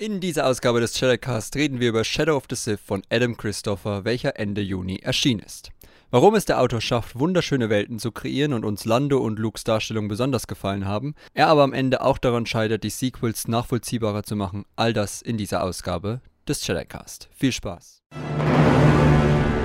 In 0.00 0.20
dieser 0.20 0.46
Ausgabe 0.46 0.78
des 0.78 0.96
Shadowcast 0.96 1.56
reden 1.56 1.80
wir 1.80 1.88
über 1.88 2.04
Shadow 2.04 2.36
of 2.36 2.44
the 2.48 2.54
Sith 2.54 2.78
von 2.78 3.02
Adam 3.10 3.36
Christopher, 3.36 4.04
welcher 4.04 4.38
Ende 4.38 4.60
Juni 4.60 4.98
erschienen 4.98 5.40
ist. 5.40 5.70
Warum 6.12 6.36
es 6.36 6.44
der 6.44 6.60
Autor 6.60 6.80
schafft, 6.80 7.18
wunderschöne 7.18 7.68
Welten 7.68 7.98
zu 7.98 8.12
kreieren 8.12 8.52
und 8.52 8.64
uns 8.64 8.84
Lando 8.84 9.18
und 9.18 9.40
Lukes 9.40 9.64
Darstellung 9.64 10.06
besonders 10.06 10.46
gefallen 10.46 10.84
haben, 10.84 11.16
er 11.34 11.48
aber 11.48 11.64
am 11.64 11.72
Ende 11.72 12.00
auch 12.02 12.18
daran 12.18 12.46
scheitert, 12.46 12.84
die 12.84 12.90
Sequels 12.90 13.48
nachvollziehbarer 13.48 14.22
zu 14.22 14.36
machen, 14.36 14.66
all 14.76 14.92
das 14.92 15.20
in 15.20 15.36
dieser 15.36 15.64
Ausgabe 15.64 16.20
des 16.46 16.64
Shadowcast. 16.64 17.28
Viel 17.34 17.50
Spaß! 17.50 18.04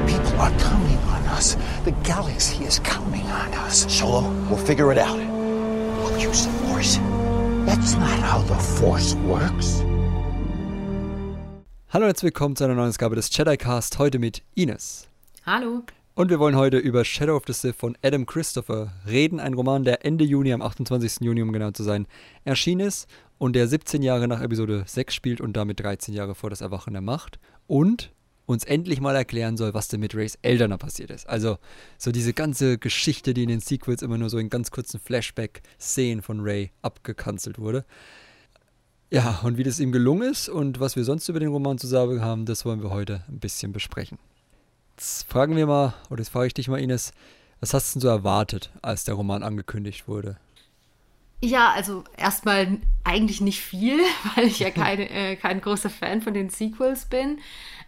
People 0.08 0.40
are 0.40 0.52
counting 0.58 0.98
on 1.10 1.24
us. 1.38 1.56
The 1.86 1.94
galaxy 2.04 2.64
is 2.64 2.82
counting 2.82 3.28
on 3.28 3.54
us. 3.68 3.86
Solo, 3.88 4.24
we'll 4.50 4.58
figure 4.58 4.92
it 4.92 4.98
out. 4.98 5.20
We'll 6.00 6.18
use 6.18 6.48
the 6.48 6.50
Force. 6.66 7.00
That's 7.68 7.94
not 7.94 8.20
how 8.24 8.42
the 8.42 8.56
Force 8.56 9.14
works. 9.28 9.84
Hallo 11.94 12.06
und 12.06 12.08
herzlich 12.08 12.34
willkommen 12.34 12.56
zu 12.56 12.64
einer 12.64 12.74
neuen 12.74 12.90
Ausgabe 12.90 13.16
des 13.16 13.30
Jedi-Cast, 13.38 14.00
heute 14.00 14.18
mit 14.18 14.42
Ines. 14.56 15.08
Hallo. 15.46 15.84
Und 16.16 16.32
wir 16.32 16.40
wollen 16.40 16.56
heute 16.56 16.80
über 16.80 17.06
Shadow 17.06 17.36
of 17.36 17.44
the 17.46 17.54
Sith 17.54 17.76
von 17.76 17.96
Adam 18.02 18.26
Christopher 18.26 18.92
reden, 19.08 19.40
ein 19.40 19.54
Roman, 19.54 19.84
der 19.84 20.04
Ende 20.04 20.26
Juni, 20.26 20.54
am 20.54 20.64
28. 20.64 21.18
Juni, 21.22 21.44
um 21.44 21.54
genau 21.54 21.70
zu 21.70 21.84
sein, 21.84 22.08
erschienen 22.46 22.88
ist 22.88 23.08
und 23.38 23.56
der 23.56 23.68
17 23.68 24.02
Jahre 24.02 24.28
nach 24.28 24.42
Episode 24.42 24.86
6 24.88 25.14
spielt 25.14 25.40
und 25.40 25.56
damit 25.56 25.82
13 25.82 26.16
Jahre 26.16 26.34
vor 26.34 26.50
das 26.50 26.62
Erwachen 26.62 26.94
der 26.94 27.04
Macht 27.04 27.38
und 27.68 28.12
uns 28.48 28.64
endlich 28.64 29.00
mal 29.00 29.16
erklären 29.16 29.56
soll, 29.56 29.76
was 29.76 29.88
denn 29.88 30.00
mit 30.00 30.16
Rays 30.16 30.40
Eltern 30.42 30.76
passiert 30.80 31.12
ist. 31.12 31.30
Also 31.30 31.60
so 32.00 32.12
diese 32.12 32.34
ganze 32.34 32.80
Geschichte, 32.80 33.36
die 33.36 33.44
in 33.44 33.50
den 33.50 33.60
Sequels 33.60 34.02
immer 34.02 34.18
nur 34.18 34.32
so 34.32 34.40
in 34.40 34.50
ganz 34.50 34.72
kurzen 34.72 35.00
Flashback-Szenen 35.00 36.24
von 36.24 36.40
Ray 36.40 36.72
abgekanzelt 36.82 37.60
wurde. 37.60 37.86
Ja, 39.14 39.42
und 39.44 39.60
wie 39.60 39.64
das 39.64 39.80
ihm 39.80 39.92
gelungen 39.92 40.28
ist 40.28 40.50
und 40.50 40.80
was 40.80 40.96
wir 40.96 41.04
sonst 41.04 41.30
über 41.30 41.40
den 41.40 41.50
Roman 41.50 41.78
zu 41.78 41.86
sagen 41.86 42.22
haben, 42.22 42.48
das 42.48 42.66
wollen 42.66 42.82
wir 42.82 42.90
heute 42.90 43.24
ein 43.30 43.38
bisschen 43.38 43.72
besprechen. 43.72 44.18
Jetzt 44.98 45.30
fragen 45.30 45.56
wir 45.56 45.68
mal, 45.68 45.94
oder 46.10 46.22
jetzt 46.22 46.32
frage 46.32 46.48
ich 46.48 46.56
dich 46.56 46.68
mal, 46.68 46.80
Ines, 46.80 47.12
was 47.60 47.76
hast 47.76 47.92
du 47.92 48.00
denn 48.00 48.02
so 48.02 48.08
erwartet, 48.08 48.72
als 48.82 49.04
der 49.04 49.14
Roman 49.14 49.44
angekündigt 49.44 50.08
wurde? 50.08 50.38
Ja, 51.44 51.74
also 51.74 52.06
erstmal 52.16 52.78
eigentlich 53.04 53.42
nicht 53.42 53.60
viel, 53.60 54.00
weil 54.36 54.46
ich 54.46 54.60
ja 54.60 54.70
keine, 54.72 55.10
äh, 55.10 55.36
kein 55.36 55.60
großer 55.60 55.90
Fan 55.90 56.22
von 56.22 56.34
den 56.34 56.50
Sequels 56.50 57.06
bin. 57.06 57.40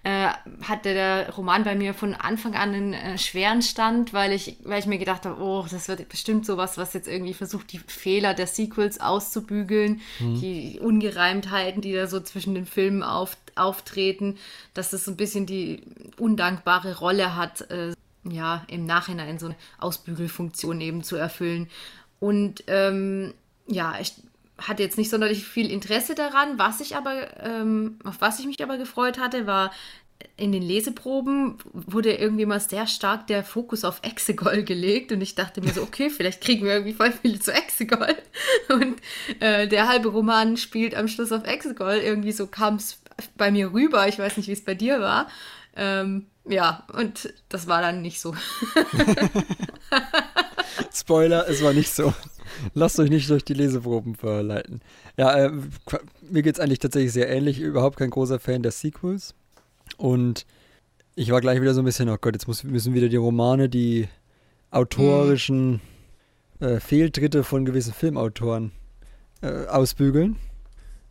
Äh, 0.03 0.27
hatte 0.61 0.93
der 0.93 1.33
Roman 1.33 1.63
bei 1.63 1.73
mir 1.73 1.95
von 1.95 2.13
Anfang 2.13 2.53
an 2.53 2.73
einen 2.75 2.93
äh, 2.93 3.17
schweren 3.17 3.61
Stand, 3.63 4.13
weil 4.13 4.33
ich, 4.33 4.57
weil 4.63 4.79
ich 4.79 4.85
mir 4.85 4.99
gedacht 4.99 5.25
habe, 5.25 5.41
oh, 5.41 5.65
das 5.71 5.87
wird 5.87 6.07
bestimmt 6.09 6.45
sowas, 6.45 6.77
was 6.77 6.93
jetzt 6.93 7.07
irgendwie 7.07 7.33
versucht, 7.33 7.71
die 7.71 7.79
Fehler 7.79 8.33
der 8.33 8.45
Sequels 8.45 8.99
auszubügeln, 8.99 10.01
mhm. 10.19 10.39
die 10.41 10.79
Ungereimtheiten, 10.79 11.81
die 11.81 11.93
da 11.93 12.05
so 12.05 12.19
zwischen 12.19 12.53
den 12.53 12.67
Filmen 12.67 13.01
auf, 13.03 13.37
auftreten, 13.55 14.37
dass 14.75 14.91
das 14.91 15.05
so 15.05 15.11
ein 15.11 15.17
bisschen 15.17 15.45
die 15.45 15.81
undankbare 16.19 16.99
Rolle 16.99 17.35
hat, 17.35 17.71
äh, 17.71 17.93
ja, 18.25 18.63
im 18.67 18.85
Nachhinein 18.85 19.39
so 19.39 19.47
eine 19.47 19.55
Ausbügelfunktion 19.79 20.81
eben 20.81 21.03
zu 21.03 21.15
erfüllen. 21.15 21.67
Und 22.19 22.63
ähm, 22.67 23.33
ja, 23.67 23.95
ich 23.99 24.13
hatte 24.57 24.83
jetzt 24.83 24.97
nicht 24.97 25.09
sonderlich 25.09 25.45
viel 25.45 25.69
Interesse 25.69 26.15
daran. 26.15 26.57
Was 26.57 26.79
ich 26.79 26.95
aber, 26.95 27.27
ähm, 27.43 27.99
auf 28.03 28.15
was 28.19 28.39
ich 28.39 28.45
mich 28.45 28.61
aber 28.63 28.77
gefreut 28.77 29.19
hatte, 29.19 29.47
war 29.47 29.71
in 30.37 30.51
den 30.51 30.63
Leseproben 30.63 31.57
wurde 31.73 32.13
irgendwie 32.13 32.45
mal 32.45 32.59
sehr 32.59 32.87
stark 32.87 33.27
der 33.27 33.43
Fokus 33.43 33.83
auf 33.83 33.99
Exegol 34.01 34.63
gelegt 34.65 35.11
und 35.11 35.21
ich 35.21 35.35
dachte 35.35 35.61
mir 35.61 35.73
so, 35.73 35.81
okay, 35.81 36.09
vielleicht 36.09 36.41
kriegen 36.41 36.65
wir 36.65 36.73
irgendwie 36.73 36.93
voll 36.93 37.11
viele 37.11 37.39
zu 37.39 37.53
Exegol 37.53 38.15
und 38.69 39.01
äh, 39.39 39.67
der 39.67 39.87
halbe 39.87 40.09
Roman 40.09 40.57
spielt 40.57 40.95
am 40.95 41.07
Schluss 41.07 41.31
auf 41.31 41.45
Exegol. 41.45 41.95
Irgendwie 41.95 42.31
so 42.31 42.47
kam 42.47 42.75
es 42.75 42.99
bei 43.37 43.51
mir 43.51 43.73
rüber. 43.73 44.07
Ich 44.07 44.19
weiß 44.19 44.37
nicht, 44.37 44.47
wie 44.47 44.53
es 44.53 44.63
bei 44.63 44.75
dir 44.75 44.99
war. 44.99 45.27
Ähm, 45.75 46.27
ja, 46.45 46.85
und 46.93 47.33
das 47.49 47.67
war 47.67 47.81
dann 47.81 48.01
nicht 48.01 48.19
so. 48.21 48.35
Spoiler, 50.93 51.47
es 51.49 51.63
war 51.63 51.73
nicht 51.73 51.93
so. 51.93 52.13
Lasst 52.73 52.99
euch 52.99 53.09
nicht 53.09 53.29
durch 53.29 53.43
die 53.43 53.53
Leseproben 53.53 54.15
verleiten. 54.15 54.81
Ja, 55.17 55.33
äh, 55.35 55.51
mir 56.29 56.41
geht 56.41 56.55
es 56.55 56.59
eigentlich 56.59 56.79
tatsächlich 56.79 57.13
sehr 57.13 57.29
ähnlich. 57.29 57.59
Überhaupt 57.59 57.97
kein 57.97 58.09
großer 58.09 58.39
Fan 58.39 58.63
der 58.63 58.71
Sequels. 58.71 59.33
Und 59.97 60.45
ich 61.15 61.31
war 61.31 61.41
gleich 61.41 61.61
wieder 61.61 61.73
so 61.73 61.81
ein 61.81 61.85
bisschen, 61.85 62.09
oh 62.09 62.17
Gott, 62.19 62.33
jetzt 62.33 62.47
muss, 62.47 62.63
müssen 62.63 62.93
wieder 62.93 63.09
die 63.09 63.15
Romane, 63.15 63.69
die 63.69 64.07
autorischen 64.71 65.81
äh, 66.59 66.79
Fehltritte 66.79 67.43
von 67.43 67.65
gewissen 67.65 67.93
Filmautoren 67.93 68.71
äh, 69.41 69.65
ausbügeln. 69.67 70.37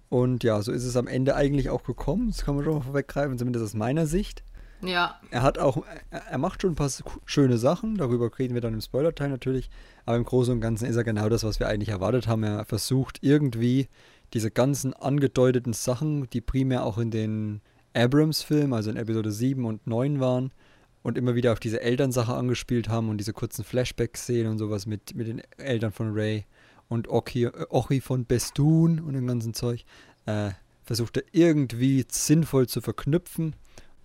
Und 0.08 0.44
ja, 0.44 0.60
so 0.62 0.70
ist 0.70 0.84
es 0.84 0.96
am 0.96 1.06
Ende 1.06 1.34
eigentlich 1.34 1.70
auch 1.70 1.82
gekommen. 1.82 2.28
Das 2.28 2.44
kann 2.44 2.54
man 2.54 2.64
schon 2.64 2.74
mal 2.74 2.82
vorweggreifen, 2.82 3.38
zumindest 3.38 3.64
aus 3.64 3.74
meiner 3.74 4.06
Sicht. 4.06 4.44
Ja. 4.86 5.20
Er 5.30 5.42
hat 5.42 5.58
auch, 5.58 5.84
er 6.10 6.38
macht 6.38 6.62
schon 6.62 6.72
ein 6.72 6.76
paar 6.76 6.90
schöne 7.24 7.58
Sachen, 7.58 7.96
darüber 7.96 8.30
reden 8.38 8.54
wir 8.54 8.60
dann 8.60 8.74
im 8.74 8.80
Spoiler-Teil 8.80 9.30
natürlich, 9.30 9.70
aber 10.06 10.16
im 10.16 10.24
Großen 10.24 10.52
und 10.54 10.60
Ganzen 10.60 10.86
ist 10.86 10.96
er 10.96 11.04
genau 11.04 11.28
das, 11.28 11.44
was 11.44 11.60
wir 11.60 11.68
eigentlich 11.68 11.88
erwartet 11.90 12.28
haben. 12.28 12.42
Er 12.42 12.64
versucht 12.64 13.18
irgendwie 13.22 13.88
diese 14.32 14.50
ganzen 14.50 14.94
angedeuteten 14.94 15.72
Sachen, 15.72 16.28
die 16.30 16.40
primär 16.40 16.84
auch 16.84 16.98
in 16.98 17.10
den 17.10 17.60
Abrams-Filmen, 17.94 18.72
also 18.72 18.90
in 18.90 18.96
Episode 18.96 19.30
7 19.30 19.64
und 19.64 19.86
9 19.86 20.20
waren, 20.20 20.52
und 21.02 21.18
immer 21.18 21.34
wieder 21.34 21.52
auf 21.52 21.60
diese 21.60 21.82
Elternsache 21.82 22.34
angespielt 22.34 22.88
haben 22.88 23.10
und 23.10 23.18
diese 23.18 23.34
kurzen 23.34 23.62
Flashback-Szenen 23.62 24.52
und 24.52 24.58
sowas 24.58 24.86
mit, 24.86 25.14
mit 25.14 25.28
den 25.28 25.42
Eltern 25.58 25.92
von 25.92 26.12
Ray 26.14 26.46
und 26.88 27.08
Ochi, 27.08 27.44
äh, 27.44 27.66
Ochi 27.68 28.00
von 28.00 28.24
Bestun 28.24 29.00
und 29.00 29.12
dem 29.12 29.26
ganzen 29.26 29.52
Zeug, 29.52 29.84
äh, 30.26 30.50
versucht 30.82 31.18
er 31.18 31.24
irgendwie 31.32 32.04
sinnvoll 32.10 32.66
zu 32.68 32.80
verknüpfen 32.80 33.54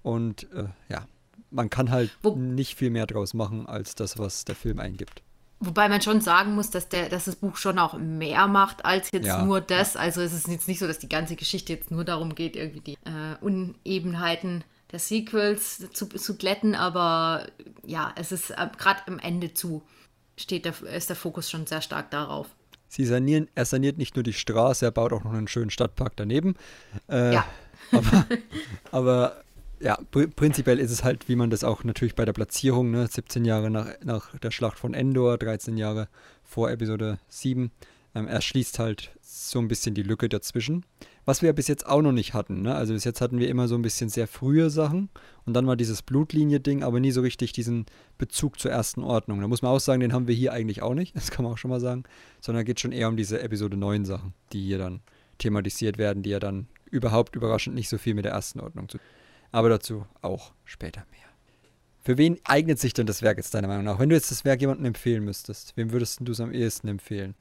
und 0.03 0.51
äh, 0.53 0.65
ja, 0.89 1.05
man 1.51 1.69
kann 1.69 1.91
halt 1.91 2.11
Wo 2.21 2.35
nicht 2.35 2.75
viel 2.75 2.89
mehr 2.89 3.07
draus 3.07 3.33
machen, 3.33 3.67
als 3.67 3.95
das, 3.95 4.17
was 4.17 4.45
der 4.45 4.55
Film 4.55 4.79
eingibt. 4.79 5.21
Wobei 5.61 5.89
man 5.89 6.01
schon 6.01 6.21
sagen 6.21 6.55
muss, 6.55 6.69
dass, 6.69 6.87
der, 6.87 7.09
dass 7.09 7.25
das 7.25 7.35
Buch 7.35 7.57
schon 7.57 7.79
auch 7.79 7.97
mehr 7.97 8.47
macht 8.47 8.85
als 8.85 9.11
jetzt 9.11 9.27
ja. 9.27 9.43
nur 9.43 9.59
das. 9.59 9.97
Also 9.97 10.21
es 10.21 10.31
ist 10.31 10.47
jetzt 10.47 10.69
nicht 10.69 10.79
so, 10.79 10.87
dass 10.87 10.99
die 10.99 11.09
ganze 11.09 11.35
Geschichte 11.35 11.73
jetzt 11.73 11.91
nur 11.91 12.05
darum 12.05 12.33
geht, 12.33 12.55
irgendwie 12.55 12.79
die 12.79 12.93
äh, 12.93 13.35
Unebenheiten 13.41 14.63
der 14.91 14.99
Sequels 14.99 15.91
zu, 15.91 16.07
zu 16.07 16.37
glätten, 16.37 16.75
aber 16.75 17.47
ja, 17.85 18.11
es 18.15 18.31
ist 18.31 18.51
äh, 18.51 18.69
gerade 18.77 19.01
am 19.07 19.19
Ende 19.19 19.53
zu, 19.53 19.83
steht 20.37 20.65
der, 20.65 20.81
ist 20.95 21.09
der 21.09 21.15
Fokus 21.15 21.49
schon 21.49 21.67
sehr 21.67 21.81
stark 21.81 22.09
darauf. 22.09 22.47
Sie 22.87 23.05
sanieren, 23.05 23.49
er 23.53 23.65
saniert 23.65 23.99
nicht 23.99 24.15
nur 24.15 24.23
die 24.23 24.33
Straße, 24.33 24.85
er 24.85 24.91
baut 24.91 25.13
auch 25.13 25.23
noch 25.23 25.33
einen 25.33 25.47
schönen 25.47 25.69
Stadtpark 25.69 26.13
daneben. 26.15 26.55
Äh, 27.07 27.35
ja. 27.35 27.45
aber, 27.91 28.25
aber 28.91 29.43
ja, 29.81 29.97
pr 30.11 30.27
prinzipiell 30.27 30.79
ist 30.79 30.91
es 30.91 31.03
halt, 31.03 31.29
wie 31.29 31.35
man 31.35 31.49
das 31.49 31.63
auch 31.63 31.83
natürlich 31.83 32.15
bei 32.15 32.25
der 32.25 32.33
Platzierung, 32.33 32.91
ne, 32.91 33.07
17 33.07 33.45
Jahre 33.45 33.69
nach, 33.69 33.87
nach 34.03 34.37
der 34.39 34.51
Schlacht 34.51 34.77
von 34.77 34.93
Endor, 34.93 35.37
13 35.37 35.77
Jahre 35.77 36.09
vor 36.43 36.69
Episode 36.69 37.19
7, 37.29 37.71
ähm, 38.15 38.27
er 38.27 38.41
schließt 38.41 38.79
halt 38.79 39.11
so 39.21 39.59
ein 39.59 39.67
bisschen 39.67 39.95
die 39.95 40.03
Lücke 40.03 40.27
dazwischen. 40.27 40.85
Was 41.25 41.41
wir 41.41 41.47
ja 41.47 41.53
bis 41.53 41.67
jetzt 41.67 41.85
auch 41.85 42.01
noch 42.01 42.11
nicht 42.11 42.33
hatten, 42.33 42.63
ne? 42.63 42.73
Also 42.73 42.93
bis 42.93 43.03
jetzt 43.03 43.21
hatten 43.21 43.37
wir 43.37 43.49
immer 43.49 43.67
so 43.67 43.75
ein 43.75 43.83
bisschen 43.83 44.09
sehr 44.09 44.27
frühe 44.27 44.71
Sachen 44.71 45.09
und 45.45 45.53
dann 45.53 45.67
war 45.67 45.75
dieses 45.75 46.01
Blutlinie-Ding, 46.01 46.81
aber 46.83 46.99
nie 46.99 47.11
so 47.11 47.21
richtig 47.21 47.51
diesen 47.51 47.85
Bezug 48.17 48.59
zur 48.59 48.71
ersten 48.71 49.03
Ordnung. 49.03 49.39
Da 49.39 49.47
muss 49.47 49.61
man 49.61 49.71
auch 49.71 49.79
sagen, 49.79 49.99
den 49.99 50.13
haben 50.13 50.27
wir 50.27 50.35
hier 50.35 50.53
eigentlich 50.53 50.81
auch 50.81 50.95
nicht, 50.95 51.15
das 51.15 51.31
kann 51.31 51.43
man 51.43 51.53
auch 51.53 51.57
schon 51.57 51.69
mal 51.69 51.79
sagen, 51.79 52.03
sondern 52.41 52.65
geht 52.65 52.79
schon 52.79 52.91
eher 52.91 53.07
um 53.07 53.17
diese 53.17 53.41
Episode 53.41 53.77
9 53.77 54.05
Sachen, 54.05 54.33
die 54.51 54.61
hier 54.61 54.79
dann 54.79 55.01
thematisiert 55.37 55.97
werden, 55.97 56.23
die 56.23 56.31
ja 56.31 56.39
dann 56.39 56.67
überhaupt 56.89 57.35
überraschend 57.35 57.75
nicht 57.75 57.87
so 57.87 57.97
viel 57.97 58.15
mit 58.15 58.25
der 58.25 58.33
ersten 58.33 58.59
Ordnung 58.59 58.89
zu 58.89 58.97
tun 58.97 59.07
aber 59.51 59.69
dazu 59.69 60.05
auch 60.21 60.51
später 60.65 61.05
mehr. 61.11 61.19
Für 62.03 62.17
wen 62.17 62.39
eignet 62.43 62.79
sich 62.79 62.93
denn 62.93 63.05
das 63.05 63.21
Werk 63.21 63.37
jetzt 63.37 63.53
deiner 63.53 63.67
Meinung 63.67 63.83
nach? 63.83 63.99
Wenn 63.99 64.09
du 64.09 64.15
jetzt 64.15 64.31
das 64.31 64.45
Werk 64.45 64.61
jemandem 64.61 64.85
empfehlen 64.85 65.23
müsstest, 65.23 65.73
wem 65.75 65.91
würdest 65.91 66.19
du 66.21 66.31
es 66.31 66.39
am 66.39 66.51
ehesten 66.51 66.87
empfehlen? 66.87 67.35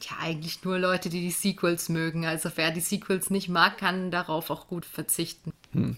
Ja, 0.00 0.16
eigentlich 0.22 0.64
nur 0.64 0.78
Leute, 0.78 1.08
die 1.08 1.20
die 1.20 1.30
Sequels 1.30 1.88
mögen. 1.88 2.26
Also 2.26 2.50
wer 2.56 2.70
die 2.70 2.80
Sequels 2.80 3.30
nicht 3.30 3.48
mag, 3.48 3.78
kann 3.78 4.10
darauf 4.10 4.50
auch 4.50 4.68
gut 4.68 4.84
verzichten. 4.84 5.52
Hm. 5.72 5.96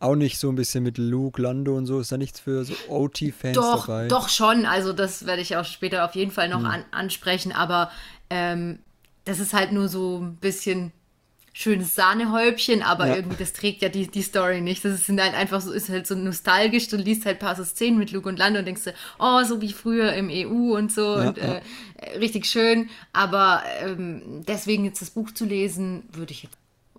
Auch 0.00 0.16
nicht 0.16 0.38
so 0.38 0.48
ein 0.48 0.56
bisschen 0.56 0.82
mit 0.82 0.98
Luke, 0.98 1.40
Lando 1.40 1.76
und 1.76 1.86
so, 1.86 2.00
ist 2.00 2.10
da 2.10 2.18
nichts 2.18 2.40
für 2.40 2.64
so 2.64 2.74
OT-Fans 2.88 3.56
dabei? 3.56 4.08
Doch, 4.08 4.28
schon. 4.28 4.66
Also 4.66 4.92
das 4.92 5.26
werde 5.26 5.42
ich 5.42 5.56
auch 5.56 5.64
später 5.64 6.04
auf 6.04 6.14
jeden 6.14 6.32
Fall 6.32 6.48
noch 6.48 6.60
hm. 6.60 6.66
an, 6.66 6.84
ansprechen. 6.90 7.52
Aber 7.52 7.90
ähm, 8.28 8.80
das 9.24 9.38
ist 9.38 9.54
halt 9.54 9.72
nur 9.72 9.88
so 9.88 10.18
ein 10.18 10.36
bisschen 10.36 10.92
schönes 11.52 11.94
Sahnehäubchen, 11.94 12.82
aber 12.82 13.08
ja. 13.08 13.16
irgendwie 13.16 13.36
das 13.36 13.52
trägt 13.52 13.82
ja 13.82 13.88
die, 13.88 14.06
die 14.06 14.22
Story 14.22 14.60
nicht. 14.60 14.84
Das 14.84 14.92
ist 14.92 15.08
halt 15.08 15.34
einfach 15.34 15.60
so, 15.60 15.72
ist 15.72 15.90
halt 15.90 16.06
so 16.06 16.14
nostalgisch. 16.14 16.88
Du 16.88 16.96
liest 16.96 17.26
halt 17.26 17.36
ein 17.36 17.46
paar 17.46 17.56
so 17.56 17.64
Szenen 17.64 17.98
mit 17.98 18.10
Luke 18.10 18.28
und 18.28 18.38
Lando 18.38 18.60
und 18.60 18.64
denkst 18.64 18.84
dir, 18.84 18.94
oh, 19.18 19.42
so 19.44 19.60
wie 19.60 19.72
früher 19.72 20.14
im 20.14 20.30
EU 20.30 20.76
und 20.76 20.90
so 20.90 21.18
ja, 21.18 21.28
und 21.28 21.36
ja. 21.36 21.60
Äh, 21.96 22.18
richtig 22.18 22.46
schön. 22.46 22.88
Aber 23.12 23.62
ähm, 23.80 24.42
deswegen 24.46 24.84
jetzt 24.84 25.02
das 25.02 25.10
Buch 25.10 25.30
zu 25.30 25.44
lesen, 25.44 26.04
würde 26.12 26.32
ich 26.32 26.44
jetzt 26.44 26.56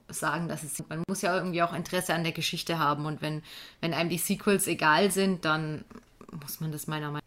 sagen, 0.10 0.48
dass 0.48 0.64
es, 0.64 0.84
man 0.88 1.04
muss 1.08 1.24
ja 1.24 1.36
irgendwie 1.36 1.64
auch 1.64 1.74
Interesse 1.74 2.14
an 2.14 2.24
der 2.24 2.34
Geschichte 2.34 2.78
haben 2.78 3.06
und 3.08 3.22
wenn, 3.22 3.42
wenn 3.82 3.94
einem 3.94 4.10
die 4.10 4.20
Sequels 4.20 4.68
egal 4.68 5.10
sind, 5.12 5.46
dann 5.46 5.84
muss 6.32 6.60
man 6.60 6.72
das 6.72 6.88
meiner 6.88 7.08
Meinung 7.08 7.16
nach 7.16 7.24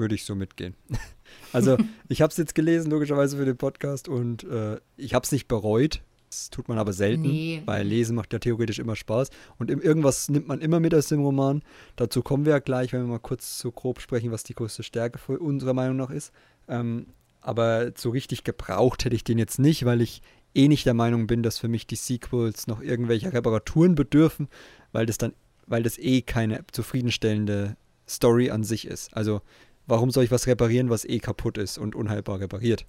würde 0.00 0.14
ich 0.14 0.24
so 0.24 0.34
mitgehen. 0.34 0.74
Also, 1.52 1.76
ich 2.08 2.22
habe 2.22 2.30
es 2.30 2.36
jetzt 2.36 2.54
gelesen, 2.54 2.90
logischerweise 2.90 3.36
für 3.36 3.44
den 3.44 3.56
Podcast, 3.56 4.08
und 4.08 4.44
äh, 4.44 4.78
ich 4.96 5.14
habe 5.14 5.24
es 5.24 5.32
nicht 5.32 5.48
bereut. 5.48 6.00
Das 6.28 6.48
tut 6.48 6.68
man 6.68 6.78
aber 6.78 6.92
selten, 6.92 7.22
Nee. 7.22 7.62
weil 7.64 7.84
Lesen 7.84 8.14
macht 8.14 8.32
ja 8.32 8.38
theoretisch 8.38 8.78
immer 8.78 8.94
Spaß. 8.94 9.30
Und 9.58 9.68
im- 9.68 9.80
irgendwas 9.82 10.28
nimmt 10.28 10.46
man 10.46 10.60
immer 10.60 10.78
mit 10.78 10.94
aus 10.94 11.08
dem 11.08 11.20
Roman. 11.22 11.62
Dazu 11.96 12.22
kommen 12.22 12.44
wir 12.44 12.52
ja 12.52 12.58
gleich, 12.60 12.92
wenn 12.92 13.00
wir 13.00 13.08
mal 13.08 13.18
kurz 13.18 13.58
so 13.58 13.72
grob 13.72 14.00
sprechen, 14.00 14.30
was 14.30 14.44
die 14.44 14.54
größte 14.54 14.84
Stärke 14.84 15.18
unserer 15.38 15.74
Meinung 15.74 15.96
nach 15.96 16.10
ist. 16.10 16.30
Ähm, 16.68 17.06
aber 17.40 17.90
so 17.96 18.10
richtig 18.10 18.44
gebraucht 18.44 19.04
hätte 19.04 19.16
ich 19.16 19.24
den 19.24 19.38
jetzt 19.38 19.58
nicht, 19.58 19.84
weil 19.86 20.00
ich 20.00 20.22
eh 20.54 20.68
nicht 20.68 20.86
der 20.86 20.94
Meinung 20.94 21.26
bin, 21.26 21.42
dass 21.42 21.58
für 21.58 21.66
mich 21.68 21.88
die 21.88 21.96
Sequels 21.96 22.68
noch 22.68 22.80
irgendwelcher 22.80 23.32
Reparaturen 23.32 23.96
bedürfen, 23.96 24.46
weil 24.92 25.06
das 25.06 25.18
dann, 25.18 25.32
weil 25.66 25.82
das 25.82 25.98
eh 25.98 26.22
keine 26.22 26.64
zufriedenstellende 26.70 27.76
Story 28.08 28.50
an 28.50 28.62
sich 28.62 28.86
ist. 28.86 29.16
Also 29.16 29.40
warum 29.86 30.10
soll 30.10 30.24
ich 30.24 30.30
was 30.30 30.46
reparieren, 30.46 30.90
was 30.90 31.04
eh 31.04 31.18
kaputt 31.18 31.58
ist 31.58 31.78
und 31.78 31.94
unheilbar 31.94 32.40
repariert 32.40 32.86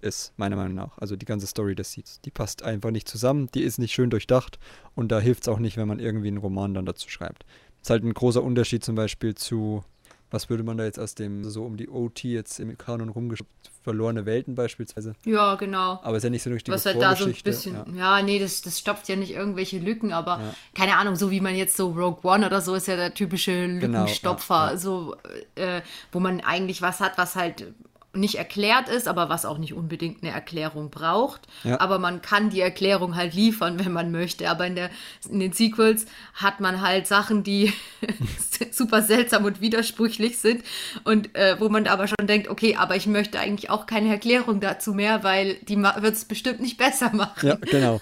ist, 0.00 0.32
meiner 0.36 0.56
Meinung 0.56 0.74
nach. 0.74 0.98
Also 0.98 1.16
die 1.16 1.26
ganze 1.26 1.46
Story 1.46 1.74
des 1.74 1.92
Seeds, 1.92 2.20
die 2.20 2.30
passt 2.30 2.62
einfach 2.62 2.90
nicht 2.90 3.08
zusammen, 3.08 3.48
die 3.54 3.62
ist 3.62 3.78
nicht 3.78 3.92
schön 3.92 4.10
durchdacht 4.10 4.58
und 4.94 5.10
da 5.10 5.18
hilft 5.20 5.42
es 5.42 5.48
auch 5.48 5.58
nicht, 5.58 5.76
wenn 5.76 5.88
man 5.88 5.98
irgendwie 5.98 6.28
einen 6.28 6.36
Roman 6.38 6.74
dann 6.74 6.86
dazu 6.86 7.08
schreibt. 7.08 7.44
Ist 7.82 7.90
halt 7.90 8.04
ein 8.04 8.14
großer 8.14 8.42
Unterschied 8.42 8.84
zum 8.84 8.94
Beispiel 8.94 9.34
zu, 9.34 9.84
was 10.30 10.48
würde 10.50 10.62
man 10.64 10.76
da 10.76 10.84
jetzt 10.84 10.98
aus 10.98 11.14
dem, 11.14 11.44
so 11.44 11.64
um 11.64 11.76
die 11.76 11.88
OT 11.88 12.24
jetzt 12.24 12.58
im 12.60 12.76
Kanon 12.76 13.08
rumgeschrieben, 13.08 13.52
verlorene 13.82 14.24
Welten 14.26 14.54
beispielsweise. 14.54 15.14
Ja, 15.26 15.54
genau. 15.56 16.00
Aber 16.02 16.16
ist 16.16 16.22
ja 16.24 16.30
nicht 16.30 16.42
so 16.42 16.48
eine 16.50 16.56
richtige 16.56 16.74
Was 16.74 16.86
halt 16.86 17.00
da 17.00 17.14
so 17.14 17.26
ein 17.26 17.34
bisschen, 17.44 17.74
ja. 17.94 18.18
ja, 18.18 18.22
nee, 18.22 18.38
das, 18.38 18.62
das 18.62 18.78
stopft 18.78 19.08
ja 19.08 19.16
nicht 19.16 19.32
irgendwelche 19.32 19.78
Lücken, 19.78 20.12
aber 20.12 20.38
Ja. 20.40 20.54
keine 20.74 20.96
Ahnung, 20.96 21.16
so 21.16 21.30
wie 21.30 21.40
man 21.40 21.54
jetzt 21.54 21.76
so 21.76 21.90
Rogue 21.90 22.20
One 22.22 22.46
oder 22.46 22.60
so 22.62 22.74
ist 22.74 22.88
ja 22.88 22.96
der 22.96 23.12
typische 23.14 23.52
Genau, 23.78 24.00
Lückenstopfer, 24.00 24.54
ja, 24.54 24.70
ja. 24.72 24.76
so, 24.78 25.16
äh, 25.54 25.82
wo 26.12 26.20
man 26.20 26.40
eigentlich 26.40 26.80
was 26.82 27.00
hat, 27.00 27.18
was 27.18 27.36
halt 27.36 27.72
nicht 28.16 28.36
erklärt 28.36 28.88
ist, 28.88 29.08
aber 29.08 29.28
was 29.28 29.44
auch 29.44 29.58
nicht 29.58 29.74
unbedingt 29.74 30.22
eine 30.22 30.32
Erklärung 30.32 30.90
braucht. 30.90 31.42
Ja. 31.62 31.80
Aber 31.80 31.98
man 31.98 32.22
kann 32.22 32.50
die 32.50 32.60
Erklärung 32.60 33.16
halt 33.16 33.34
liefern, 33.34 33.78
wenn 33.84 33.92
man 33.92 34.10
möchte. 34.10 34.48
Aber 34.50 34.66
in, 34.66 34.74
der, 34.74 34.90
in 35.28 35.40
den 35.40 35.52
Sequels 35.52 36.06
hat 36.34 36.60
man 36.60 36.80
halt 36.80 37.06
Sachen, 37.06 37.42
die 37.42 37.72
super 38.70 39.02
seltsam 39.02 39.44
und 39.44 39.60
widersprüchlich 39.60 40.38
sind 40.38 40.64
und 41.04 41.34
äh, 41.34 41.56
wo 41.58 41.68
man 41.68 41.86
aber 41.86 42.06
schon 42.06 42.26
denkt, 42.26 42.48
okay, 42.48 42.76
aber 42.76 42.96
ich 42.96 43.06
möchte 43.06 43.38
eigentlich 43.38 43.70
auch 43.70 43.86
keine 43.86 44.10
Erklärung 44.10 44.60
dazu 44.60 44.94
mehr, 44.94 45.22
weil 45.22 45.54
die 45.68 45.76
wird 45.76 46.14
es 46.14 46.24
bestimmt 46.24 46.60
nicht 46.60 46.78
besser 46.78 47.10
machen. 47.12 47.48
Ja, 47.48 47.56
genau. 47.56 48.00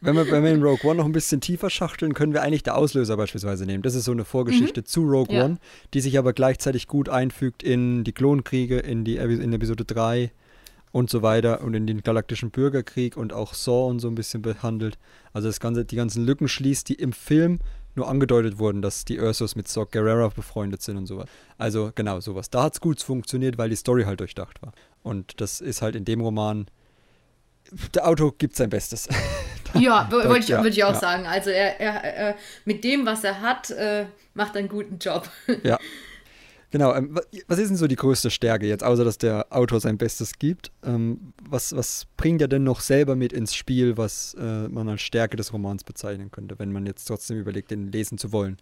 wenn, 0.00 0.16
wir, 0.16 0.30
wenn 0.30 0.44
wir 0.44 0.52
in 0.52 0.62
Rogue 0.62 0.88
One 0.88 0.96
noch 0.96 1.04
ein 1.04 1.12
bisschen 1.12 1.40
tiefer 1.40 1.70
schachteln, 1.70 2.14
können 2.14 2.32
wir 2.32 2.42
eigentlich 2.42 2.62
der 2.62 2.76
Auslöser 2.76 3.16
beispielsweise 3.16 3.66
nehmen. 3.66 3.82
Das 3.82 3.94
ist 3.94 4.04
so 4.04 4.12
eine 4.12 4.24
Vorgeschichte 4.24 4.84
zu 4.84 5.02
Rogue 5.02 5.34
Ja. 5.34 5.44
One, 5.44 5.58
die 5.94 6.00
sich 6.00 6.18
aber 6.18 6.32
gleichzeitig 6.32 6.86
gut 6.86 7.08
einfügt 7.08 7.62
in 7.62 8.04
die 8.04 8.12
Klonkriege, 8.12 8.78
in, 8.86 9.04
die, 9.04 9.16
in 9.16 9.52
Episode 9.52 9.84
3 9.84 10.30
und 10.92 11.10
so 11.10 11.22
weiter 11.22 11.60
und 11.62 11.74
in 11.74 11.86
den 11.86 12.02
galaktischen 12.02 12.50
Bürgerkrieg 12.50 13.16
und 13.16 13.32
auch 13.32 13.54
Saw 13.54 13.90
und 13.90 13.98
so 13.98 14.08
ein 14.08 14.14
bisschen 14.14 14.42
behandelt. 14.42 14.98
Also 15.32 15.48
das 15.48 15.60
ganze, 15.60 15.84
die 15.84 15.96
ganzen 15.96 16.24
Lücken 16.24 16.48
schließt, 16.48 16.88
die 16.88 16.94
im 16.94 17.12
Film 17.12 17.60
nur 17.94 18.08
angedeutet 18.08 18.58
wurden, 18.58 18.82
dass 18.82 19.04
die 19.04 19.18
Ursus 19.18 19.56
mit 19.56 19.68
Saw 19.68 19.86
Gerrera 19.90 20.28
befreundet 20.28 20.82
sind 20.82 20.96
und 20.96 21.06
sowas. 21.06 21.26
Also 21.58 21.92
genau 21.94 22.20
sowas. 22.20 22.50
Da 22.50 22.64
hat 22.64 22.74
es 22.74 22.80
gut 22.80 23.02
funktioniert, 23.02 23.58
weil 23.58 23.70
die 23.70 23.76
Story 23.76 24.04
halt 24.04 24.20
durchdacht 24.20 24.62
war. 24.62 24.72
Und 25.02 25.40
das 25.40 25.60
ist 25.60 25.82
halt 25.82 25.96
in 25.96 26.04
dem 26.04 26.20
Roman 26.20 26.66
der 27.94 28.06
Autor 28.06 28.36
gibt 28.36 28.56
sein 28.56 28.70
Bestes. 28.70 29.08
Ja, 29.74 30.08
wollte 30.10 30.38
ich, 30.38 30.48
ja, 30.48 30.62
würd 30.62 30.72
ich 30.72 30.84
auch 30.84 30.94
ja. 30.94 30.98
sagen. 30.98 31.26
Also 31.26 31.50
er, 31.50 31.78
er, 31.78 32.30
äh, 32.30 32.34
mit 32.64 32.82
dem, 32.82 33.04
was 33.04 33.24
er 33.24 33.42
hat, 33.42 33.68
äh, 33.70 34.06
macht 34.32 34.54
er 34.54 34.60
einen 34.60 34.68
guten 34.70 34.96
Job. 34.98 35.28
ja. 35.64 35.78
Genau, 36.76 36.94
ähm, 36.94 37.16
wa- 37.16 37.22
was 37.48 37.58
ist 37.58 37.68
denn 37.70 37.78
so 37.78 37.86
die 37.86 37.96
größte 37.96 38.30
Stärke 38.30 38.66
jetzt, 38.66 38.84
außer 38.84 39.02
dass 39.02 39.16
der 39.16 39.46
Autor 39.48 39.80
sein 39.80 39.96
Bestes 39.96 40.38
gibt? 40.38 40.72
Ähm, 40.84 41.32
was, 41.48 41.74
was 41.74 42.06
bringt 42.18 42.42
er 42.42 42.48
denn 42.48 42.64
noch 42.64 42.80
selber 42.80 43.16
mit 43.16 43.32
ins 43.32 43.54
Spiel, 43.54 43.96
was 43.96 44.34
äh, 44.38 44.68
man 44.68 44.86
als 44.90 45.00
Stärke 45.00 45.38
des 45.38 45.54
Romans 45.54 45.84
bezeichnen 45.84 46.30
könnte, 46.30 46.58
wenn 46.58 46.72
man 46.72 46.84
jetzt 46.84 47.06
trotzdem 47.06 47.38
überlegt, 47.38 47.70
den 47.70 47.90
lesen 47.90 48.18
zu 48.18 48.30
wollen? 48.30 48.58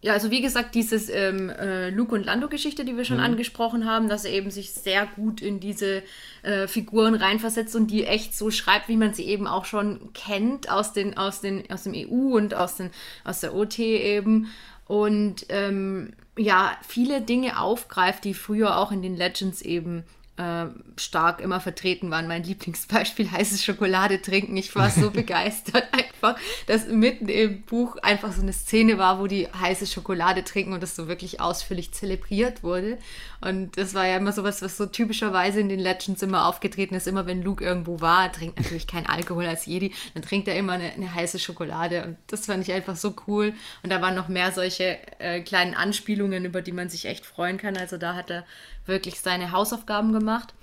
Ja, 0.00 0.14
also 0.14 0.30
wie 0.30 0.40
gesagt, 0.40 0.74
dieses 0.74 1.10
ähm, 1.10 1.50
äh, 1.50 1.90
Luke 1.90 2.14
und 2.14 2.24
Lando-Geschichte, 2.24 2.86
die 2.86 2.96
wir 2.96 3.04
schon 3.04 3.20
angesprochen 3.20 3.84
haben, 3.84 4.08
dass 4.08 4.24
er 4.24 4.32
eben 4.32 4.50
sich 4.50 4.72
sehr 4.72 5.06
gut 5.16 5.42
in 5.42 5.60
diese 5.60 6.02
äh, 6.44 6.66
Figuren 6.66 7.14
reinversetzt 7.14 7.76
und 7.76 7.88
die 7.90 8.04
echt 8.06 8.34
so 8.34 8.50
schreibt, 8.50 8.88
wie 8.88 8.96
man 8.96 9.12
sie 9.12 9.24
eben 9.24 9.46
auch 9.46 9.66
schon 9.66 10.14
kennt 10.14 10.70
aus, 10.70 10.94
den, 10.94 11.18
aus, 11.18 11.42
den, 11.42 11.70
aus 11.70 11.82
dem 11.82 11.92
EU 11.94 12.36
und 12.38 12.54
aus, 12.54 12.76
den, 12.76 12.88
aus 13.24 13.40
der 13.40 13.54
OT 13.54 13.80
eben. 13.80 14.46
Und 14.86 15.44
ähm, 15.50 16.12
ja, 16.38 16.76
viele 16.86 17.20
Dinge 17.20 17.60
aufgreift, 17.60 18.24
die 18.24 18.34
früher 18.34 18.78
auch 18.78 18.92
in 18.92 19.02
den 19.02 19.16
Legends 19.16 19.62
eben 19.62 20.04
äh, 20.36 20.66
stark 20.96 21.40
immer 21.40 21.60
vertreten 21.60 22.10
waren. 22.10 22.28
Mein 22.28 22.42
Lieblingsbeispiel 22.42 23.30
heiße 23.30 23.58
Schokolade 23.58 24.20
trinken. 24.20 24.56
Ich 24.56 24.74
war 24.74 24.90
so 24.90 25.10
begeistert 25.16 25.84
einfach, 25.92 26.38
dass 26.66 26.88
mitten 26.88 27.28
im 27.28 27.62
Buch 27.62 27.96
einfach 28.02 28.32
so 28.32 28.42
eine 28.42 28.52
Szene 28.52 28.98
war, 28.98 29.18
wo 29.18 29.26
die 29.26 29.48
heiße 29.48 29.86
Schokolade 29.86 30.44
trinken 30.44 30.72
und 30.72 30.82
das 30.82 30.96
so 30.96 31.08
wirklich 31.08 31.40
ausführlich 31.40 31.92
zelebriert 31.92 32.62
wurde. 32.62 32.98
Und 33.40 33.76
das 33.76 33.94
war 33.94 34.06
ja 34.06 34.16
immer 34.16 34.32
sowas, 34.32 34.62
was 34.62 34.76
so 34.76 34.86
typischerweise 34.86 35.60
in 35.60 35.68
den 35.68 35.80
Legends 35.80 36.22
immer 36.22 36.46
aufgetreten 36.46 36.94
ist. 36.94 37.06
Immer 37.06 37.26
wenn 37.26 37.42
Luke 37.42 37.64
irgendwo 37.64 38.00
war, 38.00 38.32
trinkt 38.32 38.58
natürlich 38.58 38.86
kein 38.86 39.06
Alkohol 39.06 39.46
als 39.46 39.66
Jedi, 39.66 39.92
dann 40.14 40.22
trinkt 40.22 40.48
er 40.48 40.56
immer 40.56 40.72
eine, 40.72 40.92
eine 40.92 41.14
heiße 41.14 41.38
Schokolade. 41.38 42.04
Und 42.04 42.16
das 42.26 42.46
fand 42.46 42.66
ich 42.66 42.72
einfach 42.72 42.96
so 42.96 43.14
cool. 43.26 43.54
Und 43.82 43.90
da 43.90 44.00
waren 44.00 44.14
noch 44.14 44.28
mehr 44.28 44.52
solche 44.52 44.98
äh, 45.18 45.40
kleinen 45.40 45.74
Anspielungen, 45.74 46.44
über 46.44 46.62
die 46.62 46.72
man 46.72 46.88
sich 46.88 47.06
echt 47.06 47.24
freuen 47.24 47.58
kann. 47.58 47.76
Also 47.76 47.96
da 47.96 48.14
hat 48.14 48.30
er 48.30 48.44
wirklich 48.86 49.20
seine 49.20 49.52
Hausaufgaben 49.52 50.12
gemacht. 50.12 50.54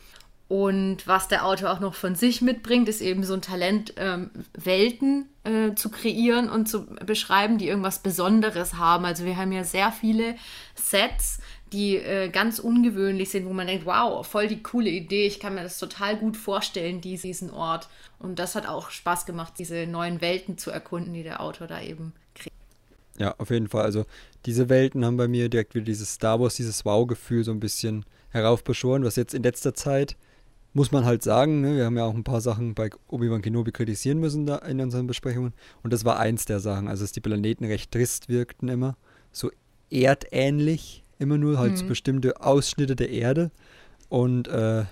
Und 0.50 1.08
was 1.08 1.30
der 1.30 1.46
Autor 1.46 1.72
auch 1.72 1.80
noch 1.80 1.96
von 1.96 2.16
sich 2.16 2.42
mitbringt, 2.42 2.88
ist 2.88 3.02
eben 3.02 3.24
so 3.24 3.34
ein 3.34 3.42
Talent, 3.42 3.94
ähm, 3.98 4.30
Welten 4.54 5.28
äh, 5.44 5.74
zu 5.74 5.90
kreieren 5.90 6.50
und 6.50 6.68
zu 6.68 6.86
beschreiben, 6.86 7.58
die 7.58 7.68
irgendwas 7.68 8.00
Besonderes 8.00 8.76
haben. 8.76 9.06
Also 9.06 9.26
wir 9.26 9.38
haben 9.38 9.52
ja 9.52 9.64
sehr 9.64 9.92
viele 9.92 10.36
Sets, 10.76 11.40
die 11.72 11.96
äh, 11.96 12.30
ganz 12.30 12.60
ungewöhnlich 12.60 13.32
sind, 13.32 13.48
wo 13.48 13.54
man 13.54 13.66
denkt, 13.66 13.88
wow, 13.88 14.28
voll 14.28 14.48
die 14.48 14.62
coole 14.62 14.90
Idee, 14.90 15.26
ich 15.26 15.40
kann 15.40 15.56
mir 15.56 15.64
das 15.64 15.80
total 15.80 16.18
gut 16.18 16.38
vorstellen, 16.38 17.02
dies- 17.02 17.24
diesen 17.24 17.50
Ort. 17.50 17.88
Und 18.20 18.38
das 18.38 18.54
hat 18.54 18.68
auch 18.68 18.92
Spaß 18.92 19.26
gemacht, 19.26 19.54
diese 19.58 19.88
neuen 19.88 20.22
Welten 20.22 20.60
zu 20.60 20.70
erkunden, 20.70 21.14
die 21.14 21.24
der 21.24 21.42
Autor 21.42 21.66
da 21.66 21.82
eben. 21.82 22.14
Ja, 23.20 23.36
auf 23.38 23.50
jeden 23.50 23.68
Fall. 23.68 23.84
Also 23.84 24.06
diese 24.46 24.70
Welten 24.70 25.06
haben 25.06 25.18
bei 25.18 25.28
mir 25.28 25.50
direkt 25.50 25.76
wieder 25.76 25.86
dieses 25.86 26.14
Star 26.14 26.40
Wars, 26.40 26.56
dieses 26.56 26.84
Wow-Gefühl 26.84 27.44
so 27.44 27.52
ein 27.52 27.60
bisschen 27.60 28.06
heraufbeschworen, 28.30 29.04
was 29.04 29.16
jetzt 29.16 29.34
in 29.34 29.44
letzter 29.44 29.74
Zeit, 29.74 30.18
muss 30.74 30.92
man 30.92 31.06
halt 31.06 31.22
sagen, 31.22 31.62
ne, 31.62 31.78
wir 31.78 31.86
haben 31.86 31.98
ja 31.98 32.06
auch 32.06 32.16
ein 32.16 32.24
paar 32.24 32.42
Sachen 32.42 32.74
bei 32.74 32.90
Obi-Wan 33.08 33.44
Kenobi 33.44 33.72
kritisieren 33.72 34.20
müssen 34.20 34.48
da 34.48 34.58
in 34.58 34.82
unseren 34.82 35.06
Besprechungen. 35.06 35.54
Und 35.84 35.94
das 35.94 36.04
war 36.04 36.18
eins 36.18 36.46
der 36.46 36.60
Sachen, 36.60 36.88
also 36.88 37.04
dass 37.04 37.12
die 37.12 37.22
Planeten 37.22 37.66
recht 37.66 37.92
trist 37.92 38.28
wirkten 38.28 38.70
immer, 38.70 38.98
so 39.32 39.52
erdähnlich, 39.92 41.04
immer 41.20 41.38
nur 41.38 41.60
halt 41.60 41.78
so 41.78 41.86
bestimmte 41.86 42.42
Ausschnitte 42.42 42.96
der 42.96 43.10
Erde. 43.10 43.52
Und 44.10 44.48
äh, 44.48 44.86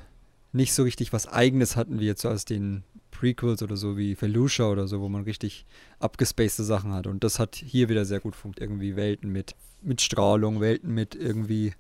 nicht 0.54 0.74
so 0.74 0.84
richtig 0.84 1.14
was 1.14 1.28
Eigenes 1.28 1.76
hatten, 1.76 2.00
wie 2.00 2.06
jetzt 2.06 2.22
so 2.22 2.30
aus 2.30 2.46
den 2.46 2.84
Prequels 3.22 3.62
oder 3.62 3.78
so 3.78 3.98
wie 3.98 4.16
Felucia 4.16 4.66
oder 4.66 4.88
so, 4.88 5.00
wo 5.00 5.08
man 5.08 5.24
richtig 5.26 5.68
abgespacede 6.00 6.64
Sachen 6.64 6.92
hat. 6.92 7.06
Und 7.06 7.24
das 7.24 7.38
hat 7.38 7.56
hier 7.56 7.88
wieder 7.88 8.04
sehr 8.04 8.20
gut 8.20 8.36
funktioniert. 8.36 8.72
Irgendwie 8.72 8.96
Welten 8.96 9.32
mit, 9.32 9.54
mit 9.84 10.02
Strahlung, 10.02 10.60
Welten 10.60 10.92
mit 10.92 11.14
irgendwie 11.14 11.74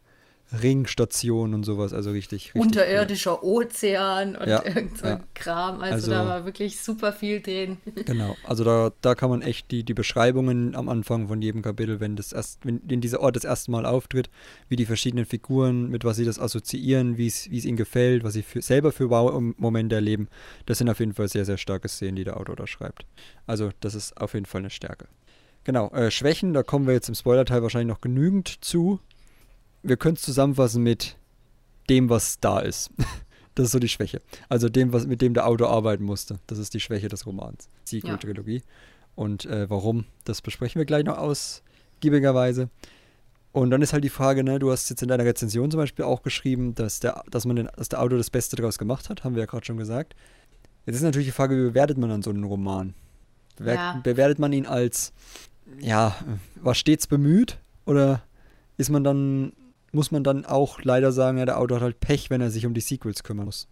Ringstationen 0.61 1.53
und 1.53 1.63
sowas. 1.63 1.93
Also 1.93 2.11
richtig, 2.11 2.47
richtig. 2.53 2.61
Unterirdischer 2.61 3.43
Ozean 3.43 4.35
und 4.35 4.47
Ja, 4.47 4.63
irgend 4.65 4.97
so 4.97 5.05
ja. 5.05 5.19
Kram. 5.33 5.81
Also, 5.81 5.93
Also- 5.93 6.11
da 6.11 6.25
war 6.27 6.45
wirklich 6.45 6.79
super 6.81 7.13
viel 7.13 7.41
drin. 7.41 7.77
Cool. 7.85 8.03
Genau. 8.11 8.35
Also 8.43 8.63
da, 8.63 8.91
da 9.01 9.15
kann 9.15 9.29
man 9.29 9.41
echt 9.41 9.71
die, 9.71 9.83
die 9.83 9.93
Beschreibungen 9.93 10.75
am 10.75 10.89
Anfang 10.89 11.27
von 11.27 11.41
jedem 11.41 11.61
Kapitel, 11.61 11.99
wenn 11.99 12.15
das 12.15 12.33
erst, 12.33 12.65
wenn, 12.65 12.81
wenn 12.85 12.99
dieser 13.01 13.21
Ort 13.21 13.35
das 13.35 13.43
erste 13.45 13.71
Mal 13.71 13.85
auftritt, 13.85 14.29
wie 14.67 14.75
die 14.75 14.85
verschiedenen 14.85 15.25
Figuren, 15.25 15.89
mit 15.89 16.03
was 16.03 16.17
sie 16.17 16.25
das 16.25 16.39
assoziieren, 16.39 17.17
wie 17.17 17.27
es 17.27 17.49
wie 17.49 17.57
es 17.57 17.65
ihnen 17.65 17.77
gefällt, 17.77 18.23
was 18.23 18.33
sie 18.33 18.43
für, 18.43 18.61
selber 18.61 18.91
für 18.91 19.09
Wow-Momente 19.09 19.95
erleben, 19.95 20.27
das 20.65 20.77
sind 20.79 20.89
auf 20.89 20.99
jeden 20.99 21.13
Fall 21.13 21.27
sehr, 21.29 21.45
sehr 21.45 21.57
starke 21.57 21.87
Szenen, 21.87 22.15
die 22.17 22.23
der 22.23 22.37
Autor 22.37 22.55
da 22.55 22.67
schreibt. 22.67 23.05
Also 23.47 23.69
das 23.79 23.95
ist 23.95 24.17
auf 24.19 24.33
jeden 24.33 24.45
Fall 24.45 24.59
eine 24.61 24.69
Stärke. 24.69 25.07
Genau, 25.63 25.89
äh, 25.91 26.09
Schwächen, 26.11 26.53
da 26.53 26.63
kommen 26.63 26.87
wir 26.87 26.93
jetzt 26.93 27.07
im 27.07 27.15
Spoiler-Teil 27.15 27.61
wahrscheinlich 27.61 27.93
noch 27.93 28.01
genügend 28.01 28.63
zu. 28.65 28.99
Wir 29.83 29.97
können 29.97 30.15
es 30.15 30.21
zusammenfassen 30.21 30.83
mit 30.83 31.17
dem, 31.89 32.09
was 32.09 32.39
da 32.39 32.59
ist. 32.59 32.91
Das 33.53 33.65
ist 33.65 33.73
so 33.73 33.79
die 33.79 33.89
Schwäche. 33.89 34.21
Also 34.47 34.69
dem, 34.69 34.93
was, 34.93 35.05
mit 35.07 35.21
dem 35.21 35.33
der 35.33 35.45
Autor 35.45 35.69
arbeiten 35.71 36.05
musste. 36.05 36.39
Das 36.47 36.57
ist 36.57 36.73
die 36.73 36.79
Schwäche 36.79 37.09
des 37.09 37.25
Romans. 37.25 37.67
Sequel-Trilogie. 37.83 38.63
Und 39.13 39.45
äh, 39.45 39.69
warum, 39.69 40.05
das 40.23 40.41
besprechen 40.41 40.79
wir 40.79 40.85
gleich 40.85 41.03
noch 41.03 41.17
ausgiebigerweise. 41.17 42.69
Und 43.51 43.69
dann 43.71 43.81
ist 43.81 43.91
halt 43.91 44.05
die 44.05 44.09
Frage, 44.09 44.45
ne, 44.45 44.57
du 44.59 44.71
hast 44.71 44.89
jetzt 44.89 45.01
in 45.01 45.09
deiner 45.09 45.25
Rezension 45.25 45.69
zum 45.69 45.79
Beispiel 45.79 46.05
auch 46.05 46.23
geschrieben, 46.23 46.73
dass 46.75 47.01
der, 47.01 47.23
dass 47.29 47.45
man 47.45 47.57
den, 47.57 47.69
dass 47.75 47.89
der 47.89 48.01
Autor 48.01 48.17
das 48.17 48.29
Beste 48.29 48.55
daraus 48.55 48.77
gemacht 48.77 49.09
hat, 49.09 49.25
haben 49.25 49.35
wir 49.35 49.41
ja 49.41 49.47
gerade 49.47 49.65
schon 49.65 49.77
gesagt. 49.77 50.15
Jetzt 50.85 50.95
ist 50.95 51.03
natürlich 51.03 51.27
die 51.27 51.33
Frage, 51.33 51.57
wie 51.57 51.67
bewertet 51.67 51.97
man 51.97 52.09
dann 52.09 52.21
so 52.21 52.29
einen 52.29 52.45
Roman? 52.45 52.93
Bewer 53.57 53.73
Ja. 53.73 54.01
Bewertet 54.01 54.39
man 54.39 54.53
ihn 54.53 54.65
als, 54.65 55.11
ja, 55.79 56.15
war 56.55 56.73
stets 56.73 57.05
bemüht? 57.05 57.59
Oder 57.85 58.23
ist 58.77 58.89
man 58.89 59.03
dann, 59.03 59.51
muss 59.91 60.11
man 60.11 60.23
dann 60.23 60.45
auch 60.45 60.81
leider 60.83 61.11
sagen, 61.11 61.37
ja, 61.37 61.45
der 61.45 61.59
Autor 61.59 61.77
hat 61.77 61.83
halt 61.83 61.99
Pech, 61.99 62.29
wenn 62.29 62.41
er 62.41 62.51
sich 62.51 62.65
um 62.65 62.73
die 62.73 62.81
Sequels 62.81 63.23
kümmern 63.23 63.45
muss? 63.45 63.67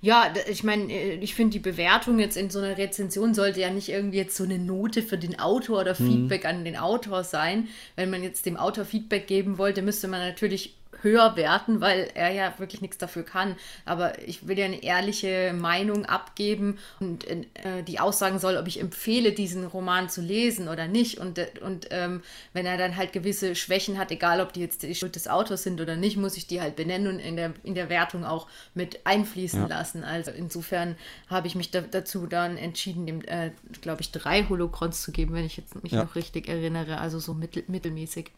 Ja, 0.00 0.34
ich 0.50 0.64
meine, 0.64 0.92
äh, 0.92 1.14
ich 1.14 1.34
finde 1.34 1.52
die 1.52 1.60
Bewertung 1.60 2.18
jetzt 2.18 2.36
in 2.36 2.50
so 2.50 2.58
einer 2.58 2.76
Rezension 2.76 3.32
sollte 3.32 3.60
ja 3.60 3.70
nicht 3.70 3.88
irgendwie 3.88 4.18
jetzt 4.18 4.36
so 4.36 4.44
eine 4.44 4.58
Note 4.58 5.00
für 5.00 5.16
den 5.16 5.38
Autor 5.38 5.80
oder 5.80 5.96
mhm. 5.98 6.06
Feedback 6.06 6.44
an 6.44 6.64
den 6.64 6.76
Autor 6.76 7.24
sein. 7.24 7.68
Wenn 7.96 8.10
man 8.10 8.22
jetzt 8.22 8.44
dem 8.44 8.58
Autor 8.58 8.84
Feedback 8.84 9.26
geben 9.26 9.56
wollte, 9.56 9.80
müsste 9.80 10.08
man 10.08 10.20
natürlich 10.20 10.76
höher 11.04 11.36
werten, 11.36 11.80
weil 11.80 12.10
er 12.14 12.32
ja 12.32 12.52
wirklich 12.58 12.80
nichts 12.80 12.98
dafür 12.98 13.22
kann. 13.22 13.54
Aber 13.84 14.18
ich 14.26 14.48
will 14.48 14.58
ja 14.58 14.64
eine 14.64 14.82
ehrliche 14.82 15.52
Meinung 15.52 16.06
abgeben 16.06 16.78
und 16.98 17.24
äh, 17.28 17.84
die 17.86 18.00
aussagen 18.00 18.40
soll, 18.40 18.56
ob 18.56 18.66
ich 18.66 18.80
empfehle, 18.80 19.32
diesen 19.32 19.64
Roman 19.64 20.08
zu 20.08 20.20
lesen 20.20 20.68
oder 20.68 20.88
nicht. 20.88 21.18
Und, 21.18 21.38
und 21.60 21.88
ähm, 21.90 22.22
wenn 22.52 22.66
er 22.66 22.76
dann 22.76 22.96
halt 22.96 23.12
gewisse 23.12 23.54
Schwächen 23.54 23.98
hat, 23.98 24.10
egal 24.10 24.40
ob 24.40 24.52
die 24.52 24.60
jetzt 24.60 24.82
die 24.82 24.94
Schuld 24.94 25.14
des 25.14 25.28
Autors 25.28 25.62
sind 25.62 25.80
oder 25.80 25.94
nicht, 25.94 26.16
muss 26.16 26.36
ich 26.36 26.46
die 26.46 26.60
halt 26.60 26.74
benennen 26.74 27.06
und 27.14 27.20
in 27.20 27.36
der, 27.36 27.52
in 27.62 27.74
der 27.74 27.88
Wertung 27.88 28.24
auch 28.24 28.48
mit 28.74 29.06
einfließen 29.06 29.60
ja. 29.60 29.66
lassen. 29.68 30.02
Also 30.02 30.30
insofern 30.30 30.96
habe 31.28 31.46
ich 31.46 31.54
mich 31.54 31.70
da, 31.70 31.82
dazu 31.82 32.26
dann 32.26 32.56
entschieden, 32.56 33.06
dem, 33.06 33.22
äh, 33.22 33.50
glaube 33.82 34.00
ich, 34.00 34.10
drei 34.10 34.44
Holocrons 34.48 35.02
zu 35.02 35.12
geben, 35.12 35.34
wenn 35.34 35.44
ich 35.44 35.56
jetzt 35.56 35.80
mich 35.82 35.92
ja. 35.92 36.02
noch 36.02 36.14
richtig 36.14 36.48
erinnere. 36.48 36.98
Also 36.98 37.18
so 37.18 37.34
mittel, 37.34 37.64
mittelmäßig. 37.68 38.30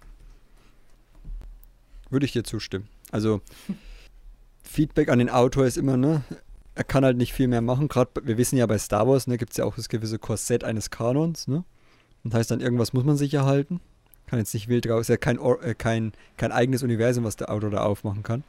Würde 2.11 2.27
ich 2.27 2.33
dir 2.33 2.45
zustimmen. 2.45 2.89
Also 3.11 3.41
Feedback 4.63 5.09
an 5.09 5.19
den 5.19 5.31
Autor 5.31 5.67
ist 5.67 5.77
immer, 5.77 5.97
ne? 5.97 6.23
Er 6.75 6.85
kann 6.85 7.05
halt 7.05 7.17
nicht 7.17 7.33
viel 7.33 7.49
mehr 7.49 7.63
machen. 7.63 7.89
Gerade, 7.89 8.11
wir 8.25 8.37
wissen 8.37 8.59
ja 8.59 8.67
bei 8.67 8.79
Star 8.79 9.09
Wars, 9.09 9.27
ne, 9.27 9.39
gibt 9.39 9.53
es 9.53 9.57
ja 9.57 9.65
auch 9.65 9.77
das 9.77 9.89
gewisse 9.89 10.19
Korsett 10.19 10.63
eines 10.63 10.91
Kanons, 10.91 11.49
ne? 11.49 11.65
Und 12.23 12.35
heißt 12.35 12.51
dann, 12.51 12.61
irgendwas 12.61 12.93
muss 12.93 13.05
man 13.05 13.17
sich 13.17 13.33
erhalten. 13.33 13.81
Kann 14.27 14.41
jetzt 14.41 14.53
nicht 14.53 14.69
wild 14.69 14.89
raus, 14.89 15.03
ist 15.03 15.09
ja 15.09 15.17
kein, 15.17 15.39
äh, 15.39 15.75
kein, 15.75 16.13
kein 16.37 16.53
eigenes 16.53 16.83
Universum, 16.83 17.25
was 17.25 17.37
der 17.37 17.51
Autor 17.51 17.71
da 17.71 17.83
aufmachen 17.85 18.23
kann. 18.23 18.45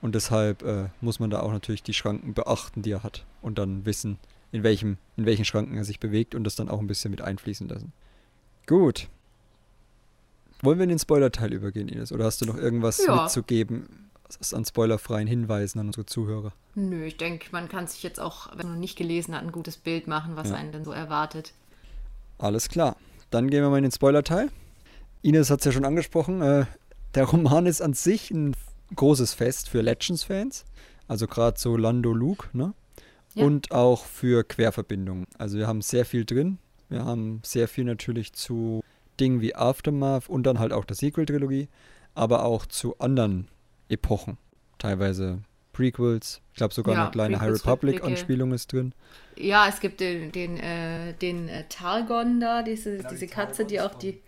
Und 0.00 0.14
deshalb 0.14 0.62
äh, 0.62 0.88
muss 1.00 1.18
man 1.20 1.30
da 1.30 1.40
auch 1.40 1.52
natürlich 1.52 1.82
die 1.82 1.94
Schranken 1.94 2.34
beachten, 2.34 2.82
die 2.82 2.92
er 2.92 3.02
hat. 3.02 3.26
Und 3.42 3.58
dann 3.58 3.84
wissen, 3.84 4.18
in, 4.52 4.62
welchem, 4.62 4.98
in 5.16 5.26
welchen 5.26 5.44
Schranken 5.44 5.76
er 5.76 5.84
sich 5.84 6.00
bewegt 6.00 6.34
und 6.34 6.44
das 6.44 6.54
dann 6.54 6.68
auch 6.68 6.78
ein 6.78 6.86
bisschen 6.86 7.10
mit 7.10 7.20
einfließen 7.20 7.68
lassen. 7.68 7.92
Gut. 8.66 9.08
Wollen 10.62 10.78
wir 10.78 10.84
in 10.84 10.90
den 10.90 10.98
Spoiler-Teil 10.98 11.52
übergehen, 11.52 11.88
Ines? 11.88 12.12
Oder 12.12 12.24
hast 12.24 12.40
du 12.40 12.46
noch 12.46 12.56
irgendwas 12.56 13.04
ja. 13.04 13.22
mitzugeben 13.22 14.06
an 14.52 14.64
spoilerfreien 14.64 15.28
Hinweisen 15.28 15.78
an 15.78 15.86
unsere 15.86 16.06
Zuhörer? 16.06 16.52
Nö, 16.74 17.04
ich 17.04 17.16
denke, 17.16 17.48
man 17.52 17.68
kann 17.68 17.86
sich 17.86 18.02
jetzt 18.02 18.18
auch, 18.18 18.50
wenn 18.56 18.66
man 18.66 18.74
noch 18.74 18.80
nicht 18.80 18.96
gelesen 18.96 19.34
hat, 19.34 19.42
ein 19.42 19.52
gutes 19.52 19.76
Bild 19.76 20.08
machen, 20.08 20.36
was 20.36 20.50
ja. 20.50 20.56
einen 20.56 20.72
denn 20.72 20.84
so 20.84 20.92
erwartet. 20.92 21.52
Alles 22.38 22.68
klar. 22.68 22.96
Dann 23.30 23.50
gehen 23.50 23.62
wir 23.62 23.70
mal 23.70 23.78
in 23.78 23.84
den 23.84 23.92
Spoiler-Teil. 23.92 24.50
Ines 25.22 25.50
hat 25.50 25.60
es 25.60 25.64
ja 25.66 25.72
schon 25.72 25.84
angesprochen. 25.84 26.42
Äh, 26.42 26.66
der 27.14 27.24
Roman 27.24 27.66
ist 27.66 27.80
an 27.80 27.94
sich 27.94 28.30
ein 28.30 28.54
großes 28.94 29.34
Fest 29.34 29.68
für 29.68 29.80
Legends-Fans. 29.80 30.64
Also 31.08 31.26
gerade 31.26 31.58
so 31.58 31.76
Lando 31.76 32.12
Luke, 32.12 32.48
ne? 32.52 32.74
Ja. 33.34 33.44
Und 33.44 33.70
auch 33.70 34.04
für 34.06 34.44
Querverbindungen. 34.44 35.26
Also 35.38 35.58
wir 35.58 35.66
haben 35.66 35.82
sehr 35.82 36.04
viel 36.04 36.24
drin. 36.24 36.58
Wir 36.88 37.04
haben 37.04 37.40
sehr 37.44 37.68
viel 37.68 37.84
natürlich 37.84 38.32
zu 38.32 38.82
Dingen 39.20 39.40
wie 39.40 39.54
Aftermath 39.54 40.28
und 40.28 40.44
dann 40.44 40.58
halt 40.58 40.72
auch 40.72 40.84
der 40.84 40.96
Sequel-Trilogie, 40.96 41.68
aber 42.14 42.44
auch 42.44 42.66
zu 42.66 42.98
anderen 42.98 43.48
Epochen. 43.88 44.38
Teilweise 44.78 45.42
Prequels, 45.72 46.40
ich 46.52 46.56
glaube 46.56 46.72
sogar 46.72 46.94
ja, 46.94 47.02
eine 47.02 47.10
kleine 47.10 47.36
Prequels 47.36 47.64
High 47.64 47.66
Republic-Anspielung 47.66 48.52
ist 48.52 48.72
drin. 48.72 48.94
Ja, 49.36 49.68
es 49.68 49.80
gibt 49.80 50.00
den, 50.00 50.32
den, 50.32 50.56
äh, 50.56 51.12
den 51.14 51.48
äh, 51.48 51.64
Targon 51.68 52.40
da, 52.40 52.62
diese, 52.62 52.96
genau, 52.96 53.08
diese 53.10 53.26
die 53.26 53.32
Katze, 53.32 53.64
die 53.66 53.80
auch 53.80 53.94
die, 53.94 54.20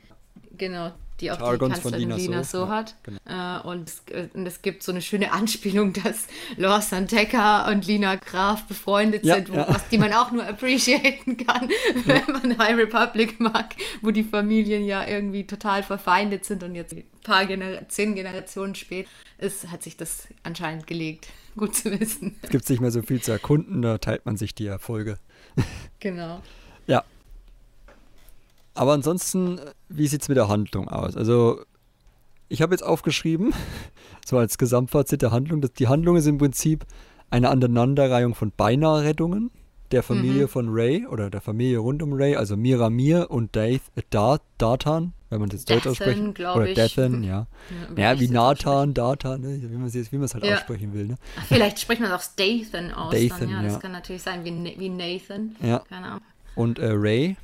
genau, 0.57 0.93
die 1.21 1.31
auch 1.31 1.37
Targons 1.37 1.77
die 1.77 1.81
Kanzlerin 1.83 2.11
Lina 2.11 2.45
so, 2.45 2.67
so 2.67 2.69
hat. 2.69 2.95
Ja, 3.07 3.61
genau. 3.63 3.75
äh, 3.75 3.77
und, 3.77 3.89
es, 3.89 4.03
äh, 4.11 4.29
und, 4.35 4.47
es, 4.47 4.63
gibt 4.63 4.83
so 4.83 4.93
eine 4.93 5.03
schöne 5.03 5.33
Anspielung, 5.39 5.93
dass 5.93 6.27
Lor 6.57 6.81
Santeca 6.81 7.71
und 7.71 7.87
Lina 7.87 8.17
Graf 8.17 8.65
befreundet 8.65 9.25
ja, 9.25 9.37
sind, 9.37 9.51
wo, 9.51 9.57
ja. 9.57 9.67
was, 9.69 9.89
die 9.89 9.99
man 9.99 10.13
auch 10.13 10.31
nur 10.31 10.47
appreciaten 10.47 11.37
kann, 11.37 11.69
wenn 12.05 12.23
man 12.33 12.59
High 12.59 12.77
Republic 12.77 13.41
mag, 13.41 13.75
wo 14.03 14.11
die 14.11 14.25
Familien 14.25 14.85
ja 14.85 15.07
irgendwie 15.07 15.47
total 15.47 15.83
verfeindet 15.83 16.45
sind 16.45 16.63
und 16.63 16.75
jetzt 16.75 16.93
ein 16.93 17.05
paar 17.23 17.47
Genera 17.47 17.89
zehn 17.89 18.15
Generationen 18.15 18.75
später 18.75 19.09
ist, 19.39 19.71
hat 19.71 19.83
sich 19.83 19.97
das 19.97 20.29
anscheinend 20.43 20.87
gelegt. 20.87 21.29
Gut 21.57 21.75
zu 21.75 21.99
wissen. 21.99 22.37
Es 22.43 22.51
gibt 22.51 22.69
nicht 22.71 22.81
mehr 22.81 22.93
so 22.93 23.03
viel 23.03 23.21
zu 23.21 23.33
erkunden, 23.33 23.83
da 23.83 23.99
teilt 23.99 24.25
man 24.27 24.37
sich 24.37 24.55
die 24.55 24.67
Erfolge. 24.67 25.19
Genau. 25.99 26.41
Ja, 26.87 27.05
aber 28.79 28.93
ansonsten, 28.93 29.61
wie 29.89 30.07
sieht 30.07 30.23
es 30.23 30.29
mit 30.29 30.37
der 30.37 30.49
Handlung 30.49 30.89
aus? 30.89 31.17
Also, 31.17 31.61
ich 32.49 32.63
habe 32.63 32.73
jetzt 32.73 32.83
aufgeschrieben, 32.83 33.53
so 34.27 34.39
als 34.39 34.57
Gesamtfazit 34.57 35.23
der 35.23 35.33
Handlung, 35.33 35.61
dass 35.61 35.73
die 35.73 35.89
Handlung 35.89 36.17
ist 36.17 36.27
im 36.27 36.39
Prinzip 36.39 36.87
eine 37.31 37.51
Aneinanderreihung 37.51 38.35
von 38.35 38.53
Beinahe-Rettungen 38.57 39.51
der 39.91 40.03
Familie 40.03 40.45
mhm. 40.45 40.49
von 40.49 40.69
Ray 40.69 41.07
oder 41.07 41.31
der 41.31 41.41
Familie 41.41 41.79
rund 41.79 42.03
um 42.03 42.13
Ray, 42.13 42.37
also 42.37 42.57
Miramir 42.57 43.31
und 43.31 43.57
Dath, 43.57 43.81
äh, 43.97 44.03
Datan, 44.11 45.13
wenn 45.31 45.41
man 45.41 45.49
das 45.49 45.65
Deutsch 45.65 45.87
ausspricht. 45.87 46.39
Oder 46.39 46.75
Dathan, 46.75 47.23
ja. 47.25 47.47
Ja, 47.97 48.13
ja 48.13 48.21
wie 48.21 48.29
Nathan, 48.29 48.95
Datan, 48.95 49.41
ne? 49.41 49.61
wie 49.61 49.77
man 50.17 50.25
es 50.25 50.35
halt 50.35 50.45
ja. 50.45 50.55
aussprechen 50.55 50.93
will. 50.95 51.07
Ne? 51.07 51.17
Vielleicht 51.49 51.81
spricht 51.81 52.01
man 52.01 52.11
es 52.11 52.17
auch 52.17 52.37
Dathan 52.37 52.93
aus. 52.93 53.13
Dathan, 53.13 53.41
dann, 53.41 53.51
ja. 53.51 53.63
ja. 53.63 53.69
Das 53.69 53.81
kann 53.81 53.93
natürlich 53.93 54.23
sein 54.23 54.45
wie, 54.45 54.75
wie 54.79 54.89
Nathan. 54.89 55.57
Ja. 55.63 55.81
Keine 55.89 56.07
Ahnung. 56.07 56.23
Und 56.55 56.79
äh, 56.79 56.91
Ray, 56.91 57.37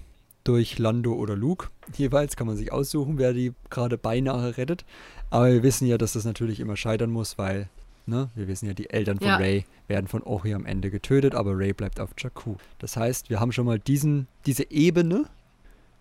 durch 0.44 0.78
Lando 0.78 1.14
oder 1.14 1.36
Luke. 1.36 1.68
Jeweils 1.96 2.36
kann 2.36 2.46
man 2.46 2.56
sich 2.56 2.72
aussuchen, 2.72 3.18
wer 3.18 3.32
die 3.32 3.52
gerade 3.70 3.98
beinahe 3.98 4.56
rettet. 4.56 4.84
Aber 5.30 5.50
wir 5.50 5.62
wissen 5.62 5.86
ja, 5.86 5.98
dass 5.98 6.12
das 6.12 6.24
natürlich 6.24 6.60
immer 6.60 6.76
scheitern 6.76 7.10
muss, 7.10 7.38
weil, 7.38 7.68
ne, 8.06 8.30
wir 8.34 8.46
wissen 8.46 8.66
ja, 8.66 8.74
die 8.74 8.90
Eltern 8.90 9.18
von 9.18 9.26
ja. 9.26 9.36
Ray 9.36 9.64
werden 9.88 10.06
von 10.06 10.22
Ori 10.22 10.54
am 10.54 10.66
Ende 10.66 10.90
getötet, 10.90 11.34
aber 11.34 11.58
Ray 11.58 11.72
bleibt 11.72 11.98
auf 11.98 12.10
Jakku. 12.18 12.56
Das 12.78 12.96
heißt, 12.96 13.30
wir 13.30 13.40
haben 13.40 13.52
schon 13.52 13.66
mal 13.66 13.78
diesen, 13.78 14.28
diese 14.46 14.70
Ebene, 14.70 15.24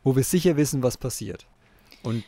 wo 0.04 0.16
wir 0.16 0.24
sicher 0.24 0.58
wissen, 0.58 0.84
was 0.84 0.98
passiert. 0.98 1.48
Und, 2.04 2.24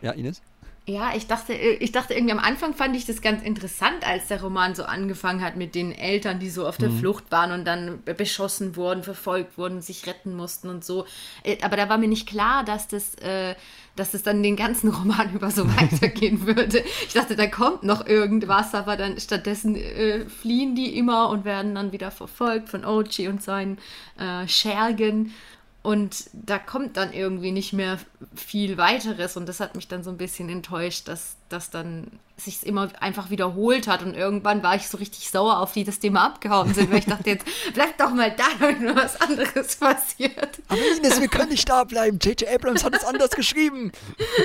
ja, 0.00 0.12
Ines? 0.12 0.40
Ja, 0.86 1.12
ich 1.14 1.26
dachte, 1.26 1.52
äh, 1.52 1.74
ich 1.74 1.92
dachte 1.92 2.14
irgendwie 2.14 2.32
am 2.32 2.38
Anfang 2.38 2.74
fand 2.74 2.96
ich 2.96 3.04
das 3.04 3.20
ganz 3.20 3.42
interessant, 3.42 4.06
als 4.06 4.28
der 4.28 4.42
Roman 4.42 4.74
so 4.74 4.84
angefangen 4.84 5.42
hat 5.42 5.56
mit 5.56 5.74
den 5.74 5.92
Eltern, 5.92 6.40
die 6.40 6.50
so 6.50 6.66
auf 6.66 6.78
der 6.78 6.88
mhm. 6.88 6.98
Flucht 6.98 7.30
waren 7.30 7.52
und 7.52 7.64
dann 7.64 8.02
beschossen 8.04 8.76
wurden, 8.76 9.02
verfolgt 9.02 9.58
wurden, 9.58 9.82
sich 9.82 10.06
retten 10.06 10.34
mussten 10.34 10.68
und 10.68 10.84
so. 10.84 11.04
Äh, 11.44 11.58
aber 11.62 11.76
da 11.76 11.88
war 11.88 11.98
mir 11.98 12.08
nicht 12.08 12.26
klar, 12.26 12.64
dass 12.64 12.88
das, 12.88 13.14
äh, 13.16 13.54
dass 13.94 14.12
das 14.12 14.22
dann 14.22 14.42
den 14.42 14.56
ganzen 14.56 14.88
Roman 14.94 15.34
über 15.34 15.50
so 15.50 15.68
weitergehen 15.68 16.46
würde. 16.46 16.82
Ich 17.06 17.12
dachte, 17.12 17.36
da 17.36 17.46
kommt 17.46 17.82
noch 17.82 18.06
irgendwas, 18.06 18.74
aber 18.74 18.96
dann 18.96 19.20
stattdessen 19.20 19.76
äh, 19.76 20.26
fliehen 20.28 20.74
die 20.74 20.96
immer 20.96 21.28
und 21.28 21.44
werden 21.44 21.74
dann 21.74 21.92
wieder 21.92 22.10
verfolgt 22.10 22.70
von 22.70 22.84
Ochi 22.84 23.28
und 23.28 23.42
seinen 23.42 23.78
äh, 24.18 24.48
Schergen. 24.48 25.34
Und 25.82 26.28
da 26.34 26.58
kommt 26.58 26.98
dann 26.98 27.14
irgendwie 27.14 27.52
nicht 27.52 27.72
mehr 27.72 27.98
viel 28.34 28.76
weiteres 28.76 29.38
und 29.38 29.48
das 29.48 29.60
hat 29.60 29.76
mich 29.76 29.88
dann 29.88 30.04
so 30.04 30.10
ein 30.10 30.18
bisschen 30.18 30.50
enttäuscht, 30.50 31.08
dass 31.08 31.36
das 31.48 31.70
dann 31.70 32.08
sich 32.36 32.66
immer 32.66 32.90
einfach 33.00 33.30
wiederholt 33.30 33.88
hat 33.88 34.02
und 34.02 34.14
irgendwann 34.14 34.62
war 34.62 34.76
ich 34.76 34.88
so 34.88 34.98
richtig 34.98 35.30
sauer 35.30 35.58
auf 35.58 35.72
die, 35.72 35.84
dass 35.84 35.98
die 35.98 36.10
mal 36.10 36.26
abgehauen 36.26 36.74
sind, 36.74 36.90
weil 36.90 36.98
ich 36.98 37.06
dachte 37.06 37.30
jetzt, 37.30 37.46
bleib 37.74 37.96
doch 37.96 38.12
mal 38.12 38.30
da, 38.30 38.44
wenn 38.58 38.84
nur 38.84 38.94
was 38.94 39.18
anderes 39.22 39.76
passiert. 39.76 40.60
Aber 40.68 40.80
Ines, 40.98 41.18
wir 41.18 41.28
können 41.28 41.48
nicht 41.48 41.66
da 41.66 41.84
bleiben. 41.84 42.18
J.J. 42.20 42.46
Abrams 42.50 42.84
hat 42.84 42.94
es 42.94 43.04
anders 43.04 43.30
geschrieben. 43.30 43.90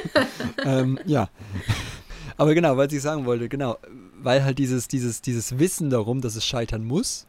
ähm, 0.66 1.00
ja. 1.06 1.28
Aber 2.38 2.54
genau, 2.54 2.78
weil 2.78 2.92
ich 2.94 3.02
sagen 3.02 3.26
wollte, 3.26 3.50
genau, 3.50 3.78
weil 4.22 4.46
halt 4.46 4.58
dieses, 4.58 4.88
dieses, 4.88 5.22
dieses 5.22 5.60
Wissen 5.60 5.90
darum, 5.90 6.22
dass 6.22 6.38
es 6.38 6.46
scheitern 6.46 6.86
muss, 6.86 7.26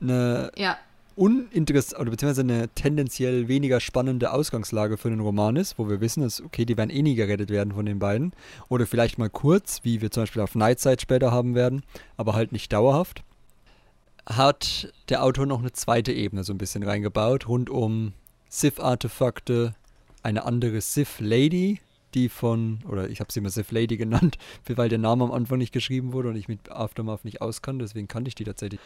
eine 0.00 0.52
ja 0.56 0.78
uninteressant 1.18 2.00
oder 2.00 2.10
beziehungsweise 2.10 2.42
eine 2.42 2.68
tendenziell 2.68 3.48
weniger 3.48 3.80
spannende 3.80 4.32
Ausgangslage 4.32 4.96
für 4.96 5.08
einen 5.08 5.20
Roman 5.20 5.56
ist, 5.56 5.78
wo 5.78 5.88
wir 5.88 6.00
wissen, 6.00 6.22
dass, 6.22 6.40
okay, 6.40 6.64
die 6.64 6.76
werden 6.76 6.90
eh 6.90 7.02
nie 7.02 7.16
gerettet 7.16 7.50
werden 7.50 7.74
von 7.74 7.86
den 7.86 7.98
beiden. 7.98 8.32
Oder 8.68 8.86
vielleicht 8.86 9.18
mal 9.18 9.28
kurz, 9.28 9.80
wie 9.82 10.00
wir 10.00 10.10
zum 10.10 10.22
Beispiel 10.22 10.42
auf 10.42 10.54
Nightside 10.54 11.00
später 11.00 11.32
haben 11.32 11.54
werden, 11.54 11.82
aber 12.16 12.34
halt 12.34 12.52
nicht 12.52 12.72
dauerhaft. 12.72 13.24
Hat 14.26 14.92
der 15.08 15.24
Autor 15.24 15.46
noch 15.46 15.58
eine 15.58 15.72
zweite 15.72 16.12
Ebene 16.12 16.44
so 16.44 16.52
ein 16.52 16.58
bisschen 16.58 16.82
reingebaut, 16.82 17.48
rund 17.48 17.68
um 17.68 18.12
Sith-Artefakte, 18.48 19.74
eine 20.22 20.44
andere 20.44 20.80
Sith-Lady, 20.80 21.80
die 22.14 22.28
von, 22.28 22.78
oder 22.88 23.08
ich 23.10 23.20
habe 23.20 23.32
sie 23.32 23.40
immer 23.40 23.50
Sith 23.50 23.70
Lady 23.70 23.96
genannt, 23.96 24.38
weil 24.66 24.88
der 24.88 24.98
Name 24.98 25.24
am 25.24 25.32
Anfang 25.32 25.58
nicht 25.58 25.72
geschrieben 25.72 26.12
wurde 26.12 26.30
und 26.30 26.36
ich 26.36 26.48
mit 26.48 26.70
Aftermath 26.70 27.24
nicht 27.24 27.40
auskannte, 27.40 27.84
deswegen 27.84 28.08
kannte 28.08 28.28
ich 28.28 28.34
die 28.34 28.44
tatsächlich. 28.44 28.80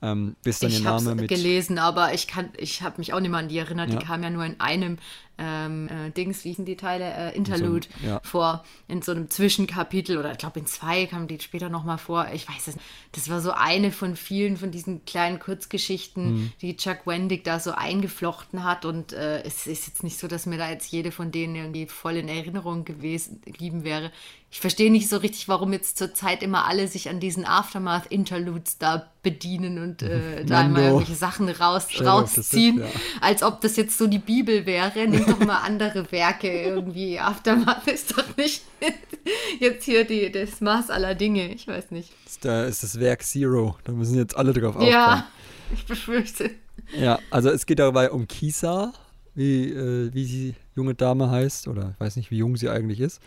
Ähm, 0.00 0.36
bis 0.42 0.60
dann 0.60 0.70
ich 0.70 0.78
ihr 0.78 0.84
Name 0.84 1.14
mit. 1.14 1.28
gelesen, 1.28 1.78
aber 1.78 2.14
ich 2.14 2.28
kann, 2.28 2.50
ich 2.56 2.82
habe 2.82 2.96
mich 2.98 3.12
auch 3.12 3.20
nicht 3.20 3.30
mehr 3.30 3.40
an 3.40 3.48
die 3.48 3.58
erinnert. 3.58 3.90
Ja. 3.90 3.98
Die 3.98 4.04
kam 4.04 4.22
ja 4.22 4.30
nur 4.30 4.44
in 4.44 4.60
einem 4.60 4.98
ähm, 5.38 5.88
äh, 5.88 6.10
Dings, 6.10 6.44
wie 6.44 6.48
hießen 6.50 6.64
die 6.64 6.76
Teile? 6.76 7.04
Äh, 7.32 7.36
Interlude 7.36 7.86
So, 8.02 8.06
ja. 8.08 8.20
vor, 8.24 8.64
in 8.88 9.02
so 9.02 9.12
einem 9.12 9.30
Zwischenkapitel 9.30 10.18
oder 10.18 10.32
ich 10.32 10.38
glaube 10.38 10.58
in 10.60 10.66
zwei 10.66 11.06
kamen 11.06 11.28
die 11.28 11.38
später 11.40 11.68
nochmal 11.68 11.98
vor. 11.98 12.26
Ich 12.34 12.48
weiß 12.48 12.68
es 12.68 12.74
nicht. 12.76 12.86
Das 13.12 13.30
war 13.30 13.40
so 13.40 13.52
eine 13.52 13.92
von 13.92 14.16
vielen 14.16 14.56
von 14.56 14.70
diesen 14.70 15.04
kleinen 15.04 15.38
Kurzgeschichten, 15.38 16.24
Mhm. 16.28 16.52
die 16.60 16.76
Chuck 16.76 17.06
Wendig 17.06 17.44
da 17.44 17.60
so 17.60 17.70
eingeflochten 17.72 18.64
hat 18.64 18.84
und 18.84 19.12
äh, 19.12 19.42
es 19.42 19.66
ist 19.66 19.86
jetzt 19.86 20.02
nicht 20.02 20.18
so, 20.18 20.26
dass 20.28 20.46
mir 20.46 20.58
da 20.58 20.70
jetzt 20.70 20.90
jede 20.90 21.12
von 21.12 21.30
denen 21.30 21.54
irgendwie 21.54 21.86
voll 21.86 22.16
in 22.16 22.28
Erinnerung 22.28 22.84
gewesen 22.84 23.40
geblieben 23.44 23.84
wäre. 23.84 24.10
Ich 24.50 24.60
verstehe 24.60 24.90
nicht 24.90 25.10
so 25.10 25.18
richtig, 25.18 25.46
warum 25.48 25.74
jetzt 25.74 25.98
zur 25.98 26.14
Zeit 26.14 26.42
immer 26.42 26.66
alle 26.66 26.88
sich 26.88 27.10
an 27.10 27.20
diesen 27.20 27.44
Aftermath-Interludes 27.44 28.78
da 28.78 29.10
bedienen 29.22 29.78
und 29.78 30.02
äh, 30.02 30.44
da 30.46 30.62
immer 30.64 30.80
irgendwelche 30.80 31.14
Sachen 31.16 31.48
raus, 31.50 31.86
rausziehen, 32.00 32.78
Sith, 32.78 32.86
ja. 32.86 33.00
als 33.20 33.42
ob 33.42 33.60
das 33.60 33.76
jetzt 33.76 33.98
so 33.98 34.06
die 34.06 34.18
Bibel 34.18 34.64
wäre. 34.66 35.06
Nehmt 35.06 35.27
doch 35.28 35.40
mal 35.40 35.58
andere 35.58 36.10
Werke 36.10 36.50
irgendwie. 36.50 37.18
Aftermath 37.18 37.86
ist 37.86 38.16
doch 38.16 38.36
nicht 38.36 38.62
jetzt 39.60 39.84
hier 39.84 40.04
die, 40.04 40.30
das 40.30 40.60
Maß 40.60 40.90
aller 40.90 41.14
Dinge. 41.14 41.52
Ich 41.52 41.66
weiß 41.66 41.90
nicht. 41.90 42.12
Da 42.40 42.64
ist 42.64 42.82
das 42.82 42.98
Werk 43.00 43.22
Zero. 43.22 43.76
Da 43.84 43.92
müssen 43.92 44.16
jetzt 44.16 44.36
alle 44.36 44.52
drauf 44.52 44.76
aufpassen. 44.76 44.90
Ja, 44.90 45.26
ich 45.72 45.86
befürchte. 45.86 46.50
Ja, 46.96 47.18
also 47.30 47.50
es 47.50 47.66
geht 47.66 47.78
dabei 47.78 48.10
um 48.10 48.28
Kisa, 48.28 48.92
wie, 49.34 49.70
äh, 49.70 50.12
wie 50.12 50.24
die 50.24 50.54
junge 50.74 50.94
Dame 50.94 51.30
heißt, 51.30 51.68
oder 51.68 51.90
ich 51.94 52.00
weiß 52.00 52.16
nicht, 52.16 52.30
wie 52.30 52.38
jung 52.38 52.56
sie 52.56 52.68
eigentlich 52.68 53.00
ist. 53.00 53.20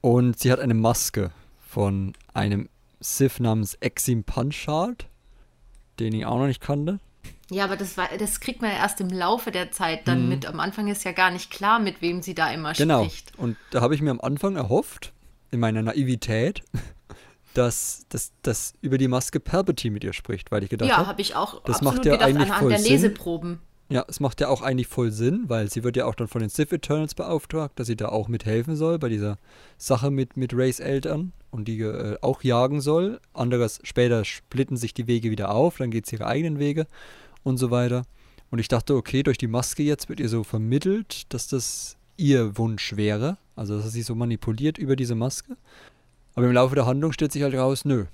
Und 0.00 0.38
sie 0.38 0.50
hat 0.52 0.60
eine 0.60 0.74
Maske 0.74 1.30
von 1.66 2.14
einem 2.32 2.68
Sith 3.00 3.40
namens 3.40 3.74
Exim 3.80 4.24
Punchard, 4.24 5.08
den 5.98 6.14
ich 6.14 6.26
auch 6.26 6.38
noch 6.38 6.46
nicht 6.46 6.60
kannte. 6.60 7.00
Ja, 7.50 7.64
aber 7.64 7.76
das, 7.76 7.96
war, 7.96 8.08
das 8.18 8.40
kriegt 8.40 8.62
man 8.62 8.70
ja 8.70 8.76
erst 8.78 9.00
im 9.00 9.08
Laufe 9.08 9.50
der 9.50 9.72
Zeit 9.72 10.06
dann 10.06 10.28
mit. 10.28 10.46
Am 10.46 10.60
Anfang 10.60 10.86
ist 10.88 11.04
ja 11.04 11.12
gar 11.12 11.30
nicht 11.30 11.50
klar, 11.50 11.78
mit 11.80 12.00
wem 12.00 12.22
sie 12.22 12.34
da 12.34 12.50
immer 12.52 12.70
Mhm. 12.70 12.74
Genau. 12.76 13.04
spricht. 13.04 13.32
Und 13.38 13.56
da 13.70 13.80
habe 13.80 13.94
ich 13.94 14.02
mir 14.02 14.10
am 14.10 14.20
Anfang 14.20 14.56
erhofft, 14.56 15.12
in 15.50 15.58
meiner 15.60 15.82
Naivität, 15.82 16.62
dass, 17.54 18.06
dass, 18.08 18.32
dass 18.42 18.74
über 18.80 18.98
die 18.98 19.08
Maske 19.08 19.40
Palpatine 19.40 19.92
mit 19.92 20.04
ihr 20.04 20.12
spricht, 20.12 20.50
weil 20.52 20.62
ich 20.62 20.70
gedacht 20.70 20.88
Ja, 20.88 20.98
habe, 20.98 21.08
habe 21.08 21.20
ich 21.20 21.34
auch 21.34 21.62
das 21.64 21.82
macht 21.82 22.04
ja 22.06 22.12
gedacht 22.12 22.28
eigentlich 22.28 22.52
voll 22.52 22.68
der 22.70 22.78
Sinn. 22.78 22.92
Leseproben. 22.92 23.58
Ja, 23.88 24.04
es 24.06 24.20
macht 24.20 24.40
ja 24.40 24.46
auch 24.46 24.62
eigentlich 24.62 24.86
voll 24.86 25.10
Sinn, 25.10 25.46
weil 25.48 25.68
sie 25.68 25.82
wird 25.82 25.96
ja 25.96 26.04
auch 26.06 26.14
dann 26.14 26.28
von 26.28 26.40
den 26.40 26.48
Sith 26.50 26.70
Eternals 26.70 27.16
beauftragt, 27.16 27.76
dass 27.80 27.88
sie 27.88 27.96
da 27.96 28.08
auch 28.10 28.28
mithelfen 28.28 28.76
soll 28.76 29.00
bei 29.00 29.08
dieser 29.08 29.36
Sache 29.78 30.12
mit, 30.12 30.36
mit 30.36 30.54
Rays 30.54 30.78
Eltern 30.78 31.32
und 31.50 31.66
die 31.66 31.80
äh, 31.80 32.16
auch 32.22 32.44
jagen 32.44 32.80
soll. 32.80 33.20
Anderes, 33.34 33.80
später 33.82 34.24
splitten 34.24 34.76
sich 34.76 34.94
die 34.94 35.08
Wege 35.08 35.32
wieder 35.32 35.50
auf, 35.50 35.78
dann 35.78 35.90
geht 35.90 36.06
sie 36.06 36.14
ihre 36.16 36.26
eigenen 36.28 36.60
Wege 36.60 36.86
und 37.42 37.58
so 37.58 37.70
weiter. 37.70 38.04
Und 38.50 38.58
ich 38.58 38.68
dachte, 38.68 38.96
okay, 38.96 39.22
durch 39.22 39.38
die 39.38 39.46
Maske 39.46 39.82
jetzt 39.82 40.08
wird 40.08 40.20
ihr 40.20 40.28
so 40.28 40.44
vermittelt, 40.44 41.32
dass 41.32 41.46
das 41.48 41.96
ihr 42.16 42.58
Wunsch 42.58 42.96
wäre, 42.96 43.38
also 43.56 43.78
dass 43.78 43.92
sie 43.92 44.02
so 44.02 44.14
manipuliert 44.14 44.78
über 44.78 44.96
diese 44.96 45.14
Maske. 45.14 45.56
Aber 46.34 46.46
im 46.46 46.52
Laufe 46.52 46.74
der 46.74 46.86
Handlung 46.86 47.12
stellt 47.12 47.32
sich 47.32 47.42
halt 47.42 47.54
raus, 47.54 47.84
nö, 47.84 48.06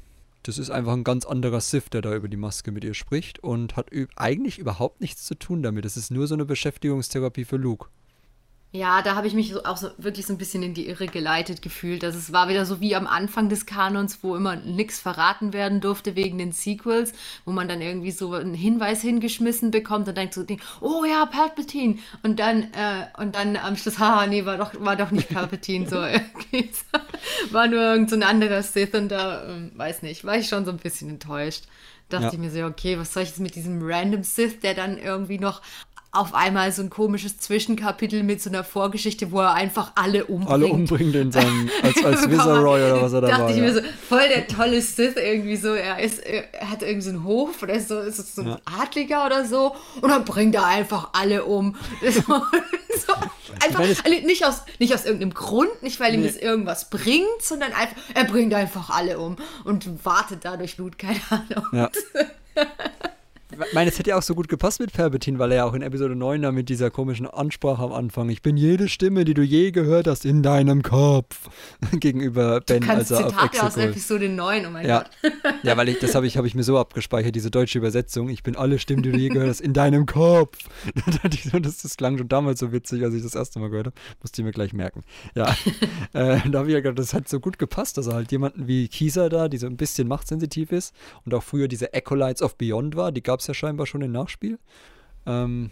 das 0.43 0.59
ist 0.59 0.71
einfach 0.71 0.93
ein 0.93 1.05
ganz 1.05 1.25
anderer 1.25 1.61
Sith, 1.61 1.91
der 1.91 2.03
da 2.03 2.15
über 2.15 2.29
die 2.29 2.37
Maske 2.37 2.71
mit 2.71 2.85
ihr 2.85 2.95
spricht 2.95 3.41
und 3.41 3.77
hat 3.77 3.91
eigentlich 4.15 4.59
überhaupt 4.59 5.01
nichts 5.01 5.25
zu 5.25 5.35
tun 5.35 5.63
damit. 5.63 5.85
Es 5.85 5.97
ist 5.97 6.11
nur 6.11 6.27
so 6.29 6.35
eine 6.35 6.45
Beschäftigungstherapie 6.45 7.45
für 7.45 7.57
Luke. 7.57 7.89
Ja, 8.73 9.01
da 9.01 9.15
habe 9.15 9.27
ich 9.27 9.33
mich 9.33 9.53
so, 9.53 9.65
auch 9.65 9.79
so 9.79 9.89
wirklich 9.97 10.27
so 10.27 10.35
ein 10.35 10.39
bisschen 10.39 10.63
in 10.63 10.75
die 10.75 10.87
Irre 10.87 11.07
geleitet 11.07 11.63
gefühlt. 11.63 12.05
Also 12.05 12.19
es 12.19 12.33
war 12.33 12.49
wieder 12.51 12.67
so 12.67 12.79
wie 12.81 12.95
am 12.95 13.07
Anfang 13.07 13.49
des 13.49 13.65
Kanons, 13.65 14.19
wo 14.23 14.37
immer 14.37 14.57
nichts 14.57 15.01
verraten 15.01 15.55
werden 15.55 15.81
durfte 15.81 16.15
wegen 16.15 16.37
den 16.37 16.53
Sequels, 16.53 17.13
wo 17.47 17.53
man 17.53 17.69
dann 17.69 17.81
irgendwie 17.81 18.11
so 18.11 18.35
einen 18.35 18.53
Hinweis 18.53 19.01
hingeschmissen 19.01 19.71
bekommt 19.71 20.09
und 20.09 20.17
denkt 20.19 20.35
so, 20.35 20.45
oh 20.83 21.05
ja, 21.05 21.25
Palpatine. 21.25 21.99
Und 22.23 22.39
dann, 22.39 22.65
äh, 22.75 23.07
und 23.17 23.35
dann 23.37 23.57
am 23.57 23.77
Schluss, 23.77 23.99
haha, 23.99 24.27
nee, 24.27 24.45
war 24.45 24.59
doch, 24.59 24.73
war 24.79 24.97
doch 24.97 25.11
nicht 25.11 25.31
Palpatine, 25.31 25.89
so 25.89 25.97
so. 26.53 26.99
War 27.53 27.69
nur 27.69 27.81
irgend 27.81 28.11
so 28.11 28.17
ein 28.17 28.23
anderer 28.25 28.63
Sith 28.63 28.93
und 28.95 29.09
da, 29.09 29.49
ähm, 29.49 29.73
weiß 29.75 30.03
nicht, 30.03 30.25
war 30.25 30.37
ich 30.37 30.49
schon 30.49 30.65
so 30.67 30.71
ein 30.71 30.77
bisschen 30.79 31.09
enttäuscht. 31.09 31.65
Dachte 32.09 32.27
Ja. 32.27 32.33
ich 32.33 32.39
mir 32.39 32.51
so, 32.51 32.63
okay, 32.65 32.99
was 32.99 33.13
soll 33.15 33.23
ich 33.23 33.31
jetzt 33.31 33.41
mit 33.41 33.55
diesem 33.57 33.79
random 33.83 34.23
Sith, 34.23 34.61
der 34.61 34.75
dann 34.75 34.99
irgendwie 34.99 35.39
noch 35.39 35.63
auf 36.17 36.35
einmal 36.35 36.73
so 36.73 36.83
ein 36.83 36.91
komisches 36.91 37.39
Zwischenkapitel 37.39 38.23
mit 38.23 38.41
so 38.43 38.51
einer 38.51 38.65
Vorgeschichte, 38.65 39.31
wo 39.33 39.41
er 39.41 39.53
einfach 39.55 39.93
alle 39.95 40.25
umbringt. 40.27 40.51
Alle 40.51 40.67
umbringt 40.67 41.15
in 41.15 41.33
seinem, 41.33 41.71
als, 41.83 42.05
als 42.05 42.31
Viceroy 42.31 42.83
oder 42.83 43.03
was 43.03 43.13
er 43.13 43.21
da 43.21 43.29
Dachte 43.29 43.43
war. 43.43 43.51
ich 43.51 43.57
Ja. 43.57 43.63
mir 43.63 43.75
so, 43.75 43.81
voll 44.09 44.29
der 44.29 44.47
tolle 44.49 44.81
Sith 44.81 45.17
irgendwie 45.17 45.57
so. 45.57 45.69
Er 45.75 45.99
ist, 46.01 46.19
er 46.21 46.71
hat 46.71 46.83
irgendwie 46.83 47.03
so 47.03 47.11
einen 47.11 47.25
Hof 47.25 47.63
oder 47.63 47.75
ist 47.75 47.89
so, 47.89 48.01
ist 48.01 48.35
so 48.35 48.43
ein 48.43 48.49
Ja. 48.49 48.59
Adliger 48.83 49.27
oder 49.27 49.45
so 49.45 49.75
und 50.01 50.09
dann 50.11 50.25
bringt 50.25 50.55
er 50.55 50.67
einfach 50.67 51.11
alle 51.13 51.45
um. 51.45 51.77
so, 52.03 52.11
so, 52.21 53.13
einfach, 53.65 53.81
also 53.81 54.03
nicht 54.27 54.45
aus, 54.45 54.63
nicht 54.79 54.95
aus 54.95 55.05
irgendeinem 55.05 55.35
Grund, 55.35 55.83
nicht 55.83 56.01
weil 56.01 56.15
ihm 56.15 56.21
Nee. 56.23 56.27
das 56.29 56.37
irgendwas 56.37 56.91
bringt, 56.91 57.27
sondern 57.43 57.73
einfach, 57.73 57.97
er 58.15 58.25
bringt 58.25 58.55
einfach 58.55 58.91
alle 58.91 59.19
um 59.19 59.37
und 59.65 60.05
wartet 60.05 60.41
dadurch 60.45 60.77
Blut, 60.77 60.99
keine 60.99 61.21
Ahnung. 61.31 61.67
Ja. 61.73 61.91
Ich 63.65 63.75
meine, 63.75 63.91
es 63.91 63.99
hätte 63.99 64.11
ja 64.11 64.19
auch 64.19 64.23
so 64.23 64.35
gut 64.35 64.49
gepasst 64.49 64.81
mit 64.81 64.93
Palpatine, 64.93 65.39
weil 65.39 65.53
er 65.53 65.57
ja 65.59 65.65
auch 65.65 65.75
in 65.75 65.83
Episode 65.83 66.15
9 66.15 66.43
da 66.43 66.53
mit 66.53 66.69
dieser 66.69 66.91
komischen 66.91 67.27
Ansprache 67.27 67.83
am 67.83 67.93
Anfang, 67.93 68.29
ich 68.29 68.43
bin 68.43 68.57
jede 68.57 68.89
Stimme, 68.89 69.25
die 69.25 69.35
du 69.35 69.43
je 69.43 69.71
gehört 69.71 70.07
hast, 70.07 70.25
in 70.25 70.43
deinem 70.43 70.83
Kopf, 70.83 71.49
gegenüber 71.93 72.61
Ben, 72.61 72.83
Kannst 72.83 73.13
als 73.13 73.21
er 73.21 73.27
auf 73.27 73.33
Zitate 73.33 73.67
aus. 73.67 73.77
Episode 73.77 74.29
9, 74.29 74.67
oh 74.67 74.71
mein 74.71 74.87
Ja, 74.87 75.05
Gott. 75.23 75.33
ja, 75.63 75.77
weil 75.77 75.89
ich, 75.89 75.99
das 75.99 76.15
habe 76.15 76.27
ich, 76.27 76.37
hab 76.37 76.45
ich 76.45 76.55
mir 76.55 76.63
so 76.63 76.79
abgespeichert, 76.79 77.35
diese 77.35 77.51
deutsche 77.51 77.79
Übersetzung. 77.79 78.29
Ich 78.29 78.43
bin 78.43 78.57
alle 78.57 78.79
Stimmen, 78.79 79.03
die 79.03 79.13
du 79.13 79.19
je 79.19 79.29
gehört 79.29 79.49
hast, 79.49 79.61
in 79.61 79.73
deinem 79.73 80.07
Kopf. 80.07 80.59
Das, 81.67 81.79
das 81.79 81.97
klang 81.97 82.19
schon 82.19 82.29
damals 82.29 82.61
so 82.61 82.73
witzig, 82.73 83.03
als 83.03 83.15
ich 83.15 83.23
das 83.23 83.35
erste 83.35 83.59
Mal 83.59 83.71
gehört 83.71 83.87
habe. 83.87 83.97
Musste 84.21 84.43
ich 84.43 84.45
mir 84.45 84.53
gleich 84.53 84.73
merken. 84.73 85.03
Ja, 85.35 85.57
äh, 86.13 86.39
da 86.49 86.59
habe 86.59 86.69
ich 86.69 86.75
ja 86.75 86.81
gedacht, 86.81 86.99
das 86.99 87.15
hat 87.15 87.29
so 87.29 87.41
gut 87.41 87.59
gepasst, 87.59 87.97
dass 87.97 88.07
er 88.07 88.15
halt 88.15 88.31
jemanden 88.31 88.67
wie 88.67 88.89
Kisa 88.89 89.29
da, 89.29 89.49
die 89.49 89.59
so 89.59 89.67
ein 89.67 89.77
bisschen 89.77 90.07
machtsensitiv 90.07 90.73
ist 90.73 90.95
und 91.25 91.35
auch 91.35 91.43
früher 91.43 91.69
diese 91.69 91.95
Acolytes 91.95 92.43
of 92.43 92.57
Beyond 92.57 92.97
war, 92.97 93.13
die 93.13 93.23
gab 93.23 93.41
es 93.41 93.46
ja 93.49 93.55
scheinbar 93.55 93.87
schon 93.87 94.03
im 94.03 94.13
Nachspiel. 94.13 94.59
Ähm, 95.27 95.71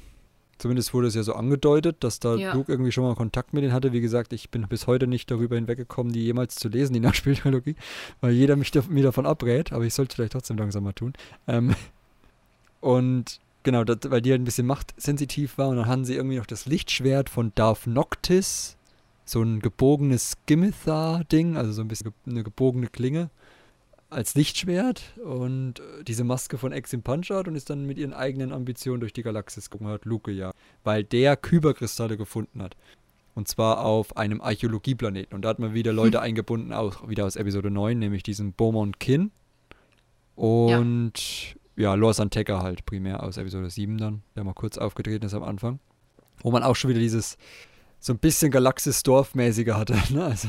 Zumindest 0.58 0.94
wurde 0.94 1.08
es 1.08 1.14
ja 1.14 1.22
so 1.22 1.34
angedeutet, 1.34 1.96
dass 2.00 2.20
da 2.20 2.36
Ja. 2.36 2.54
Luke 2.54 2.70
irgendwie 2.70 2.92
schon 2.92 3.04
mal 3.04 3.14
Kontakt 3.14 3.52
mit 3.52 3.62
denen 3.64 3.72
hatte. 3.72 3.92
Wie 3.92 4.00
gesagt, 4.00 4.32
ich 4.32 4.50
bin 4.50 4.66
bis 4.68 4.86
heute 4.86 5.06
nicht 5.06 5.30
darüber 5.30 5.56
hinweggekommen, 5.56 6.12
die 6.12 6.24
jemals 6.24 6.54
zu 6.54 6.68
lesen, 6.68 6.92
die 6.92 7.00
Nachspieltrilogie, 7.00 7.76
weil 8.20 8.32
jeder 8.32 8.56
mich 8.56 8.70
da, 8.70 8.82
mir 8.88 9.02
davon 9.02 9.26
abrät, 9.26 9.72
aber 9.72 9.84
ich 9.84 9.94
sollte 9.94 10.14
vielleicht 10.14 10.32
trotzdem 10.32 10.56
langsam 10.56 10.84
mal 10.84 10.92
tun. 10.92 11.12
Ähm, 11.48 11.74
und 12.80 13.40
genau, 13.62 13.84
das, 13.84 13.98
weil 14.10 14.22
die 14.22 14.30
halt 14.30 14.40
ein 14.40 14.44
bisschen 14.44 14.66
machtsensitiv 14.66 15.58
war 15.58 15.68
und 15.68 15.76
dann 15.76 15.86
hatten 15.86 16.04
sie 16.04 16.14
irgendwie 16.14 16.36
noch 16.36 16.46
das 16.46 16.66
Lichtschwert 16.66 17.30
von 17.30 17.52
Darth 17.54 17.86
Noctis, 17.86 18.76
so 19.24 19.42
ein 19.42 19.60
gebogenes 19.60 20.36
Scimitar-Ding, 20.46 21.56
also 21.56 21.72
so 21.72 21.80
ein 21.80 21.88
bisschen 21.88 22.12
eine 22.26 22.44
gebogene 22.44 22.86
Klinge 22.88 23.30
als 24.14 24.34
Lichtschwert 24.34 25.02
und 25.22 25.80
äh, 25.80 26.04
diese 26.04 26.24
Maske 26.24 26.58
von 26.58 26.72
Exim 26.72 27.02
Punchard 27.02 27.48
und 27.48 27.56
ist 27.56 27.70
dann 27.70 27.84
mit 27.86 27.98
ihren 27.98 28.12
eigenen 28.12 28.52
Ambitionen 28.52 29.00
durch 29.00 29.12
die 29.12 29.22
Galaxis 29.22 29.70
gegangen, 29.70 29.90
hat 29.90 30.04
Luke 30.04 30.30
ja, 30.30 30.52
weil 30.82 31.04
der 31.04 31.36
Kyberkristalle 31.36 32.16
gefunden 32.16 32.62
hat. 32.62 32.76
Und 33.34 33.48
zwar 33.48 33.84
auf 33.84 34.16
einem 34.16 34.40
Archäologieplaneten. 34.40 35.34
Und 35.34 35.42
da 35.42 35.48
hat 35.48 35.58
man 35.58 35.74
wieder 35.74 35.92
Leute 35.92 36.20
eingebunden, 36.20 36.72
auch 36.72 37.08
wieder 37.08 37.26
aus 37.26 37.34
Episode 37.34 37.68
9, 37.68 37.98
nämlich 37.98 38.22
diesen 38.22 38.52
Beaumont 38.52 39.00
Kin. 39.00 39.32
Und 40.36 41.56
ja, 41.76 41.94
Lor 41.94 42.14
Santeca 42.14 42.62
halt 42.62 42.86
primär 42.86 43.24
aus 43.24 43.36
Episode 43.36 43.70
7 43.70 43.98
dann, 43.98 44.22
der 44.36 44.44
mal 44.44 44.54
kurz 44.54 44.78
aufgetreten 44.78 45.26
ist 45.26 45.34
am 45.34 45.42
Anfang. 45.42 45.80
Wo 46.42 46.52
man 46.52 46.62
auch 46.62 46.76
schon 46.76 46.90
wieder 46.90 47.00
dieses 47.00 47.36
so 47.98 48.12
ein 48.12 48.18
bisschen 48.18 48.50
Galaxis-Dorf-mäßige 48.50 49.72
hatte. 49.72 49.94
Ne? 50.10 50.24
Also 50.24 50.48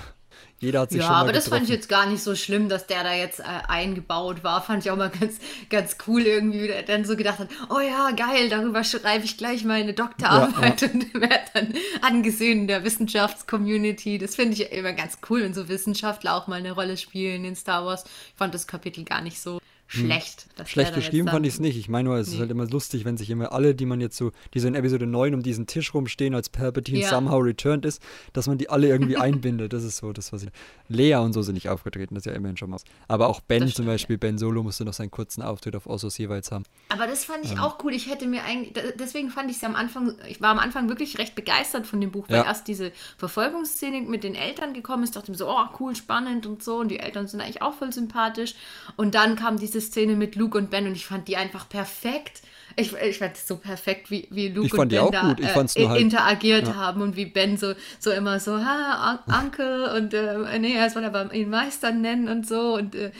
jeder 0.66 0.82
hat 0.82 0.90
sich 0.92 1.00
Ja, 1.00 1.06
schon 1.06 1.14
mal 1.14 1.22
aber 1.22 1.32
das 1.34 1.48
fand 1.48 1.64
ich 1.64 1.70
getroffen. 1.70 1.80
jetzt 1.82 1.90
gar 1.90 2.06
nicht 2.08 2.22
so 2.24 2.36
schlimm, 2.36 2.68
dass 2.70 2.88
der 2.88 3.04
da 3.04 3.14
jetzt 3.14 3.40
äh, 3.40 3.44
eingebaut 3.68 4.44
war. 4.44 4.62
Fand 4.62 4.84
ich 4.86 4.92
auch 4.92 4.98
mal 4.98 5.10
ganz, 5.10 5.38
ganz 5.70 5.96
cool 6.08 6.22
irgendwie, 6.24 6.64
wie 6.64 6.68
der 6.68 6.84
dann 6.84 7.06
so 7.06 7.16
gedacht 7.16 7.40
hat, 7.40 7.48
oh 7.70 7.80
ja, 7.80 8.12
geil, 8.12 8.50
darüber 8.50 8.84
schreibe 8.84 9.24
ich 9.26 9.38
gleich 9.38 9.64
meine 9.64 9.94
Doktorarbeit 9.94 10.84
und 10.94 11.14
werde 11.14 11.46
dann 11.54 11.74
angesehen 12.02 12.62
in 12.62 12.68
der 12.68 12.84
Wissenschaftscommunity. 12.84 14.18
Das 14.18 14.36
finde 14.36 14.54
ich 14.54 14.72
immer 14.72 14.94
ganz 14.94 15.20
cool, 15.30 15.44
wenn 15.44 15.54
so 15.54 15.68
Wissenschaftler 15.70 16.36
auch 16.36 16.48
mal 16.48 16.56
eine 16.58 16.72
Rolle 16.72 16.98
spielen 16.98 17.46
in 17.46 17.56
Star 17.56 17.86
Wars. 17.86 18.04
Ich 18.06 18.38
fand 18.38 18.54
das 18.54 18.68
Kapitel 18.68 19.04
gar 19.04 19.22
nicht 19.22 19.40
so 19.40 19.60
schlecht. 19.88 20.48
der 20.58 20.66
Schlecht 20.66 20.94
geschrieben 20.96 21.28
fand 21.28 21.46
ich 21.46 21.54
es 21.54 21.60
nicht. 21.60 21.78
Ich 21.78 21.90
meine 21.90 22.10
nur, 22.10 22.18
es 22.18 22.28
ist 22.28 22.34
Nee. 22.36 22.40
halt 22.42 22.52
immer 22.52 22.66
lustig, 22.68 23.06
wenn 23.06 23.18
sich 23.18 23.30
immer 23.30 23.52
alle, 23.52 23.76
die 23.76 23.86
man 23.86 24.02
jetzt 24.02 24.18
so, 24.18 24.32
die 24.54 24.60
so 24.60 24.68
in 24.68 24.76
Episode 24.76 25.06
9 25.06 25.34
um 25.36 25.44
diesen 25.44 25.68
Tisch 25.68 25.94
rumstehen, 25.94 26.34
als 26.36 26.50
Palpatine 26.50 27.00
Ja. 27.00 27.10
somehow 27.10 27.38
returned 27.38 27.86
ist, 27.86 28.02
dass 28.34 28.48
man 28.48 28.58
die 28.58 28.70
alle 28.70 28.88
irgendwie 28.88 29.18
einbindet. 29.18 29.74
Das 29.74 29.84
ist 29.84 29.98
so 29.98 30.12
das, 30.14 30.34
was 30.34 30.44
ich. 30.44 30.50
Lea 30.88 31.16
und 31.16 31.34
so 31.34 31.42
sind 31.42 31.56
nicht 31.56 31.70
aufgetreten, 31.70 32.16
das 32.16 32.22
ist 32.26 32.32
ja 32.32 32.34
immerhin 32.38 32.58
schon 32.58 32.72
was. 32.72 32.84
Aber 33.08 33.28
auch 33.28 33.42
Ben 33.42 33.62
Das 33.62 33.70
zum 33.70 33.74
stimmt, 33.74 33.88
Beispiel, 33.90 34.18
Ben 34.18 34.38
Solo 34.38 34.64
musste 34.64 34.86
noch 34.86 34.94
seinen 34.94 35.12
kurzen 35.12 35.42
Auftritt 35.42 35.76
auf 35.76 35.88
Ossos 35.88 36.18
jeweils 36.18 36.52
haben. 36.52 36.64
Aber 36.90 37.08
das 37.08 37.26
fand 37.26 37.46
ich 37.46 37.60
auch 37.60 37.84
cool. 37.84 37.94
Ich 37.94 38.10
hätte 38.10 38.28
mir 38.28 38.44
eigentlich, 38.44 38.74
deswegen 39.00 39.30
fand 39.30 39.50
ich 39.52 39.58
es 39.58 39.64
am 39.64 39.76
Anfang, 39.76 40.16
ich 40.28 40.42
war 40.42 40.50
am 40.50 40.60
Anfang 40.60 40.90
wirklich 40.90 41.18
recht 41.18 41.36
begeistert 41.36 41.86
von 41.88 42.02
dem 42.02 42.12
Buch, 42.12 42.26
weil 42.30 42.38
Ja. 42.38 42.46
erst 42.46 42.68
diese 42.68 42.92
Verfolgungsszene 43.18 44.02
mit 44.02 44.24
den 44.24 44.36
Eltern 44.36 44.74
gekommen 44.74 45.04
ist, 45.04 45.16
dachte 45.16 45.26
ich 45.26 45.30
mir 45.30 45.38
so, 45.38 45.50
oh 45.50 45.66
cool, 45.80 45.96
spannend 45.96 46.46
und 46.46 46.64
so. 46.64 46.78
Und 46.78 46.90
die 46.90 47.00
Eltern 47.00 47.28
sind 47.28 47.42
eigentlich 47.42 47.62
auch 47.62 47.74
voll 47.74 47.92
sympathisch. 47.92 48.56
Und 48.96 49.14
dann 49.16 49.36
kam 49.36 49.58
diese 49.60 49.75
Szene 49.82 50.16
mit 50.16 50.36
Luke 50.36 50.58
und 50.58 50.70
Ben 50.70 50.88
und 50.88 50.96
ich 50.96 51.06
fand 51.06 51.28
die 51.28 51.38
einfach 51.38 51.68
perfekt 51.70 52.42
Ich, 52.76 52.94
ich 52.94 53.18
fand 53.20 53.36
es 53.36 53.48
so 53.48 53.58
perfekt, 53.58 54.12
wie, 54.12 54.28
wie 54.32 54.50
Luke 54.50 54.76
und 54.78 54.90
Ben 54.90 55.12
da 55.12 55.36
äh, 55.40 55.88
halt- 55.88 56.02
interagiert 56.02 56.68
ja. 56.68 56.76
haben 56.76 57.02
und 57.02 57.16
wie 57.16 57.26
Ben 57.26 57.58
so, 57.58 57.74
so 58.00 58.12
immer 58.12 58.40
so, 58.40 58.58
ha, 58.58 59.24
Uncle 59.28 59.94
und 59.96 60.14
äh, 60.14 60.60
nee, 60.60 60.76
er 60.76 60.90
soll 60.90 61.06
aber 61.06 61.34
ihn 61.34 61.50
Meister 61.50 61.92
nennen 61.92 62.28
und 62.28 62.48
so 62.48 62.76
und 62.76 62.96
äh, 62.96 63.12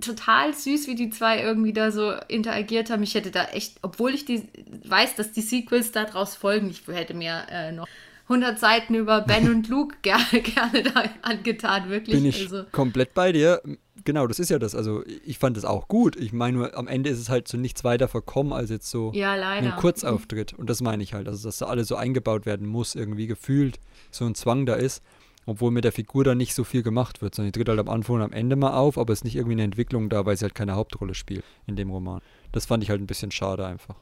total 0.00 0.54
süß, 0.54 0.86
wie 0.86 0.94
die 0.94 1.10
zwei 1.10 1.42
irgendwie 1.42 1.72
da 1.72 1.90
so 1.90 2.12
interagiert 2.28 2.90
haben. 2.90 3.02
Ich 3.02 3.14
hätte 3.14 3.30
da 3.30 3.44
echt, 3.46 3.78
obwohl 3.82 4.14
ich 4.14 4.24
die 4.24 4.48
weiß, 4.84 5.14
dass 5.16 5.32
die 5.32 5.42
Sequels 5.42 5.92
daraus 5.92 6.34
folgen, 6.34 6.70
ich 6.70 6.82
hätte 6.86 7.14
mir 7.14 7.46
äh, 7.50 7.72
noch 7.72 7.86
100 8.24 8.58
Seiten 8.58 8.94
über 8.94 9.22
Ben 9.22 9.50
und 9.50 9.68
Luke 9.68 9.96
gerne, 10.02 10.40
gerne 10.42 10.82
da 10.82 11.04
angetan, 11.22 11.90
wirklich. 11.90 12.16
Bin 12.16 12.26
ich 12.26 12.40
also, 12.42 12.64
komplett 12.70 13.14
bei 13.14 13.32
dir. 13.32 13.60
Genau, 14.04 14.26
das 14.26 14.38
ist 14.38 14.50
ja 14.50 14.58
das. 14.58 14.74
Also 14.74 15.04
ich 15.24 15.38
fand 15.38 15.56
es 15.56 15.64
auch 15.64 15.88
gut. 15.88 16.16
Ich 16.16 16.32
meine 16.32 16.58
nur, 16.58 16.76
am 16.76 16.88
Ende 16.88 17.10
ist 17.10 17.18
es 17.18 17.28
halt 17.28 17.48
so 17.48 17.56
nichts 17.56 17.84
weiter 17.84 18.08
verkommen 18.08 18.52
als 18.52 18.70
jetzt 18.70 18.90
so 18.90 19.12
ja, 19.14 19.32
ein 19.32 19.76
Kurzauftritt. 19.76 20.52
Und 20.54 20.70
das 20.70 20.80
meine 20.80 21.02
ich 21.02 21.14
halt. 21.14 21.28
Also 21.28 21.48
dass 21.48 21.58
da 21.58 21.66
alles 21.66 21.88
so 21.88 21.96
eingebaut 21.96 22.46
werden 22.46 22.66
muss, 22.66 22.94
irgendwie 22.94 23.26
gefühlt 23.26 23.78
so 24.10 24.24
ein 24.24 24.34
Zwang 24.34 24.66
da 24.66 24.74
ist. 24.74 25.02
Obwohl 25.46 25.70
mit 25.70 25.84
der 25.84 25.92
Figur 25.92 26.22
dann 26.22 26.38
nicht 26.38 26.54
so 26.54 26.64
viel 26.64 26.82
gemacht 26.82 27.22
wird, 27.22 27.34
sondern 27.34 27.52
die 27.52 27.58
tritt 27.58 27.68
halt 27.68 27.80
am 27.80 27.88
Anfang 27.88 28.16
und 28.16 28.22
am 28.22 28.32
Ende 28.32 28.56
mal 28.56 28.74
auf, 28.74 28.98
aber 28.98 29.12
es 29.12 29.20
ist 29.20 29.24
nicht 29.24 29.36
irgendwie 29.36 29.54
eine 29.54 29.64
Entwicklung 29.64 30.08
da, 30.10 30.26
weil 30.26 30.36
sie 30.36 30.44
halt 30.44 30.54
keine 30.54 30.74
Hauptrolle 30.74 31.14
spielt 31.14 31.44
in 31.66 31.76
dem 31.76 31.90
Roman. 31.90 32.20
Das 32.52 32.66
fand 32.66 32.84
ich 32.84 32.90
halt 32.90 33.00
ein 33.00 33.06
bisschen 33.06 33.30
schade 33.30 33.66
einfach. 33.66 33.96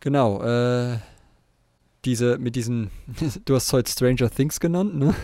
Genau, 0.00 0.42
äh, 0.42 0.98
diese, 2.04 2.38
mit 2.38 2.56
diesen, 2.56 2.90
du 3.46 3.54
hast 3.54 3.68
es 3.68 3.72
heute 3.72 3.90
Stranger 3.90 4.30
Things 4.30 4.60
genannt, 4.60 4.94
ne? 4.96 5.14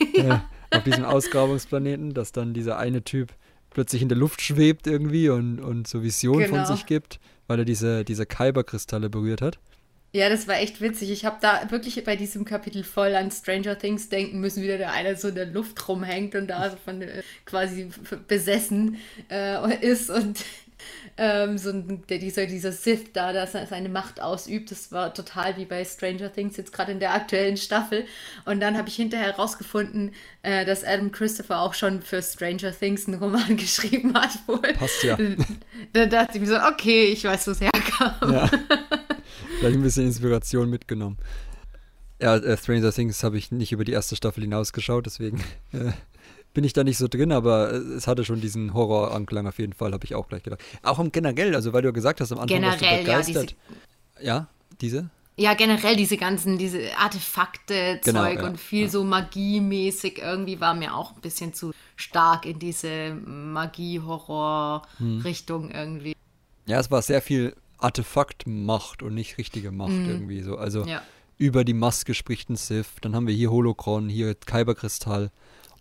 äh, 0.14 0.38
auf 0.70 0.84
diesem 0.84 1.04
Ausgrabungsplaneten, 1.04 2.14
dass 2.14 2.32
dann 2.32 2.54
dieser 2.54 2.78
eine 2.78 3.02
Typ 3.02 3.32
plötzlich 3.70 4.02
in 4.02 4.08
der 4.08 4.18
Luft 4.18 4.40
schwebt 4.42 4.86
irgendwie 4.86 5.28
und, 5.28 5.60
und 5.60 5.86
so 5.86 6.02
Visionen 6.02 6.50
Genau. 6.50 6.64
von 6.64 6.76
sich 6.76 6.86
gibt, 6.86 7.20
weil 7.46 7.60
er 7.60 7.64
diese, 7.64 8.04
diese 8.04 8.26
Kyberkristalle 8.26 9.10
berührt 9.10 9.42
hat. 9.42 9.58
Ja, 10.12 10.30
das 10.30 10.48
war 10.48 10.56
echt 10.56 10.80
witzig. 10.80 11.10
Ich 11.10 11.26
habe 11.26 11.36
da 11.42 11.70
wirklich 11.70 12.02
bei 12.02 12.16
diesem 12.16 12.46
Kapitel 12.46 12.82
voll 12.82 13.14
an 13.14 13.30
Stranger 13.30 13.78
Things 13.78 14.08
denken 14.08 14.40
müssen, 14.40 14.62
wie 14.62 14.68
da 14.68 14.78
der 14.78 14.92
einer 14.92 15.16
so 15.16 15.28
in 15.28 15.34
der 15.34 15.46
Luft 15.46 15.86
rumhängt 15.86 16.34
und 16.34 16.46
da 16.48 16.70
so 16.70 16.76
von 16.82 17.02
äh, 17.02 17.22
quasi 17.44 17.90
besessen 18.26 18.96
äh, 19.30 19.76
ist 19.86 20.08
und 20.08 20.42
ähm, 21.18 21.58
so 21.58 21.70
ein, 21.70 22.02
der, 22.08 22.18
dieser, 22.18 22.46
dieser 22.46 22.72
Sith 22.72 23.12
da, 23.12 23.32
der 23.32 23.46
se- 23.46 23.66
seine 23.68 23.88
Macht 23.88 24.20
ausübt. 24.22 24.70
Das 24.70 24.92
war 24.92 25.12
total 25.12 25.56
wie 25.56 25.64
bei 25.64 25.84
Stranger 25.84 26.32
Things 26.32 26.56
jetzt 26.56 26.72
gerade 26.72 26.92
in 26.92 27.00
der 27.00 27.12
aktuellen 27.12 27.56
Staffel. 27.56 28.04
Und 28.44 28.60
dann 28.60 28.78
habe 28.78 28.88
ich 28.88 28.94
hinterher 28.96 29.32
herausgefunden, 29.32 30.12
äh, 30.42 30.64
dass 30.64 30.84
Adam 30.84 31.12
Christopher 31.12 31.60
auch 31.60 31.74
schon 31.74 32.00
für 32.02 32.22
Stranger 32.22 32.72
Things 32.72 33.06
einen 33.08 33.18
Roman 33.20 33.56
geschrieben 33.58 34.14
hat. 34.14 34.30
Wohl. 34.46 34.60
Passt 34.74 35.02
ja. 35.02 35.18
Da 35.92 36.06
dachte 36.06 36.38
ich 36.38 36.40
mir 36.40 36.46
so, 36.48 36.56
okay, 36.56 37.06
ich 37.06 37.24
weiß, 37.24 37.46
wo 37.46 37.50
es 37.50 37.60
herkam. 37.60 38.32
Ja. 38.32 38.48
Vielleicht 39.58 39.76
ein 39.76 39.82
bisschen 39.82 40.06
Inspiration 40.06 40.70
mitgenommen. 40.70 41.18
Ja, 42.20 42.36
äh, 42.36 42.56
Stranger 42.56 42.92
Things 42.92 43.22
habe 43.22 43.38
ich 43.38 43.50
nicht 43.52 43.72
über 43.72 43.84
die 43.84 43.92
erste 43.92 44.16
Staffel 44.16 44.42
hinausgeschaut, 44.42 45.06
deswegen 45.06 45.38
äh, 45.72 45.92
bin 46.54 46.64
ich 46.64 46.72
da 46.72 46.84
nicht 46.84 46.98
so 46.98 47.08
drin, 47.08 47.32
aber 47.32 47.72
äh, 47.72 47.76
es 47.76 48.06
hatte 48.06 48.24
schon 48.24 48.40
diesen 48.40 48.74
Horroranklang 48.74 49.46
auf 49.46 49.58
jeden 49.58 49.72
Fall, 49.74 49.92
habe 49.92 50.04
ich 50.04 50.14
auch 50.14 50.28
gleich 50.28 50.42
gedacht. 50.42 50.62
Auch 50.82 50.98
im 50.98 51.12
generell, 51.12 51.54
also 51.54 51.72
weil 51.72 51.82
du 51.82 51.88
ja 51.88 51.92
gesagt 51.92 52.20
hast 52.20 52.32
am 52.32 52.38
Anfang, 52.38 52.62
warst 52.62 52.80
du 52.80 52.84
Generell, 52.84 53.06
ja, 53.06 53.18
begeistert. 53.18 53.56
Ja, 54.20 54.48
diese? 54.80 55.10
Ja, 55.36 55.54
generell 55.54 55.94
diese 55.94 56.16
ganzen, 56.16 56.58
diese 56.58 56.96
Artefakte, 56.98 58.00
Genau, 58.04 58.24
Zeug 58.24 58.40
ja, 58.40 58.46
und 58.46 58.58
viel 58.58 58.84
ja. 58.84 58.88
so 58.88 59.04
magiemäßig 59.04 60.18
irgendwie 60.18 60.60
war 60.60 60.74
mir 60.74 60.96
auch 60.96 61.14
ein 61.14 61.20
bisschen 61.20 61.54
zu 61.54 61.70
stark 61.94 62.44
in 62.44 62.58
diese 62.58 63.14
Magie-Horror-Richtung 64.28 65.70
irgendwie. 65.70 66.14
Ja, 66.66 66.80
es 66.80 66.90
war 66.90 67.02
sehr 67.02 67.22
viel 67.22 67.54
Artefaktmacht 67.78 69.02
und 69.02 69.14
nicht 69.14 69.38
richtige 69.38 69.70
Macht 69.70 69.92
irgendwie 69.92 70.42
so. 70.42 70.56
Also 70.56 70.82
Mhm. 70.82 70.88
Ja. 70.88 71.02
über 71.36 71.64
die 71.64 71.74
Maske 71.74 72.14
spricht 72.14 72.50
ein 72.50 72.56
Sith, 72.56 72.88
dann 73.00 73.14
haben 73.14 73.26
wir 73.26 73.34
hier 73.34 73.50
Holocron, 73.50 74.08
hier 74.08 74.34
Kyberkristall. 74.34 75.30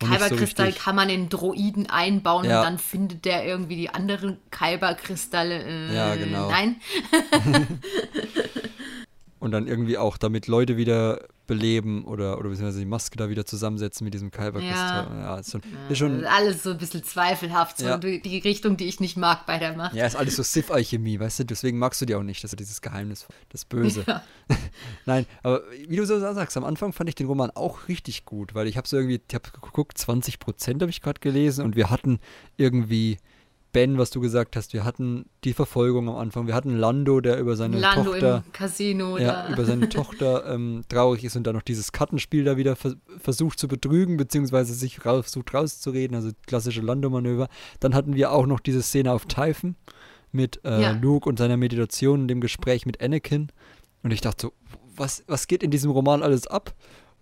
So 0.01 0.07
Kyberkristall 0.07 0.65
richtig- 0.67 0.83
kann 0.83 0.95
man 0.95 1.09
in 1.09 1.29
Droiden 1.29 1.89
einbauen 1.89 2.45
Ja. 2.45 2.59
und 2.59 2.65
dann 2.65 2.77
findet 2.79 3.25
der 3.25 3.45
irgendwie 3.45 3.75
die 3.75 3.89
anderen 3.89 4.37
Kyberkristalle. 4.51 5.63
Äh, 5.63 5.95
Ja, 5.95 6.15
genau. 6.15 6.49
Nein. 6.49 6.75
Und 9.39 9.51
dann 9.51 9.67
irgendwie 9.67 9.97
auch 9.97 10.17
damit 10.17 10.47
Leute 10.47 10.77
wieder 10.77 11.21
beleben 11.47 12.03
oder, 12.05 12.37
oder 12.37 12.49
beziehungsweise 12.49 12.79
die 12.79 12.85
Maske 12.85 13.17
da 13.17 13.29
wieder 13.29 13.45
zusammensetzen 13.45 14.03
mit 14.03 14.13
diesem 14.13 14.31
Kyberkristall. 14.31 15.07
Ja. 15.11 15.19
Ja, 15.19 15.37
ist 15.37 15.51
schon, 15.51 15.61
ist 15.89 15.97
schon, 15.97 16.25
Alles 16.25 16.63
so 16.63 16.71
ein 16.71 16.77
bisschen 16.77 17.03
zweifelhaft, 17.03 17.77
so 17.77 17.85
Ja. 17.85 17.97
die, 17.97 18.37
Richtung, 18.39 18.75
die 18.77 18.85
ich 18.85 18.99
nicht 18.99 19.15
mag 19.15 19.45
bei 19.45 19.57
der 19.57 19.75
Macht. 19.75 19.95
ja, 19.95 20.05
ist 20.05 20.15
alles 20.15 20.35
so 20.35 20.43
Sith-Alchemie, 20.43 21.19
weißt 21.19 21.39
du, 21.39 21.45
deswegen 21.45 21.77
magst 21.79 22.01
du 22.01 22.05
die 22.05 22.15
auch 22.15 22.23
nicht, 22.23 22.43
ist 22.43 22.59
dieses 22.59 22.81
Geheimnis, 22.81 23.27
das 23.49 23.63
Böse. 23.63 24.03
Ja. 24.05 24.23
Nein, 25.05 25.25
aber 25.41 25.61
wie 25.87 25.95
du 25.95 26.05
so 26.05 26.19
sagst, 26.19 26.57
am 26.57 26.65
Anfang 26.65 26.91
fand 26.91 27.07
ich 27.07 27.15
den 27.15 27.27
Roman 27.27 27.49
auch 27.51 27.87
richtig 27.87 28.25
gut, 28.25 28.53
weil 28.53 28.67
ich 28.67 28.75
habe 28.75 28.87
so 28.87 28.97
irgendwie, 28.97 29.21
ich 29.25 29.35
habe 29.35 29.49
geguckt, 29.51 29.97
20 29.97 30.39
Prozent 30.39 30.81
habe 30.81 30.89
ich 30.89 31.01
gerade 31.01 31.19
gelesen 31.21 31.63
und 31.63 31.75
wir 31.75 31.89
hatten 31.89 32.19
irgendwie 32.57 33.17
Ben, 33.77 33.99
was 33.99 34.09
du 34.09 34.19
gesagt 34.19 34.55
hast, 34.55 34.73
wir 34.73 34.83
hatten 34.83 35.25
die 35.43 35.53
Verfolgung 35.53 36.09
am 36.09 36.15
Anfang, 36.15 36.47
wir 36.47 36.55
hatten 36.55 36.75
Lando, 36.75 37.21
der 37.21 37.37
über 37.37 37.55
seine 37.55 37.77
Lando 37.77 38.09
Tochter 38.11 38.43
im 38.43 38.51
Casino. 38.51 39.19
ja, 39.19 39.47
über 39.51 39.65
seine 39.65 39.87
Tochter 39.89 40.51
ähm, 40.51 40.81
traurig 40.89 41.23
ist 41.23 41.35
und 41.35 41.45
dann 41.45 41.53
noch 41.53 41.61
dieses 41.61 41.91
Kartenspiel 41.91 42.43
da 42.43 42.57
wieder 42.57 42.75
vers 42.75 42.95
versucht 43.19 43.59
zu 43.59 43.67
betrügen, 43.67 44.17
beziehungsweise 44.17 44.73
sich 44.73 45.05
raus 45.05 45.25
versucht 45.25 45.53
rauszureden, 45.53 46.15
also 46.15 46.31
klassische 46.47 46.81
Lando-Manöver. 46.81 47.49
Dann 47.79 47.93
hatten 47.93 48.15
wir 48.15 48.31
auch 48.31 48.47
noch 48.47 48.61
diese 48.61 48.81
Szene 48.81 49.11
auf 49.11 49.27
Typhon 49.27 49.75
mit 50.31 50.59
äh, 50.65 50.81
Ja. 50.81 50.91
Luke 50.99 51.29
und 51.29 51.37
seiner 51.37 51.57
Meditation 51.57 52.21
und 52.21 52.27
dem 52.29 52.41
Gespräch 52.41 52.87
mit 52.87 52.99
Anakin. 52.99 53.51
Und 54.01 54.09
ich 54.09 54.21
dachte 54.21 54.47
so, 54.47 54.53
was, 54.95 55.23
was 55.27 55.45
geht 55.45 55.61
in 55.61 55.69
diesem 55.69 55.91
Roman 55.91 56.23
alles 56.23 56.47
ab? 56.47 56.73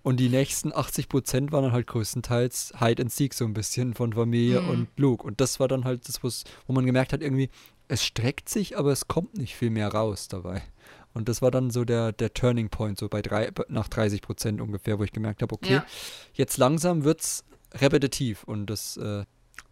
Und 0.06 0.18
die 0.20 0.30
nächsten 0.30 0.72
80 0.72 1.10
Prozent 1.10 1.52
waren 1.52 1.64
dann 1.64 1.72
halt 1.72 1.88
größtenteils 1.88 2.74
Hide 2.80 3.02
and 3.02 3.12
Seek 3.12 3.34
so 3.34 3.44
ein 3.44 3.56
bisschen 3.56 3.96
von 3.96 4.14
Familie 4.14 4.62
Mhm. 4.62 4.70
und 4.70 4.88
Luke. 4.98 5.26
Und 5.26 5.42
das 5.42 5.60
war 5.60 5.68
dann 5.68 5.84
halt 5.84 6.08
das, 6.08 6.24
was, 6.24 6.44
wo 6.68 6.74
man 6.74 6.86
gemerkt 6.86 7.12
hat, 7.12 7.22
irgendwie, 7.24 7.50
es 7.88 8.06
streckt 8.06 8.48
sich, 8.48 8.78
aber 8.78 8.92
es 8.92 9.08
kommt 9.08 9.36
nicht 9.36 9.56
viel 9.56 9.72
mehr 9.72 9.88
raus 9.88 10.28
dabei. 10.28 10.62
Und 11.16 11.28
das 11.28 11.42
war 11.42 11.50
dann 11.50 11.72
so 11.72 11.86
der, 11.86 12.12
der 12.12 12.32
Turning 12.36 12.70
Point, 12.70 13.00
so 13.00 13.10
bei 13.10 13.24
drei, 13.24 13.50
nach 13.68 13.88
30 13.88 14.22
Prozent 14.22 14.62
ungefähr, 14.62 15.00
wo 15.00 15.04
ich 15.04 15.12
gemerkt 15.12 15.42
habe, 15.42 15.56
okay, 15.56 15.74
Ja. 15.76 15.86
jetzt 16.34 16.58
langsam 16.58 17.04
wird 17.04 17.22
es 17.22 17.44
repetitiv 17.74 18.44
und 18.44 18.68
das 18.68 18.98
äh, 18.98 19.26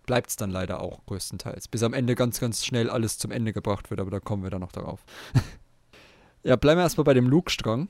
bleibt 0.08 0.32
es 0.32 0.36
dann 0.36 0.50
leider 0.50 0.82
auch 0.82 1.06
größtenteils. 1.06 1.68
Bis 1.68 1.84
am 1.84 1.94
Ende 1.94 2.16
ganz, 2.16 2.40
ganz 2.40 2.66
schnell 2.66 2.90
alles 2.90 3.20
zum 3.20 3.30
Ende 3.30 3.54
gebracht 3.54 3.92
wird, 3.92 4.00
aber 4.00 4.10
da 4.10 4.20
kommen 4.20 4.42
wir 4.42 4.50
dann 4.50 4.62
noch 4.62 4.72
darauf. 4.72 5.06
ja, 6.44 6.56
bleiben 6.56 6.80
wir 6.80 6.84
erstmal 6.84 7.04
bei 7.06 7.14
dem 7.14 7.28
Luke-Strang. 7.28 7.88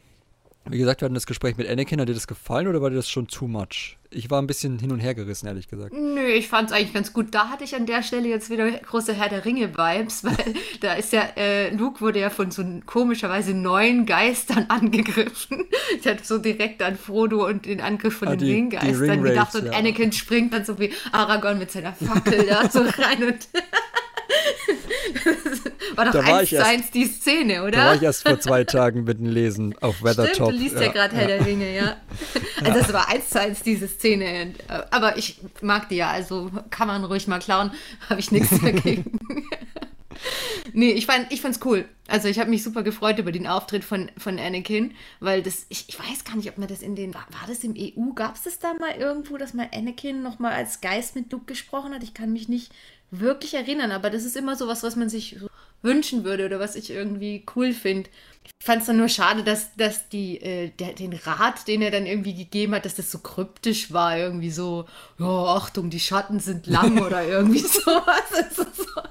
Wie 0.70 0.78
gesagt, 0.78 1.02
wir 1.02 1.06
hatten 1.08 1.14
das 1.14 1.26
Gespräch 1.28 1.58
mit 1.58 1.70
Anakin. 1.70 2.00
Hat 2.00 2.08
dir 2.08 2.14
das 2.14 2.26
gefallen 2.28 2.68
oder 2.68 2.82
war 2.82 2.90
dir 2.90 2.96
das 2.96 3.10
schon 3.10 3.28
too 3.28 3.48
much? 3.48 3.98
Ich 4.12 4.30
war 4.30 4.42
ein 4.42 4.48
bisschen 4.48 4.80
hin 4.80 4.92
und 4.92 5.00
her 5.00 5.14
gerissen, 5.16 5.48
ehrlich 5.48 5.68
gesagt. 5.68 5.92
Nö, 5.94 6.22
ich 6.26 6.48
fand 6.48 6.70
es 6.70 6.76
eigentlich 6.76 6.94
ganz 6.94 7.12
gut. 7.14 7.34
Da 7.36 7.50
hatte 7.50 7.64
ich 7.64 7.76
an 7.76 7.86
der 7.86 8.02
Stelle 8.04 8.30
jetzt 8.30 8.50
wieder 8.50 8.70
große 8.72 9.14
Herr 9.14 9.28
der 9.28 9.44
Ringe-Vibes, 9.44 10.24
weil 10.24 10.54
da 10.82 10.94
ist 10.94 11.12
ja, 11.12 11.24
äh, 11.36 11.76
Luke 11.76 12.00
wurde 12.00 12.20
ja 12.20 12.30
von 12.30 12.52
so 12.52 12.64
komischerweise 12.86 13.54
neun 13.54 14.06
Geistern 14.06 14.66
angegriffen. 14.70 15.66
Ich 16.00 16.08
hatte 16.08 16.24
so 16.24 16.38
direkt 16.38 16.82
an 16.82 16.96
Frodo 16.96 17.46
und 17.46 17.66
den 17.66 17.82
Angriff 17.82 18.18
von 18.20 18.28
Ah, 18.30 18.32
den 18.32 18.40
die- 18.40 18.46
die 18.46 18.54
Ringgeistern 18.54 19.10
Ring 19.10 19.24
gedacht 19.24 19.56
und 19.56 19.66
ja. 19.66 19.72
Anakin 19.74 20.12
springt 20.14 20.54
dann 20.54 20.64
so 20.64 20.80
wie 20.80 20.92
Aragorn 21.12 21.58
mit 21.60 21.72
seiner 21.72 21.94
Fackel 21.94 22.46
da 22.48 22.70
so 22.70 22.80
rein 22.82 23.24
und 23.24 23.48
war 25.96 26.06
doch 26.06 26.12
Da 26.14 26.26
war 26.26 26.38
eins 26.40 26.50
zu 26.50 26.66
eins 26.66 26.92
die 26.92 27.06
Szene, 27.06 27.64
oder? 27.64 27.72
Da 27.72 27.86
war 27.86 27.96
ich 27.96 28.04
erst 28.04 28.28
vor 28.28 28.40
zwei 28.40 28.64
Tagen 28.66 29.04
mit 29.04 29.20
dem 29.20 29.28
Lesen 29.28 29.76
auf 29.82 30.04
Weathertop. 30.04 30.36
Stimmt, 30.36 30.50
du 30.50 30.64
liest 30.64 30.80
ja, 30.80 30.92
gerade 30.92 31.16
Herr 31.16 31.28
der 31.28 31.46
Ringe, 31.46 31.76
ja. 31.76 31.98
Also 32.64 32.80
das 32.80 32.94
war 32.94 33.10
eins 33.10 33.30
zu 33.30 33.40
eins 33.40 33.62
diese 33.62 33.88
Szene. 33.88 34.54
Aber 34.90 35.18
ich 35.18 35.42
mag 35.62 35.90
die 35.90 35.98
ja, 35.98 36.12
also 36.12 36.50
kann 36.70 36.88
man 36.88 37.04
ruhig 37.04 37.28
mal 37.28 37.40
klauen, 37.40 37.72
habe 38.10 38.20
ich 38.20 38.32
nichts 38.32 38.50
dagegen. 38.62 39.20
nee, 40.74 40.92
ich 40.92 41.06
fand 41.06 41.32
ich 41.32 41.42
fand's 41.42 41.60
cool. 41.66 41.86
Also 42.08 42.28
ich 42.28 42.40
habe 42.40 42.50
mich 42.50 42.64
super 42.64 42.84
gefreut 42.84 43.18
über 43.18 43.32
den 43.32 43.48
Auftritt 43.48 43.84
von, 43.84 44.12
von 44.18 44.38
Anakin, 44.38 44.94
weil 45.20 45.42
das, 45.42 45.66
ich, 45.70 45.86
ich 45.88 45.98
weiß 45.98 46.26
gar 46.26 46.36
nicht, 46.36 46.50
ob 46.50 46.58
man 46.58 46.68
das 46.68 46.82
in 46.82 46.96
den, 46.96 47.14
war, 47.14 47.26
war 47.32 47.48
das 47.48 47.64
im 47.64 47.76
EU, 47.78 48.14
gab 48.14 48.36
es 48.36 48.44
das 48.44 48.60
da 48.60 48.74
mal 48.74 48.96
irgendwo, 48.98 49.38
dass 49.38 49.54
mal 49.54 49.70
Anakin 49.74 50.22
nochmal 50.22 50.54
als 50.54 50.82
Geist 50.82 51.16
mit 51.16 51.32
Luke 51.32 51.46
gesprochen 51.46 51.94
hat? 51.94 52.04
Ich 52.04 52.14
kann 52.14 52.34
mich 52.34 52.50
nicht 52.50 52.74
wirklich 53.20 53.54
erinnern, 53.54 53.92
aber 53.92 54.10
das 54.10 54.24
ist 54.24 54.36
immer 54.36 54.56
so 54.56 54.68
was, 54.68 54.84
was 54.84 54.96
man 54.96 55.10
sich 55.10 55.40
wünschen 55.84 56.24
würde 56.24 56.46
oder 56.46 56.60
was 56.60 56.76
ich 56.76 56.90
irgendwie 56.90 57.46
cool 57.56 57.74
finde. 57.74 58.10
Ich 58.60 58.66
fand 58.66 58.82
es 58.82 58.88
dann 58.88 58.98
nur 58.98 59.08
schade, 59.08 59.44
dass, 59.44 59.74
dass 59.78 60.10
die, 60.10 60.42
äh, 60.42 60.70
der, 60.78 60.94
den 60.94 61.14
Rat, 61.14 61.66
den 61.68 61.82
er 61.82 61.92
dann 61.92 62.06
irgendwie 62.06 62.34
gegeben 62.34 62.76
hat, 62.76 62.84
dass 62.86 62.96
das 62.96 63.10
so 63.10 63.20
kryptisch 63.20 63.94
war, 63.94 64.18
irgendwie 64.18 64.52
so, 64.52 64.86
ja, 65.18 65.26
Achtung, 65.26 65.90
die 65.90 66.00
Schatten 66.00 66.40
sind 66.42 66.68
lang 66.68 67.02
oder 67.02 67.24
irgendwie 67.28 67.60
sowas. 67.60 68.22
Ist 68.40 68.58
so, 68.58 69.02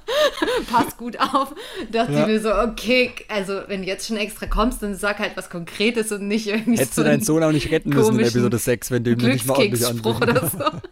passt 0.71 0.97
gut 0.97 1.19
auf. 1.19 1.55
Dachte 1.91 2.13
Ja. 2.13 2.21
ich 2.21 2.27
mir 2.27 2.39
so, 2.41 2.53
okay, 2.53 3.11
also 3.27 3.61
wenn 3.67 3.81
du 3.81 3.87
jetzt 3.87 4.07
schon 4.07 4.17
extra 4.17 4.45
kommst, 4.45 4.83
dann 4.83 4.95
sag 4.95 5.17
halt 5.17 5.35
was 5.35 5.49
Konkretes 5.49 6.11
und 6.11 6.27
nicht 6.27 6.45
irgendwie 6.47 6.77
Hättest 6.77 6.95
so 6.95 7.01
du 7.01 7.05
deinen 7.05 7.15
einen 7.15 7.23
Sohn 7.23 7.43
auch 7.43 7.51
nicht 7.51 7.71
retten 7.71 7.89
müssen 7.89 8.19
in 8.19 8.25
Episode 8.27 8.57
6, 8.59 8.91
wenn 8.91 9.03
du 9.03 9.11
ihm 9.11 9.17
nicht 9.17 9.47
mal 9.47 9.57
ordentlich 9.57 9.85
anbringst. 9.85 10.21
oder 10.21 10.47
so. 10.49 10.57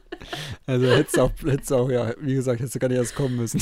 Also 0.67 0.86
hättest 0.86 1.17
du 1.17 1.22
auch, 1.24 1.32
hättest 1.44 1.72
du 1.72 1.76
auch, 1.76 1.89
ja, 1.89 2.13
wie 2.22 2.36
gesagt, 2.36 2.60
hättest 2.60 2.76
du 2.76 2.80
gar 2.80 2.88
nicht 2.88 2.98
erst 2.98 3.15
kommen 3.15 3.36
müssen. 3.38 3.62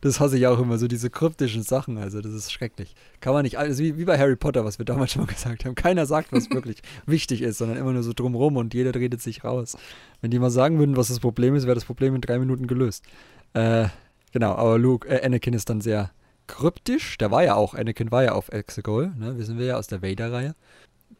Das 0.00 0.20
hasse 0.20 0.36
ich 0.36 0.46
auch 0.46 0.58
immer, 0.58 0.78
so 0.78 0.88
diese 0.88 1.10
kryptischen 1.10 1.62
Sachen. 1.62 1.98
Also, 1.98 2.20
das 2.20 2.32
ist 2.32 2.52
schrecklich. 2.52 2.94
Kann 3.20 3.32
man 3.32 3.42
nicht, 3.42 3.58
also 3.58 3.82
wie, 3.82 3.98
wie 3.98 4.04
bei 4.04 4.18
Harry 4.18 4.36
Potter, 4.36 4.64
was 4.64 4.78
wir 4.78 4.84
damals 4.84 5.12
schon 5.12 5.22
mal 5.22 5.28
gesagt 5.32 5.64
haben. 5.64 5.74
Keiner 5.74 6.06
sagt, 6.06 6.32
was 6.32 6.50
wirklich 6.50 6.82
wichtig 7.06 7.42
ist, 7.42 7.58
sondern 7.58 7.78
immer 7.78 7.92
nur 7.92 8.02
so 8.02 8.12
drumrum 8.12 8.56
und 8.56 8.74
jeder 8.74 8.94
redet 8.94 9.20
sich 9.20 9.44
raus. 9.44 9.76
Wenn 10.20 10.30
die 10.30 10.38
mal 10.38 10.50
sagen 10.50 10.78
würden, 10.78 10.96
was 10.96 11.08
das 11.08 11.20
Problem 11.20 11.54
ist, 11.54 11.66
wäre 11.66 11.74
das 11.74 11.84
Problem 11.84 12.14
in 12.14 12.20
drei 12.20 12.38
Minuten 12.38 12.66
gelöst. 12.66 13.04
Äh, 13.52 13.88
genau, 14.32 14.54
aber 14.54 14.78
Luke, 14.78 15.08
äh, 15.08 15.24
Anakin 15.24 15.54
ist 15.54 15.70
dann 15.70 15.80
sehr 15.80 16.10
kryptisch. 16.46 17.18
Der 17.18 17.30
war 17.30 17.44
ja 17.44 17.54
auch, 17.54 17.74
Anakin 17.74 18.10
war 18.10 18.24
ja 18.24 18.32
auf 18.32 18.48
Exegol, 18.50 19.12
ne? 19.18 19.38
Wissen 19.38 19.58
wir 19.58 19.66
ja 19.66 19.76
aus 19.78 19.86
der 19.86 20.02
Vader-Reihe. 20.02 20.54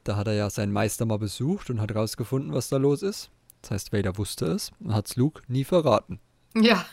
Da 0.04 0.16
hat 0.16 0.26
er 0.26 0.34
ja 0.34 0.50
seinen 0.50 0.72
Meister 0.72 1.06
mal 1.06 1.18
besucht 1.18 1.70
und 1.70 1.80
hat 1.80 1.94
rausgefunden, 1.94 2.52
was 2.52 2.68
da 2.68 2.76
los 2.76 3.02
ist. 3.02 3.30
Das 3.62 3.70
heißt, 3.70 3.92
Vader 3.92 4.18
wusste 4.18 4.46
es 4.46 4.72
und 4.80 4.94
hat 4.94 5.06
es 5.06 5.16
Luke 5.16 5.42
nie 5.48 5.64
verraten. 5.64 6.20
Ja. 6.54 6.84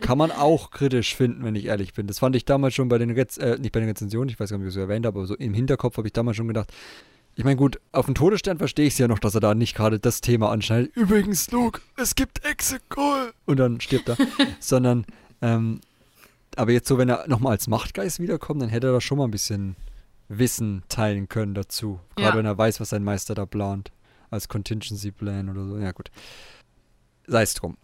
Kann 0.00 0.18
man 0.18 0.30
auch 0.30 0.70
kritisch 0.70 1.14
finden, 1.14 1.44
wenn 1.44 1.54
ich 1.54 1.66
ehrlich 1.66 1.94
bin. 1.94 2.06
Das 2.06 2.18
fand 2.18 2.34
ich 2.36 2.44
damals 2.44 2.74
schon 2.74 2.88
bei 2.88 2.98
den 2.98 3.10
Rez 3.10 3.36
äh, 3.38 3.58
nicht 3.58 3.72
bei 3.72 3.80
den 3.80 3.88
Rezensionen, 3.88 4.28
ich 4.28 4.38
weiß 4.38 4.50
gar 4.50 4.58
nicht, 4.58 4.64
wie 4.64 4.68
ich 4.68 4.74
es 4.76 4.80
erwähnt 4.80 5.06
habe, 5.06 5.18
aber 5.18 5.26
so 5.26 5.34
im 5.36 5.54
Hinterkopf 5.54 5.96
habe 5.96 6.08
ich 6.08 6.12
damals 6.12 6.36
schon 6.36 6.48
gedacht, 6.48 6.72
ich 7.34 7.44
meine, 7.44 7.56
gut, 7.56 7.78
auf 7.92 8.06
dem 8.06 8.16
Todesstern 8.16 8.58
verstehe 8.58 8.86
ich 8.86 8.94
es 8.94 8.98
ja 8.98 9.06
noch, 9.06 9.20
dass 9.20 9.34
er 9.36 9.40
da 9.40 9.54
nicht 9.54 9.76
gerade 9.76 10.00
das 10.00 10.20
Thema 10.20 10.50
anschneidet. 10.50 10.96
Übrigens, 10.96 11.48
Luke, 11.52 11.80
es 11.96 12.16
gibt 12.16 12.44
Exegol. 12.44 13.32
Und 13.46 13.58
dann 13.58 13.80
stirbt 13.80 14.08
er. 14.08 14.16
Sondern, 14.58 15.06
ähm, 15.40 15.80
aber 16.56 16.72
jetzt 16.72 16.88
so, 16.88 16.98
wenn 16.98 17.08
er 17.08 17.28
nochmal 17.28 17.52
als 17.52 17.68
Machtgeist 17.68 18.18
wiederkommt, 18.18 18.60
dann 18.60 18.70
hätte 18.70 18.88
er 18.88 18.92
da 18.94 19.00
schon 19.00 19.18
mal 19.18 19.24
ein 19.24 19.30
bisschen 19.30 19.76
Wissen 20.28 20.82
teilen 20.88 21.28
können 21.28 21.54
dazu. 21.54 22.00
Gerade 22.16 22.30
Ja. 22.30 22.36
wenn 22.38 22.44
er 22.46 22.58
weiß, 22.58 22.80
was 22.80 22.88
sein 22.88 23.04
Meister 23.04 23.36
da 23.36 23.46
plant. 23.46 23.92
Als 24.30 24.48
Contingency 24.48 25.12
Plan 25.12 25.48
oder 25.48 25.64
so. 25.64 25.78
Ja, 25.78 25.92
gut. 25.92 26.10
Sei 27.28 27.42
es 27.42 27.54
drum. 27.54 27.76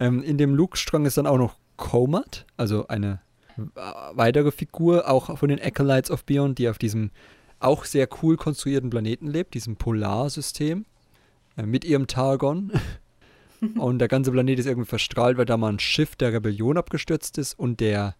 Ähm, 0.00 0.22
in 0.22 0.38
dem 0.38 0.54
Luke-Strang 0.54 1.06
ist 1.06 1.16
dann 1.18 1.26
auch 1.26 1.38
noch 1.38 1.56
Comat, 1.76 2.46
also 2.56 2.86
eine 2.88 3.20
weitere 4.12 4.50
Figur, 4.50 5.08
auch 5.08 5.36
von 5.36 5.48
den 5.48 5.60
Acolytes 5.60 6.10
of 6.10 6.24
Beyond, 6.24 6.58
die 6.58 6.68
auf 6.68 6.78
diesem 6.78 7.10
auch 7.60 7.84
sehr 7.84 8.08
cool 8.22 8.36
konstruierten 8.36 8.90
Planeten 8.90 9.26
lebt, 9.26 9.54
diesem 9.54 9.76
Polarsystem, 9.76 10.86
äh, 11.56 11.62
mit 11.62 11.84
ihrem 11.84 12.06
Targon. 12.06 12.72
und 13.76 13.98
der 13.98 14.08
ganze 14.08 14.30
Planet 14.30 14.58
ist 14.58 14.66
irgendwie 14.66 14.88
verstrahlt, 14.88 15.38
weil 15.38 15.44
da 15.44 15.56
mal 15.56 15.72
ein 15.72 15.80
Schiff 15.80 16.14
der 16.14 16.32
Rebellion 16.32 16.78
abgestürzt 16.78 17.38
ist 17.38 17.58
und 17.58 17.80
der, 17.80 18.14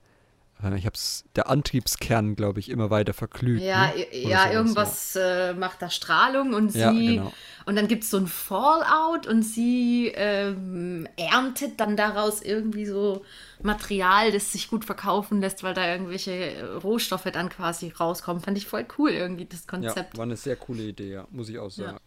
äh, 0.63 0.77
ich 0.77 0.87
hab's, 0.87 1.25
der 1.37 1.49
Antriebskern, 1.49 2.37
glaube 2.37 2.61
ich, 2.61 2.69
immer 2.69 2.91
weiter 2.91 3.13
verglüht. 3.15 3.63
Ja, 3.63 3.89
ne? 3.89 4.07
ja 4.13 4.43
sowas, 4.43 4.53
irgendwas 4.53 5.17
äh, 5.17 5.55
macht 5.55 5.83
da 5.83 5.91
Strahlung 5.91 6.55
und 6.55 6.71
sie. 6.71 6.79
Ja, 6.81 6.91
genau. 6.93 7.33
Und 7.67 7.77
dann 7.77 7.87
gibt 7.87 8.05
es 8.05 8.11
so 8.11 8.17
ein 8.17 8.27
Fallout 8.27 9.27
und 9.27 9.43
sie 9.43 10.11
ähm, 10.15 11.07
erntet 11.17 11.81
dann 11.81 11.97
daraus 11.97 12.43
irgendwie 12.43 12.87
so 12.87 13.25
Material, 13.63 14.33
das 14.33 14.53
sich 14.53 14.69
gut 14.69 14.85
verkaufen 14.85 15.41
lässt, 15.41 15.63
weil 15.63 15.75
da 15.75 15.87
irgendwelche 15.87 16.33
äh, 16.33 16.65
Rohstoffe 16.65 17.31
dann 17.33 17.49
quasi 17.51 17.91
rauskommen. 17.91 18.43
Fand 18.43 18.57
ich 18.57 18.67
voll 18.67 18.87
cool 18.99 19.11
irgendwie, 19.11 19.45
das 19.45 19.67
Ja, 19.71 19.71
Konzept. 19.71 20.17
war 20.17 20.25
eine 20.25 20.37
sehr 20.37 20.57
coole 20.57 20.83
Idee, 20.85 21.13
ja, 21.13 21.27
muss 21.31 21.49
ich 21.49 21.59
auch 21.59 21.71
sagen. 21.71 21.99
Ja. 21.99 22.01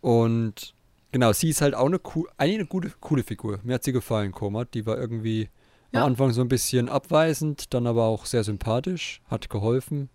Und 0.00 0.74
genau, 1.12 1.32
sie 1.32 1.50
ist 1.50 1.60
halt 1.60 1.74
auch 1.74 1.86
eine, 1.86 2.00
eine 2.38 2.66
gute, 2.66 2.90
coole 3.00 3.22
Figur. 3.22 3.60
Mir 3.62 3.74
hat 3.74 3.84
sie 3.84 3.92
gefallen, 3.92 4.32
Komat. 4.32 4.74
Die 4.74 4.86
war 4.86 4.98
irgendwie 4.98 5.48
Ja. 5.92 6.00
am 6.00 6.12
Anfang 6.12 6.32
so 6.32 6.40
ein 6.40 6.48
bisschen 6.48 6.88
abweisend, 6.88 7.74
dann 7.74 7.86
aber 7.86 8.04
auch 8.04 8.26
sehr 8.26 8.44
sympathisch, 8.44 9.20
hat 9.28 9.50
geholfen. 9.50 10.08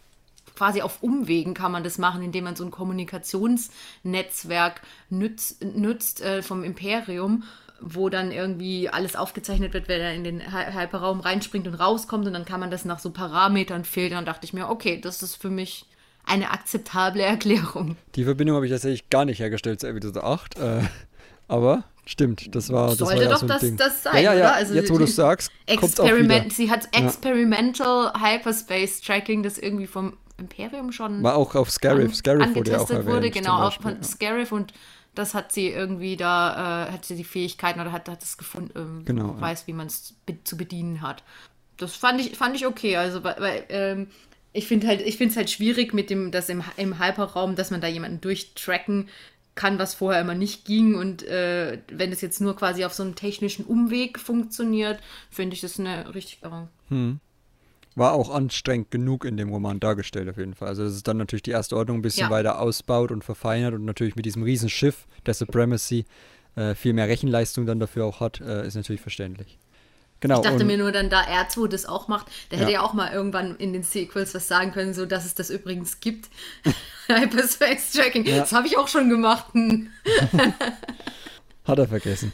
quasi 0.56 0.82
auf 0.82 1.02
Umwegen 1.02 1.54
kann 1.54 1.70
man 1.72 1.84
das 1.84 1.98
machen, 1.98 2.22
indem 2.22 2.44
man 2.44 2.56
so 2.56 2.64
ein 2.64 2.70
Kommunikationsnetzwerk 2.72 4.80
nützt, 5.10 5.62
nützt 5.64 6.22
äh, 6.22 6.42
vom 6.42 6.64
Imperium, 6.64 7.44
wo 7.80 8.08
dann 8.08 8.30
irgendwie 8.32 8.88
alles 8.88 9.16
aufgezeichnet 9.16 9.74
wird, 9.74 9.88
wer 9.88 9.98
da 9.98 10.10
in 10.10 10.24
den 10.24 10.40
Hy- 10.40 10.72
Hyperraum 10.74 11.20
reinspringt 11.20 11.66
und 11.66 11.74
rauskommt 11.74 12.26
und 12.26 12.32
dann 12.32 12.44
kann 12.44 12.60
man 12.60 12.70
das 12.70 12.84
nach 12.84 12.98
so 12.98 13.10
Parametern 13.10 13.84
filtern. 13.84 14.24
dachte 14.24 14.44
ich 14.44 14.52
mir, 14.52 14.68
okay, 14.68 15.00
das 15.00 15.22
ist 15.22 15.36
für 15.36 15.50
mich 15.50 15.86
eine 16.24 16.50
akzeptable 16.50 17.22
Erklärung. 17.22 17.96
Die 18.14 18.24
Verbindung 18.24 18.56
habe 18.56 18.66
ich 18.66 18.72
tatsächlich 18.72 19.10
gar 19.10 19.24
nicht 19.24 19.38
hergestellt 19.40 19.80
zu 19.80 19.88
Episode 19.88 20.22
8. 20.24 20.58
Äh, 20.58 20.80
aber 21.48 21.84
stimmt, 22.06 22.54
das 22.54 22.70
war, 22.72 22.90
das 22.90 23.00
war 23.00 23.06
Sollte 23.08 23.24
ja 23.24 23.30
doch 23.30 23.38
so 23.38 23.44
ein 23.46 23.48
das- 23.48 23.60
Ding. 23.60 23.76
das 23.76 24.02
sein, 24.02 24.14
ja, 24.24 24.32
ja, 24.32 24.46
oder? 24.46 24.54
Also 24.54 24.74
Jetzt, 24.74 24.90
wo 24.92 24.98
du 24.98 25.04
es 25.04 25.16
sagst, 25.16 25.50
kommt 25.68 25.82
auch 26.00 26.04
wieder. 26.04 26.16
Experiment, 26.16 26.52
sie 26.52 26.70
hat 26.70 26.88
Experimental 26.96 28.12
Hyperspace 28.20 29.00
Tracking, 29.00 29.42
das 29.42 29.58
irgendwie 29.58 29.86
vom 29.86 30.16
Imperium 30.38 30.92
schon 30.92 31.22
War 31.22 31.36
auch 31.36 31.54
auf 31.54 31.70
Scarif. 31.70 32.08
an- 32.10 32.14
Scarif 32.14 32.54
wurde 32.54 32.70
ja 32.72 32.78
auch 32.80 32.90
erwähnt. 32.90 33.06
wurde, 33.14 33.30
genau, 33.30 33.62
auch 33.66 33.80
von. 33.80 34.02
Scarif 34.02 34.52
und 34.52 34.72
das 35.14 35.34
hat 35.34 35.52
sie 35.52 35.68
irgendwie 35.68 36.16
da, 36.16 36.86
äh, 36.88 36.92
hat 36.92 37.04
sie 37.04 37.16
die 37.16 37.24
Fähigkeiten 37.24 37.80
oder 37.80 37.92
hat, 37.92 38.08
hat 38.08 38.22
es 38.22 38.38
gefunden, 38.38 38.70
ähm, 38.76 39.04
Genau, 39.04 39.38
weiß, 39.38 39.66
wie 39.66 39.72
man 39.74 39.86
es 39.88 40.14
be 40.26 40.42
zu 40.42 40.56
bedienen 40.56 41.02
hat. 41.02 41.22
Das 41.76 41.94
fand 41.94 42.20
ich, 42.20 42.36
fand 42.36 42.56
ich 42.56 42.66
okay, 42.66 42.96
also 42.96 43.22
weil, 43.22 43.36
weil 43.38 43.64
ähm, 43.68 44.06
ich 44.52 44.66
finde 44.66 44.86
halt, 44.86 45.00
ich 45.00 45.16
finde 45.16 45.32
es 45.32 45.36
halt 45.36 45.50
schwierig 45.50 45.94
mit 45.94 46.10
dem, 46.10 46.30
dass 46.30 46.48
im, 46.48 46.62
im 46.76 46.98
Hyperraum, 46.98 47.56
dass 47.56 47.70
man 47.70 47.80
da 47.80 47.88
jemanden 47.88 48.20
durchtracken 48.20 49.08
kann, 49.54 49.78
was 49.78 49.94
vorher 49.94 50.20
immer 50.20 50.34
nicht 50.34 50.64
ging 50.64 50.94
und 50.94 51.22
äh, 51.24 51.78
wenn 51.90 52.10
es 52.10 52.22
jetzt 52.22 52.40
nur 52.40 52.56
quasi 52.56 52.84
auf 52.84 52.94
so 52.94 53.02
einem 53.02 53.14
technischen 53.14 53.64
Umweg 53.64 54.18
funktioniert, 54.18 54.98
finde 55.30 55.54
ich 55.54 55.60
das 55.60 55.78
eine 55.78 56.14
richtig 56.14 56.40
War 57.94 58.14
auch 58.14 58.30
anstrengend 58.30 58.90
genug 58.90 59.26
in 59.26 59.36
dem 59.36 59.50
Roman 59.50 59.78
dargestellt, 59.78 60.28
auf 60.30 60.38
jeden 60.38 60.54
Fall. 60.54 60.68
Also, 60.68 60.84
dass 60.84 60.94
es 60.94 61.02
dann 61.02 61.18
natürlich 61.18 61.42
die 61.42 61.50
erste 61.50 61.76
Ordnung 61.76 61.98
ein 61.98 62.02
bisschen 62.02 62.28
Ja. 62.28 62.30
weiter 62.30 62.58
ausbaut 62.60 63.10
und 63.10 63.22
verfeinert 63.22 63.74
und 63.74 63.84
natürlich 63.84 64.16
mit 64.16 64.24
diesem 64.24 64.42
Riesenschiff 64.42 65.06
der 65.26 65.34
Supremacy 65.34 66.06
äh, 66.54 66.74
viel 66.74 66.94
mehr 66.94 67.08
Rechenleistung 67.08 67.66
dann 67.66 67.80
dafür 67.80 68.06
auch 68.06 68.20
hat, 68.20 68.40
äh, 68.40 68.66
ist 68.66 68.76
natürlich 68.76 69.02
verständlich. 69.02 69.58
Genau. 70.22 70.36
Ich 70.36 70.48
dachte 70.48 70.64
mir 70.64 70.78
nur 70.78 70.92
dann, 70.92 71.10
da 71.10 71.22
R2 71.22 71.66
das 71.66 71.84
auch 71.84 72.06
macht, 72.06 72.28
der 72.52 72.60
hätte 72.60 72.70
Ja. 72.70 72.78
ja 72.78 72.86
auch 72.86 72.92
mal 72.92 73.12
irgendwann 73.12 73.56
in 73.56 73.72
den 73.72 73.82
Sequels 73.82 74.32
was 74.34 74.46
sagen 74.46 74.70
können, 74.70 74.94
so 74.94 75.04
dass 75.04 75.26
es 75.26 75.34
das 75.34 75.50
übrigens 75.50 75.98
gibt. 75.98 76.30
Hyperspace 77.08 77.90
Tracking. 77.92 78.24
Ja. 78.24 78.38
Das 78.38 78.52
habe 78.52 78.68
ich 78.68 78.78
auch 78.78 78.86
schon 78.86 79.10
gemacht. 79.10 79.46
Hm. 79.52 79.88
Hat 81.64 81.78
er 81.78 81.88
vergessen. 81.88 82.32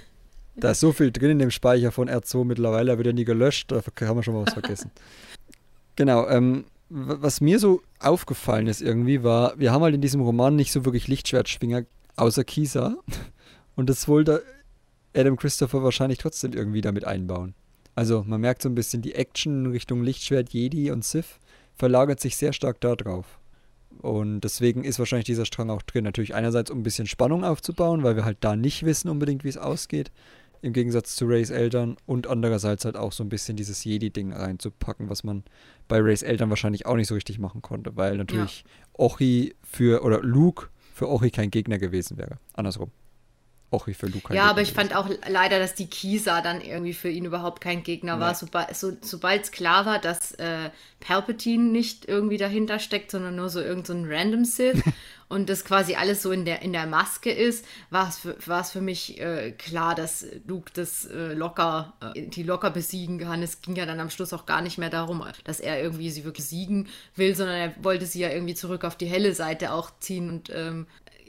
Da 0.54 0.72
ist 0.72 0.80
so 0.80 0.92
viel 0.92 1.10
drin 1.10 1.30
in 1.30 1.38
dem 1.38 1.50
Speicher 1.50 1.90
von 1.90 2.10
R2 2.10 2.44
mittlerweile, 2.44 2.90
er 2.90 2.98
wird 2.98 3.06
ja 3.06 3.12
nie 3.14 3.24
gelöscht, 3.24 3.72
da 3.72 3.80
haben 4.06 4.18
wir 4.18 4.22
schon 4.22 4.34
mal 4.34 4.44
was 4.44 4.52
vergessen. 4.52 4.90
genau, 5.96 6.28
ähm, 6.28 6.66
was 6.90 7.40
mir 7.40 7.58
so 7.58 7.80
aufgefallen 8.00 8.66
ist 8.66 8.82
irgendwie, 8.82 9.22
war, 9.22 9.58
wir 9.58 9.72
haben 9.72 9.82
halt 9.82 9.94
in 9.94 10.02
diesem 10.02 10.20
Roman 10.20 10.56
nicht 10.56 10.72
so 10.72 10.84
wirklich 10.84 11.08
Lichtschwertschwinger, 11.08 11.84
außer 12.16 12.44
Kisa. 12.44 12.96
Und 13.76 13.88
das 13.88 14.08
wollte 14.08 14.42
Adam 15.16 15.36
Christopher 15.36 15.82
wahrscheinlich 15.82 16.18
trotzdem 16.18 16.52
irgendwie 16.52 16.82
damit 16.82 17.06
einbauen. 17.06 17.54
Also 17.98 18.22
man 18.24 18.40
merkt 18.40 18.62
so 18.62 18.68
ein 18.68 18.76
bisschen, 18.76 19.02
die 19.02 19.16
Action 19.16 19.64
in 19.64 19.72
Richtung 19.72 20.04
Lichtschwert, 20.04 20.50
Jedi 20.50 20.92
und 20.92 21.04
Sith 21.04 21.40
verlagert 21.74 22.20
sich 22.20 22.36
sehr 22.36 22.52
stark 22.52 22.80
da 22.80 22.94
drauf. 22.94 23.40
Und 24.00 24.42
deswegen 24.42 24.84
ist 24.84 25.00
wahrscheinlich 25.00 25.26
dieser 25.26 25.44
Strang 25.44 25.68
auch 25.68 25.82
drin. 25.82 26.04
Natürlich 26.04 26.32
einerseits, 26.32 26.70
um 26.70 26.78
ein 26.78 26.82
bisschen 26.84 27.08
Spannung 27.08 27.42
aufzubauen, 27.42 28.04
weil 28.04 28.14
wir 28.14 28.24
halt 28.24 28.38
da 28.42 28.54
nicht 28.54 28.84
wissen 28.84 29.08
unbedingt, 29.08 29.42
wie 29.42 29.48
es 29.48 29.56
ausgeht. 29.56 30.12
Im 30.62 30.74
Gegensatz 30.74 31.16
zu 31.16 31.24
Rays 31.24 31.50
Eltern. 31.50 31.96
Und 32.06 32.28
andererseits 32.28 32.84
halt 32.84 32.96
auch 32.96 33.10
so 33.10 33.24
ein 33.24 33.30
bisschen 33.30 33.56
dieses 33.56 33.82
Jedi-Ding 33.82 34.32
reinzupacken, 34.32 35.10
was 35.10 35.24
man 35.24 35.42
bei 35.88 35.98
Rays 35.98 36.22
Eltern 36.22 36.50
wahrscheinlich 36.50 36.86
auch 36.86 36.94
nicht 36.94 37.08
so 37.08 37.16
richtig 37.16 37.40
machen 37.40 37.62
konnte. 37.62 37.96
Weil 37.96 38.16
natürlich 38.16 38.64
Ochi 38.92 39.56
für, 39.64 40.04
oder 40.04 40.22
Luke 40.22 40.68
für 40.94 41.08
Ochi 41.10 41.32
kein 41.32 41.50
Gegner 41.50 41.78
gewesen 41.78 42.16
wäre. 42.16 42.38
Andersrum. 42.52 42.92
Ochi 43.70 43.92
für 43.92 44.06
Luke. 44.06 44.34
Ja, 44.34 44.44
aber 44.44 44.62
ich 44.62 44.72
fand 44.72 44.96
auch 44.96 45.10
leider, 45.28 45.58
dass 45.58 45.74
die 45.74 45.88
Kisa 45.88 46.40
dann 46.40 46.62
irgendwie 46.62 46.94
für 46.94 47.10
ihn 47.10 47.26
überhaupt 47.26 47.60
kein 47.60 47.82
Gegner 47.82 48.16
nee. 48.16 48.22
war. 48.22 48.34
Sobald 48.34 48.74
so, 48.74 48.96
es 49.02 49.52
klar 49.52 49.84
war, 49.84 49.98
dass 49.98 50.32
äh, 50.32 50.70
Palpatine 51.00 51.64
nicht 51.64 52.08
irgendwie 52.08 52.38
dahinter 52.38 52.78
steckt, 52.78 53.10
sondern 53.10 53.36
nur 53.36 53.50
so 53.50 53.60
irgendein 53.60 54.04
so 54.04 54.10
random 54.10 54.44
Sith 54.46 54.82
und 55.28 55.50
das 55.50 55.66
quasi 55.66 55.96
alles 55.96 56.22
so 56.22 56.32
in 56.32 56.46
der, 56.46 56.62
in 56.62 56.72
der 56.72 56.86
Maske 56.86 57.30
ist, 57.30 57.66
war 57.90 58.08
es 58.08 58.18
für, 58.18 58.36
für 58.64 58.80
mich 58.80 59.20
äh, 59.20 59.52
klar, 59.52 59.94
dass 59.94 60.24
Luke 60.46 60.70
das 60.72 61.04
äh, 61.04 61.34
locker, 61.34 61.92
äh, 62.14 62.22
die 62.22 62.44
locker 62.44 62.70
besiegen 62.70 63.18
kann. 63.18 63.42
Es 63.42 63.60
ging 63.60 63.76
ja 63.76 63.84
dann 63.84 64.00
am 64.00 64.08
Schluss 64.08 64.32
auch 64.32 64.46
gar 64.46 64.62
nicht 64.62 64.78
mehr 64.78 64.90
darum, 64.90 65.22
dass 65.44 65.60
er 65.60 65.82
irgendwie 65.82 66.10
sie 66.10 66.24
wirklich 66.24 66.46
siegen 66.46 66.88
will, 67.16 67.34
sondern 67.34 67.56
er 67.56 67.84
wollte 67.84 68.06
sie 68.06 68.20
ja 68.20 68.30
irgendwie 68.30 68.54
zurück 68.54 68.84
auf 68.84 68.96
die 68.96 69.06
helle 69.06 69.34
Seite 69.34 69.72
auch 69.72 69.90
ziehen 70.00 70.30
und 70.30 70.50
ähm, 70.54 70.86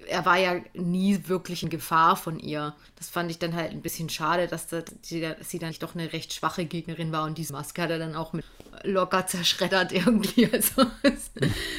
er 0.09 0.25
war 0.25 0.37
ja 0.37 0.55
nie 0.73 1.27
wirklich 1.27 1.63
in 1.63 1.69
Gefahr 1.69 2.15
von 2.15 2.39
ihr. 2.39 2.75
Das 2.99 3.09
fand 3.09 3.31
ich 3.31 3.39
dann 3.39 3.55
halt 3.55 3.71
ein 3.71 3.81
bisschen 3.81 4.09
schade, 4.09 4.47
dass, 4.47 4.67
das, 4.67 4.83
sie, 5.01 5.21
dass 5.21 5.49
sie 5.49 5.57
dann 5.57 5.73
doch 5.79 5.95
eine 5.95 6.11
recht 6.11 6.33
schwache 6.33 6.65
Gegnerin 6.65 7.11
war 7.11 7.23
und 7.23 7.37
diese 7.37 7.53
Maske 7.53 7.81
hat 7.81 7.89
er 7.89 7.97
dann 7.97 8.15
auch 8.15 8.33
mit 8.33 8.43
locker 8.83 9.25
zerschreddert 9.25 9.91
irgendwie. 9.91 10.49
Also 10.59 10.89
es 11.03 11.31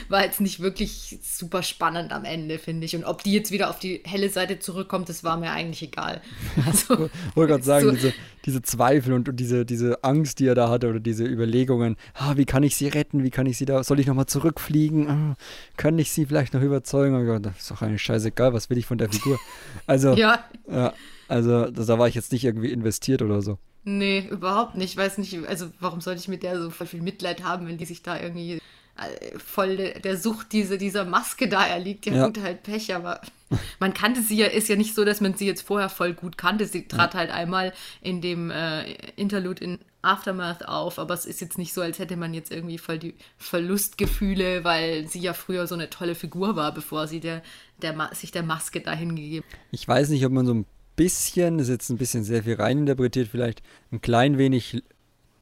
war 0.08 0.24
jetzt 0.24 0.40
nicht 0.40 0.60
wirklich 0.60 1.18
super 1.22 1.62
spannend 1.62 2.12
am 2.12 2.24
Ende, 2.24 2.58
finde 2.58 2.86
ich. 2.86 2.94
Und 2.94 3.04
ob 3.04 3.22
die 3.22 3.32
jetzt 3.32 3.50
wieder 3.50 3.68
auf 3.68 3.78
die 3.78 4.00
helle 4.04 4.30
Seite 4.30 4.58
zurückkommt, 4.58 5.08
das 5.08 5.24
war 5.24 5.36
mir 5.36 5.50
eigentlich 5.50 5.82
egal. 5.82 6.20
Also, 6.66 7.06
ich 7.06 7.36
wollte 7.36 7.52
gerade 7.52 7.64
sagen, 7.64 7.86
so, 7.86 7.92
diese, 7.92 8.12
diese 8.44 8.62
Zweifel 8.62 9.12
und, 9.12 9.28
und, 9.28 9.36
diese, 9.36 9.64
diese 9.66 10.02
Angst, 10.04 10.38
die 10.38 10.46
er 10.46 10.54
da 10.54 10.68
hatte 10.68 10.88
oder 10.88 11.00
diese 11.00 11.24
Überlegungen, 11.24 11.96
ah, 12.14 12.36
wie 12.36 12.44
kann 12.44 12.62
ich 12.62 12.76
sie 12.76 12.88
retten, 12.88 13.24
wie 13.24 13.30
kann 13.30 13.46
ich 13.46 13.58
sie 13.58 13.64
da, 13.64 13.82
soll 13.82 13.98
ich 13.98 14.06
nochmal 14.06 14.26
zurückfliegen, 14.26 15.08
ah, 15.08 15.36
kann 15.76 15.98
ich 15.98 16.12
sie 16.12 16.26
vielleicht 16.26 16.54
noch 16.54 16.62
überzeugen? 16.62 17.14
Oh 17.16 17.24
Gott, 17.24 17.44
das 17.44 17.58
ist 17.58 17.70
doch 17.70 17.82
eigentlich 17.82 18.02
scheißegal, 18.02 18.52
was 18.52 18.70
will 18.70 18.78
ich 18.78 18.86
von 18.86 18.98
der 18.98 19.10
Figur? 19.10 19.38
Also, 19.86 20.14
ja. 20.16 20.44
ja 20.70 20.92
also 21.30 21.70
da 21.70 21.98
war 21.98 22.08
ich 22.08 22.14
jetzt 22.14 22.32
nicht 22.32 22.44
irgendwie 22.44 22.72
investiert 22.72 23.22
oder 23.22 23.40
so. 23.40 23.58
Nee, 23.84 24.26
überhaupt 24.30 24.76
nicht. 24.76 24.90
Ich 24.90 24.96
weiß 24.96 25.18
nicht, 25.18 25.46
also 25.48 25.66
warum 25.80 26.00
sollte 26.00 26.20
ich 26.20 26.28
mit 26.28 26.42
der 26.42 26.60
so 26.60 26.70
voll 26.70 26.86
viel 26.86 27.02
Mitleid 27.02 27.44
haben, 27.44 27.66
wenn 27.66 27.78
die 27.78 27.86
sich 27.86 28.02
da 28.02 28.20
irgendwie 28.20 28.60
äh, 29.00 29.38
voll 29.38 29.76
der, 29.76 30.16
Sucht 30.16 30.52
diese, 30.52 30.76
dieser 30.76 31.04
Maske 31.04 31.48
da 31.48 31.66
erliegt. 31.66 32.04
Ja, 32.06 32.14
ja. 32.14 32.26
gut, 32.26 32.42
halt 32.42 32.62
Pech, 32.62 32.94
aber 32.94 33.20
man 33.80 33.94
kannte 33.94 34.20
sie 34.20 34.36
ja, 34.36 34.46
ist 34.46 34.68
ja 34.68 34.76
nicht 34.76 34.94
so, 34.94 35.04
dass 35.04 35.20
man 35.20 35.34
sie 35.34 35.46
jetzt 35.46 35.62
vorher 35.62 35.88
voll 35.88 36.12
gut 36.12 36.36
kannte. 36.36 36.66
Sie 36.66 36.86
trat 36.86 37.14
ja. 37.14 37.20
halt 37.20 37.30
einmal 37.30 37.72
in 38.02 38.20
dem 38.20 38.50
äh, 38.50 38.92
Interlude 39.16 39.64
in 39.64 39.78
Aftermath 40.02 40.66
auf, 40.66 40.98
aber 40.98 41.14
es 41.14 41.26
ist 41.26 41.40
jetzt 41.40 41.58
nicht 41.58 41.72
so, 41.72 41.80
als 41.80 41.98
hätte 41.98 42.16
man 42.16 42.34
jetzt 42.34 42.50
irgendwie 42.50 42.78
voll 42.78 42.98
die 42.98 43.14
Verlustgefühle, 43.38 44.64
weil 44.64 45.06
sie 45.06 45.20
ja 45.20 45.32
früher 45.34 45.66
so 45.66 45.74
eine 45.74 45.90
tolle 45.90 46.14
Figur 46.14 46.56
war, 46.56 46.72
bevor 46.72 47.06
sie 47.06 47.20
der, 47.20 47.42
der 47.82 48.10
sich 48.14 48.32
der 48.32 48.42
Maske 48.42 48.80
dahin 48.80 49.14
gegeben. 49.14 49.44
Ich 49.70 49.86
weiß 49.86 50.08
nicht, 50.10 50.24
ob 50.24 50.32
man 50.32 50.46
so 50.46 50.54
ein 50.54 50.66
bisschen, 51.00 51.56
das 51.56 51.68
ist 51.68 51.72
jetzt 51.72 51.88
ein 51.88 51.96
bisschen 51.96 52.24
sehr 52.24 52.42
viel 52.42 52.56
reininterpretiert, 52.56 53.26
vielleicht 53.26 53.62
ein 53.90 54.02
klein 54.02 54.36
wenig 54.36 54.84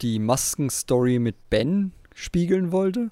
die 0.03 0.21
Maskenstory 0.21 1.18
mit 1.18 1.35
Ben 1.51 1.90
spiegeln 2.14 2.71
wollte. 2.71 3.11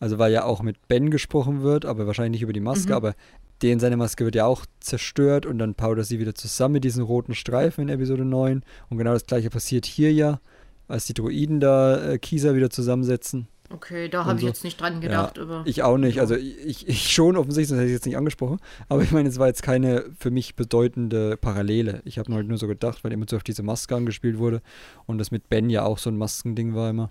Also 0.00 0.18
weil 0.18 0.32
ja 0.32 0.44
auch 0.44 0.62
mit 0.62 0.88
Ben 0.88 1.10
gesprochen 1.10 1.62
wird, 1.62 1.84
aber 1.84 2.08
wahrscheinlich 2.08 2.40
nicht 2.40 2.42
über 2.42 2.52
die 2.52 2.58
Maske, 2.58 2.88
mhm. 2.88 2.96
aber 2.96 3.14
den 3.62 3.78
seine 3.78 3.96
Maske 3.96 4.24
wird 4.24 4.34
ja 4.34 4.46
auch 4.46 4.66
zerstört 4.80 5.46
und 5.46 5.58
dann 5.58 5.76
powdert 5.76 6.06
sie 6.06 6.18
wieder 6.18 6.34
zusammen 6.34 6.72
mit 6.72 6.84
diesen 6.84 7.04
roten 7.04 7.36
Streifen 7.36 7.82
in 7.82 7.88
Episode 7.88 8.24
9. 8.24 8.64
Und 8.88 8.98
genau 8.98 9.12
das 9.12 9.26
gleiche 9.26 9.50
passiert 9.50 9.86
hier 9.86 10.12
ja, 10.12 10.40
als 10.88 11.04
die 11.04 11.14
Droiden 11.14 11.60
da 11.60 12.02
äh, 12.02 12.18
Kisa 12.18 12.56
wieder 12.56 12.70
zusammensetzen. 12.70 13.46
Okay, 13.72 14.08
da 14.08 14.24
habe 14.24 14.38
ich 14.38 14.44
jetzt 14.44 14.64
nicht 14.64 14.80
dran 14.80 15.00
gedacht. 15.00 15.36
Ja, 15.36 15.44
aber 15.44 15.62
ich 15.64 15.84
auch 15.84 15.96
nicht. 15.96 16.18
Also 16.18 16.34
ich, 16.34 16.88
ich 16.88 17.12
schon 17.12 17.36
offensichtlich, 17.36 17.68
das 17.68 17.78
hätte 17.78 17.86
ich 17.86 17.94
jetzt 17.94 18.06
nicht 18.06 18.16
angesprochen. 18.16 18.58
Aber 18.88 19.02
ich 19.02 19.12
meine, 19.12 19.28
es 19.28 19.38
war 19.38 19.46
jetzt 19.46 19.62
keine 19.62 20.06
für 20.18 20.32
mich 20.32 20.56
bedeutende 20.56 21.36
Parallele. 21.36 22.02
Ich 22.04 22.18
habe 22.18 22.34
halt 22.34 22.48
nur 22.48 22.58
so 22.58 22.66
gedacht, 22.66 23.04
weil 23.04 23.12
immer 23.12 23.26
so 23.30 23.36
auf 23.36 23.44
diese 23.44 23.62
Maske 23.62 23.94
angespielt 23.94 24.38
wurde. 24.38 24.60
Und 25.06 25.18
das 25.18 25.30
mit 25.30 25.48
Ben 25.48 25.70
ja 25.70 25.84
auch 25.84 25.98
so 25.98 26.10
ein 26.10 26.16
Maskending 26.16 26.74
war 26.74 26.90
immer. 26.90 27.10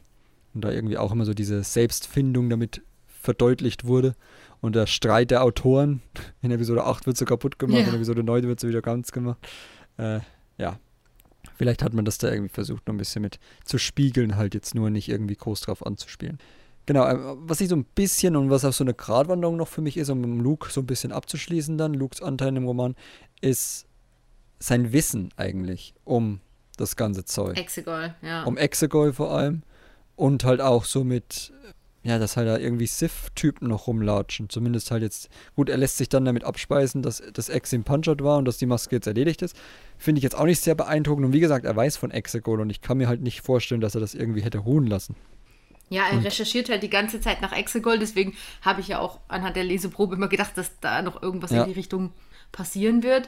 Und 0.53 0.65
da 0.65 0.71
irgendwie 0.71 0.97
auch 0.97 1.13
immer 1.13 1.23
so 1.23 1.33
diese 1.33 1.63
Selbstfindung 1.63 2.49
damit 2.49 2.81
verdeutlicht 3.07 3.85
wurde. 3.85 4.15
Und 4.59 4.75
der 4.75 4.85
Streit 4.85 5.31
der 5.31 5.43
Autoren 5.43 6.01
in 6.41 6.51
Episode 6.51 6.83
8 6.83 7.05
wird 7.05 7.15
so 7.15 7.23
kaputt 7.23 7.57
gemacht, 7.57 7.83
ja. 7.83 7.87
in 7.87 7.95
Episode 7.95 8.23
9 8.23 8.43
wird 8.43 8.59
so 8.59 8.67
wieder 8.67 8.81
ganz 8.81 9.13
gemacht. 9.13 9.39
Äh, 9.97 10.19
ja, 10.57 10.77
Vielleicht 11.59 11.83
hat 11.83 11.93
man 11.93 12.05
das 12.05 12.17
da 12.17 12.31
irgendwie 12.31 12.53
versucht, 12.53 12.87
noch 12.87 12.93
ein 12.93 12.97
bisschen 12.97 13.21
mit 13.21 13.37
zu 13.65 13.77
spiegeln, 13.77 14.37
halt 14.37 14.53
jetzt 14.53 14.75
nur 14.75 14.89
nicht 14.89 15.09
irgendwie 15.09 15.35
groß 15.35 15.59
drauf 15.59 15.85
anzuspielen. 15.85 16.37
Genau, 16.85 17.05
äh, 17.05 17.17
was 17.19 17.59
ich 17.59 17.67
so 17.67 17.75
ein 17.75 17.83
bisschen 17.83 18.37
und 18.37 18.49
was 18.49 18.63
auch 18.63 18.71
so 18.71 18.85
eine 18.85 18.93
Gratwanderung 18.93 19.57
noch 19.57 19.67
für 19.67 19.81
mich 19.81 19.97
ist, 19.97 20.09
um 20.09 20.39
Luke 20.39 20.71
so 20.71 20.79
ein 20.79 20.85
bisschen 20.85 21.11
abzuschließen 21.11 21.77
dann, 21.77 21.93
Lukes 21.93 22.21
Anteil 22.21 22.55
im 22.55 22.63
Roman, 22.63 22.95
ist 23.41 23.87
sein 24.59 24.93
Wissen 24.93 25.33
eigentlich 25.35 25.93
um 26.05 26.39
das 26.77 26.95
ganze 26.95 27.25
Zeug. 27.25 27.57
Exegol, 27.57 28.15
ja. 28.21 28.43
Um 28.43 28.55
Exegol 28.55 29.11
vor 29.11 29.31
allem. 29.31 29.63
Und 30.15 30.45
halt 30.45 30.61
auch 30.61 30.85
so 30.85 31.03
mit 31.03 31.51
ja, 32.03 32.17
dass 32.17 32.37
halt 32.37 32.47
da 32.47 32.57
irgendwie 32.57 32.87
Sith-Typen 32.87 33.67
noch 33.67 33.87
rumlatschen. 33.87 34.49
Zumindest 34.49 34.89
halt 34.91 35.03
jetzt, 35.03 35.29
gut, 35.55 35.69
er 35.69 35.77
lässt 35.77 35.97
sich 35.97 36.07
dann 36.07 36.25
damit 36.25 36.43
abspeisen, 36.43 37.01
dass 37.01 37.21
das 37.33 37.49
Ex 37.49 37.73
im 37.73 37.83
Punchert 37.83 38.23
war 38.23 38.37
und 38.37 38.45
dass 38.45 38.57
die 38.57 38.65
Maske 38.65 38.95
jetzt 38.95 39.07
erledigt 39.07 39.41
ist. 39.41 39.55
Finde 39.97 40.19
ich 40.19 40.23
jetzt 40.23 40.37
auch 40.37 40.45
nicht 40.45 40.61
sehr 40.61 40.75
beeindruckend. 40.75 41.25
Und 41.25 41.33
wie 41.33 41.41
gesagt, 41.41 41.65
er 41.65 41.75
weiß 41.75 41.97
von 41.97 42.11
Exegol 42.11 42.61
und 42.61 42.69
ich 42.69 42.81
kann 42.81 42.97
mir 42.97 43.07
halt 43.07 43.21
nicht 43.21 43.41
vorstellen, 43.41 43.81
dass 43.81 43.95
er 43.95 44.01
das 44.01 44.13
irgendwie 44.13 44.41
hätte 44.41 44.59
ruhen 44.59 44.87
lassen. 44.87 45.15
Ja, 45.89 46.03
er 46.07 46.17
und 46.17 46.25
recherchiert 46.25 46.69
halt 46.69 46.83
die 46.83 46.89
ganze 46.89 47.19
Zeit 47.19 47.41
nach 47.41 47.51
Exegol, 47.51 47.97
deswegen 47.97 48.35
habe 48.61 48.79
ich 48.79 48.89
ja 48.89 48.99
auch 48.99 49.19
anhand 49.27 49.55
der 49.55 49.63
Leseprobe 49.63 50.15
immer 50.15 50.27
gedacht, 50.27 50.51
dass 50.55 50.79
da 50.79 51.01
noch 51.01 51.21
irgendwas 51.21 51.51
ja. 51.51 51.63
in 51.63 51.69
die 51.69 51.73
Richtung 51.73 52.11
passieren 52.51 53.01
wird. 53.01 53.27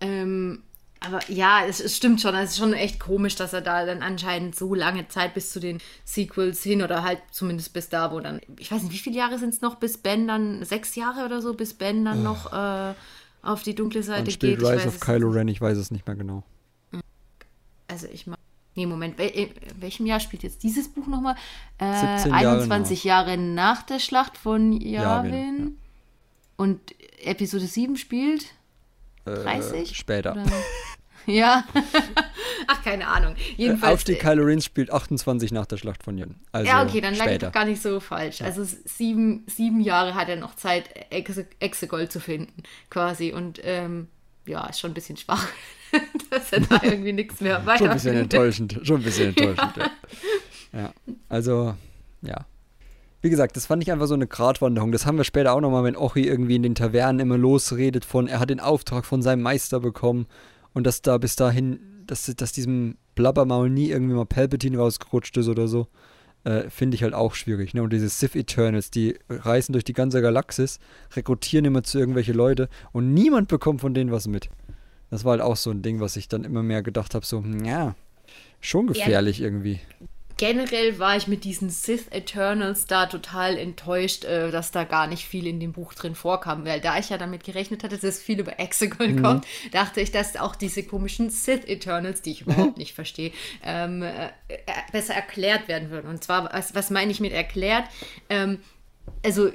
Ähm, 0.00 0.62
aber 1.06 1.20
ja, 1.30 1.64
es, 1.66 1.80
es, 1.80 1.96
stimmt 1.96 2.20
schon. 2.20 2.34
Es 2.34 2.52
ist 2.52 2.58
schon 2.58 2.72
echt 2.72 3.00
komisch, 3.00 3.36
dass 3.36 3.52
er 3.52 3.60
da 3.60 3.84
dann 3.84 4.02
anscheinend 4.02 4.56
so 4.56 4.74
lange 4.74 5.08
Zeit 5.08 5.34
bis 5.34 5.50
zu 5.50 5.60
den 5.60 5.78
Sequels 6.04 6.62
hin 6.62 6.82
oder 6.82 7.02
halt 7.02 7.20
zumindest 7.30 7.72
bis 7.72 7.88
da, 7.88 8.12
wo 8.12 8.20
dann, 8.20 8.40
ich 8.58 8.70
weiß 8.70 8.82
nicht, 8.82 8.92
wie 8.92 8.98
viele 8.98 9.16
Jahre 9.16 9.38
sind 9.38 9.54
es 9.54 9.60
noch, 9.60 9.76
bis 9.76 9.98
Ben 9.98 10.26
dann, 10.28 10.64
sechs 10.64 10.94
Jahre 10.94 11.24
oder 11.24 11.42
so, 11.42 11.54
bis 11.54 11.74
Ben 11.74 12.04
dann 12.04 12.20
oh. 12.20 12.22
noch 12.22 12.52
äh, 12.52 12.94
auf 13.42 13.62
die 13.62 13.74
dunkle 13.74 14.02
Seite 14.02 14.30
spielt 14.30 14.60
geht. 14.60 14.68
Rise 14.68 14.88
of 14.88 15.00
Kylo 15.00 15.28
Ren, 15.30 15.48
ich 15.48 15.60
weiß 15.60 15.76
es 15.76 15.90
nicht 15.90 16.06
mehr 16.06 16.16
genau. 16.16 16.42
Also 17.88 18.06
ich 18.12 18.26
meine, 18.26 18.38
nee, 18.74 18.86
Moment, 18.86 19.20
in 19.20 19.50
welchem 19.78 20.06
Jahr 20.06 20.20
spielt 20.20 20.42
jetzt 20.42 20.62
dieses 20.62 20.88
Buch 20.88 21.06
nochmal? 21.06 21.36
Äh, 21.78 21.84
21 21.84 23.04
Jahre, 23.04 23.30
Jahre, 23.30 23.40
nach 23.40 23.82
der 23.82 23.98
Schlacht 23.98 24.38
von 24.38 24.72
Yavin. 24.72 25.32
Yavin 25.32 25.58
ja. 25.58 25.72
Und 26.56 26.80
Episode 27.24 27.66
7 27.66 27.96
spielt 27.96 28.46
30? 29.24 29.90
Äh, 29.90 29.94
später. 29.94 30.32
Oder? 30.32 30.44
Ja. 31.26 31.64
Ach, 32.66 32.82
keine 32.82 33.08
Ahnung. 33.08 33.34
Jedenfalls. 33.56 33.94
Aufstieg 33.94 34.20
Kylo 34.20 34.44
Ren 34.44 34.60
spielt 34.60 34.92
28 34.92 35.52
nach 35.52 35.66
der 35.66 35.76
Schlacht 35.76 36.02
von 36.02 36.18
Yun. 36.18 36.36
Also 36.52 36.68
ja, 36.68 36.82
okay, 36.82 37.00
dann 37.00 37.14
lag 37.14 37.30
ich 37.30 37.52
gar 37.52 37.64
nicht 37.64 37.82
so 37.82 38.00
falsch. 38.00 38.40
Ja. 38.40 38.46
Also 38.46 38.64
sieben, 38.84 39.44
sieben 39.46 39.80
Jahre 39.80 40.14
hat 40.14 40.28
er 40.28 40.36
noch 40.36 40.54
Zeit, 40.54 40.90
Exegol 41.10 42.08
zu 42.08 42.20
finden, 42.20 42.62
quasi. 42.90 43.32
Und 43.32 43.60
ähm, 43.64 44.08
ja, 44.46 44.66
ist 44.66 44.80
schon 44.80 44.90
ein 44.90 44.94
bisschen 44.94 45.16
schwach, 45.16 45.46
dass 46.30 46.52
er 46.52 46.60
da 46.60 46.80
irgendwie 46.82 47.12
nichts 47.12 47.40
mehr 47.40 47.64
weiter 47.64 47.78
Schon 47.78 47.88
ein 47.88 47.94
bisschen 47.94 48.16
enttäuschend. 48.16 48.80
Schon 48.82 49.00
ein 49.00 49.04
bisschen 49.04 49.28
enttäuschend, 49.28 49.76
ja. 49.76 49.90
ja. 50.72 50.80
ja. 50.80 50.92
Also, 51.28 51.74
ja. 52.22 52.46
Wie 53.24 53.30
gesagt, 53.30 53.56
das 53.56 53.64
fand 53.64 53.82
ich 53.82 53.90
einfach 53.90 54.06
so 54.06 54.12
eine 54.12 54.26
Gratwanderung. 54.26 54.92
Das 54.92 55.06
haben 55.06 55.16
wir 55.16 55.24
später 55.24 55.54
auch 55.54 55.62
nochmal, 55.62 55.82
wenn 55.84 55.96
Ochi 55.96 56.28
irgendwie 56.28 56.56
in 56.56 56.62
den 56.62 56.74
Tavernen 56.74 57.20
immer 57.20 57.38
losredet 57.38 58.04
von, 58.04 58.28
er 58.28 58.38
hat 58.38 58.50
den 58.50 58.60
Auftrag 58.60 59.06
von 59.06 59.22
seinem 59.22 59.40
Meister 59.40 59.80
bekommen 59.80 60.26
und 60.74 60.86
dass 60.86 61.00
da 61.00 61.16
bis 61.16 61.34
dahin, 61.34 61.80
dass, 62.06 62.26
dass 62.36 62.52
diesem 62.52 62.98
Blabbermaul 63.14 63.70
nie 63.70 63.88
irgendwie 63.88 64.14
mal 64.14 64.26
Palpatine 64.26 64.76
rausgerutscht 64.76 65.38
ist 65.38 65.48
oder 65.48 65.68
so, 65.68 65.86
äh, 66.44 66.68
finde 66.68 66.96
ich 66.96 67.02
halt 67.02 67.14
auch 67.14 67.34
schwierig. 67.34 67.72
Ne? 67.72 67.82
Und 67.82 67.94
diese 67.94 68.10
Sith 68.10 68.34
Eternals, 68.34 68.90
die 68.90 69.16
reisen 69.30 69.72
durch 69.72 69.84
die 69.84 69.94
ganze 69.94 70.20
Galaxis, 70.20 70.78
rekrutieren 71.16 71.64
immer 71.64 71.82
zu 71.82 71.98
irgendwelche 71.98 72.34
Leute 72.34 72.68
und 72.92 73.14
niemand 73.14 73.48
bekommt 73.48 73.80
von 73.80 73.94
denen 73.94 74.12
was 74.12 74.26
mit. 74.26 74.50
Das 75.08 75.24
war 75.24 75.30
halt 75.30 75.40
auch 75.40 75.56
so 75.56 75.70
ein 75.70 75.80
Ding, 75.80 75.98
was 75.98 76.16
ich 76.16 76.28
dann 76.28 76.44
immer 76.44 76.62
mehr 76.62 76.82
gedacht 76.82 77.14
habe, 77.14 77.24
so, 77.24 77.42
hm, 77.42 77.64
ja, 77.64 77.94
schon 78.60 78.86
gefährlich 78.86 79.38
ja. 79.38 79.46
irgendwie 79.46 79.80
generell 80.36 80.98
war 80.98 81.16
ich 81.16 81.26
mit 81.26 81.44
diesen 81.44 81.70
Sith 81.70 82.08
Eternals 82.10 82.86
da 82.86 83.06
total 83.06 83.56
enttäuscht, 83.56 84.24
äh, 84.24 84.50
dass 84.50 84.70
da 84.70 84.84
gar 84.84 85.06
nicht 85.06 85.26
viel 85.26 85.46
in 85.46 85.60
dem 85.60 85.72
Buch 85.72 85.94
drin 85.94 86.14
vorkam. 86.14 86.64
Weil 86.64 86.80
da 86.80 86.98
ich 86.98 87.10
ja 87.10 87.18
damit 87.18 87.44
gerechnet 87.44 87.84
hatte, 87.84 87.96
dass 87.96 88.04
es 88.04 88.22
viel 88.22 88.40
über 88.40 88.58
Exegol 88.58 89.08
mhm. 89.08 89.22
kommt, 89.22 89.46
dachte 89.72 90.00
ich, 90.00 90.10
dass 90.10 90.36
auch 90.36 90.56
diese 90.56 90.82
komischen 90.82 91.30
Sith 91.30 91.64
Eternals, 91.66 92.22
die 92.22 92.32
ich 92.32 92.40
überhaupt 92.46 92.78
nicht 92.78 92.94
verstehe, 92.94 93.32
ähm, 93.62 94.02
äh, 94.02 94.26
äh, 94.48 94.60
besser 94.92 95.14
erklärt 95.14 95.68
werden 95.68 95.90
würden. 95.90 96.08
Und 96.08 96.22
zwar, 96.22 96.52
was, 96.52 96.74
was 96.74 96.90
meine 96.90 97.10
ich 97.10 97.20
mit 97.20 97.32
erklärt? 97.32 97.84
Ähm, 98.28 98.58
also 99.22 99.50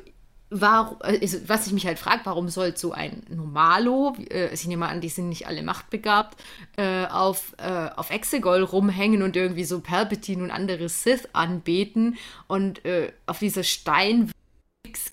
Warum, 0.51 0.97
also 1.01 1.37
was 1.47 1.67
ich 1.67 1.73
mich 1.73 1.85
halt 1.85 1.99
frage, 1.99 2.21
warum 2.23 2.49
soll 2.49 2.75
so 2.75 2.91
ein 2.91 3.21
Normalo, 3.29 4.15
äh, 4.31 4.51
ich 4.51 4.65
nehme 4.65 4.87
an, 4.87 4.99
die 4.99 5.09
sind 5.09 5.29
nicht 5.29 5.47
alle 5.47 5.61
machtbegabt, 5.61 6.41
äh, 6.75 7.05
auf, 7.05 7.53
äh, 7.57 7.89
auf 7.95 8.09
Exegol 8.09 8.63
rumhängen 8.63 9.21
und 9.21 9.35
irgendwie 9.35 9.63
so 9.63 9.79
Palpatine 9.79 10.43
und 10.43 10.51
andere 10.51 10.89
Sith 10.89 11.29
anbeten 11.33 12.17
und 12.47 12.83
äh, 12.83 13.11
auf 13.27 13.39
dieser 13.39 13.63
Stein 13.63 14.31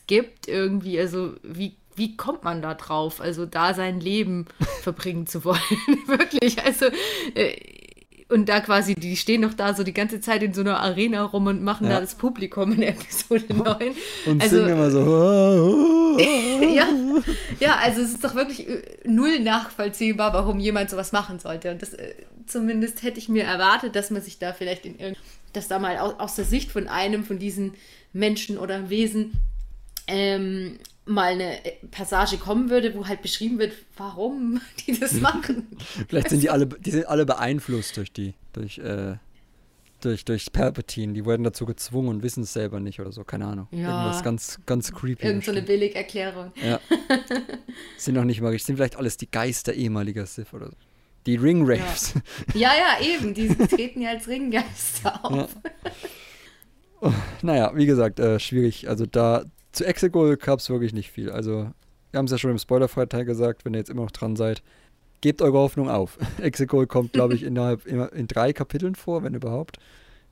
gibt 0.07 0.49
irgendwie, 0.49 0.99
also 0.99 1.35
wie 1.43 1.77
wie 1.97 2.17
kommt 2.17 2.45
man 2.45 2.61
da 2.63 2.75
drauf, 2.75 3.21
also 3.21 3.47
da 3.47 3.75
sein 3.75 4.01
Leben 4.01 4.47
verbringen 4.83 5.27
zu 5.27 5.45
wollen? 5.45 5.61
Wirklich, 6.07 6.63
also 6.63 6.87
äh, 7.35 7.57
und 8.29 8.49
da 8.49 8.61
quasi, 8.61 8.95
die 8.95 9.17
stehen 9.17 9.43
doch 9.43 9.55
da 9.55 9.75
so 9.75 9.85
die 9.85 9.95
ganze 9.95 10.21
Zeit 10.21 10.43
in 10.43 10.53
so 10.53 10.63
einer 10.63 10.81
Arena 10.81 11.23
rum 11.23 11.47
und 11.47 11.63
machen 11.63 11.87
ja. 11.87 11.95
da 11.95 12.01
das 12.01 12.17
Publikum 12.17 12.73
in 12.73 12.83
Episode 12.83 13.45
9. 13.55 13.95
Und 14.27 14.43
also, 14.43 14.57
singen 14.57 14.69
immer 14.71 14.91
so. 14.91 16.19
ja, 16.75 16.89
ja, 17.61 17.77
also 17.77 18.01
es 18.01 18.15
ist 18.15 18.25
doch 18.25 18.35
wirklich 18.35 18.69
äh, 18.69 18.83
null 19.05 19.39
nachvollziehbar, 19.41 20.33
warum 20.33 20.59
jemand 20.59 20.91
sowas 20.91 21.13
machen 21.13 21.39
sollte. 21.39 21.71
Und 21.71 21.83
das 21.83 21.95
äh, 21.95 22.15
zumindest 22.47 23.03
hätte 23.03 23.19
ich 23.19 23.29
mir 23.29 23.45
erwartet, 23.45 23.95
dass 23.95 24.11
man 24.11 24.23
sich 24.23 24.39
da 24.39 24.53
vielleicht 24.53 24.87
in 24.87 25.17
dass 25.53 25.69
da 25.69 25.79
mal 25.79 25.97
aus, 25.99 26.15
aus 26.19 26.35
der 26.35 26.45
Sicht 26.45 26.71
von 26.71 26.87
einem 26.87 27.25
von 27.25 27.39
diesen 27.39 27.75
Menschen 28.13 28.59
oder 28.59 28.91
Wesen 28.91 29.33
ähm, 30.07 30.79
mal 31.07 31.33
eine 31.33 31.59
Passage 31.91 32.37
kommen 32.37 32.69
würde, 32.69 32.95
wo 32.95 33.07
halt 33.07 33.23
beschrieben 33.23 33.59
wird, 33.59 33.73
warum 33.97 34.61
die 34.87 34.99
das 34.99 35.15
machen. 35.15 35.69
Vielleicht 36.09 36.31
sind 36.31 36.43
die 36.43 36.51
alle, 36.51 36.67
die 36.67 36.91
sind 36.91 37.07
alle 37.07 37.25
beeinflusst 37.25 37.97
durch 37.97 38.13
die, 38.13 38.35
durch, 38.53 38.79
äh, 38.79 39.15
durch, 40.01 40.25
durch 40.25 40.53
Palpatine. 40.53 41.13
Die 41.13 41.25
wurden 41.25 41.45
dazu 41.45 41.65
gezwungen 41.65 42.09
und 42.09 42.23
wissen 42.23 42.43
es 42.43 42.53
selber 42.53 42.81
nicht 42.81 43.01
oder 43.01 43.13
so, 43.13 43.25
keine 43.25 43.47
Ahnung. 43.47 43.69
Ja. 43.71 44.03
Irgendwas 44.03 44.25
ganz, 44.25 44.61
ganz 44.67 44.93
creepy. 44.93 45.25
Irgend 45.25 45.45
so 45.45 45.53
eine 45.53 45.63
Billigerklärung. 45.63 46.53
Ja. 46.63 46.81
sind 47.97 48.15
noch 48.15 48.25
nicht 48.25 48.41
mal 48.41 48.57
sind 48.59 48.77
vielleicht 48.77 48.97
alles 48.97 49.17
die 49.17 49.31
Geister 49.31 49.73
ehemaliger 49.73 50.27
Sith 50.27 50.53
oder 50.53 50.67
so. 50.67 50.77
Die 51.27 51.37
Ringwraiths. 51.37 52.15
Ja. 52.55 52.73
ja, 52.73 52.99
ja, 53.01 53.15
eben. 53.15 53.35
Die 53.35 53.49
treten 53.69 54.01
ja 54.01 54.11
als 54.11 54.29
Ringgeister 54.29 55.25
auf. 55.25 55.57
Ja. 55.65 55.91
Oh, 57.01 57.13
naja, 57.43 57.73
wie 57.75 57.87
gesagt, 57.87 58.21
äh, 58.21 58.39
schwierig. 58.41 58.89
Also 58.89 59.07
da 59.07 59.45
zu 59.77 59.87
Exegol 59.87 60.37
gab 60.37 60.61
es 60.61 60.71
wirklich 60.71 60.93
nicht 60.93 61.11
viel. 61.11 61.31
Also, 61.31 61.71
wir 62.11 62.19
haben 62.19 62.27
es 62.27 62.33
ja 62.33 62.39
schon 62.39 62.51
im 62.51 62.59
Spoiler-Teil 62.59 63.25
gesagt, 63.25 63.65
wenn 63.65 63.75
ihr 63.75 63.79
jetzt 63.79 63.91
immer 63.91 64.03
noch 64.03 64.11
dran 64.11 64.37
seid. 64.37 64.63
Gebt 65.21 65.43
eure 65.43 65.59
Hoffnung 65.59 65.89
auf. 65.89 66.19
Exegol 66.41 66.87
kommt, 66.87 67.13
glaube 67.13 67.35
ich, 67.35 67.43
innerhalb 67.45 67.87
immer 67.87 68.13
in 68.13 68.27
drei 68.27 68.53
Kapiteln 68.53 68.95
vor, 68.95 69.23
wenn 69.23 69.35
überhaupt. 69.35 69.79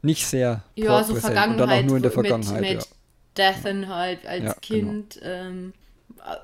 Nicht 0.02 0.26
sehr 0.26 0.62
Ja, 0.74 1.02
so 1.02 1.14
Vergangenheit. 1.14 1.50
Und 1.50 1.58
dann 1.58 1.78
auch 1.78 1.82
nur 1.84 1.96
in 1.96 2.02
der 2.02 2.12
Vergangenheit. 2.12 2.60
Mit, 2.60 2.70
mit 2.70 2.80
ja. 2.82 2.88
Dathan 3.34 3.88
halt 3.88 4.26
als 4.26 4.44
ja, 4.44 4.54
genau. 4.60 4.60
Kind. 4.60 5.14
Genau. 5.14 5.26
Ähm, 5.26 5.72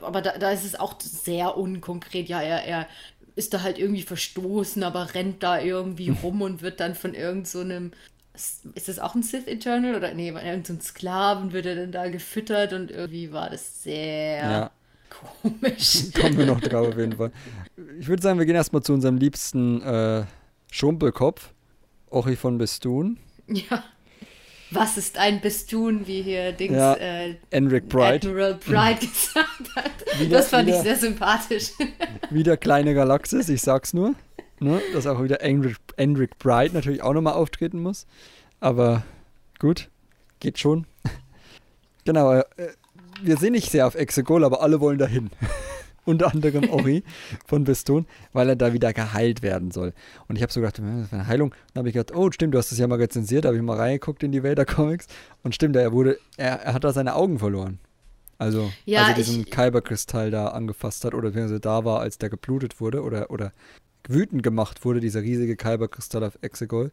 aber 0.02 0.22
da, 0.22 0.38
da 0.38 0.50
ist 0.50 0.64
es 0.64 0.78
auch 0.78 1.00
sehr 1.00 1.56
unkonkret. 1.56 2.28
Ja, 2.28 2.40
er, 2.40 2.64
er 2.64 2.86
ist 3.36 3.54
da 3.54 3.62
halt 3.62 3.78
irgendwie 3.78 4.02
verstoßen, 4.02 4.82
aber 4.82 5.14
rennt 5.14 5.42
da 5.42 5.60
irgendwie 5.60 6.10
rum 6.22 6.42
und 6.42 6.62
wird 6.62 6.80
dann 6.80 6.94
von 6.94 7.14
irgendeinem 7.14 7.92
so 7.92 7.98
ist 8.34 8.88
das 8.88 8.98
auch 8.98 9.14
ein 9.14 9.22
Sith 9.22 9.46
Eternal 9.46 9.96
oder 9.96 10.14
nee, 10.14 10.28
irgendein 10.28 10.80
Sklaven 10.80 11.52
wird 11.52 11.66
er 11.66 11.74
dann 11.74 11.92
da 11.92 12.08
gefüttert 12.08 12.72
und 12.72 12.90
irgendwie 12.90 13.32
war 13.32 13.50
das 13.50 13.82
sehr 13.82 14.36
ja. 14.38 14.70
komisch. 15.10 16.12
Kommen 16.20 16.38
wir 16.38 16.46
noch 16.46 16.60
drauf 16.60 16.88
auf 16.88 16.96
jeden 16.96 17.16
Fall. 17.16 17.32
Ich 17.98 18.08
würde 18.08 18.22
sagen, 18.22 18.38
wir 18.38 18.46
gehen 18.46 18.54
erstmal 18.54 18.82
zu 18.82 18.92
unserem 18.92 19.16
liebsten 19.16 19.82
äh, 19.82 20.24
Schumpelkopf, 20.70 21.52
Ochi 22.10 22.36
von 22.36 22.58
Bestun. 22.58 23.18
Ja. 23.48 23.82
Was 24.70 24.96
ist 24.96 25.18
ein 25.18 25.40
Bestun, 25.40 26.06
wie 26.06 26.22
hier 26.22 26.52
Dings 26.52 26.76
ja, 26.76 26.94
äh, 26.94 27.34
Enric 27.50 27.88
Bright. 27.88 28.24
Admiral 28.24 28.54
Bright 28.54 29.00
gesagt 29.00 29.74
hat. 29.74 30.20
Wieder, 30.20 30.38
das 30.38 30.48
fand 30.48 30.68
wieder, 30.68 30.76
ich 30.76 30.82
sehr 30.84 30.96
sympathisch. 30.96 31.72
Wieder 32.30 32.56
kleine 32.56 32.94
Galaxis, 32.94 33.48
ich 33.48 33.60
sag's 33.62 33.92
nur 33.92 34.14
ne? 34.60 34.80
dass 34.92 35.06
auch 35.06 35.22
wieder 35.22 35.40
Enric, 35.40 35.76
Enric 36.00 36.38
Bright 36.38 36.72
natürlich 36.72 37.02
auch 37.02 37.12
nochmal 37.12 37.34
auftreten 37.34 37.82
muss. 37.82 38.06
Aber 38.58 39.04
gut, 39.58 39.90
geht 40.40 40.58
schon. 40.58 40.86
genau, 42.04 42.32
äh, 42.32 42.44
wir 43.22 43.36
sind 43.36 43.52
nicht 43.52 43.70
sehr 43.70 43.86
auf 43.86 43.94
Exegol, 43.94 44.44
aber 44.44 44.62
alle 44.62 44.80
wollen 44.80 44.98
dahin. 44.98 45.30
Unter 46.06 46.32
anderem 46.32 46.70
Ori 46.70 47.04
von 47.46 47.64
Biston, 47.64 48.06
weil 48.32 48.48
er 48.48 48.56
da 48.56 48.72
wieder 48.72 48.94
geheilt 48.94 49.42
werden 49.42 49.70
soll. 49.70 49.92
Und 50.26 50.36
ich 50.36 50.42
habe 50.42 50.50
so 50.50 50.60
gedacht, 50.60 50.78
das 50.78 51.06
ist 51.06 51.12
eine 51.12 51.26
Heilung. 51.26 51.54
Dann 51.74 51.82
habe 51.82 51.88
ich 51.90 51.94
gedacht, 51.94 52.16
oh, 52.16 52.30
stimmt, 52.32 52.54
du 52.54 52.58
hast 52.58 52.72
das 52.72 52.78
ja 52.78 52.86
mal 52.86 52.98
rezensiert. 52.98 53.44
Da 53.44 53.48
habe 53.48 53.58
ich 53.58 53.62
mal 53.62 53.76
reingeguckt 53.76 54.22
in 54.22 54.32
die 54.32 54.42
Vader 54.42 54.64
Comics. 54.64 55.06
Und 55.42 55.54
stimmt, 55.54 55.76
er 55.76 55.92
wurde, 55.92 56.18
er, 56.38 56.62
er 56.62 56.72
hat 56.72 56.84
da 56.84 56.92
seine 56.94 57.14
Augen 57.14 57.38
verloren. 57.38 57.78
Also, 58.38 58.72
ja, 58.86 59.00
als 59.00 59.08
er 59.10 59.14
diesen 59.16 59.44
Kyberkristall 59.44 60.30
da 60.30 60.48
angefasst 60.48 61.04
hat 61.04 61.12
oder 61.12 61.28
beziehungsweise 61.28 61.60
da 61.60 61.84
war, 61.84 62.00
als 62.00 62.16
der 62.16 62.30
geblutet 62.30 62.80
wurde 62.80 63.02
oder, 63.02 63.30
oder 63.30 63.52
wütend 64.12 64.42
gemacht 64.42 64.84
wurde, 64.84 65.00
dieser 65.00 65.22
riesige 65.22 65.56
Kyberkristall 65.56 66.24
auf 66.24 66.38
Exegol. 66.42 66.90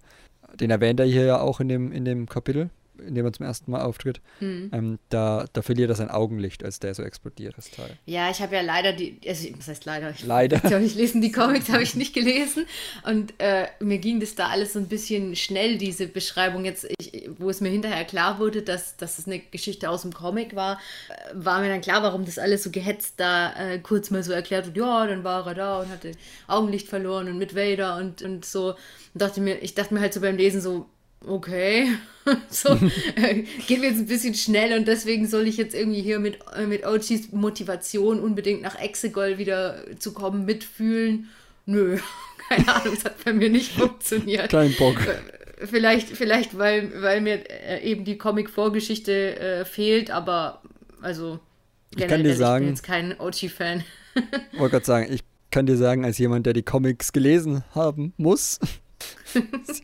Den 0.59 0.70
erwähnt 0.70 0.99
er 0.99 1.05
hier 1.05 1.26
ja 1.26 1.41
auch 1.41 1.59
in 1.59 1.68
dem, 1.68 1.91
in 1.91 2.05
dem 2.05 2.28
Kapitel 2.28 2.70
in 3.06 3.16
dem 3.16 3.26
er 3.26 3.34
zum 3.34 3.45
ersten 3.45 3.72
Mal 3.72 3.82
auftritt, 3.82 4.22
mhm. 4.39 4.70
ähm, 4.74 5.00
da, 5.10 5.45
da 5.54 5.62
verliert 5.62 5.89
er 5.89 5.95
sein 5.95 6.10
Augenlicht, 6.10 6.64
als 6.64 6.80
der 6.80 6.93
so 6.93 7.04
explodiert, 7.04 7.58
das 7.58 7.72
Teil. 7.72 7.98
Ja, 8.06 8.30
ich 8.30 8.41
habe 8.41 8.56
ja 8.56 8.62
leider 8.62 8.93
die, 8.93 9.20
also 9.28 9.48
was 9.58 9.68
heißt 9.68 9.86
leider? 9.86 10.12
Ich, 10.12 10.26
leider. 10.26 10.62
Ich, 10.68 10.86
ich 10.86 10.95
lesen 10.95 11.22
die 11.22 11.32
Comics, 11.32 11.70
habe 11.70 11.84
ich 11.84 11.95
nicht 11.95 12.14
gelesen 12.14 12.66
und 13.06 13.34
äh, 13.39 13.68
mir 13.80 14.00
ging 14.00 14.20
das 14.20 14.36
da 14.36 14.48
alles 14.48 14.74
so 14.74 14.80
ein 14.80 14.88
bisschen 14.88 15.36
schnell, 15.36 15.78
diese 15.78 16.08
Beschreibung 16.08 16.66
jetzt, 16.66 16.88
ich, 17.00 17.30
wo 17.38 17.50
es 17.50 17.62
mir 17.62 17.70
hinterher 17.70 18.06
klar 18.06 18.39
wurde, 18.39 18.62
dass, 18.62 18.98
dass 18.98 19.18
es 19.18 19.28
eine 19.28 19.39
Geschichte 19.39 19.89
aus 19.89 20.02
dem 20.02 20.14
Comic 20.14 20.56
war, 20.56 20.80
äh, 21.10 21.14
war 21.34 21.62
mir 21.62 21.70
dann 21.70 21.82
klar, 21.82 22.04
warum 22.04 22.26
das 22.26 22.38
alles 22.38 22.64
so 22.64 22.72
gehetzt 22.72 23.16
da 23.18 23.54
äh, 23.54 23.80
kurz 23.80 24.12
mal 24.12 24.24
so 24.24 24.32
erklärt 24.32 24.66
wird, 24.68 24.78
ja, 24.78 25.08
dann 25.08 25.24
war 25.24 25.48
er 25.48 25.56
da 25.56 25.80
und 25.80 25.89
hatte 25.89 26.12
Augenlicht 26.48 26.88
verloren 26.88 27.28
und 27.28 27.38
mit 27.38 27.56
Vader 27.56 27.98
und, 27.98 28.22
und 28.22 28.45
so. 28.45 28.70
Und 29.14 29.22
dachte 29.22 29.41
mir, 29.41 29.62
ich 29.62 29.74
dachte 29.74 29.93
mir 29.93 30.02
halt 30.02 30.14
so 30.14 30.22
beim 30.22 30.38
Lesen 30.38 30.62
so, 30.62 30.88
okay, 31.26 31.89
so, 32.49 32.78
äh, 33.15 33.43
geht 33.68 33.80
mir 33.80 33.89
jetzt 33.89 33.99
ein 33.99 34.07
bisschen 34.07 34.34
schnell 34.34 34.78
und 34.78 34.88
deswegen 34.88 35.28
soll 35.28 35.47
ich 35.47 35.57
jetzt 35.57 35.76
irgendwie 35.76 36.01
hier 36.01 36.20
mit, 36.20 36.39
äh, 36.55 36.65
mit 36.65 36.86
OGs 36.86 37.32
Motivation 37.32 38.20
unbedingt 38.20 38.61
nach 38.61 38.80
Exegol 38.80 39.38
wieder 39.38 39.84
zu 39.99 40.13
kommen, 40.13 40.45
mitfühlen. 40.45 41.30
Nö, 41.65 41.97
keine 42.49 42.68
Ahnung, 42.74 42.93
es 42.93 43.05
hat 43.05 43.24
bei 43.24 43.34
mir 43.34 43.49
nicht 43.49 43.72
funktioniert. 43.74 44.49
Kein 44.49 44.74
Bock. 44.76 44.99
Äh, 45.05 45.65
vielleicht, 45.65 46.09
vielleicht 46.09 46.57
weil, 46.57 47.01
weil 47.01 47.22
mir 47.22 47.49
äh, 47.49 47.84
eben 47.84 48.05
die 48.05 48.18
Comic-Vorgeschichte 48.18 49.39
äh, 49.39 49.65
fehlt, 49.65 50.11
aber 50.11 50.61
also 51.01 51.39
ich 51.95 52.07
kann 52.07 52.24
dir 52.24 52.36
sagen, 52.36 52.65
ich 52.65 52.68
bin 52.68 52.76
jetzt 52.76 52.84
kein 52.84 53.20
OG-Fan. 53.20 53.84
wollte 54.57 54.72
gerade 54.72 54.86
sagen, 54.86 55.13
ich 55.13 55.22
kann 55.51 55.65
dir 55.65 55.78
sagen, 55.78 56.05
als 56.05 56.18
jemand, 56.18 56.45
der 56.45 56.53
die 56.53 56.63
Comics 56.63 57.13
gelesen 57.13 57.63
haben 57.74 58.13
muss, 58.18 58.59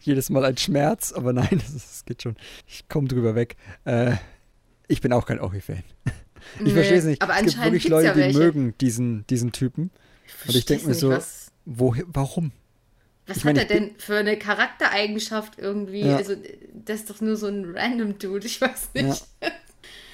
jedes 0.01 0.29
Mal 0.29 0.45
ein 0.45 0.57
Schmerz, 0.57 1.11
aber 1.11 1.33
nein, 1.33 1.61
das, 1.73 2.03
geht 2.05 2.23
schon. 2.23 2.35
Ich 2.67 2.87
komme 2.87 3.07
drüber 3.07 3.35
weg. 3.35 3.55
Äh, 3.85 4.15
ich 4.87 5.01
bin 5.01 5.13
auch 5.13 5.25
kein 5.25 5.39
Ori-Fan. 5.39 5.83
Ich 6.55 6.61
nee, 6.61 6.71
verstehe 6.71 6.97
es 6.97 7.05
nicht. 7.05 7.21
Aber 7.21 7.35
es 7.35 7.45
gibt 7.45 7.63
wirklich 7.63 7.87
Leute, 7.87 8.19
ja 8.19 8.27
die 8.27 8.37
mögen 8.37 8.75
diesen, 8.79 9.25
diesen 9.27 9.51
Typen. 9.51 9.91
Ich 10.25 10.49
Und 10.49 10.55
ich 10.55 10.65
denke 10.65 10.87
mir 10.87 10.93
so, 10.93 11.09
was, 11.09 11.51
wo, 11.65 11.95
warum? 12.07 12.51
Was 13.27 13.37
ich 13.37 13.45
hat 13.45 13.57
er 13.57 13.65
denn 13.65 13.91
für 13.97 14.17
eine 14.17 14.37
Charaktereigenschaft 14.37 15.57
irgendwie? 15.57 16.01
Ja. 16.01 16.17
Also, 16.17 16.35
das 16.73 17.01
ist 17.01 17.09
doch 17.09 17.21
nur 17.21 17.37
so 17.37 17.47
ein 17.47 17.73
random 17.73 18.19
Dude, 18.19 18.45
ich 18.45 18.59
weiß 18.59 18.89
nicht. 18.93 19.25
Ja. 19.41 19.51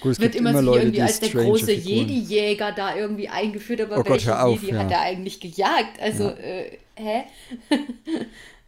Gut, 0.01 0.13
es 0.13 0.19
wird 0.19 0.35
immer, 0.35 0.51
immer 0.51 0.61
Leute, 0.61 0.83
irgendwie 0.83 1.01
als 1.01 1.19
der 1.19 1.29
große 1.29 1.73
Jedi-Jäger 1.73 2.71
da 2.71 2.95
irgendwie 2.95 3.27
eingeführt, 3.27 3.81
aber 3.81 3.97
oh 3.97 4.05
welche 4.05 4.39
auf, 4.39 4.61
Jedi 4.61 4.73
ja. 4.73 4.79
hat 4.79 4.91
er 4.91 5.01
eigentlich 5.01 5.39
gejagt? 5.39 5.99
Also, 5.99 6.29
äh, 6.29 6.77
hä? 6.95 7.23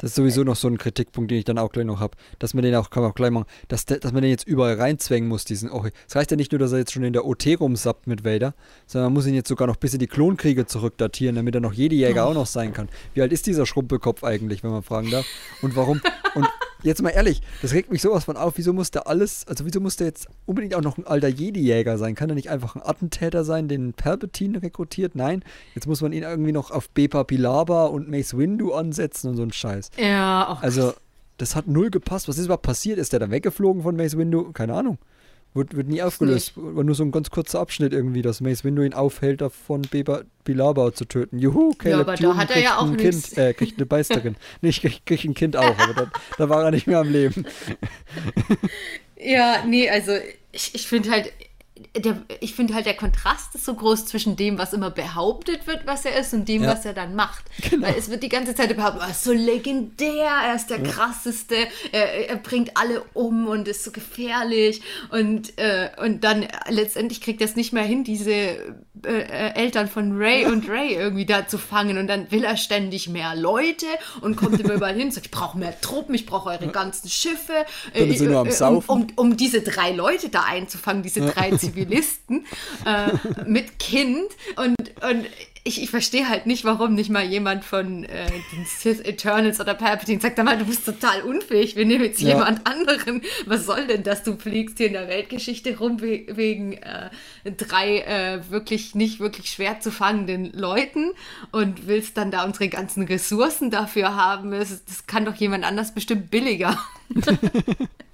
Das 0.01 0.11
ist 0.11 0.15
sowieso 0.15 0.43
noch 0.43 0.55
so 0.55 0.67
ein 0.67 0.79
Kritikpunkt, 0.79 1.29
den 1.29 1.37
ich 1.37 1.45
dann 1.45 1.59
auch 1.59 1.71
gleich 1.71 1.85
noch 1.85 1.99
habe, 1.99 2.17
dass 2.39 2.55
man 2.55 2.63
den 2.63 2.73
auch, 2.73 2.89
kann 2.89 3.03
man 3.03 3.11
auch 3.11 3.15
gleich 3.15 3.29
machen, 3.29 3.45
dass, 3.67 3.85
der, 3.85 3.99
dass 3.99 4.11
man 4.11 4.23
den 4.23 4.31
jetzt 4.31 4.47
überall 4.47 4.73
reinzwängen 4.73 5.29
muss, 5.29 5.45
diesen 5.45 5.69
oh, 5.69 5.85
Es 6.07 6.15
reicht 6.15 6.31
ja 6.31 6.37
nicht 6.37 6.51
nur, 6.51 6.57
dass 6.57 6.71
er 6.71 6.79
jetzt 6.79 6.91
schon 6.91 7.03
in 7.03 7.13
der 7.13 7.23
OT 7.25 7.45
rumsappt 7.59 8.07
mit 8.07 8.25
Vader, 8.25 8.55
sondern 8.87 9.07
man 9.07 9.13
muss 9.13 9.27
ihn 9.27 9.35
jetzt 9.35 9.47
sogar 9.47 9.67
noch 9.67 9.75
bis 9.75 9.93
in 9.93 9.99
die 9.99 10.07
Klonkriege 10.07 10.65
zurückdatieren, 10.65 11.35
damit 11.35 11.53
er 11.53 11.61
noch 11.61 11.73
jede 11.73 11.95
Jäger 11.95 12.25
oh. 12.25 12.31
auch 12.31 12.33
noch 12.33 12.47
sein 12.47 12.73
kann. 12.73 12.89
Wie 13.13 13.21
alt 13.21 13.31
ist 13.31 13.45
dieser 13.45 13.67
Schrumpelkopf 13.67 14.23
eigentlich, 14.23 14.63
wenn 14.63 14.71
man 14.71 14.81
fragen 14.81 15.11
darf? 15.11 15.27
Und 15.61 15.75
warum? 15.75 16.01
Und 16.33 16.47
jetzt 16.83 17.01
mal 17.01 17.09
ehrlich, 17.09 17.41
das 17.61 17.73
regt 17.73 17.91
mich 17.91 18.01
sowas 18.01 18.25
von 18.25 18.37
auf. 18.37 18.53
Wieso 18.57 18.73
muss 18.73 18.91
der 18.91 19.07
alles, 19.07 19.45
also 19.47 19.65
wieso 19.65 19.79
muss 19.79 19.97
der 19.97 20.07
jetzt 20.07 20.27
unbedingt 20.45 20.75
auch 20.75 20.81
noch 20.81 20.97
ein 20.97 21.07
alter 21.07 21.27
Jedi-Jäger 21.27 21.97
sein? 21.97 22.15
Kann 22.15 22.29
er 22.29 22.35
nicht 22.35 22.49
einfach 22.49 22.75
ein 22.75 22.81
Attentäter 22.83 23.43
sein, 23.43 23.67
den 23.67 23.93
Palpatine 23.93 24.61
rekrutiert? 24.61 25.15
Nein, 25.15 25.43
jetzt 25.75 25.87
muss 25.87 26.01
man 26.01 26.13
ihn 26.13 26.23
irgendwie 26.23 26.51
noch 26.51 26.71
auf 26.71 26.89
Bepa 26.89 27.23
Pilaba 27.23 27.85
und 27.85 28.09
Mace 28.09 28.37
Windu 28.37 28.73
ansetzen 28.73 29.29
und 29.29 29.37
so 29.37 29.43
ein 29.43 29.53
Scheiß. 29.53 29.91
Ja, 29.97 30.47
auch. 30.47 30.61
Also, 30.61 30.93
das 31.37 31.55
hat 31.55 31.67
null 31.67 31.89
gepasst. 31.89 32.27
Was 32.27 32.37
ist 32.37 32.45
überhaupt 32.45 32.63
passiert? 32.63 32.99
Ist 32.99 33.13
der 33.13 33.19
dann 33.19 33.31
weggeflogen 33.31 33.83
von 33.83 33.95
Mace 33.95 34.17
Windu? 34.17 34.51
Keine 34.51 34.73
Ahnung. 34.73 34.97
Wird, 35.53 35.75
wird 35.75 35.87
nie 35.87 36.01
aufgelöst. 36.01 36.53
War 36.55 36.83
nur 36.83 36.95
so 36.95 37.03
ein 37.03 37.11
ganz 37.11 37.29
kurzer 37.29 37.59
Abschnitt 37.59 37.91
irgendwie, 37.91 38.21
dass 38.21 38.39
Mace 38.39 38.63
Windu 38.63 38.83
ihn 38.83 38.93
aufhält, 38.93 39.41
davon 39.41 39.81
Beba 39.81 40.21
Bilabau 40.45 40.91
zu 40.91 41.05
töten. 41.05 41.39
Juhu, 41.39 41.73
Caleb 41.73 41.91
ja, 41.93 41.99
aber 41.99 42.15
da 42.15 42.37
hat 42.37 42.51
er 42.51 42.61
ja 42.61 42.77
auch 42.77 42.87
ein 42.87 42.97
Kind, 42.97 43.37
äh, 43.37 43.53
kriegt 43.53 43.77
eine 43.77 43.85
Beisterin. 43.85 44.37
nee, 44.61 44.69
ich 44.69 44.81
krieg, 44.81 45.05
krieg 45.05 45.23
ein 45.25 45.33
Kind 45.33 45.57
auch, 45.57 45.77
aber 45.77 45.93
da, 45.93 46.11
da 46.37 46.49
war 46.49 46.63
er 46.63 46.71
nicht 46.71 46.87
mehr 46.87 46.99
am 46.99 47.11
Leben. 47.11 47.45
ja, 49.17 49.63
nee, 49.67 49.89
also 49.89 50.13
ich, 50.53 50.73
ich 50.73 50.87
finde 50.87 51.11
halt, 51.11 51.33
der, 51.97 52.21
ich 52.39 52.55
finde 52.55 52.73
halt, 52.73 52.85
der 52.85 52.93
Kontrast 52.93 53.53
ist 53.53 53.65
so 53.65 53.73
groß 53.73 54.05
zwischen 54.05 54.37
dem, 54.37 54.57
was 54.57 54.71
immer 54.71 54.91
behauptet 54.91 55.67
wird, 55.67 55.85
was 55.85 56.05
er 56.05 56.17
ist, 56.17 56.33
und 56.33 56.47
dem, 56.47 56.63
Ja. 56.63 56.71
was 56.71 56.85
er 56.85 56.93
dann 56.93 57.15
macht. 57.15 57.43
Genau. 57.69 57.85
Weil 57.85 57.95
es 57.97 58.09
wird 58.09 58.23
die 58.23 58.29
ganze 58.29 58.55
Zeit 58.55 58.73
behauptet, 58.73 59.01
er 59.01 59.09
ist 59.09 59.25
so 59.25 59.33
legendär, 59.33 60.31
er 60.45 60.55
ist 60.55 60.69
der 60.69 60.81
krasseste, 60.81 61.55
er, 61.91 62.29
er 62.29 62.37
bringt 62.37 62.77
alle 62.77 63.03
um 63.13 63.47
und 63.47 63.67
ist 63.67 63.83
so 63.83 63.91
gefährlich. 63.91 64.81
Und, 65.09 65.57
äh, 65.59 65.89
und 66.01 66.23
dann 66.23 66.47
letztendlich 66.69 67.19
kriegt 67.19 67.41
er 67.41 67.47
es 67.47 67.57
nicht 67.57 67.73
mehr 67.73 67.83
hin, 67.83 68.05
diese 68.05 68.31
äh, 68.31 68.71
äh, 69.03 69.53
Eltern 69.55 69.89
von 69.89 70.15
Ray 70.15 70.45
und 70.45 70.69
Ray 70.69 70.93
irgendwie 70.93 71.25
da 71.25 71.45
zu 71.45 71.57
fangen. 71.57 71.97
Und 71.97 72.07
dann 72.07 72.31
will 72.31 72.45
er 72.45 72.55
ständig 72.55 73.09
mehr 73.09 73.35
Leute 73.35 73.87
und 74.21 74.37
kommt 74.37 74.61
immer 74.61 74.75
überall 74.75 74.95
hin 74.95 75.07
und 75.07 75.13
sagt, 75.13 75.25
ich 75.25 75.31
brauche 75.31 75.57
mehr 75.57 75.79
Truppen, 75.81 76.15
ich 76.15 76.25
brauche 76.25 76.49
eure 76.51 76.67
ganzen 76.67 77.09
Schiffe. 77.09 77.65
Nur 77.93 78.47
am 78.61 78.77
um, 78.77 78.83
um, 78.87 79.07
um 79.17 79.37
diese 79.37 79.61
drei 79.61 79.91
Leute 79.91 80.29
da 80.29 80.43
einzufangen, 80.43 81.03
diese 81.03 81.19
drei 81.19 81.51
Zivilisten 81.51 81.80
äh, 82.85 83.11
mit 83.45 83.79
Kind. 83.79 84.27
Und, 84.55 84.75
und 85.03 85.25
ich, 85.63 85.81
ich 85.83 85.91
verstehe 85.91 86.27
halt 86.27 86.47
nicht, 86.47 86.65
warum 86.65 86.95
nicht 86.95 87.11
mal 87.11 87.23
jemand 87.23 87.63
von 87.63 88.03
äh, 88.03 88.25
den 88.51 88.65
Sith 88.65 88.99
Eternals 89.01 89.59
oder 89.59 89.75
Palpatine 89.75 90.19
sagt, 90.19 90.37
sag 90.37 90.45
mal, 90.45 90.57
du 90.57 90.65
bist 90.65 90.85
total 90.85 91.21
unfähig, 91.21 91.75
wir 91.75 91.85
nehmen 91.85 92.03
jetzt 92.03 92.19
Ja. 92.19 92.29
jemand 92.29 92.65
anderen. 92.65 93.21
Was 93.45 93.65
soll 93.67 93.85
denn 93.85 94.01
das? 94.01 94.23
Du 94.23 94.35
fliegst 94.37 94.79
hier 94.79 94.87
in 94.87 94.93
der 94.93 95.07
Weltgeschichte 95.07 95.77
rum 95.77 96.01
we 96.01 96.25
wegen 96.29 96.73
äh, 96.73 97.09
drei 97.57 97.99
äh, 97.99 98.49
wirklich 98.49 98.95
nicht 98.95 99.19
wirklich 99.19 99.51
schwer 99.51 99.79
zu 99.79 99.91
fangenden 99.91 100.51
Leuten 100.53 101.11
und 101.51 101.87
willst 101.87 102.17
dann 102.17 102.31
da 102.31 102.43
unsere 102.43 102.67
ganzen 102.69 103.03
Ressourcen 103.03 103.69
dafür 103.69 104.15
haben. 104.15 104.51
Das, 104.51 104.83
das 104.85 105.05
kann 105.05 105.25
doch 105.25 105.35
jemand 105.35 105.63
anders 105.63 105.93
bestimmt 105.93 106.31
billiger. 106.31 106.75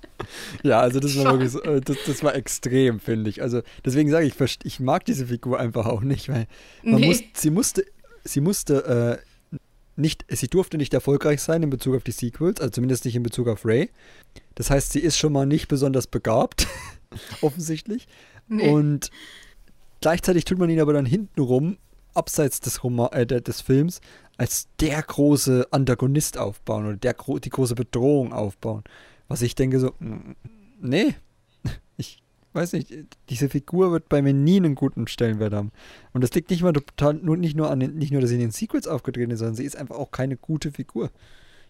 Ja, 0.63 0.79
also 0.79 0.99
das 0.99 1.15
war 1.17 1.33
wirklich 1.33 1.51
so, 1.51 1.61
äh, 1.63 1.81
das, 1.81 1.97
das 2.05 2.23
war 2.23 2.35
extrem, 2.35 2.99
finde 2.99 3.29
ich. 3.29 3.41
Also 3.41 3.61
deswegen 3.85 4.09
sage 4.09 4.25
ich, 4.25 4.33
ich, 4.63 4.79
mag 4.79 5.05
diese 5.05 5.27
Figur 5.27 5.59
einfach 5.59 5.85
auch 5.85 6.01
nicht, 6.01 6.29
weil 6.29 6.47
man 6.83 7.01
Nee. 7.01 7.07
muss, 7.07 7.23
sie 7.33 7.49
musste, 7.49 7.85
sie 8.23 8.41
musste 8.41 9.21
äh, 9.51 9.57
nicht, 9.95 10.25
sie 10.29 10.47
durfte 10.47 10.77
nicht 10.77 10.93
erfolgreich 10.93 11.41
sein 11.41 11.63
in 11.63 11.69
Bezug 11.69 11.95
auf 11.95 12.03
die 12.03 12.11
Sequels, 12.11 12.59
also 12.61 12.71
zumindest 12.71 13.05
nicht 13.05 13.15
in 13.15 13.23
Bezug 13.23 13.47
auf 13.47 13.65
Ray. 13.65 13.89
Das 14.55 14.69
heißt, 14.69 14.91
sie 14.91 14.99
ist 14.99 15.17
schon 15.17 15.33
mal 15.33 15.45
nicht 15.45 15.67
besonders 15.67 16.07
begabt, 16.07 16.67
offensichtlich. 17.41 18.07
Nee. 18.47 18.69
Und 18.69 19.09
gleichzeitig 20.01 20.45
tut 20.45 20.59
man 20.59 20.69
ihn 20.69 20.79
aber 20.79 20.93
dann 20.93 21.05
hintenrum, 21.05 21.77
abseits 22.13 22.59
des, 22.59 22.83
Roma 22.83 23.07
äh, 23.13 23.25
des 23.25 23.61
Films, 23.61 24.01
als 24.37 24.67
der 24.79 25.01
große 25.01 25.67
Antagonist 25.71 26.37
aufbauen 26.37 26.85
oder 26.85 26.97
der, 26.97 27.15
die 27.43 27.49
große 27.49 27.75
Bedrohung 27.75 28.33
aufbauen. 28.33 28.83
Was 29.27 29.41
ich 29.41 29.55
denke 29.55 29.79
so, 29.79 29.93
mm, 29.99 30.35
nee, 30.81 31.15
ich 31.97 32.21
weiß 32.53 32.73
nicht, 32.73 32.93
diese 33.29 33.49
Figur 33.49 33.91
wird 33.91 34.09
bei 34.09 34.21
mir 34.21 34.33
nie 34.33 34.57
einen 34.57 34.75
guten 34.75 35.07
Stellenwert 35.07 35.53
haben. 35.53 35.71
Und 36.13 36.23
das 36.23 36.33
liegt 36.33 36.49
nicht 36.49 36.63
mal 36.63 36.73
total, 36.73 37.15
nur, 37.15 37.37
nicht, 37.37 37.55
nur 37.55 37.69
an 37.69 37.79
den, 37.79 37.95
nicht 37.95 38.11
nur, 38.11 38.21
dass 38.21 38.29
sie 38.29 38.35
in 38.35 38.41
den 38.41 38.51
Sequels 38.51 38.87
aufgetreten 38.87 39.31
ist, 39.31 39.39
sondern 39.39 39.55
sie 39.55 39.65
ist 39.65 39.75
einfach 39.75 39.95
auch 39.95 40.11
keine 40.11 40.37
gute 40.37 40.71
Figur. 40.71 41.11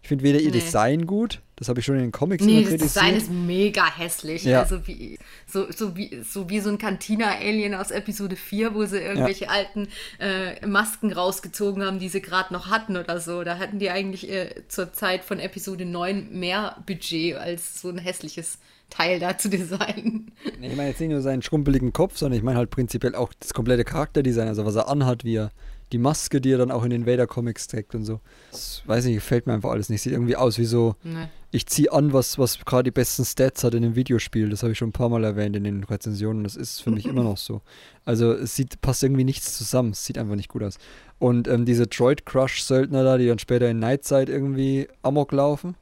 Ich 0.02 0.08
finde 0.08 0.24
weder 0.24 0.38
ihr 0.40 0.50
Nee. 0.50 0.60
Design 0.60 1.06
gut, 1.06 1.42
das 1.56 1.68
habe 1.68 1.80
ich 1.80 1.86
schon 1.86 1.96
in 1.96 2.02
den 2.02 2.12
Comics 2.12 2.44
Nee, 2.44 2.60
immer 2.62 2.70
das 2.70 2.80
Design 2.80 3.14
kritisiert. 3.14 3.22
ist 3.30 3.46
mega 3.46 3.96
hässlich. 3.98 4.44
Ja. 4.44 4.60
Also 4.60 4.86
wie, 4.86 5.18
so, 5.46 5.70
so, 5.72 5.96
wie, 5.96 6.22
so 6.22 6.48
wie 6.48 6.60
so 6.60 6.70
ein 6.70 6.78
Cantina-Alien 6.78 7.74
aus 7.74 7.90
Episode 7.90 8.36
4, 8.36 8.74
wo 8.74 8.84
sie 8.84 8.98
irgendwelche 8.98 9.50
alten 9.50 9.88
äh, 10.20 10.64
Masken 10.66 11.12
rausgezogen 11.12 11.84
haben, 11.84 11.98
die 11.98 12.08
sie 12.08 12.22
gerade 12.22 12.52
noch 12.54 12.70
hatten 12.70 12.96
oder 12.96 13.20
so. 13.20 13.42
Da 13.44 13.58
hatten 13.58 13.78
die 13.80 13.90
eigentlich 13.90 14.30
äh, 14.30 14.62
zur 14.68 14.92
Zeit 14.92 15.24
von 15.24 15.40
Episode 15.40 15.84
9 15.84 16.28
mehr 16.38 16.76
Budget, 16.86 17.36
als 17.36 17.80
so 17.80 17.88
ein 17.90 17.98
hässliches 17.98 18.58
Teil 18.90 19.18
da 19.20 19.36
zu 19.36 19.50
designen. 19.50 20.30
Nee, 20.60 20.68
ich 20.68 20.76
meine 20.76 20.88
jetzt 20.90 21.00
nicht 21.00 21.10
nur 21.10 21.20
seinen 21.20 21.42
schrumpeligen 21.42 21.92
Kopf, 21.92 22.16
sondern 22.16 22.38
ich 22.38 22.44
meine 22.44 22.56
halt 22.56 22.70
prinzipiell 22.70 23.14
auch 23.14 23.32
das 23.38 23.52
komplette 23.52 23.84
Charakterdesign, 23.84 24.48
also 24.48 24.64
was 24.64 24.76
er 24.76 24.88
anhat, 24.88 25.24
wie 25.24 25.36
er 25.36 25.50
die 25.92 25.98
Maske, 25.98 26.40
die 26.40 26.52
er 26.52 26.58
dann 26.58 26.70
auch 26.70 26.84
in 26.84 26.90
den 26.90 27.06
Vader-Comics 27.06 27.66
trägt 27.68 27.94
und 27.94 28.04
so. 28.04 28.20
Das 28.50 28.82
weiß 28.86 29.04
nicht, 29.06 29.14
gefällt 29.14 29.46
mir 29.46 29.54
einfach 29.54 29.70
alles 29.70 29.88
nicht. 29.88 30.02
Sieht 30.02 30.12
irgendwie 30.12 30.36
aus 30.36 30.58
wie 30.58 30.64
so, 30.64 30.96
Nee. 31.02 31.28
ich 31.50 31.66
ziehe 31.66 31.90
an, 31.92 32.12
was, 32.12 32.38
was 32.38 32.58
gerade 32.64 32.84
die 32.84 32.90
besten 32.90 33.24
Stats 33.24 33.64
hat 33.64 33.74
in 33.74 33.84
einem 33.84 33.94
Videospiel. 33.96 34.50
Das 34.50 34.62
habe 34.62 34.72
ich 34.72 34.78
schon 34.78 34.88
ein 34.90 34.92
paar 34.92 35.08
Mal 35.08 35.24
erwähnt 35.24 35.56
in 35.56 35.64
den 35.64 35.84
Rezensionen. 35.84 36.44
Das 36.44 36.56
ist 36.56 36.80
für 36.82 36.90
mich 36.90 37.06
immer 37.06 37.22
noch 37.24 37.38
so. 37.38 37.62
Also 38.04 38.32
es 38.32 38.54
sieht, 38.54 38.80
passt 38.80 39.02
irgendwie 39.02 39.24
nichts 39.24 39.56
zusammen. 39.56 39.90
Es 39.92 40.04
sieht 40.04 40.18
einfach 40.18 40.36
nicht 40.36 40.48
gut 40.50 40.62
aus. 40.62 40.78
Und 41.18 41.48
ähm, 41.48 41.64
diese 41.64 41.86
Droid 41.86 42.26
Crush-Söldner 42.26 43.02
da, 43.04 43.16
die 43.18 43.26
dann 43.26 43.38
später 43.38 43.68
in 43.70 43.78
Nightside 43.78 44.30
irgendwie 44.30 44.88
Amok 45.02 45.32
laufen, 45.32 45.74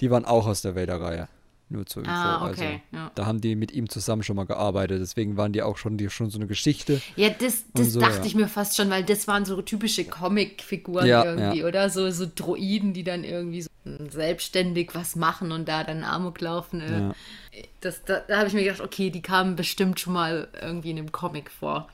die 0.00 0.10
waren 0.10 0.24
auch 0.24 0.46
aus 0.46 0.62
der 0.62 0.74
Vader-Reihe. 0.74 1.28
Nur 1.72 1.86
zur 1.86 2.02
Info. 2.02 2.12
Ah, 2.12 2.48
Also, 2.48 2.62
okay, 2.62 2.82
ja. 2.92 3.10
da 3.14 3.24
haben 3.24 3.40
die 3.40 3.56
mit 3.56 3.72
ihm 3.72 3.88
zusammen 3.88 4.22
schon 4.22 4.36
mal 4.36 4.44
gearbeitet. 4.44 5.00
Deswegen 5.00 5.38
waren 5.38 5.54
die 5.54 5.62
auch 5.62 5.78
schon, 5.78 5.96
die 5.96 6.10
schon 6.10 6.28
so 6.28 6.38
eine 6.38 6.46
Geschichte. 6.46 7.00
Ja, 7.16 7.30
das, 7.30 7.64
das 7.72 7.94
so, 7.94 8.00
dachte 8.00 8.18
ja. 8.18 8.24
ich 8.24 8.34
mir 8.34 8.46
fast 8.46 8.76
schon, 8.76 8.90
weil 8.90 9.04
das 9.04 9.26
waren 9.26 9.46
so 9.46 9.62
typische 9.62 10.04
Comic-Figuren 10.04 11.06
Ja, 11.06 11.24
irgendwie, 11.24 11.64
oder? 11.64 11.88
So, 11.88 12.10
so 12.10 12.26
Droiden, 12.32 12.92
die 12.92 13.04
dann 13.04 13.24
irgendwie 13.24 13.62
so 13.62 13.70
selbstständig 14.10 14.94
was 14.94 15.16
machen 15.16 15.50
und 15.50 15.66
da 15.66 15.82
dann 15.82 16.04
Amok 16.04 16.42
laufen. 16.42 16.82
Äh, 16.82 17.62
das, 17.80 18.04
da 18.04 18.20
da 18.28 18.36
habe 18.36 18.48
ich 18.48 18.54
mir 18.54 18.64
gedacht, 18.64 18.82
okay, 18.82 19.08
die 19.08 19.22
kamen 19.22 19.56
bestimmt 19.56 19.98
schon 19.98 20.12
mal 20.12 20.48
irgendwie 20.60 20.90
in 20.90 20.98
einem 20.98 21.10
Comic 21.10 21.50
vor. 21.50 21.88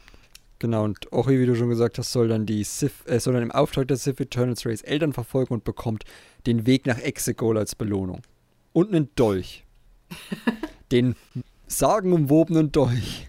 Genau, 0.59 0.83
und 0.83 1.13
Ori, 1.13 1.39
wie 1.39 1.47
du 1.47 1.55
schon 1.55 1.69
gesagt 1.69 1.99
hast, 1.99 2.11
soll 2.11 2.27
dann 2.27 2.45
die 2.45 2.65
Sith, 2.65 3.07
äh, 3.07 3.21
soll 3.21 3.35
dann 3.35 3.45
im 3.45 3.53
Auftrag 3.53 3.87
der 3.87 3.97
Sith 3.97 4.19
Eternals 4.19 4.67
Rays 4.67 4.83
Eltern 4.83 5.13
verfolgen 5.13 5.55
und 5.55 5.63
bekommt 5.63 6.05
den 6.47 6.67
Weg 6.67 6.85
nach 6.87 6.99
Exegol 6.99 7.57
als 7.57 7.77
Belohnung. 7.77 8.23
Und 8.73 8.93
einen 8.93 9.09
Dolch. 9.15 9.65
den 10.93 11.17
sagenumwobenen 11.67 12.73
Dolch, 12.73 13.29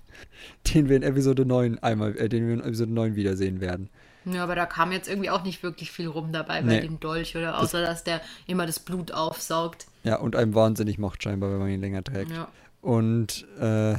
den 0.73 0.89
wir 0.89 0.95
in 0.95 1.03
Episode 1.03 1.45
9 1.45 1.79
einmal, 1.79 2.17
äh, 2.17 2.29
den 2.29 2.47
wir 2.47 2.53
in 2.55 2.61
Episode 2.61 2.91
9 2.91 3.15
wiedersehen 3.15 3.59
werden. 3.61 3.89
Ja, 4.25 4.43
aber 4.43 4.55
da 4.55 4.65
kam 4.65 4.91
jetzt 4.91 5.07
irgendwie 5.07 5.29
auch 5.29 5.43
nicht 5.43 5.63
wirklich 5.63 5.91
viel 5.91 6.07
rum 6.07 6.31
dabei 6.31 6.61
bei 6.61 6.67
Nee. 6.75 6.81
dem 6.81 6.99
Dolch, 6.99 7.35
oder? 7.35 7.59
Außer, 7.59 7.81
dass 7.81 8.03
der 8.03 8.21
immer 8.47 8.65
das 8.65 8.79
Blut 8.79 9.11
aufsaugt. 9.11 9.87
Ja, 10.03 10.17
und 10.17 10.35
einem 10.35 10.53
wahnsinnig 10.53 10.97
macht 10.99 11.23
scheinbar, 11.23 11.51
wenn 11.51 11.59
man 11.59 11.69
ihn 11.69 11.79
länger 11.81 12.03
trägt. 12.03 12.31
Ja. 12.31 12.47
Und 12.81 13.47
äh, 13.59 13.95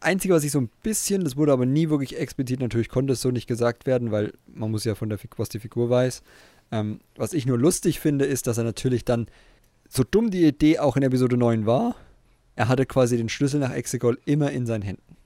einzige, 0.00 0.34
was 0.34 0.44
ich 0.44 0.52
so 0.52 0.60
ein 0.60 0.70
bisschen, 0.82 1.24
das 1.24 1.36
wurde 1.36 1.52
aber 1.52 1.66
nie 1.66 1.90
wirklich 1.90 2.18
explizit, 2.18 2.60
natürlich 2.60 2.88
konnte 2.88 3.12
es 3.14 3.20
so 3.20 3.30
nicht 3.30 3.46
gesagt 3.46 3.84
werden, 3.86 4.10
weil 4.12 4.32
man 4.46 4.70
muss 4.70 4.84
ja 4.84 4.94
von 4.94 5.08
der 5.08 5.18
Figur, 5.18 5.38
was 5.40 5.48
die 5.48 5.60
Figur 5.60 5.90
weiß. 5.90 6.22
Ähm, 6.70 7.00
was 7.16 7.32
ich 7.32 7.44
nur 7.44 7.58
lustig 7.58 8.00
finde, 8.00 8.24
ist, 8.24 8.46
dass 8.46 8.58
er 8.58 8.64
natürlich 8.64 9.04
dann, 9.04 9.26
so 9.94 10.04
dumm 10.04 10.30
die 10.30 10.44
Idee 10.46 10.78
auch 10.78 10.96
in 10.96 11.02
Episode 11.02 11.36
9 11.36 11.66
war, 11.66 11.94
er 12.56 12.68
hatte 12.68 12.86
quasi 12.86 13.16
den 13.16 13.28
Schlüssel 13.28 13.60
nach 13.60 13.72
Exegol 13.72 14.18
immer 14.24 14.50
in 14.50 14.64
seinen 14.66 14.82
Händen. 14.82 15.16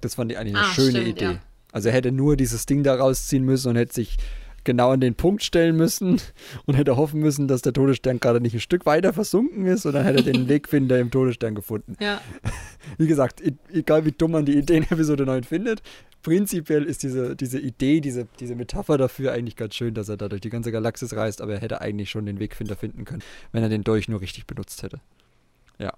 Das 0.00 0.14
fand 0.14 0.30
ich 0.30 0.38
eigentlich 0.38 0.54
eine 0.56 0.64
Ah, 0.66 0.70
schöne 0.72 0.90
stimmt, 0.90 1.08
Idee. 1.08 1.24
ja. 1.24 1.38
Also 1.72 1.88
er 1.88 1.94
hätte 1.94 2.12
nur 2.12 2.36
dieses 2.36 2.66
Ding 2.66 2.82
da 2.82 2.94
rausziehen 2.94 3.44
müssen 3.44 3.68
und 3.70 3.76
hätte 3.76 3.92
sich 3.94 4.16
genau 4.62 4.90
an 4.90 5.00
den 5.00 5.14
Punkt 5.14 5.42
stellen 5.42 5.76
müssen 5.76 6.20
und 6.66 6.74
hätte 6.74 6.96
hoffen 6.96 7.20
müssen, 7.20 7.48
dass 7.48 7.62
der 7.62 7.72
Todesstern 7.72 8.20
gerade 8.20 8.40
nicht 8.40 8.54
ein 8.54 8.60
Stück 8.60 8.86
weiter 8.86 9.12
versunken 9.12 9.66
ist 9.66 9.86
und 9.86 9.92
dann 9.94 10.04
hätte 10.04 10.18
er 10.18 10.32
den 10.32 10.48
Wegfinder 10.48 10.98
im 10.98 11.10
Todesstern 11.10 11.54
gefunden. 11.54 11.96
Ja. 12.00 12.20
Wie 12.98 13.06
gesagt, 13.06 13.42
egal 13.72 14.04
wie 14.04 14.12
dumm 14.12 14.32
man 14.32 14.44
die 14.44 14.56
Idee 14.56 14.76
in 14.78 14.82
Episode 14.84 15.24
9 15.26 15.44
findet, 15.44 15.82
prinzipiell 16.22 16.84
ist 16.84 17.02
diese, 17.02 17.36
diese 17.36 17.58
Idee, 17.58 18.00
diese, 18.00 18.26
diese 18.38 18.54
Metapher 18.54 18.98
dafür 18.98 19.32
eigentlich 19.32 19.56
ganz 19.56 19.74
schön, 19.74 19.94
dass 19.94 20.08
er 20.08 20.16
da 20.16 20.28
durch 20.28 20.40
die 20.40 20.50
ganze 20.50 20.72
Galaxis 20.72 21.14
reist, 21.14 21.40
aber 21.40 21.54
er 21.54 21.60
hätte 21.60 21.80
eigentlich 21.80 22.10
schon 22.10 22.26
den 22.26 22.38
Wegfinder 22.40 22.76
finden 22.76 23.04
können, 23.04 23.22
wenn 23.52 23.62
er 23.62 23.68
den 23.68 23.84
Dolch 23.84 24.08
nur 24.08 24.20
richtig 24.20 24.46
benutzt 24.46 24.82
hätte. 24.82 25.00
Ja. 25.78 25.92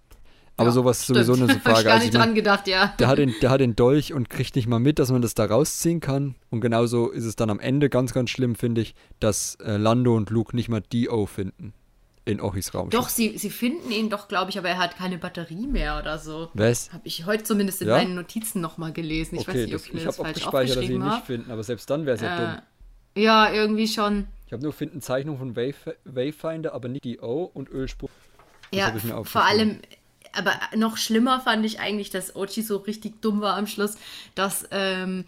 Aber 0.56 0.68
Ja, 0.68 0.72
sowas 0.72 1.00
ist 1.00 1.06
sowieso 1.06 1.32
eine 1.32 1.48
Hab 1.48 1.56
ich 1.56 1.62
Frage. 1.62 1.84
gar 1.84 1.92
Also 1.94 2.04
nicht 2.04 2.14
ich 2.14 2.18
mein, 2.18 2.28
dran 2.28 2.34
gedacht, 2.34 2.68
ja. 2.68 2.94
der 2.98 3.08
hat, 3.08 3.18
den, 3.18 3.34
der 3.40 3.50
hat 3.50 3.60
den 3.60 3.74
Dolch 3.74 4.12
und 4.12 4.28
kriegt 4.28 4.54
nicht 4.54 4.66
mal 4.68 4.78
mit, 4.80 4.98
dass 4.98 5.10
man 5.10 5.22
das 5.22 5.34
da 5.34 5.46
rausziehen 5.46 6.00
kann. 6.00 6.34
Und 6.50 6.60
genauso 6.60 7.10
ist 7.10 7.24
es 7.24 7.36
dann 7.36 7.50
am 7.50 7.58
Ende 7.58 7.88
ganz, 7.88 8.12
ganz 8.12 8.30
schlimm, 8.30 8.54
finde 8.54 8.82
ich, 8.82 8.94
dass 9.18 9.56
äh, 9.56 9.76
Lando 9.76 10.14
und 10.14 10.30
Luke 10.30 10.54
nicht 10.54 10.68
mal 10.68 10.82
Dio 10.82 11.26
finden 11.26 11.72
in 12.24 12.40
Ochis 12.40 12.72
Raum. 12.74 12.90
Doch, 12.90 13.08
sie, 13.08 13.36
sie 13.36 13.50
finden 13.50 13.90
ihn 13.90 14.08
doch, 14.08 14.28
glaube 14.28 14.50
ich, 14.50 14.58
aber 14.58 14.68
er 14.68 14.78
hat 14.78 14.96
keine 14.96 15.18
Batterie 15.18 15.66
mehr 15.66 15.98
oder 15.98 16.18
so. 16.18 16.50
Was? 16.54 16.92
Habe 16.92 17.06
ich 17.06 17.26
heute 17.26 17.42
zumindest 17.44 17.82
in 17.82 17.88
Ja? 17.88 17.96
meinen 17.96 18.14
Notizen 18.14 18.60
nochmal 18.60 18.92
gelesen. 18.92 19.36
Ich 19.36 19.48
weiß 19.48 19.54
nicht, 19.54 19.66
ob 19.66 19.72
das, 19.72 19.86
ich 19.86 19.92
mir 19.92 19.98
ich 19.98 20.04
das 20.04 20.18
habe 20.18 20.28
auch 20.28 20.32
falsch 20.32 20.44
gespeichert, 20.44 20.76
dass 20.76 20.86
sie 20.86 20.92
ihn 20.92 21.02
aufgeschrieben 21.02 21.16
nicht 21.16 21.26
finden, 21.26 21.50
aber 21.50 21.62
selbst 21.64 21.90
dann 21.90 22.06
wäre 22.06 22.16
es 22.16 22.22
ja 22.22 22.36
dumm. 22.36 22.62
Äh, 23.14 23.22
ja, 23.22 23.52
irgendwie 23.52 23.88
schon. 23.88 24.26
Ich 24.46 24.52
habe 24.52 24.62
nur 24.62 24.72
finden 24.72 25.00
Zeichnung 25.00 25.38
von 25.38 25.56
Wayf 25.56 25.88
Wayfinder, 26.04 26.74
aber 26.74 26.88
nicht 26.88 27.04
Dio 27.04 27.50
und 27.54 27.70
Ölspur. 27.70 28.10
Das 28.70 28.78
Ja, 28.78 28.94
hab 29.14 29.26
vor 29.26 29.44
allem, 29.44 29.80
aber 30.36 30.52
noch 30.76 30.96
schlimmer 30.96 31.40
fand 31.40 31.64
ich 31.66 31.80
eigentlich, 31.80 32.10
dass 32.10 32.34
Ochi 32.36 32.62
so 32.62 32.78
richtig 32.78 33.20
dumm 33.20 33.40
war 33.40 33.56
am 33.56 33.66
Schluss, 33.66 33.96
dass 34.34 34.66
ähm, 34.70 35.24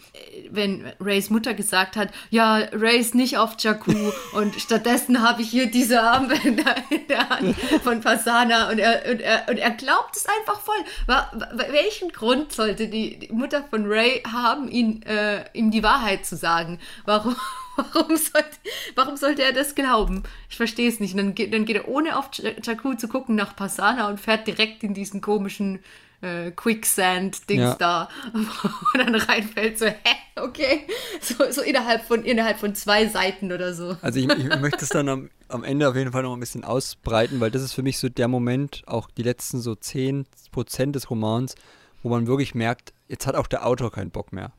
wenn 0.51 0.91
Rays 1.01 1.31
Mutter 1.31 1.55
gesagt 1.55 1.97
hat, 1.97 2.09
ja, 2.31 2.57
Ray 2.73 2.99
ist 2.99 3.15
nicht 3.15 3.37
auf 3.39 3.55
Jakku 3.59 3.93
und 4.33 4.55
stattdessen 4.61 5.23
habe 5.23 5.43
ich 5.43 5.51
hier 5.51 5.71
diese 5.71 6.03
Armbänder 6.03 6.75
in 6.91 7.07
der 7.09 7.29
Hand 7.29 7.57
von 7.83 8.01
Pasana 8.01 8.71
und 8.71 8.79
er, 8.79 9.11
und 9.11 9.21
er, 9.21 9.49
und 9.49 9.59
er 9.59 9.71
glaubt 9.73 10.17
es 10.17 10.27
einfach 10.27 10.61
voll. 10.61 10.75
Wa- 11.07 11.31
wa- 11.35 11.49
welchen 11.71 12.11
Grund 12.11 12.53
sollte 12.53 12.89
die, 12.89 13.19
die 13.19 13.33
Mutter 13.33 13.65
von 13.69 13.85
Ray 13.87 14.23
haben, 14.31 14.69
ihn, 14.69 15.03
äh, 15.03 15.45
ihm 15.53 15.71
die 15.71 15.83
Wahrheit 15.83 16.25
zu 16.27 16.37
sagen? 16.37 16.79
Warum? 17.05 17.37
Warum 17.77 18.17
sollte, 18.17 18.57
warum 18.95 19.17
sollte 19.17 19.43
er 19.43 19.53
das 19.53 19.75
glauben? 19.75 20.23
Ich 20.49 20.57
verstehe 20.57 20.89
es 20.89 21.01
nicht. 21.01 21.13
Und 21.15 21.19
dann 21.19 21.35
geht, 21.35 21.53
dann 21.53 21.65
geht 21.65 21.77
er 21.77 21.89
ohne 21.89 22.19
auf 22.19 22.31
Jakku 22.63 22.95
zu 22.95 23.09
gucken 23.09 23.35
nach 23.35 23.57
Pasana 23.57 24.09
und 24.09 24.21
fährt 24.21 24.47
direkt 24.47 24.83
in 24.85 24.95
diesen 24.95 25.21
komischen 25.21 25.81
äh, 26.21 26.51
Quicksand-Dings 26.53 27.63
Ja. 27.63 27.75
da, 27.75 28.09
wo 28.33 28.99
dann 28.99 29.15
reinfällt, 29.15 29.79
so, 29.79 29.87
hä, 29.87 30.17
okay, 30.37 30.87
so, 31.21 31.51
so 31.51 31.63
innerhalb, 31.63 32.05
von, 32.05 32.25
innerhalb 32.25 32.59
von 32.59 32.75
zwei 32.75 33.07
Seiten 33.07 33.53
oder 33.53 33.75
so. 33.75 33.97
Also 34.01 34.19
ich, 34.21 34.29
ich 34.29 34.61
möchte 34.61 34.83
es 34.83 34.89
dann 34.89 35.09
am, 35.09 35.31
am 35.49 35.65
Ende 35.65 35.89
auf 35.89 35.97
jeden 35.97 36.13
Fall 36.13 36.23
noch 36.23 36.33
ein 36.33 36.41
bisschen 36.41 36.65
ausbreiten, 36.65 37.41
weil 37.41 37.51
das 37.51 37.63
ist 37.63 37.75
für 37.75 37.83
mich 37.83 37.99
so 37.99 38.09
der 38.09 38.29
Moment, 38.29 38.83
auch 38.87 39.11
die 39.11 39.23
letzten 39.23 39.61
so 39.61 39.73
10% 39.73 40.93
des 40.93 41.11
Romans, 41.11 41.55
wo 42.03 42.09
man 42.09 42.27
wirklich 42.27 42.55
merkt, 42.55 42.93
jetzt 43.09 43.27
hat 43.27 43.35
auch 43.35 43.47
der 43.47 43.67
Autor 43.67 43.93
keinen 43.93 44.11
Bock 44.11 44.33
mehr. 44.33 44.53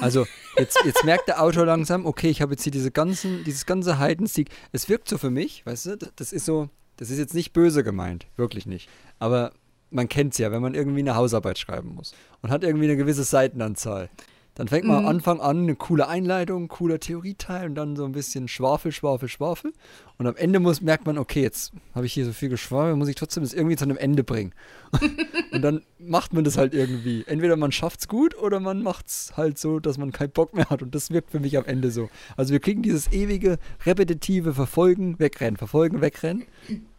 Also 0.00 0.26
jetzt, 0.58 0.78
jetzt 0.84 1.04
merkt 1.04 1.28
der 1.28 1.42
Autor 1.42 1.66
langsam, 1.66 2.06
okay, 2.06 2.28
ich 2.28 2.42
habe 2.42 2.52
jetzt 2.52 2.62
hier 2.62 2.72
diese 2.72 2.90
ganzen, 2.90 3.44
dieses 3.44 3.66
ganze 3.66 3.98
Heidensieg. 3.98 4.50
Es 4.72 4.88
wirkt 4.88 5.08
so 5.08 5.18
für 5.18 5.30
mich, 5.30 5.64
weißt 5.66 5.86
du, 5.86 5.96
das 6.16 6.32
ist 6.32 6.44
so, 6.44 6.68
das 6.96 7.10
ist 7.10 7.18
jetzt 7.18 7.34
nicht 7.34 7.52
böse 7.52 7.84
gemeint, 7.84 8.26
wirklich 8.36 8.66
nicht. 8.66 8.88
Aber 9.18 9.52
man 9.90 10.08
kennt 10.08 10.32
es 10.32 10.38
ja, 10.38 10.50
wenn 10.50 10.62
man 10.62 10.74
irgendwie 10.74 11.00
eine 11.00 11.14
Hausarbeit 11.14 11.58
schreiben 11.58 11.94
muss 11.94 12.14
und 12.42 12.50
hat 12.50 12.64
irgendwie 12.64 12.86
eine 12.86 12.96
gewisse 12.96 13.24
Seitenanzahl. 13.24 14.10
Dann 14.56 14.68
fängt 14.68 14.86
man 14.86 14.96
am 14.96 15.06
Anfang 15.06 15.38
an, 15.38 15.64
eine 15.64 15.76
coole 15.76 16.08
Einleitung, 16.08 16.68
cooler 16.68 16.98
Theorieteil 16.98 17.66
und 17.68 17.74
dann 17.74 17.94
so 17.94 18.06
ein 18.06 18.12
bisschen 18.12 18.48
Schwafel, 18.48 18.90
Schwafel, 18.90 19.28
Schwafel. 19.28 19.74
Und 20.18 20.26
am 20.26 20.36
Ende 20.36 20.60
muss, 20.60 20.80
merkt 20.80 21.04
man, 21.06 21.18
okay, 21.18 21.42
jetzt 21.42 21.72
habe 21.94 22.06
ich 22.06 22.12
hier 22.14 22.24
so 22.24 22.32
viel 22.32 22.48
geschwafelt, 22.48 22.96
muss 22.96 23.08
ich 23.08 23.16
trotzdem 23.16 23.42
das 23.42 23.52
irgendwie 23.52 23.76
zu 23.76 23.84
einem 23.84 23.98
Ende 23.98 24.24
bringen. 24.24 24.52
und 25.52 25.60
dann 25.62 25.82
macht 25.98 26.32
man 26.32 26.42
das 26.44 26.56
halt 26.56 26.72
irgendwie. 26.72 27.24
Entweder 27.26 27.56
man 27.56 27.70
schafft 27.70 28.00
es 28.00 28.08
gut 28.08 28.36
oder 28.38 28.58
man 28.60 28.82
macht 28.82 29.08
es 29.08 29.32
halt 29.36 29.58
so, 29.58 29.78
dass 29.78 29.98
man 29.98 30.12
keinen 30.12 30.30
Bock 30.30 30.54
mehr 30.54 30.70
hat. 30.70 30.80
Und 30.82 30.94
das 30.94 31.10
wirkt 31.10 31.30
für 31.32 31.40
mich 31.40 31.58
am 31.58 31.66
Ende 31.66 31.90
so. 31.90 32.08
Also 32.36 32.52
wir 32.52 32.60
kriegen 32.60 32.82
dieses 32.82 33.12
ewige, 33.12 33.58
repetitive 33.84 34.54
Verfolgen, 34.54 35.18
Wegrennen, 35.18 35.56
Verfolgen, 35.58 36.00
Wegrennen 36.00 36.44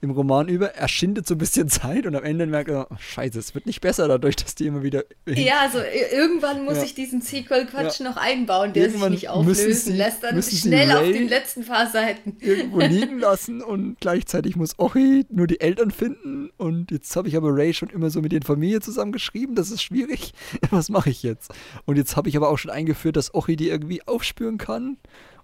im 0.02 0.12
Roman 0.12 0.48
über. 0.48 0.76
Er 0.76 0.88
schindet 0.88 1.28
so 1.28 1.34
ein 1.36 1.40
bisschen 1.40 1.70
Zeit 1.70 2.06
und 2.06 2.16
am 2.16 2.24
Ende 2.24 2.46
merkt 2.46 2.70
er, 2.70 2.88
oh, 2.92 2.96
scheiße, 3.00 3.40
es 3.40 3.56
wird 3.56 3.66
nicht 3.66 3.82
besser 3.82 4.08
dadurch, 4.08 4.36
dass 4.36 4.54
die 4.54 4.68
immer 4.68 4.84
wieder 4.84 5.06
Ja, 5.26 5.62
also 5.62 5.80
irgendwann 6.14 6.66
muss 6.66 6.78
Ja. 6.78 6.84
ich 6.84 6.94
diesen 6.94 7.22
Sequel-Quatsch 7.22 8.00
Ja. 8.00 8.10
noch 8.10 8.18
einbauen, 8.18 8.74
der 8.74 8.84
Irgendwann 8.88 9.12
sich 9.14 9.22
nicht 9.24 9.30
auflösen 9.30 9.96
lässt, 9.96 10.24
dann 10.24 10.42
schnell 10.44 10.92
auf 10.92 11.04
den 11.04 11.28
letzten 11.28 11.66
paar 11.66 11.90
Seiten. 11.90 12.38
irgendwo 12.40 12.80
liegen 12.80 13.07
lassen 13.16 13.62
und 13.62 14.00
gleichzeitig 14.00 14.56
muss 14.56 14.78
Ori 14.78 15.26
nur 15.30 15.48
die 15.48 15.62
Eltern 15.62 15.92
finden 15.92 16.52
und 16.58 16.92
jetzt 16.92 17.16
habe 17.16 17.28
ich 17.28 17.38
aber 17.38 17.56
Ray 17.56 17.74
schon 17.74 17.90
immer 17.90 18.10
so 18.10 18.22
mit 18.22 18.32
den 18.32 18.44
Familien 18.44 18.82
zusammengeschrieben, 18.82 19.56
das 19.56 19.72
ist 19.72 19.82
schwierig. 19.82 20.34
Was 20.72 20.90
mache 20.90 21.10
ich 21.10 21.24
jetzt? 21.24 21.54
Und 21.86 21.98
jetzt 21.98 22.16
habe 22.16 22.30
ich 22.30 22.38
aber 22.38 22.50
auch 22.50 22.58
schon 22.58 22.72
eingeführt, 22.72 23.16
dass 23.16 23.34
Ori 23.34 23.56
die 23.56 23.70
irgendwie 23.70 24.06
aufspüren 24.08 24.58
kann. 24.58 24.98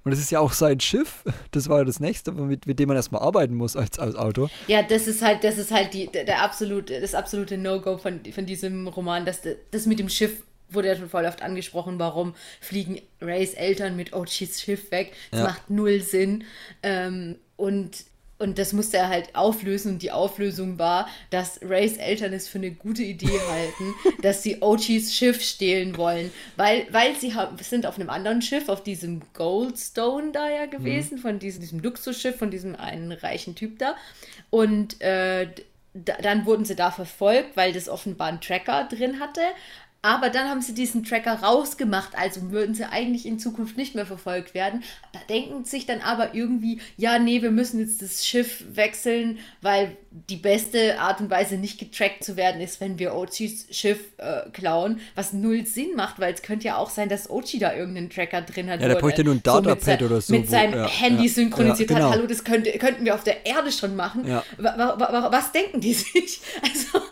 Und 0.03 0.11
das 0.11 0.19
ist 0.19 0.31
ja 0.31 0.39
auch 0.39 0.51
sein 0.51 0.79
Schiff. 0.81 1.23
Das 1.51 1.69
war 1.69 1.79
ja 1.79 1.85
das 1.85 1.99
nächste, 1.99 2.33
mit, 2.33 2.67
mit 2.67 2.77
dem 2.77 2.89
man 2.89 2.97
erstmal 2.97 3.21
arbeiten 3.21 3.55
muss 3.55 3.77
als, 3.77 3.99
als 3.99 4.15
Autor. 4.15 4.49
Ja, 4.67 4.83
das 4.83 5.07
ist 5.07 5.21
halt, 5.21 5.43
das 5.45 5.57
ist 5.57 5.71
halt 5.71 5.93
die, 5.93 6.07
der, 6.07 6.25
der 6.25 6.43
absolute, 6.43 6.99
das 6.99 7.15
absolute 7.15 7.57
No-Go 7.57 7.97
von, 7.97 8.19
von 8.33 8.45
diesem 8.45 8.87
Roman. 8.87 9.25
Das, 9.25 9.41
das 9.71 9.85
mit 9.85 9.99
dem 9.99 10.09
Schiff 10.09 10.43
wurde 10.73 10.89
ja 10.89 10.95
schon 10.95 11.09
voll 11.09 11.25
oft 11.25 11.41
angesprochen, 11.41 11.99
warum 11.99 12.35
fliegen 12.61 13.01
Rays 13.21 13.53
Eltern 13.53 13.95
mit 13.95 14.13
Ochis 14.13 14.61
Schiff 14.61 14.91
weg. 14.91 15.13
Das 15.31 15.39
Ja. 15.41 15.45
macht 15.47 15.69
null 15.69 16.01
Sinn. 16.01 16.43
Ähm, 16.81 17.37
und, 17.55 17.91
und 18.39 18.57
das 18.57 18.73
musste 18.73 18.97
er 18.97 19.07
halt 19.09 19.35
auflösen. 19.35 19.93
Und 19.93 20.01
die 20.01 20.11
Auflösung 20.11 20.77
war, 20.79 21.07
dass 21.29 21.59
Rays 21.61 21.97
Eltern 21.97 22.33
es 22.33 22.47
für 22.47 22.57
eine 22.57 22.71
gute 22.71 23.03
Idee 23.03 23.39
halten, 23.49 23.93
dass 24.21 24.43
sie 24.43 24.61
Ochis 24.61 25.13
Schiff 25.15 25.41
stehlen 25.41 25.95
wollen. 25.97 26.31
Weil, 26.57 26.87
weil 26.91 27.15
sie 27.15 27.33
sind 27.61 27.85
auf 27.85 27.97
einem 27.97 28.09
anderen 28.09 28.41
Schiff, 28.41 28.67
auf 28.69 28.83
diesem 28.83 29.21
Goldstone 29.33 30.31
da 30.33 30.49
ja 30.49 30.65
gewesen, 30.65 31.17
von 31.19 31.39
diesem, 31.39 31.61
diesem 31.61 31.79
Luxusschiff, 31.79 32.37
von 32.37 32.51
diesem 32.51 32.75
einen 32.75 33.11
reichen 33.11 33.55
Typ 33.55 33.79
da. 33.79 33.95
Und 34.49 34.99
äh, 35.01 35.47
dann 35.93 36.47
wurden 36.47 36.65
sie 36.65 36.75
da 36.75 36.89
verfolgt, 36.89 37.55
weil 37.55 37.71
das 37.71 37.87
offenbar 37.87 38.27
einen 38.27 38.41
Tracker 38.41 38.87
drin 38.89 39.19
hatte. 39.19 39.41
Aber 40.05 40.29
dann 40.29 40.49
haben 40.49 40.61
sie 40.61 40.73
diesen 40.73 41.05
Tracker 41.05 41.35
rausgemacht, 41.43 42.17
also 42.17 42.51
würden 42.51 42.75
sie 42.75 42.83
eigentlich 42.83 43.25
in 43.25 43.39
Zukunft 43.39 43.77
nicht 43.77 43.95
mehr 43.95 44.05
verfolgt 44.05 44.53
werden. 44.53 44.83
Da 45.13 45.19
denken 45.29 45.63
sich 45.63 45.85
dann 45.85 46.01
aber 46.01 46.35
irgendwie, 46.35 46.81
ja, 46.97 47.19
nee, 47.19 47.41
wir 47.41 47.51
müssen 47.51 47.79
jetzt 47.79 48.01
das 48.01 48.27
Schiff 48.27 48.65
wechseln, 48.73 49.39
weil 49.61 49.95
die 50.29 50.35
beste 50.35 50.99
Art 50.99 51.21
und 51.21 51.29
Weise, 51.29 51.55
nicht 51.55 51.79
getrackt 51.79 52.23
zu 52.23 52.35
werden, 52.35 52.59
ist, 52.59 52.81
wenn 52.81 52.99
wir 52.99 53.15
Ochis 53.15 53.65
Schiff 53.71 53.99
äh, 54.17 54.49
klauen, 54.51 54.99
was 55.15 55.31
null 55.31 55.65
Sinn 55.65 55.95
macht, 55.95 56.19
weil 56.19 56.33
es 56.33 56.41
könnte 56.41 56.67
ja 56.67 56.75
auch 56.75 56.89
sein, 56.89 57.07
dass 57.07 57.29
Ochi 57.29 57.57
da 57.57 57.73
irgendeinen 57.73 58.09
Tracker 58.09 58.41
drin 58.41 58.69
hat. 58.69 58.81
Ja, 58.81 58.87
der 58.87 58.97
er 58.97 59.01
bräuchte 59.01 59.23
nur 59.23 59.33
ein 59.33 59.37
mit 59.37 59.47
Datapad 59.47 59.81
sein- 59.81 60.03
oder 60.03 60.19
so, 60.19 60.33
Mit 60.33 60.49
seinem 60.49 60.79
ja, 60.79 60.87
Handy 60.87 61.27
ja, 61.27 61.31
synchronisiert 61.31 61.89
ja, 61.89 61.95
genau. 61.95 62.09
hat. 62.09 62.17
Hallo, 62.17 62.27
das 62.27 62.43
könnte, 62.43 62.77
könnten 62.77 63.05
wir 63.05 63.15
auf 63.15 63.23
der 63.23 63.45
Erde 63.45 63.71
schon 63.71 63.95
machen. 63.95 64.27
Ja. 64.27 64.43
Wa 64.57 64.77
wa 64.77 64.99
wa 64.99 65.31
was 65.31 65.51
denken 65.53 65.79
die 65.79 65.93
sich? 65.93 66.41
Also, 66.61 67.05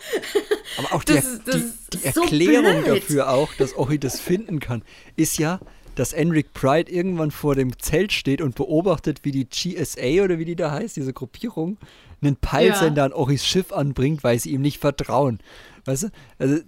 Aber 0.78 0.94
auch 0.96 1.04
die, 1.04 1.14
Das 1.16 1.26
ist- 1.26 1.48
das 1.48 1.56
die, 1.56 1.98
die 1.98 2.12
so 2.12 2.22
Erklärung 2.22 2.84
blöd. 2.84 3.04
dafür 3.04 3.30
auch, 3.30 3.54
dass 3.56 3.76
Ori 3.76 4.00
das 4.00 4.20
finden 4.20 4.60
kann, 4.60 4.84
ist 5.16 5.38
ja, 5.38 5.60
dass 5.96 6.14
Enric 6.14 6.54
Pride 6.54 6.90
irgendwann 6.92 7.32
vor 7.32 7.56
dem 7.56 7.78
Zelt 7.78 8.14
steht 8.14 8.42
und 8.42 8.56
beobachtet, 8.56 9.20
wie 9.24 9.32
die 9.32 9.46
GSA 9.50 10.24
oder 10.24 10.40
wie 10.40 10.46
die 10.46 10.56
da 10.56 10.72
heißt, 10.72 10.96
diese 10.96 11.12
Gruppierung, 11.14 11.78
einen 12.22 12.36
Peilsender 12.38 13.04
an 13.04 13.14
Oris 13.14 13.46
Schiff 13.46 13.74
anbringt, 13.74 14.24
weil 14.24 14.40
sie 14.40 14.52
ihm 14.52 14.62
nicht 14.62 14.78
vertrauen. 14.80 15.40
Weißt 15.86 16.04
du? 16.04 16.08
Also, 16.38 16.60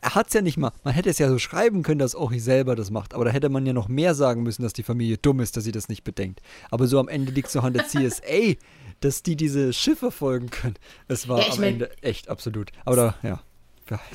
er 0.00 0.14
hat 0.14 0.28
es 0.28 0.32
ja 0.32 0.40
nicht 0.40 0.56
mal. 0.56 0.72
Man 0.82 0.94
hätte 0.94 1.10
es 1.10 1.18
ja 1.18 1.28
so 1.28 1.38
schreiben 1.38 1.82
können, 1.82 1.98
dass 1.98 2.14
Ori 2.14 2.40
selber 2.40 2.74
das 2.74 2.90
macht. 2.90 3.12
Aber 3.12 3.26
da 3.26 3.30
hätte 3.30 3.50
man 3.50 3.66
ja 3.66 3.74
noch 3.74 3.88
mehr 3.88 4.14
sagen 4.14 4.42
müssen, 4.42 4.62
dass 4.62 4.72
die 4.72 4.82
Familie 4.82 5.18
dumm 5.18 5.40
ist, 5.40 5.56
dass 5.58 5.64
sie 5.64 5.72
das 5.72 5.90
nicht 5.90 6.02
bedenkt. 6.04 6.40
Aber 6.70 6.86
so 6.86 6.98
am 6.98 7.08
Ende 7.08 7.30
liegt 7.32 7.48
es 7.48 7.54
noch 7.54 7.64
an 7.64 7.74
der 7.74 7.86
CSA, 7.86 8.54
dass 9.00 9.22
die 9.22 9.36
diese 9.36 9.74
Schiffe 9.74 10.10
folgen 10.10 10.48
können. 10.48 10.76
Es 11.06 11.28
war 11.28 11.40
Ja, 11.40 11.52
am 11.52 11.60
mein- 11.60 11.72
Ende 11.74 11.90
echt 12.02 12.30
absolut. 12.30 12.70
Aber 12.86 12.96
da, 12.96 13.14
ja. 13.22 13.42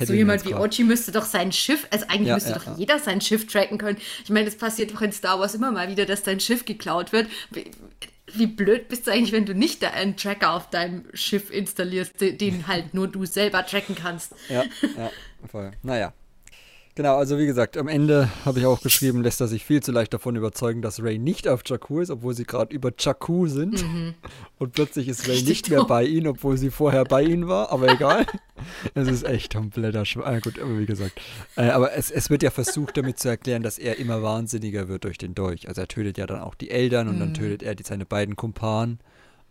So 0.04 0.12
jemand 0.12 0.44
wie 0.44 0.54
Ochi 0.54 0.84
müsste 0.84 1.12
doch 1.12 1.24
sein 1.24 1.52
Schiff, 1.52 1.86
also 1.90 2.06
eigentlich 2.08 2.28
Ja, 2.28 2.34
müsste 2.34 2.50
ja, 2.50 2.56
doch 2.58 2.66
ja. 2.66 2.74
jeder 2.76 2.98
sein 2.98 3.20
Schiff 3.20 3.46
tracken 3.46 3.78
können. 3.78 3.98
Ich 4.24 4.30
meine, 4.30 4.46
das 4.46 4.56
passiert 4.56 4.92
doch 4.94 5.02
in 5.02 5.12
Star 5.12 5.38
Wars 5.40 5.54
immer 5.54 5.70
mal 5.70 5.88
wieder, 5.88 6.06
dass 6.06 6.22
dein 6.22 6.40
Schiff 6.40 6.64
geklaut 6.64 7.12
wird. 7.12 7.28
Wie, 7.50 7.70
wie 8.32 8.46
blöd 8.46 8.88
bist 8.88 9.06
du 9.06 9.12
eigentlich, 9.12 9.32
wenn 9.32 9.46
du 9.46 9.54
nicht 9.54 9.82
da 9.82 9.90
einen 9.90 10.16
Tracker 10.16 10.52
auf 10.52 10.68
deinem 10.70 11.04
Schiff 11.14 11.50
installierst, 11.50 12.20
de- 12.20 12.36
den 12.36 12.66
halt 12.66 12.92
nur 12.94 13.08
du 13.08 13.24
selber 13.24 13.64
tracken 13.64 13.94
kannst? 13.94 14.32
Ja, 14.48 14.64
ja, 14.96 15.10
voll. 15.50 15.72
Naja. 15.82 16.12
Genau, 16.98 17.14
also 17.14 17.38
wie 17.38 17.46
gesagt, 17.46 17.76
am 17.76 17.86
Ende 17.86 18.28
habe 18.44 18.58
ich 18.58 18.66
auch 18.66 18.80
geschrieben, 18.80 19.22
lässt 19.22 19.40
er 19.40 19.46
sich 19.46 19.64
viel 19.64 19.80
zu 19.80 19.92
leicht 19.92 20.12
davon 20.12 20.34
überzeugen, 20.34 20.82
dass 20.82 21.00
Ray 21.00 21.16
nicht 21.16 21.46
auf 21.46 21.62
Jakku 21.64 22.00
ist, 22.00 22.10
obwohl 22.10 22.34
sie 22.34 22.42
gerade 22.42 22.74
über 22.74 22.90
Jakku 22.98 23.46
sind. 23.46 23.84
Und 24.58 24.72
plötzlich 24.72 25.06
ist 25.06 25.28
Ray 25.28 25.34
Richtig 25.34 25.48
nicht 25.48 25.70
mehr 25.70 25.78
dumm. 25.78 25.86
bei 25.86 26.02
ihnen, 26.02 26.26
obwohl 26.26 26.58
sie 26.58 26.72
vorher 26.72 27.04
bei 27.04 27.22
ihnen 27.22 27.46
war, 27.46 27.70
aber 27.70 27.88
egal. 27.92 28.26
es 28.94 29.06
ist 29.06 29.22
echt 29.22 29.54
kompletter 29.54 30.04
Schwein. 30.04 30.40
gut, 30.40 30.58
aber 30.58 30.76
wie 30.76 30.86
gesagt. 30.86 31.20
Äh, 31.54 31.68
aber 31.68 31.92
es, 31.92 32.10
es 32.10 32.30
wird 32.30 32.42
ja 32.42 32.50
versucht, 32.50 32.96
damit 32.96 33.20
zu 33.20 33.28
erklären, 33.28 33.62
dass 33.62 33.78
er 33.78 34.00
immer 34.00 34.24
wahnsinniger 34.24 34.88
wird 34.88 35.04
durch 35.04 35.18
den 35.18 35.36
Dolch. 35.36 35.68
Also 35.68 35.82
er 35.82 35.86
tötet 35.86 36.18
ja 36.18 36.26
dann 36.26 36.40
auch 36.40 36.56
die 36.56 36.72
Eltern 36.72 37.06
und 37.06 37.20
dann 37.20 37.32
tötet 37.32 37.62
er 37.62 37.76
die, 37.76 37.84
seine 37.84 38.06
beiden 38.06 38.34
Kumpanen. 38.34 38.98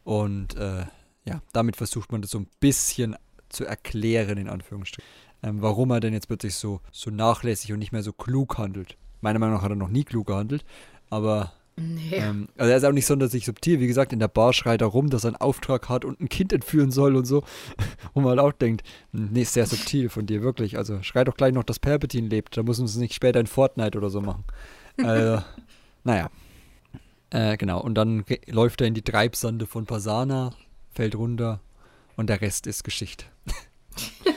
Und 0.03 0.57
äh, 0.57 0.83
ja, 1.23 1.41
damit 1.53 1.77
versucht 1.77 2.11
man 2.11 2.21
das 2.21 2.31
so 2.31 2.39
ein 2.39 2.47
bisschen 2.59 3.15
zu 3.47 3.63
erklären, 3.63 4.37
in 4.37 4.49
Anführungsstrichen 4.49 5.09
ähm, 5.43 5.61
warum 5.61 5.91
er 5.91 5.99
denn 5.99 6.13
jetzt 6.13 6.27
plötzlich 6.27 6.55
so, 6.55 6.81
so 6.91 7.09
nachlässig 7.11 7.73
und 7.73 7.79
nicht 7.79 7.91
mehr 7.91 8.03
so 8.03 8.13
klug 8.13 8.57
handelt. 8.57 8.97
Meiner 9.21 9.39
Meinung 9.39 9.55
nach 9.55 9.63
hat 9.63 9.71
er 9.71 9.75
noch 9.75 9.89
nie 9.89 10.03
klug 10.03 10.27
gehandelt, 10.27 10.63
aber 11.09 11.53
Nee. 11.79 12.15
ähm, 12.15 12.47
also 12.57 12.71
er 12.71 12.77
ist 12.77 12.83
auch 12.85 12.91
nicht 12.91 13.05
sonderlich 13.05 13.45
subtil. 13.45 13.79
Wie 13.79 13.85
gesagt, 13.85 14.11
in 14.11 14.17
der 14.17 14.27
Bar 14.27 14.51
schreit 14.51 14.81
er 14.81 14.87
rum, 14.87 15.11
dass 15.11 15.25
er 15.25 15.29
einen 15.29 15.35
Auftrag 15.35 15.89
hat 15.89 16.05
und 16.05 16.19
ein 16.19 16.27
Kind 16.27 16.51
entführen 16.51 16.89
soll 16.89 17.15
und 17.15 17.25
so. 17.25 17.43
Wo 18.15 18.21
man 18.21 18.31
halt 18.31 18.39
auch 18.39 18.51
denkt, 18.51 18.81
hm, 19.11 19.29
nee, 19.31 19.43
ist 19.43 19.53
sehr 19.53 19.67
subtil 19.67 20.09
von 20.09 20.25
dir, 20.25 20.41
wirklich. 20.41 20.77
Also 20.79 21.03
schrei 21.03 21.23
doch 21.23 21.37
gleich 21.37 21.53
noch, 21.53 21.63
dass 21.63 21.77
Palpatine 21.77 22.29
lebt. 22.29 22.57
Da 22.57 22.63
muss 22.63 22.79
man 22.79 22.85
es 22.85 22.95
nicht 22.95 23.13
später 23.13 23.39
in 23.39 23.45
Fortnite 23.45 23.95
oder 23.95 24.09
so 24.09 24.21
machen. 24.21 24.43
Also, 25.03 25.43
naja. 26.03 26.31
Äh, 27.29 27.57
genau, 27.57 27.79
und 27.81 27.93
dann 27.93 28.25
läuft 28.47 28.81
er 28.81 28.87
in 28.87 28.95
die 28.95 29.03
Treibsande 29.03 29.67
von 29.67 29.85
Pasana, 29.85 30.53
fällt 30.95 31.13
runter 31.15 31.59
und 32.15 32.27
der 32.27 32.41
Rest 32.41 32.65
ist 32.65 32.85
Geschichte. 32.85 33.25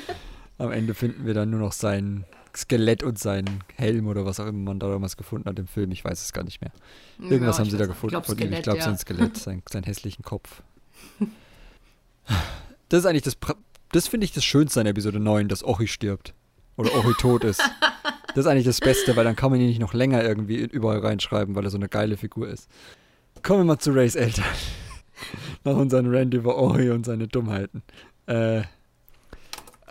Am 0.61 0.73
Ende 0.73 0.93
finden 0.93 1.25
wir 1.25 1.33
dann 1.33 1.49
nur 1.49 1.61
noch 1.61 1.73
sein 1.73 2.25
Skelett 2.55 3.03
und 3.03 3.19
seinen 3.19 3.65
Helm 3.77 4.09
oder 4.09 4.27
was 4.27 4.41
auch 4.41 4.47
immer 4.47 4.59
man 4.59 4.79
da 4.79 4.89
damals 4.89 5.17
gefunden 5.17 5.49
hat 5.49 5.59
im 5.59 5.67
Film. 5.67 5.91
Ich 5.91 6.05
weiß 6.05 6.23
es 6.23 6.33
gar 6.35 6.45
nicht 6.45 6.61
mehr. 6.61 6.71
Irgendwas 7.19 7.57
Ja, 7.57 7.65
haben 7.65 7.71
sie 7.71 7.79
da 7.79 7.87
gefunden 7.87 8.11
glaub, 8.11 8.27
von 8.27 8.37
ihm. 8.37 8.41
Ich 8.41 8.47
Skelett, 8.49 8.65
glaube, 8.65 8.79
ja. 8.79 8.85
sein 8.85 8.99
Skelett, 8.99 9.37
sein, 9.39 9.63
seinen 9.71 9.85
hässlichen 9.85 10.23
Kopf. 10.23 10.63
Das 12.91 13.01
ist 13.01 13.07
eigentlich 13.07 13.23
das, 13.23 13.39
das 13.93 14.07
finde 14.07 14.27
ich 14.27 14.33
das 14.33 14.45
Schönste 14.45 14.81
an 14.81 14.87
Episode 14.87 15.19
9, 15.19 15.49
dass 15.49 15.65
Ochi 15.65 15.89
stirbt. 15.89 16.35
Oder 16.77 16.95
Ochi 16.95 17.15
tot 17.19 17.45
ist. 17.45 17.63
Das 18.33 18.45
ist 18.45 18.47
eigentlich 18.47 18.65
das 18.65 18.79
Beste, 18.79 19.17
weil 19.17 19.25
dann 19.25 19.35
kann 19.35 19.51
man 19.51 19.59
ihn 19.61 19.67
nicht 19.67 19.81
noch 19.81 19.93
länger 19.93 20.23
irgendwie 20.23 20.59
überall 20.59 21.01
reinschreiben, 21.01 21.57
weil 21.57 21.65
er 21.65 21.71
so 21.71 21.77
eine 21.77 21.89
geile 21.89 22.17
Figur 22.17 22.49
ist. 22.49 22.69
Kommen 23.43 23.63
wir 23.63 23.65
mal 23.65 23.79
zu 23.81 23.91
Rays 23.91 24.15
Eltern. 24.15 24.45
Nach 25.65 25.75
unseren 25.75 26.15
Rant 26.15 26.33
über 26.33 26.55
Ori 26.55 26.91
und 26.91 27.05
seine 27.05 27.27
Dummheiten. 27.27 27.83
Äh, 28.27 28.63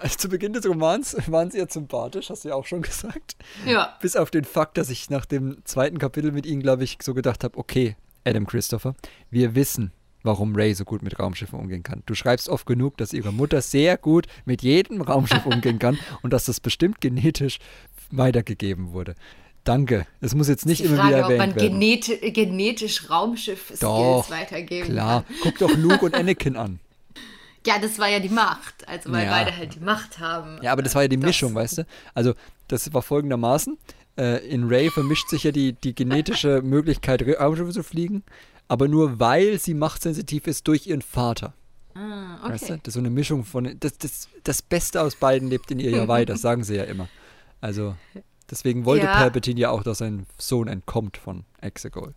zu 0.18 0.30
Beginn 0.30 0.54
des 0.54 0.66
Romans 0.68 1.16
waren 1.28 1.52
sie 1.52 1.58
ja 1.60 1.70
sympathisch, 1.70 2.30
hast 2.30 2.44
du 2.46 2.50
ja 2.50 2.56
auch 2.56 2.66
schon 2.66 2.82
gesagt. 2.82 3.36
Ja. 3.66 3.98
Bis 4.02 4.16
auf 4.16 4.32
den 4.32 4.44
Fakt, 4.44 4.78
dass 4.78 4.90
ich 4.90 5.10
nach 5.10 5.26
dem 5.26 5.58
zweiten 5.66 5.98
Kapitel 5.98 6.32
mit 6.32 6.46
ihnen, 6.46 6.62
glaube 6.62 6.84
ich, 6.84 6.98
so 7.02 7.14
gedacht 7.14 7.44
habe, 7.44 7.58
okay, 7.58 7.96
Adam 8.26 8.46
Christopher, 8.46 8.96
wir 9.30 9.56
wissen, 9.56 9.92
warum 10.24 10.56
Ray 10.56 10.74
so 10.74 10.86
gut 10.86 11.02
mit 11.02 11.20
Raumschiffen 11.20 11.58
umgehen 11.60 11.84
kann. 11.84 12.04
Du 12.06 12.14
schreibst 12.14 12.50
oft 12.50 12.66
genug, 12.66 12.98
dass 12.98 13.14
ihre 13.14 13.32
Mutter 13.32 13.62
sehr 13.62 13.98
gut 13.98 14.28
mit 14.46 14.62
jedem 14.62 15.02
Raumschiff 15.02 15.46
umgehen 15.48 15.80
kann 15.80 15.98
und 16.22 16.34
dass 16.34 16.46
das 16.46 16.60
bestimmt 16.60 17.02
genetisch 17.02 17.60
weitergegeben 18.12 18.92
wurde. 18.92 19.16
Danke. 19.64 20.08
Es 20.22 20.34
muss 20.36 20.48
jetzt 20.48 20.66
nicht 20.66 20.84
immer 20.84 20.98
Frage, 20.98 21.10
wieder 21.10 21.26
ob 21.26 21.38
man 21.38 21.50
erwähnt 21.52 21.56
werden. 21.62 21.80
geneti 21.80 22.32
genetisch 22.32 23.10
Raumschiff-Skills 23.10 23.80
Doch, 23.80 24.30
weitergeben 24.30 24.90
Klar, 24.90 25.24
kann. 25.24 25.36
guck 25.44 25.58
doch 25.60 25.78
Luke 25.78 26.06
und 26.06 26.16
Anakin 26.16 26.56
an. 26.56 26.80
Ja, 27.70 27.80
das 27.80 28.00
war 28.00 28.08
ja 28.10 28.20
die 28.20 28.30
Macht. 28.30 28.88
Also, 28.88 29.12
weil 29.12 29.26
Ja. 29.26 29.32
beide 29.32 29.56
halt 29.56 29.76
die 29.76 29.80
Macht 29.80 30.18
haben. 30.20 30.58
Ja, 30.64 30.72
aber 30.72 30.82
das 30.82 30.96
war 30.96 31.04
ja 31.04 31.08
die 31.08 31.18
Das- 31.18 31.26
Mischung, 31.28 31.54
weißt 31.54 31.80
du? 31.80 31.86
Also, 32.16 32.34
das 32.68 32.92
war 32.94 33.02
folgendermaßen. 33.04 33.78
Äh, 34.18 34.46
in 34.48 34.68
Ray 34.68 34.90
vermischt 34.90 35.30
sich 35.30 35.44
ja 35.44 35.52
die, 35.52 35.74
die 35.74 35.94
genetische 35.94 36.62
Möglichkeit, 36.64 37.22
Raumschiffe 37.40 37.72
zu 37.72 37.84
fliegen, 37.84 38.24
aber 38.68 38.88
nur 38.88 39.20
weil 39.20 39.60
sie 39.60 39.74
machtsensitiv 39.76 40.48
ist 40.48 40.68
durch 40.68 40.88
ihren 40.88 41.02
Vater. 41.04 41.54
Ah, 41.96 42.50
Weißt 42.50 42.70
du? 42.70 42.74
okay. 42.74 42.80
Das 42.84 42.92
ist 42.92 42.94
so 42.96 43.00
eine 43.00 43.10
Mischung 43.10 43.46
von. 43.46 43.76
Das, 43.80 43.98
das, 43.98 44.28
das 44.44 44.62
Beste 44.62 45.02
aus 45.02 45.16
beiden 45.16 45.50
lebt 45.50 45.70
in 45.72 45.80
ihr 45.80 45.92
ja 45.92 46.08
weiter, 46.08 46.34
das 46.34 46.42
sagen 46.42 46.64
sie 46.64 46.76
ja 46.76 46.84
immer. 46.86 47.08
Also, 47.62 47.96
deswegen 48.50 48.86
wollte 48.86 49.06
Ja. 49.06 49.14
Palpatine 49.16 49.60
ja 49.60 49.70
auch, 49.70 49.84
dass 49.84 50.00
sein 50.00 50.26
Sohn 50.38 50.68
entkommt 50.68 51.18
von 51.18 51.44
Exegol. 51.62 52.14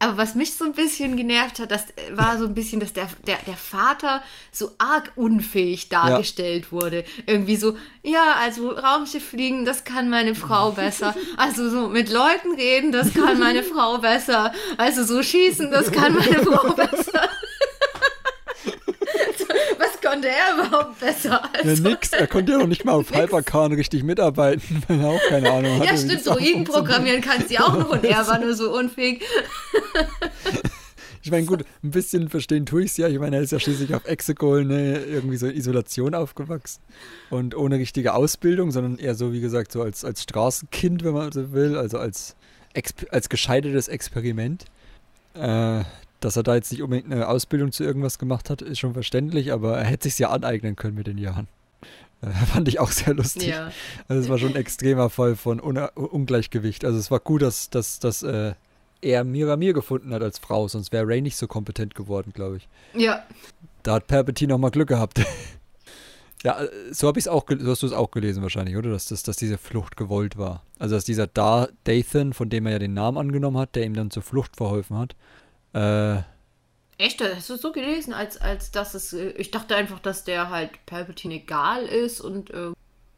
Aber 0.00 0.16
was 0.16 0.36
mich 0.36 0.54
so 0.54 0.64
ein 0.64 0.74
bisschen 0.74 1.16
genervt 1.16 1.58
hat, 1.58 1.72
das 1.72 1.86
war 2.12 2.38
so 2.38 2.46
ein 2.46 2.54
bisschen, 2.54 2.78
dass 2.78 2.92
der, 2.92 3.08
der, 3.26 3.38
der 3.46 3.56
Vater 3.56 4.22
so 4.52 4.70
arg 4.78 5.10
unfähig 5.16 5.88
dargestellt 5.88 6.70
wurde. 6.70 7.04
Irgendwie 7.26 7.56
so, 7.56 7.76
ja, 8.02 8.36
also 8.40 8.70
Raumschiff 8.70 9.30
fliegen, 9.30 9.64
das 9.64 9.82
kann 9.82 10.08
meine 10.08 10.36
Frau 10.36 10.70
besser. 10.70 11.16
Also 11.36 11.68
so 11.68 11.88
mit 11.88 12.10
Leuten 12.10 12.54
reden, 12.54 12.92
das 12.92 13.12
kann 13.12 13.40
meine 13.40 13.64
Frau 13.64 13.98
besser. 13.98 14.52
Also 14.76 15.02
so 15.02 15.20
schießen, 15.20 15.72
das 15.72 15.90
kann 15.90 16.14
meine 16.14 16.44
Frau 16.44 16.72
besser. 16.74 17.28
Konnte 20.10 20.28
er 20.28 20.66
überhaupt 20.66 21.00
besser? 21.00 21.42
Ja, 21.54 21.70
Also, 21.70 21.82
nix. 21.82 22.12
Er 22.12 22.26
konnte 22.26 22.52
ja 22.52 22.58
noch 22.58 22.66
nicht 22.66 22.84
mal 22.84 22.92
auf 22.92 23.10
Hypercarn 23.12 23.72
richtig 23.72 24.02
mitarbeiten, 24.04 24.82
weil 24.88 25.00
er 25.00 25.08
auch 25.08 25.20
keine 25.28 25.50
Ahnung 25.50 25.78
hatte. 25.80 25.86
ja, 25.86 25.96
stimmt, 25.96 26.22
funktioniert. 26.22 26.68
programmieren 26.68 27.20
kann 27.20 27.46
sie 27.46 27.58
auch 27.58 27.76
noch 27.76 27.90
und 27.90 28.04
er 28.04 28.26
war 28.26 28.38
nur 28.38 28.54
so 28.54 28.74
unfähig. 28.76 29.22
Ich 31.20 31.32
meine, 31.32 31.44
gut, 31.46 31.64
ein 31.82 31.90
bisschen 31.90 32.30
verstehen 32.30 32.64
tue 32.64 32.84
ich 32.84 32.92
es 32.92 32.96
ja. 32.96 33.08
Ich 33.08 33.18
meine, 33.18 33.36
er 33.36 33.42
ist 33.42 33.52
ja 33.52 33.58
schließlich 33.58 33.94
auf 33.94 34.06
Exegol, 34.06 34.64
ne, 34.64 34.98
irgendwie 34.98 35.36
so 35.36 35.46
in 35.46 35.56
Isolation 35.56 36.14
aufgewachsen. 36.14 36.80
Und 37.28 37.54
ohne 37.54 37.76
richtige 37.76 38.14
Ausbildung, 38.14 38.70
sondern 38.70 38.98
eher 38.98 39.14
so, 39.14 39.32
wie 39.32 39.40
gesagt, 39.40 39.72
so 39.72 39.82
als, 39.82 40.04
als 40.06 40.22
Straßenkind, 40.22 41.04
wenn 41.04 41.12
man 41.12 41.30
so 41.32 41.52
will, 41.52 41.76
also 41.76 41.98
als, 41.98 42.34
als 43.10 43.28
gescheitertes 43.28 43.88
Experiment. 43.88 44.64
Äh, 45.34 45.82
dass 46.20 46.36
er 46.36 46.42
da 46.42 46.54
jetzt 46.54 46.72
nicht 46.72 46.82
unbedingt 46.82 47.12
eine 47.12 47.28
Ausbildung 47.28 47.72
zu 47.72 47.84
irgendwas 47.84 48.18
gemacht 48.18 48.50
hat, 48.50 48.62
ist 48.62 48.78
schon 48.78 48.92
verständlich, 48.92 49.52
aber 49.52 49.78
er 49.78 49.84
hätte 49.84 50.08
sich 50.08 50.18
ja 50.18 50.30
aneignen 50.30 50.76
können 50.76 50.94
mit 50.94 51.06
den 51.06 51.18
Jahren. 51.18 51.48
Äh, 52.20 52.32
fand 52.46 52.66
ich 52.66 52.80
auch 52.80 52.90
sehr 52.90 53.14
lustig. 53.14 53.46
Ja. 53.46 53.70
Also 54.08 54.20
es 54.20 54.28
war 54.28 54.38
schon 54.38 54.48
ein 54.48 54.56
extremer 54.56 55.08
Fall 55.08 55.36
von 55.36 55.60
Un 55.60 55.76
Ungleichgewicht. 55.76 56.84
Also 56.84 56.98
es 56.98 57.12
war 57.12 57.20
gut, 57.20 57.42
dass, 57.42 57.70
dass, 57.70 58.00
dass 58.00 58.24
äh, 58.24 58.54
er 59.00 59.22
Miramir 59.22 59.72
gefunden 59.72 60.12
hat 60.12 60.22
als 60.22 60.40
Frau, 60.40 60.66
sonst 60.66 60.92
wäre 60.92 61.06
Ray 61.06 61.20
nicht 61.20 61.36
so 61.36 61.46
kompetent 61.46 61.94
geworden, 61.94 62.32
glaube 62.34 62.56
ich. 62.56 62.68
Ja, 62.94 63.24
Da 63.84 63.94
hat 63.94 64.08
Palpatine 64.08 64.52
noch 64.52 64.58
mal 64.58 64.70
Glück 64.70 64.88
gehabt. 64.88 65.20
ja, 66.42 66.60
äh, 66.60 66.68
so 66.90 67.06
habe 67.06 67.18
ich 67.18 67.26
es 67.26 67.28
auch, 67.28 67.44
so 67.48 67.70
hast 67.70 67.82
du 67.82 67.86
es 67.86 67.92
auch 67.92 68.10
gelesen 68.10 68.42
wahrscheinlich, 68.42 68.76
oder? 68.76 68.90
Dass, 68.90 69.06
das, 69.06 69.22
dass 69.22 69.36
diese 69.36 69.58
Flucht 69.58 69.96
gewollt 69.96 70.36
war. 70.36 70.64
Also 70.78 70.96
dass 70.96 71.04
dieser 71.04 71.26
da 71.26 71.68
Dathan, 71.84 72.32
von 72.32 72.48
dem 72.48 72.66
er 72.66 72.72
ja 72.72 72.78
den 72.78 72.94
Namen 72.94 73.18
angenommen 73.18 73.58
hat, 73.58 73.76
der 73.76 73.84
ihm 73.84 73.94
dann 73.94 74.10
zur 74.10 74.22
Flucht 74.22 74.56
verholfen 74.56 74.98
hat, 74.98 75.14
äh, 75.78 76.22
Echt? 77.00 77.22
Hast 77.22 77.48
du 77.48 77.56
so 77.56 77.70
gelesen, 77.70 78.12
als, 78.12 78.40
als 78.40 78.72
dass 78.72 78.94
es. 78.94 79.12
äh, 79.12 79.30
Ich 79.30 79.50
dachte 79.52 79.76
einfach, 79.76 80.00
dass 80.00 80.24
der 80.24 80.50
halt 80.50 80.70
Palpatine 80.86 81.34
egal 81.36 81.84
ist 81.84 82.20
und. 82.20 82.50
Äh, 82.50 82.72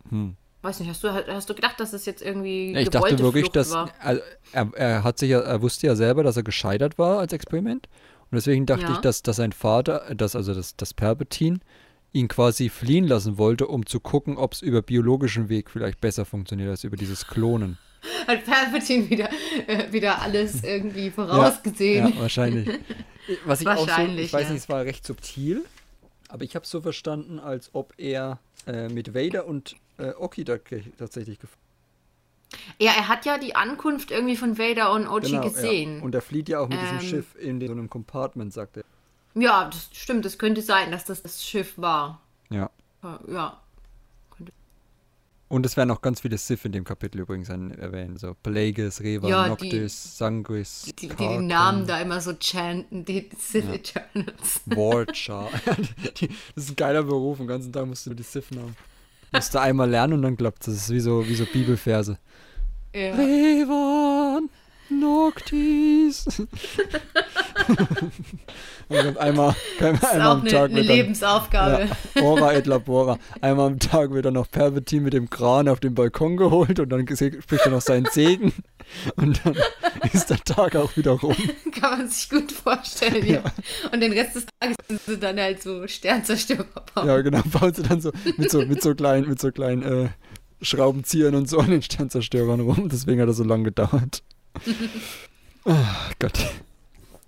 Hm. 0.08 0.36
Weiß 0.62 0.78
nicht, 0.80 0.90
hast 0.90 1.02
du, 1.02 1.08
hast 1.10 1.48
du 1.48 1.54
gedacht, 1.54 1.80
dass 1.80 1.92
es 1.94 2.04
jetzt 2.04 2.20
irgendwie. 2.20 2.76
ich 2.76 2.90
dachte 2.90 3.18
wirklich, 3.18 3.44
Flucht 3.44 3.56
dass 3.56 3.72
also, 3.72 4.20
er, 4.52 4.70
er 4.74 5.04
hat 5.04 5.18
sich 5.18 5.30
ja, 5.30 5.40
er 5.40 5.62
wusste 5.62 5.86
ja 5.86 5.94
selber, 5.96 6.22
dass 6.22 6.36
er 6.36 6.42
gescheitert 6.42 6.98
war 6.98 7.18
als 7.20 7.32
Experiment. 7.32 7.88
Und 8.30 8.36
deswegen 8.36 8.66
dachte 8.66 8.82
Ja. 8.84 8.92
ich, 8.92 8.98
dass, 8.98 9.22
dass 9.22 9.36
sein 9.36 9.52
Vater, 9.52 10.14
dass 10.14 10.36
also 10.36 10.52
das, 10.52 10.76
das 10.76 10.92
Palpatine 10.92 11.60
ihn 12.12 12.28
quasi 12.28 12.68
fliehen 12.68 13.06
lassen 13.06 13.38
wollte, 13.38 13.66
um 13.68 13.86
zu 13.86 14.00
gucken, 14.00 14.36
ob 14.36 14.52
es 14.52 14.60
über 14.62 14.82
biologischen 14.82 15.48
Weg 15.48 15.70
vielleicht 15.70 16.00
besser 16.00 16.24
funktioniert 16.26 16.70
als 16.70 16.84
über 16.84 16.96
dieses 16.96 17.26
Klonen. 17.26 17.78
Hat 18.26 18.44
Palpatine 18.44 19.10
wieder, 19.10 19.28
äh, 19.66 19.92
wieder 19.92 20.20
alles 20.22 20.62
irgendwie 20.62 21.10
vorausgesehen. 21.10 22.14
Ja, 22.14 22.20
wahrscheinlich. 22.20 22.78
Was 23.44 23.60
ich 23.60 23.68
auch 23.68 23.76
so, 23.78 23.86
Wahrscheinlich, 23.86 24.26
ich 24.26 24.32
weiß 24.32 24.44
ja. 24.44 24.50
nicht, 24.50 24.62
es 24.62 24.68
war 24.68 24.84
recht 24.84 25.06
subtil, 25.06 25.64
aber 26.28 26.44
ich 26.44 26.54
habe 26.54 26.64
es 26.64 26.70
so 26.70 26.80
verstanden, 26.80 27.38
als 27.38 27.70
ob 27.74 27.92
er 27.96 28.38
äh, 28.66 28.88
mit 28.88 29.14
Vader 29.14 29.46
und 29.46 29.76
äh, 29.98 30.12
Oki 30.18 30.44
tatsächlich 30.44 31.38
gefunden 31.38 31.62
Ja, 32.78 32.92
er 32.96 33.08
hat 33.08 33.26
ja 33.26 33.38
die 33.38 33.54
Ankunft 33.54 34.10
irgendwie 34.10 34.36
von 34.36 34.58
Vader 34.58 34.92
und 34.92 35.06
Ochi 35.06 35.32
Genau, 35.32 35.42
gesehen. 35.42 35.98
Ja. 35.98 36.02
Und 36.02 36.14
er 36.14 36.22
flieht 36.22 36.48
ja 36.48 36.60
auch 36.60 36.68
mit 36.68 36.78
Ähm. 36.78 36.84
diesem 36.98 37.08
Schiff 37.08 37.36
in 37.38 37.64
so 37.64 37.72
einem 37.72 37.88
Compartment, 37.90 38.52
sagt 38.52 38.78
er. 38.78 38.84
Ja, 39.34 39.66
das 39.66 39.90
stimmt. 39.92 40.24
Das 40.24 40.38
könnte 40.38 40.60
sein, 40.62 40.90
dass 40.90 41.04
das 41.04 41.22
das 41.22 41.44
Schiff 41.44 41.74
war. 41.76 42.20
Ja. 42.50 42.70
Ja. 43.28 43.60
Und 45.50 45.66
es 45.66 45.76
werden 45.76 45.88
noch 45.88 46.00
ganz 46.00 46.20
viele 46.20 46.38
Sith 46.38 46.64
in 46.64 46.70
dem 46.72 46.84
Kapitel 46.84 47.18
übrigens 47.20 47.50
an- 47.50 47.72
erwähnt. 47.72 48.20
So 48.20 48.34
Plagueis, 48.40 49.00
Reva, 49.00 49.28
Ja, 49.28 49.42
die- 49.44 49.50
Noctis, 49.50 50.16
Sanguis, 50.16 50.82
Die, 50.86 51.08
die, 51.08 51.08
die 51.14 51.38
Namen 51.38 51.86
da 51.88 52.00
immer 52.00 52.20
so 52.20 52.32
chanten, 52.40 53.04
die 53.04 53.28
Sith 53.36 53.64
Eternals. 53.68 54.60
Warchar. 54.66 55.48
Die- 56.20 56.28
das 56.54 56.64
ist 56.64 56.70
ein 56.70 56.76
geiler 56.76 57.02
Beruf. 57.02 57.38
Den 57.38 57.48
ganzen 57.48 57.72
Tag 57.72 57.84
musst 57.86 58.06
du 58.06 58.14
die 58.14 58.22
Sith-Namen. 58.22 58.76
Musst 59.32 59.52
du 59.52 59.60
einmal 59.60 59.90
lernen 59.90 60.12
und 60.14 60.22
dann 60.22 60.36
klappt 60.36 60.68
es. 60.68 60.74
Das 60.74 60.82
ist 60.84 60.90
wie 60.90 61.00
so, 61.00 61.26
wie 61.28 61.34
so 61.34 61.44
Bibelverse. 61.46 62.16
Ja. 62.94 63.14
Revan, 63.14 64.50
Noctis. 64.90 66.26
und 68.88 68.96
dann 68.96 69.16
einmal, 69.16 69.16
einmal, 69.18 69.54
Das 69.78 69.94
ist 69.94 70.04
einmal 70.04 70.26
auch 70.26 70.32
am 70.32 70.40
eine, 70.40 70.50
Tag 70.50 70.64
eine 70.64 70.74
wird 70.76 70.88
dann, 70.88 70.96
Lebensaufgabe. 70.96 71.88
Ja, 72.14 72.22
Ora 72.22 72.54
et 72.54 72.66
labora. 72.66 73.18
Einmal 73.40 73.68
am 73.68 73.78
Tag 73.78 74.10
wird 74.10 74.24
dann 74.24 74.34
noch 74.34 74.50
Palpatine 74.50 75.02
mit 75.02 75.12
dem 75.12 75.30
Kran 75.30 75.68
auf 75.68 75.80
den 75.80 75.94
Balkon 75.94 76.36
geholt 76.36 76.80
und 76.80 76.88
dann 76.90 77.06
spricht 77.06 77.64
er 77.64 77.70
noch 77.70 77.80
seinen 77.80 78.06
Segen. 78.06 78.52
Und 79.16 79.40
dann 79.44 79.56
ist 80.12 80.30
der 80.30 80.38
Tag 80.38 80.74
auch 80.76 80.96
wieder 80.96 81.12
rum. 81.12 81.36
Kann 81.80 81.98
man 81.98 82.08
sich 82.08 82.28
gut 82.28 82.50
vorstellen, 82.50 83.24
ja. 83.26 83.42
Und 83.92 84.00
den 84.00 84.12
Rest 84.12 84.36
des 84.36 84.46
Tages 84.58 84.76
sind 84.88 85.00
sie 85.06 85.18
dann 85.18 85.38
halt 85.38 85.62
so 85.62 85.86
Sternzerstörer 85.86 86.66
bauen. 86.94 87.06
Ja, 87.06 87.20
genau, 87.20 87.42
baut 87.42 87.76
sie 87.76 87.82
dann 87.82 88.00
so 88.00 88.10
mit 88.36 88.50
so, 88.50 88.62
mit 88.62 88.82
so 88.82 88.94
kleinen, 88.94 89.28
mit 89.28 89.40
so 89.40 89.52
kleinen 89.52 89.82
äh, 89.82 90.08
Schraubenziehern 90.62 91.34
und 91.34 91.48
so 91.48 91.58
an 91.58 91.70
den 91.70 91.82
Sternzerstörern 91.82 92.60
rum. 92.60 92.88
Deswegen 92.90 93.20
hat 93.20 93.28
das 93.28 93.36
so 93.36 93.44
lange 93.44 93.64
gedauert. 93.64 94.22
Oh 95.64 95.76
Gott. 96.18 96.38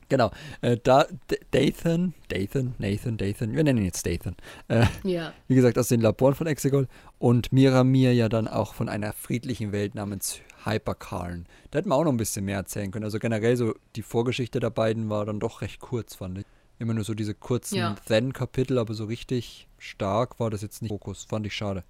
Genau. 0.08 0.30
Äh, 0.60 0.76
da, 0.82 1.06
Dathan, 1.52 2.12
Dathan, 2.28 2.74
Nathan, 2.78 3.16
Dathan, 3.16 3.56
wir 3.56 3.64
nennen 3.64 3.78
ihn 3.78 3.86
jetzt 3.86 4.04
Dathan. 4.06 4.36
Äh, 4.68 4.84
Ja. 5.04 5.32
wie 5.48 5.54
gesagt, 5.54 5.78
aus 5.78 5.88
den 5.88 6.02
Laboren 6.02 6.34
von 6.34 6.46
Exegol 6.46 6.86
und 7.18 7.50
Miramir 7.50 8.12
ja 8.12 8.28
dann 8.28 8.46
auch 8.46 8.74
von 8.74 8.90
einer 8.90 9.14
friedlichen 9.14 9.72
Welt 9.72 9.94
namens 9.94 10.40
Hyperkarn. 10.64 11.46
Da 11.70 11.78
hätten 11.78 11.88
wir 11.88 11.96
auch 11.96 12.04
noch 12.04 12.12
ein 12.12 12.18
bisschen 12.18 12.44
mehr 12.44 12.58
erzählen 12.58 12.90
können. 12.90 13.06
Also 13.06 13.18
generell 13.18 13.56
so 13.56 13.74
die 13.96 14.02
Vorgeschichte 14.02 14.60
der 14.60 14.68
beiden 14.70 15.08
war 15.08 15.24
dann 15.24 15.40
doch 15.40 15.62
recht 15.62 15.80
kurz, 15.80 16.14
fand 16.16 16.38
ich. 16.38 16.44
Immer 16.78 16.92
nur 16.94 17.04
so 17.04 17.14
diese 17.14 17.34
kurzen 17.34 17.76
Ja. 17.76 17.94
Then-Kapitel, 18.06 18.78
aber 18.78 18.92
so 18.92 19.04
richtig 19.06 19.66
stark 19.78 20.38
war 20.40 20.50
das 20.50 20.60
jetzt 20.62 20.82
nicht 20.82 20.90
Fokus. 20.90 21.24
Fand 21.24 21.46
ich 21.46 21.54
schade. 21.54 21.84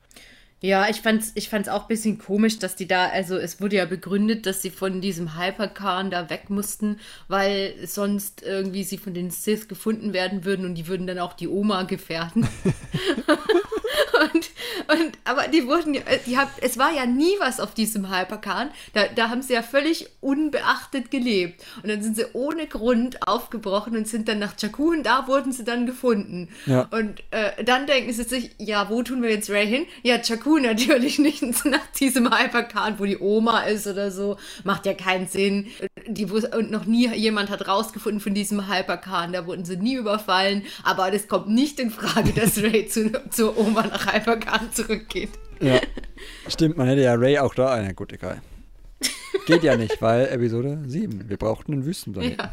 Ja, 0.65 0.89
ich 0.89 1.01
fand's, 1.01 1.33
ich 1.35 1.49
fand's 1.49 1.69
auch 1.69 1.83
ein 1.83 1.89
bisschen 1.89 2.19
komisch, 2.19 2.61
dass 2.61 2.77
die 2.77 2.87
da, 2.87 3.09
also 3.09 3.37
es 3.37 3.61
wurde 3.61 3.77
ja 3.77 3.85
begründet, 3.85 4.47
dass 4.47 4.63
sie 4.63 4.71
von 4.71 5.01
diesem 5.01 5.37
Hypercarn 5.37 6.09
da 6.09 6.31
weg 6.31 6.51
mussten, 6.51 7.01
weil 7.27 7.75
sonst 7.85 8.43
irgendwie 8.43 8.85
sie 8.85 8.97
von 8.97 9.13
den 9.13 9.31
Sith 9.33 9.67
gefunden 9.69 10.13
werden 10.13 10.45
würden 10.45 10.65
und 10.65 10.77
die 10.77 10.87
würden 10.87 11.09
dann 11.09 11.19
auch 11.19 11.33
die 11.33 11.49
Oma 11.49 11.83
gefährden. 11.83 12.47
und, 14.21 14.51
und, 15.01 15.19
aber 15.25 15.49
die 15.49 15.67
wurden, 15.67 15.95
ja- 15.95 16.03
die 16.27 16.37
hab, 16.39 16.51
es 16.61 16.79
war 16.79 16.93
ja 16.93 17.07
nie 17.07 17.35
was 17.41 17.61
auf 17.61 17.75
diesem 17.75 18.11
Hypercarn. 18.15 18.71
Da, 18.95 19.05
da 19.15 19.29
haben 19.31 19.43
sie 19.43 19.55
ja 19.55 19.63
völlig 19.63 20.09
unbeachtet 20.21 21.11
gelebt. 21.11 21.63
Und 21.83 21.89
dann 21.89 22.03
sind 22.03 22.17
sie 22.17 22.27
ohne 22.33 22.67
Grund 22.67 23.27
aufgebrochen 23.27 23.97
und 23.97 24.09
sind 24.09 24.29
dann 24.29 24.39
nach 24.39 24.55
Jakku 24.59 24.91
und 24.91 25.05
da 25.05 25.27
wurden 25.27 25.53
sie 25.53 25.65
dann 25.65 25.87
gefunden. 25.87 26.49
Ja. 26.67 26.89
Und 26.91 27.23
äh, 27.31 27.65
dann 27.65 27.87
denken 27.87 28.13
sie 28.13 28.25
sich, 28.25 28.51
ja, 28.59 28.89
wo 28.91 29.03
tun 29.03 29.23
wir 29.23 29.31
jetzt 29.31 29.51
Ray 29.51 29.67
hin? 29.67 29.87
Ja, 30.03 30.17
Jakku 30.23 30.59
natürlich 30.59 31.19
nicht 31.21 31.43
nach 31.65 31.87
diesem 31.99 32.33
Hypercard, 32.37 32.99
wo 32.99 33.05
die 33.05 33.19
Oma 33.19 33.63
ist 33.63 33.87
oder 33.87 34.11
so. 34.11 34.37
Macht 34.65 34.87
ja 34.87 34.95
keinen 34.95 35.27
Sinn. 35.27 35.69
Die, 36.07 36.25
und 36.27 36.71
noch 36.71 36.85
nie 36.85 37.13
jemand 37.15 37.51
hat 37.51 37.67
rausgefunden 37.67 38.21
von 38.21 38.35
diesem 38.35 38.69
Hypercard. 38.69 39.35
Da 39.35 39.47
wurden 39.47 39.65
sie 39.65 39.77
nie 39.77 39.95
überfallen. 39.95 40.63
Aber 40.83 41.11
das 41.11 41.29
kommt 41.29 41.49
nicht 41.49 41.81
in 41.81 41.91
Frage, 41.91 42.33
dass 42.33 42.59
Ray 42.63 42.87
zu, 42.87 43.13
zur 43.31 43.57
Oma 43.59 43.87
nach 43.87 44.13
Hypercard 44.13 44.75
zurückgeht. 44.75 45.31
Ja. 45.61 45.81
Stimmt, 46.49 46.77
man 46.77 46.89
hätte 46.89 47.03
ja 47.03 47.15
Ray 47.15 47.39
auch 47.39 47.55
da. 47.55 47.81
Na 47.81 47.93
gut, 47.93 48.13
egal. 48.13 48.43
Geht 49.47 49.63
ja 49.63 49.77
nicht, 49.77 50.01
weil 50.01 50.27
Episode 50.29 50.79
7. 50.87 51.29
Wir 51.29 51.37
brauchten 51.37 51.73
einen 51.73 51.85
Wüstenplaneten. 51.85 52.49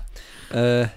Ja. 0.52 0.82
Äh, 0.82 0.88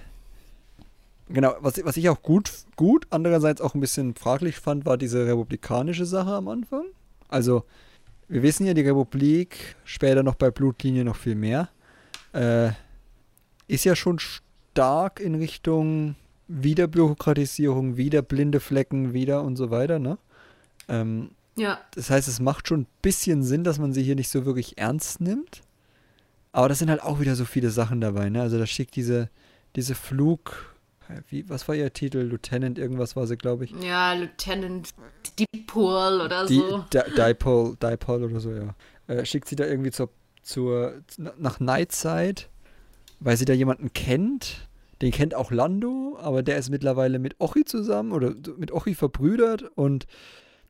Genau, 1.29 1.55
was, 1.61 1.83
was 1.83 1.97
ich 1.97 2.09
auch 2.09 2.21
gut, 2.21 2.51
gut, 2.75 3.07
andererseits 3.09 3.61
auch 3.61 3.73
ein 3.73 3.79
bisschen 3.79 4.13
fraglich 4.15 4.57
fand, 4.57 4.85
war 4.85 4.97
diese 4.97 5.25
republikanische 5.25 6.05
Sache 6.05 6.31
am 6.31 6.47
Anfang. 6.47 6.83
Also, 7.29 7.63
wir 8.27 8.43
wissen 8.43 8.65
ja, 8.67 8.73
die 8.73 8.81
Republik, 8.81 9.75
später 9.83 10.21
noch 10.21 10.35
bei 10.35 10.51
Blutlinie 10.51 11.03
noch 11.05 11.15
viel 11.15 11.35
mehr, 11.35 11.69
äh, 12.33 12.71
ist 13.67 13.85
ja 13.85 13.95
schon 13.95 14.19
stark 14.19 15.19
in 15.19 15.35
Richtung 15.35 16.15
Wiederbürokratisierung, 16.47 17.97
wieder 17.97 18.21
blinde 18.21 18.59
Flecken, 18.59 19.13
wieder 19.13 19.43
und 19.43 19.55
so 19.55 19.71
weiter, 19.71 19.99
ne? 19.99 20.17
Ähm, 20.87 21.31
ja. 21.55 21.79
Das 21.95 22.09
heißt, 22.09 22.27
es 22.27 22.39
macht 22.39 22.67
schon 22.67 22.81
ein 22.81 22.87
bisschen 23.01 23.43
Sinn, 23.43 23.63
dass 23.63 23.79
man 23.79 23.93
sie 23.93 24.03
hier 24.03 24.15
nicht 24.15 24.29
so 24.29 24.45
wirklich 24.45 24.77
ernst 24.77 25.21
nimmt. 25.21 25.61
Aber 26.51 26.69
das 26.69 26.79
sind 26.79 26.89
halt 26.89 27.01
auch 27.01 27.19
wieder 27.19 27.35
so 27.35 27.45
viele 27.45 27.69
Sachen 27.69 28.01
dabei, 28.01 28.29
ne? 28.29 28.41
Also 28.41 28.59
da 28.59 28.65
schickt 28.65 28.95
diese, 28.95 29.29
diese 29.75 29.95
Flug, 29.95 30.73
wie, 31.29 31.47
was 31.49 31.67
war 31.67 31.75
ihr 31.75 31.91
Titel? 31.91 32.19
Lieutenant, 32.19 32.77
irgendwas 32.77 33.15
war 33.15 33.27
sie, 33.27 33.37
glaube 33.37 33.65
ich. 33.65 33.71
Ja, 33.81 34.13
Lieutenant 34.13 34.89
Dipole 35.39 36.25
oder 36.25 36.45
Die, 36.45 36.57
so. 36.57 36.85
Di 36.93 36.99
Dipole, 37.15 37.75
Dipole 37.81 38.25
oder 38.25 38.39
so, 38.39 38.51
ja. 38.51 38.75
Äh, 39.07 39.25
schickt 39.25 39.47
sie 39.47 39.55
da 39.55 39.65
irgendwie 39.65 39.91
zur, 39.91 40.09
zur, 40.43 41.01
nach 41.37 41.59
Nightside, 41.59 42.43
weil 43.19 43.37
sie 43.37 43.45
da 43.45 43.53
jemanden 43.53 43.93
kennt. 43.93 44.67
Den 45.01 45.11
kennt 45.11 45.35
auch 45.35 45.51
Lando, 45.51 46.17
aber 46.21 46.43
der 46.43 46.57
ist 46.57 46.69
mittlerweile 46.69 47.19
mit 47.19 47.35
Ochi 47.39 47.65
zusammen 47.65 48.11
oder 48.11 48.33
mit 48.57 48.71
Ochi 48.71 48.95
verbrüdert 48.95 49.63
und 49.75 50.05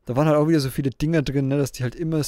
da 0.06 0.16
waren 0.16 0.28
halt 0.28 0.38
auch 0.38 0.48
wieder 0.48 0.60
so 0.60 0.70
viele 0.70 0.90
Dinge 0.90 1.24
drin, 1.24 1.48
ne, 1.48 1.58
dass 1.58 1.72
die 1.72 1.84
halt 1.84 1.96
immer 1.96 2.22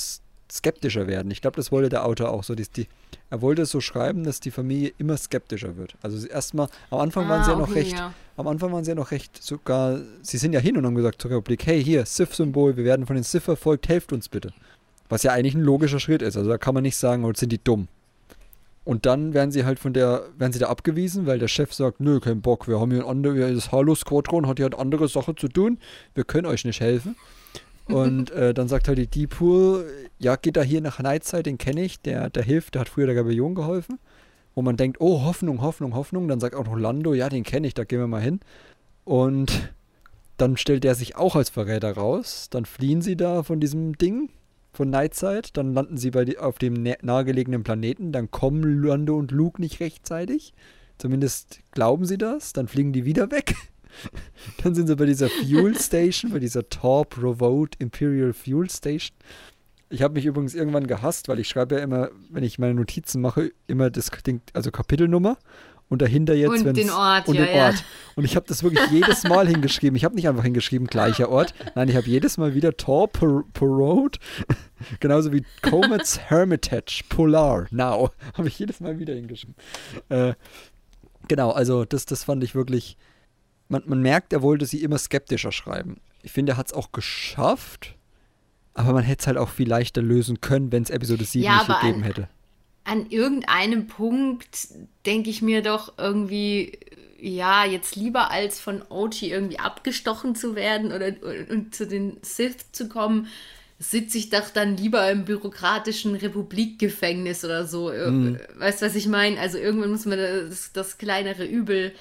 skeptischer 0.52 1.08
werden. 1.08 1.32
Ich 1.32 1.42
glaube, 1.42 1.56
das 1.58 1.72
wollte 1.72 1.90
der 1.90 2.06
Autor 2.06 2.30
auch 2.30 2.44
so. 2.44 2.56
Die, 2.56 2.68
die, 2.68 2.88
er 3.30 3.42
wollte 3.42 3.64
es 3.64 3.72
so 3.72 3.82
schreiben, 3.82 4.24
dass 4.24 4.40
die 4.40 4.52
Familie 4.52 4.94
immer 4.98 5.18
skeptischer 5.18 5.76
wird. 5.78 5.96
Also 6.02 6.26
erstmal, 6.28 6.68
am 6.92 7.00
Anfang 7.00 7.26
Ah, 7.26 7.30
waren 7.30 7.44
sie 7.44 7.52
ja 7.52 7.58
noch 7.58 7.70
okay, 7.70 7.80
recht, 7.80 7.94
ja. 7.94 8.14
am 8.38 8.48
Anfang 8.48 8.72
waren 8.72 8.84
sie 8.84 8.92
ja 8.92 8.96
noch 8.96 9.12
recht 9.12 9.42
sogar, 9.42 10.00
sie 10.22 10.38
sind 10.38 10.54
ja 10.54 10.60
hin 10.60 10.78
und 10.78 10.86
haben 10.86 10.96
gesagt 10.96 11.22
zur 11.22 11.32
Republik, 11.32 11.66
hey, 11.66 11.84
hier, 11.84 12.06
Sith-Symbol, 12.06 12.78
wir 12.78 12.86
werden 12.86 13.06
von 13.08 13.16
den 13.16 13.24
Sith 13.24 13.44
verfolgt, 13.44 13.90
helft 13.90 14.14
uns 14.14 14.30
bitte. 14.30 14.54
Was 15.10 15.24
ja 15.24 15.32
eigentlich 15.32 15.56
ein 15.56 15.62
logischer 15.62 16.00
Schritt 16.00 16.22
ist. 16.22 16.36
Also 16.38 16.50
da 16.50 16.58
kann 16.58 16.74
man 16.74 16.84
nicht 16.84 16.98
sagen, 16.98 17.26
oh, 17.26 17.32
sind 17.34 17.52
die 17.52 17.64
dumm. 17.64 17.88
Und 18.84 19.06
dann 19.08 19.34
werden 19.34 19.52
sie 19.52 19.66
halt 19.66 19.80
von 19.80 19.94
der, 19.94 20.24
werden 20.38 20.54
sie 20.54 20.60
da 20.60 20.68
abgewiesen, 20.68 21.26
weil 21.26 21.40
der 21.40 21.48
Chef 21.48 21.74
sagt, 21.74 22.00
nö, 22.00 22.20
kein 22.20 22.42
Bock, 22.42 22.68
wir 22.68 22.80
haben 22.80 22.92
hier 22.92 23.04
ein 23.04 23.10
anderes, 23.10 23.56
das 23.56 23.72
Halo-Squadron 23.72 24.48
hat 24.48 24.58
hier 24.58 24.68
eine 24.68 24.78
andere 24.78 25.08
Sache 25.08 25.36
zu 25.36 25.48
tun, 25.48 25.80
wir 26.14 26.24
können 26.24 26.46
euch 26.46 26.66
nicht 26.66 26.82
helfen. 26.82 27.16
Und 27.88 28.32
äh, 28.32 28.54
dann 28.54 28.68
sagt 28.68 28.88
halt 28.88 28.98
die 28.98 29.08
Deepool, 29.08 29.86
ja, 30.18 30.36
geht 30.36 30.58
da 30.58 30.62
hier 30.62 30.82
nach 30.82 31.00
Nightside, 31.00 31.44
den 31.44 31.58
kenne 31.58 31.84
ich, 31.84 32.02
der, 32.02 32.30
der 32.30 32.44
hilft, 32.44 32.76
der 32.76 32.82
hat 32.82 32.90
früher 32.90 33.06
der 33.06 33.16
Rebellion 33.16 33.54
geholfen. 33.56 34.00
Wo 34.56 34.62
man 34.62 34.78
denkt, 34.78 34.98
oh, 35.02 35.24
Hoffnung, 35.24 35.62
Hoffnung, 35.62 35.94
Hoffnung. 35.94 36.28
Dann 36.28 36.40
sagt 36.40 36.56
auch 36.56 36.66
noch 36.66 36.78
Lando, 36.78 37.14
ja, 37.14 37.30
den 37.30 37.44
kenne 37.44 37.68
ich, 37.68 37.74
da 37.74 37.84
gehen 37.84 38.00
wir 38.00 38.08
mal 38.08 38.22
hin. 38.22 38.40
Und 39.04 39.74
dann 40.38 40.58
stellt 40.58 40.84
der 40.84 40.96
sich 40.96 41.16
auch 41.18 41.36
als 41.36 41.50
Verräter 41.50 41.92
raus. 41.92 42.48
Dann 42.50 42.66
fliehen 42.66 43.02
sie 43.02 43.18
da 43.18 43.44
von 43.44 43.60
diesem 43.60 43.98
Ding, 43.98 44.30
von 44.76 44.90
Nightside. 44.90 45.50
Dann 45.54 45.74
landen 45.74 45.98
sie 45.98 46.12
bei 46.12 46.38
auf 46.40 46.58
dem 46.58 46.74
nahegelegenen 47.02 47.64
Planeten. 47.64 48.12
Dann 48.12 48.32
kommen 48.32 48.84
Lando 48.84 49.18
und 49.18 49.32
Luke 49.32 49.62
nicht 49.62 49.80
rechtzeitig. 49.80 50.54
Zumindest 50.98 51.60
glauben 51.72 52.06
sie 52.06 52.18
das. 52.18 52.54
Dann 52.54 52.68
fliegen 52.68 52.94
die 52.94 53.06
wieder 53.06 53.32
weg. 53.32 53.56
Dann 54.64 54.76
sind 54.76 54.88
sie 54.88 54.96
bei 54.96 55.06
dieser 55.06 55.30
Fuel 55.30 55.76
Station, 55.80 56.32
bei 56.32 56.40
dieser 56.40 56.68
Torp 56.70 57.22
Rovode 57.22 57.78
Imperial 57.80 58.34
Fuel 58.34 58.70
Station. 58.70 59.16
Ich 59.90 60.02
habe 60.02 60.16
mich 60.16 60.26
übrigens 60.26 60.56
irgendwann 60.56 60.88
gehasst, 60.88 61.28
weil 61.28 61.40
ich 61.40 61.48
schreibe 61.48 61.76
ja 61.76 61.82
immer, 61.82 62.10
wenn 62.30 62.44
ich 62.44 62.60
meine 62.60 62.74
Notizen 62.74 63.22
mache, 63.22 63.52
immer 63.68 63.90
das 63.90 64.10
Ding, 64.26 64.42
also 64.54 64.72
Kapitelnummer 64.72 65.38
und 65.90 66.02
dahinter 66.02 66.34
jetzt 66.34 66.66
Und 66.66 66.76
den 66.76 66.90
Ort, 66.90 67.28
und 67.28 67.36
ja, 67.36 67.46
den 67.46 67.56
ja. 67.56 67.66
Ort. 67.66 67.84
Und 68.16 68.26
ich 68.26 68.36
habe 68.36 68.46
das 68.48 68.64
wirklich 68.64 68.90
jedes 68.92 69.24
Mal 69.24 69.48
hingeschrieben. 69.48 69.96
Ich 69.96 70.04
habe 70.04 70.16
nicht 70.16 70.28
einfach 70.28 70.44
hingeschrieben 70.44 70.88
gleicher 70.88 71.30
Ort. 71.30 71.54
Nein, 71.76 71.90
ich 71.90 71.96
habe 71.96 72.08
jedes 72.08 72.38
Mal 72.38 72.56
wieder 72.56 72.76
Torp 72.76 73.22
Road, 73.62 74.20
genauso 75.00 75.32
wie 75.32 75.46
Comets 75.62 76.20
Hermitage 76.20 77.04
Polar 77.10 77.68
Now, 77.72 78.12
habe 78.34 78.48
ich 78.48 78.58
jedes 78.58 78.80
Mal 78.80 79.00
wieder 79.00 79.14
hingeschrieben. 79.14 79.56
Äh, 80.10 80.34
genau, 81.28 81.52
also 81.52 81.86
das, 81.86 82.06
das 82.06 82.24
fand 82.24 82.44
ich 82.44 82.56
wirklich. 82.56 82.98
Man, 83.68 83.82
man 83.88 84.02
merkt, 84.02 84.32
er 84.32 84.44
wollte 84.44 84.68
sie 84.68 84.84
immer 84.84 85.00
skeptischer 85.00 85.52
schreiben. 85.52 86.00
Ich 86.22 86.32
finde, 86.32 86.54
er 86.54 86.58
hat 86.58 86.68
es 86.68 86.74
auch 86.74 86.92
geschafft, 86.92 87.96
aber 88.76 88.94
man 88.94 89.04
hätte 89.04 89.22
es 89.22 89.28
halt 89.28 89.38
auch 89.38 89.50
viel 89.50 89.68
leichter 89.68 90.04
lösen 90.04 90.40
können, 90.40 90.72
wenn 90.72 90.84
es 90.84 90.92
Episode 90.92 91.24
7 91.24 91.44
Ja, 91.44 91.58
nicht 91.58 91.82
gegeben 91.82 92.04
hätte. 92.04 92.30
An 92.86 93.10
irgendeinem 93.10 93.88
Punkt 93.88 94.70
denke 95.06 95.30
ich 95.30 95.42
mir 95.42 95.62
doch 95.62 95.98
irgendwie, 95.98 96.80
ja, 97.20 97.66
jetzt 97.66 97.96
lieber 97.96 98.32
als 98.32 98.60
von 98.60 98.84
Ochi 98.90 99.32
irgendwie 99.32 99.60
abgestochen 99.60 100.36
zu 100.36 100.56
werden 100.56 100.92
oder 100.92 101.08
und, 101.22 101.50
und 101.50 101.76
zu 101.76 101.88
den 101.88 102.18
Sith 102.22 102.72
zu 102.72 102.88
kommen, 102.88 103.28
sitze 103.80 104.18
ich 104.18 104.30
doch 104.30 104.50
dann 104.50 104.78
lieber 104.78 105.10
im 105.12 105.26
bürokratischen 105.26 106.16
Republikgefängnis 106.16 107.44
oder 107.44 107.66
so. 107.66 107.92
Mhm. 107.92 108.40
Weißt 108.58 108.82
du, 108.82 108.86
was 108.86 108.96
ich 108.96 109.08
meine? 109.08 109.40
Also 109.40 109.58
irgendwann 109.58 109.92
muss 109.92 110.06
man 110.06 110.18
das, 110.18 110.72
das 110.72 110.98
kleinere 110.98 111.46
Übel 111.46 111.94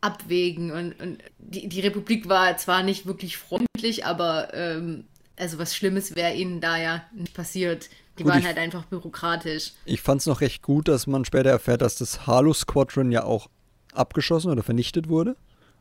abwägen. 0.00 0.70
Und, 0.70 1.00
und 1.00 1.18
die, 1.38 1.68
die 1.68 1.80
Republik 1.80 2.28
war 2.28 2.56
zwar 2.56 2.82
nicht 2.82 3.06
wirklich 3.06 3.36
freundlich, 3.36 4.06
aber 4.06 4.54
ähm, 4.54 5.04
also 5.36 5.58
was 5.58 5.76
Schlimmes 5.76 6.16
wäre 6.16 6.34
ihnen 6.34 6.60
da 6.60 6.78
ja 6.78 7.04
nicht 7.12 7.34
passiert. 7.34 7.88
Die 8.18 8.24
Gut, 8.24 8.32
waren 8.32 8.40
ich- 8.40 8.46
halt 8.46 8.58
einfach 8.58 8.84
bürokratisch. 8.86 9.72
Ich 9.84 10.02
fand 10.02 10.20
es 10.20 10.26
noch 10.26 10.40
recht 10.40 10.62
gut, 10.62 10.88
dass 10.88 11.06
man 11.06 11.24
später 11.24 11.50
erfährt, 11.50 11.82
dass 11.82 11.96
das 11.96 12.26
Halo 12.26 12.52
Squadron 12.52 13.12
ja 13.12 13.24
auch 13.24 13.48
abgeschossen 13.94 14.50
oder 14.50 14.62
vernichtet 14.62 15.08
wurde, 15.08 15.36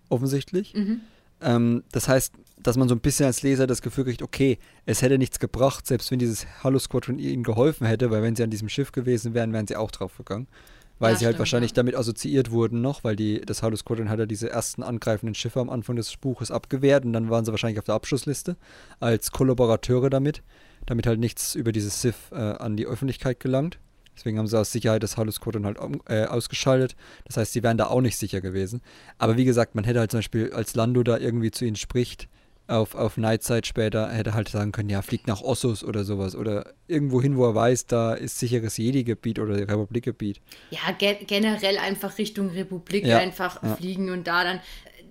offensichtlich. 0.09 0.73
Ähm, 1.41 1.83
das 1.91 2.07
heißt, 2.07 2.33
dass 2.59 2.77
man 2.77 2.89
so 2.89 2.95
ein 2.95 3.01
bisschen 3.01 3.27
als 3.27 3.43
Leser 3.43 3.67
das 3.67 3.81
Gefühl 3.81 4.05
kriegt, 4.05 4.21
okay, 4.23 4.57
es 4.85 5.01
hätte 5.01 5.17
nichts 5.17 5.39
gebracht, 5.39 5.85
selbst 5.85 6.09
wenn 6.09 6.19
dieses 6.19 6.47
Halo 6.63 6.79
Squadron 6.79 7.19
ihnen 7.19 7.43
geholfen 7.43 7.85
hätte, 7.85 8.09
weil 8.09 8.23
wenn 8.23 8.35
sie 8.35 8.43
an 8.43 8.49
diesem 8.49 8.69
Schiff 8.69 8.91
gewesen 8.91 9.33
wären, 9.33 9.53
wären 9.53 9.67
sie 9.67 9.75
auch 9.75 9.91
drauf 9.91 10.17
gegangen. 10.17 10.47
Weil 10.99 11.13
Ja, 11.13 11.19
sie 11.19 11.25
halt 11.25 11.33
stimmt, 11.35 11.39
wahrscheinlich 11.39 11.71
ja. 11.71 11.75
damit 11.75 11.95
assoziiert 11.95 12.49
wurden 12.49 12.81
noch, 12.81 13.03
weil 13.03 13.15
die, 13.15 13.39
das 13.41 13.61
Halo 13.61 13.75
Squadron 13.75 14.09
hat 14.09 14.17
ja 14.17 14.25
diese 14.25 14.49
ersten 14.49 14.81
angreifenden 14.81 15.35
Schiffe 15.35 15.59
am 15.59 15.69
Anfang 15.69 15.95
des 15.95 16.17
Buches 16.17 16.49
abgewehrt 16.49 17.05
und 17.05 17.13
dann 17.13 17.29
waren 17.29 17.45
sie 17.45 17.51
wahrscheinlich 17.51 17.77
auf 17.77 17.85
der 17.85 17.93
Abschussliste 17.93 18.57
als 18.99 19.31
Kollaborateure 19.31 20.09
damit, 20.09 20.41
damit 20.87 21.05
halt 21.05 21.19
nichts 21.19 21.53
über 21.53 21.71
dieses 21.71 22.01
Sith 22.01 22.31
äh, 22.31 22.35
an 22.35 22.75
die 22.75 22.87
Öffentlichkeit 22.87 23.39
gelangt. 23.39 23.77
Deswegen 24.17 24.39
haben 24.39 24.47
sie 24.47 24.57
aus 24.57 24.71
Sicherheit 24.71 25.03
das 25.03 25.15
Halo 25.15 25.29
Squadron 25.29 25.65
halt 25.65 25.77
äh, 26.09 26.25
ausgeschaltet. 26.25 26.95
Das 27.25 27.37
heißt, 27.37 27.53
sie 27.53 27.61
wären 27.61 27.77
da 27.77 27.85
auch 27.87 28.01
nicht 28.01 28.17
sicher 28.17 28.41
gewesen. 28.41 28.81
Aber 29.19 29.37
wie 29.37 29.45
gesagt, 29.45 29.75
man 29.75 29.83
hätte 29.83 29.99
halt 29.99 30.09
zum 30.09 30.19
Beispiel, 30.19 30.51
als 30.53 30.73
Lando 30.73 31.03
da 31.03 31.19
irgendwie 31.19 31.51
zu 31.51 31.65
ihnen 31.65 31.75
spricht, 31.75 32.27
auf, 32.65 32.95
auf 32.95 33.17
Nightside 33.17 33.65
später, 33.65 34.09
hätte 34.09 34.33
halt 34.33 34.49
sagen 34.49 34.71
können, 34.71 34.89
ja, 34.89 35.01
fliegt 35.01 35.27
nach 35.27 35.41
Ossus 35.41 35.83
oder 35.83 36.03
sowas. 36.03 36.35
Oder 36.35 36.73
irgendwo 36.87 37.21
hin, 37.21 37.37
wo 37.37 37.45
er 37.45 37.55
weiß, 37.55 37.85
da 37.85 38.13
ist 38.13 38.39
sicheres 38.39 38.77
Jedi-Gebiet 38.77 39.39
oder 39.39 39.55
Republikgebiet. 39.55 40.41
Ja, 40.71 40.91
ge 40.97 41.15
generell 41.25 41.77
einfach 41.77 42.17
Richtung 42.17 42.49
Republik 42.49 43.05
Ja, 43.05 43.19
einfach 43.19 43.61
ja. 43.63 43.75
fliegen 43.75 44.09
und 44.09 44.27
da 44.27 44.43
dann. 44.43 44.59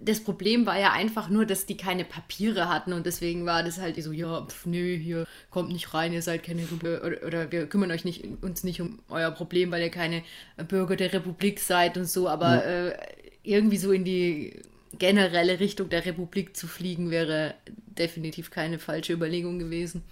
Das 0.07 0.21
Problem 0.21 0.67
war 0.67 0.79
ja 0.79 0.93
einfach 0.93 1.29
nur, 1.29 1.47
dass 1.47 1.67
die 1.67 1.77
keine 1.77 2.05
Papiere 2.05 2.69
hatten 2.69 2.93
und 2.93 3.07
deswegen 3.07 3.45
war 3.45 3.65
das 3.65 3.79
halt 3.79 4.01
so, 4.03 4.13
ja, 4.13 4.47
pf, 4.47 4.67
nö, 4.67 4.97
hier 4.97 5.27
kommt 5.51 5.73
nicht 5.73 5.93
rein, 5.93 6.13
ihr 6.13 6.23
seid 6.23 6.45
keine 6.45 6.63
oder, 6.65 7.27
oder 7.27 7.51
wir 7.51 7.67
kümmern 7.67 7.91
euch 7.91 8.05
nicht, 8.05 8.25
uns 8.41 8.63
nicht 8.63 8.81
um 8.81 9.01
euer 9.09 9.33
Problem, 9.33 9.73
weil 9.73 9.83
ihr 9.83 9.91
keine 9.91 10.23
Bürger 10.69 10.95
der 10.95 11.13
Republik 11.13 11.59
seid 11.59 11.97
und 11.97 12.09
so, 12.09 12.29
aber 12.29 12.65
äh, 12.65 12.97
irgendwie 13.43 13.79
so 13.79 13.91
in 13.91 14.05
die 14.05 14.63
generelle 14.99 15.59
Richtung 15.59 15.89
der 15.89 16.07
Republik 16.07 16.57
zu 16.57 16.69
fliegen 16.69 17.11
wäre 17.11 17.55
definitiv 17.67 18.51
keine 18.51 18.79
falsche 18.79 19.13
Überlegung 19.13 19.59
gewesen. 19.59 20.05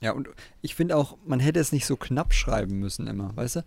Ja, 0.00 0.12
und 0.12 0.28
ich 0.60 0.74
finde 0.74 0.96
auch, 0.96 1.16
man 1.24 1.40
hätte 1.40 1.58
es 1.58 1.72
nicht 1.72 1.86
so 1.86 1.96
knapp 1.96 2.34
schreiben 2.34 2.78
müssen 2.78 3.06
immer, 3.06 3.34
weißt 3.34 3.56
du? 3.56 3.64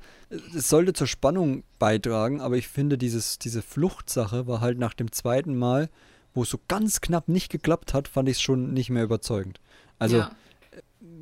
Es 0.55 0.69
sollte 0.69 0.93
zur 0.93 1.07
Spannung 1.07 1.63
beitragen, 1.80 2.39
aber 2.39 2.55
ich 2.55 2.67
finde, 2.67 2.97
dieses, 2.97 3.39
diese 3.39 3.61
Fluchtsache 3.61 4.45
war 4.45 4.61
halt 4.61 4.77
nach 4.77 4.93
dem 4.93 5.11
zweiten 5.11 5.57
Mal, 5.57 5.89
wo 6.34 6.43
es 6.43 6.49
so 6.49 6.59
ganz 6.67 7.01
knapp 7.01 7.27
nicht 7.27 7.51
geklappt 7.51 7.93
hat, 7.93 8.07
fand 8.07 8.30
ich 8.30 8.38
es 8.38 8.41
schon 8.41 8.73
nicht 8.73 8.91
mehr 8.91 9.03
überzeugend. 9.03 9.59
Also 9.97 10.17
ja. 10.17 10.32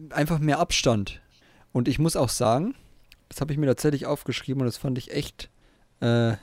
einfach 0.10 0.40
mehr 0.40 0.60
Abstand. 0.60 1.22
Und 1.72 1.88
ich 1.88 2.00
muss 2.00 2.18
auch 2.18 2.30
sagen, 2.30 2.76
das 3.30 3.40
habe 3.40 3.54
ich 3.54 3.58
mir 3.58 3.68
tatsächlich 3.68 4.06
aufgeschrieben 4.06 4.62
und 4.62 4.66
das 4.66 4.78
fand 4.78 4.98
ich 4.98 5.12
echt 5.12 5.50
äh, 6.02 6.34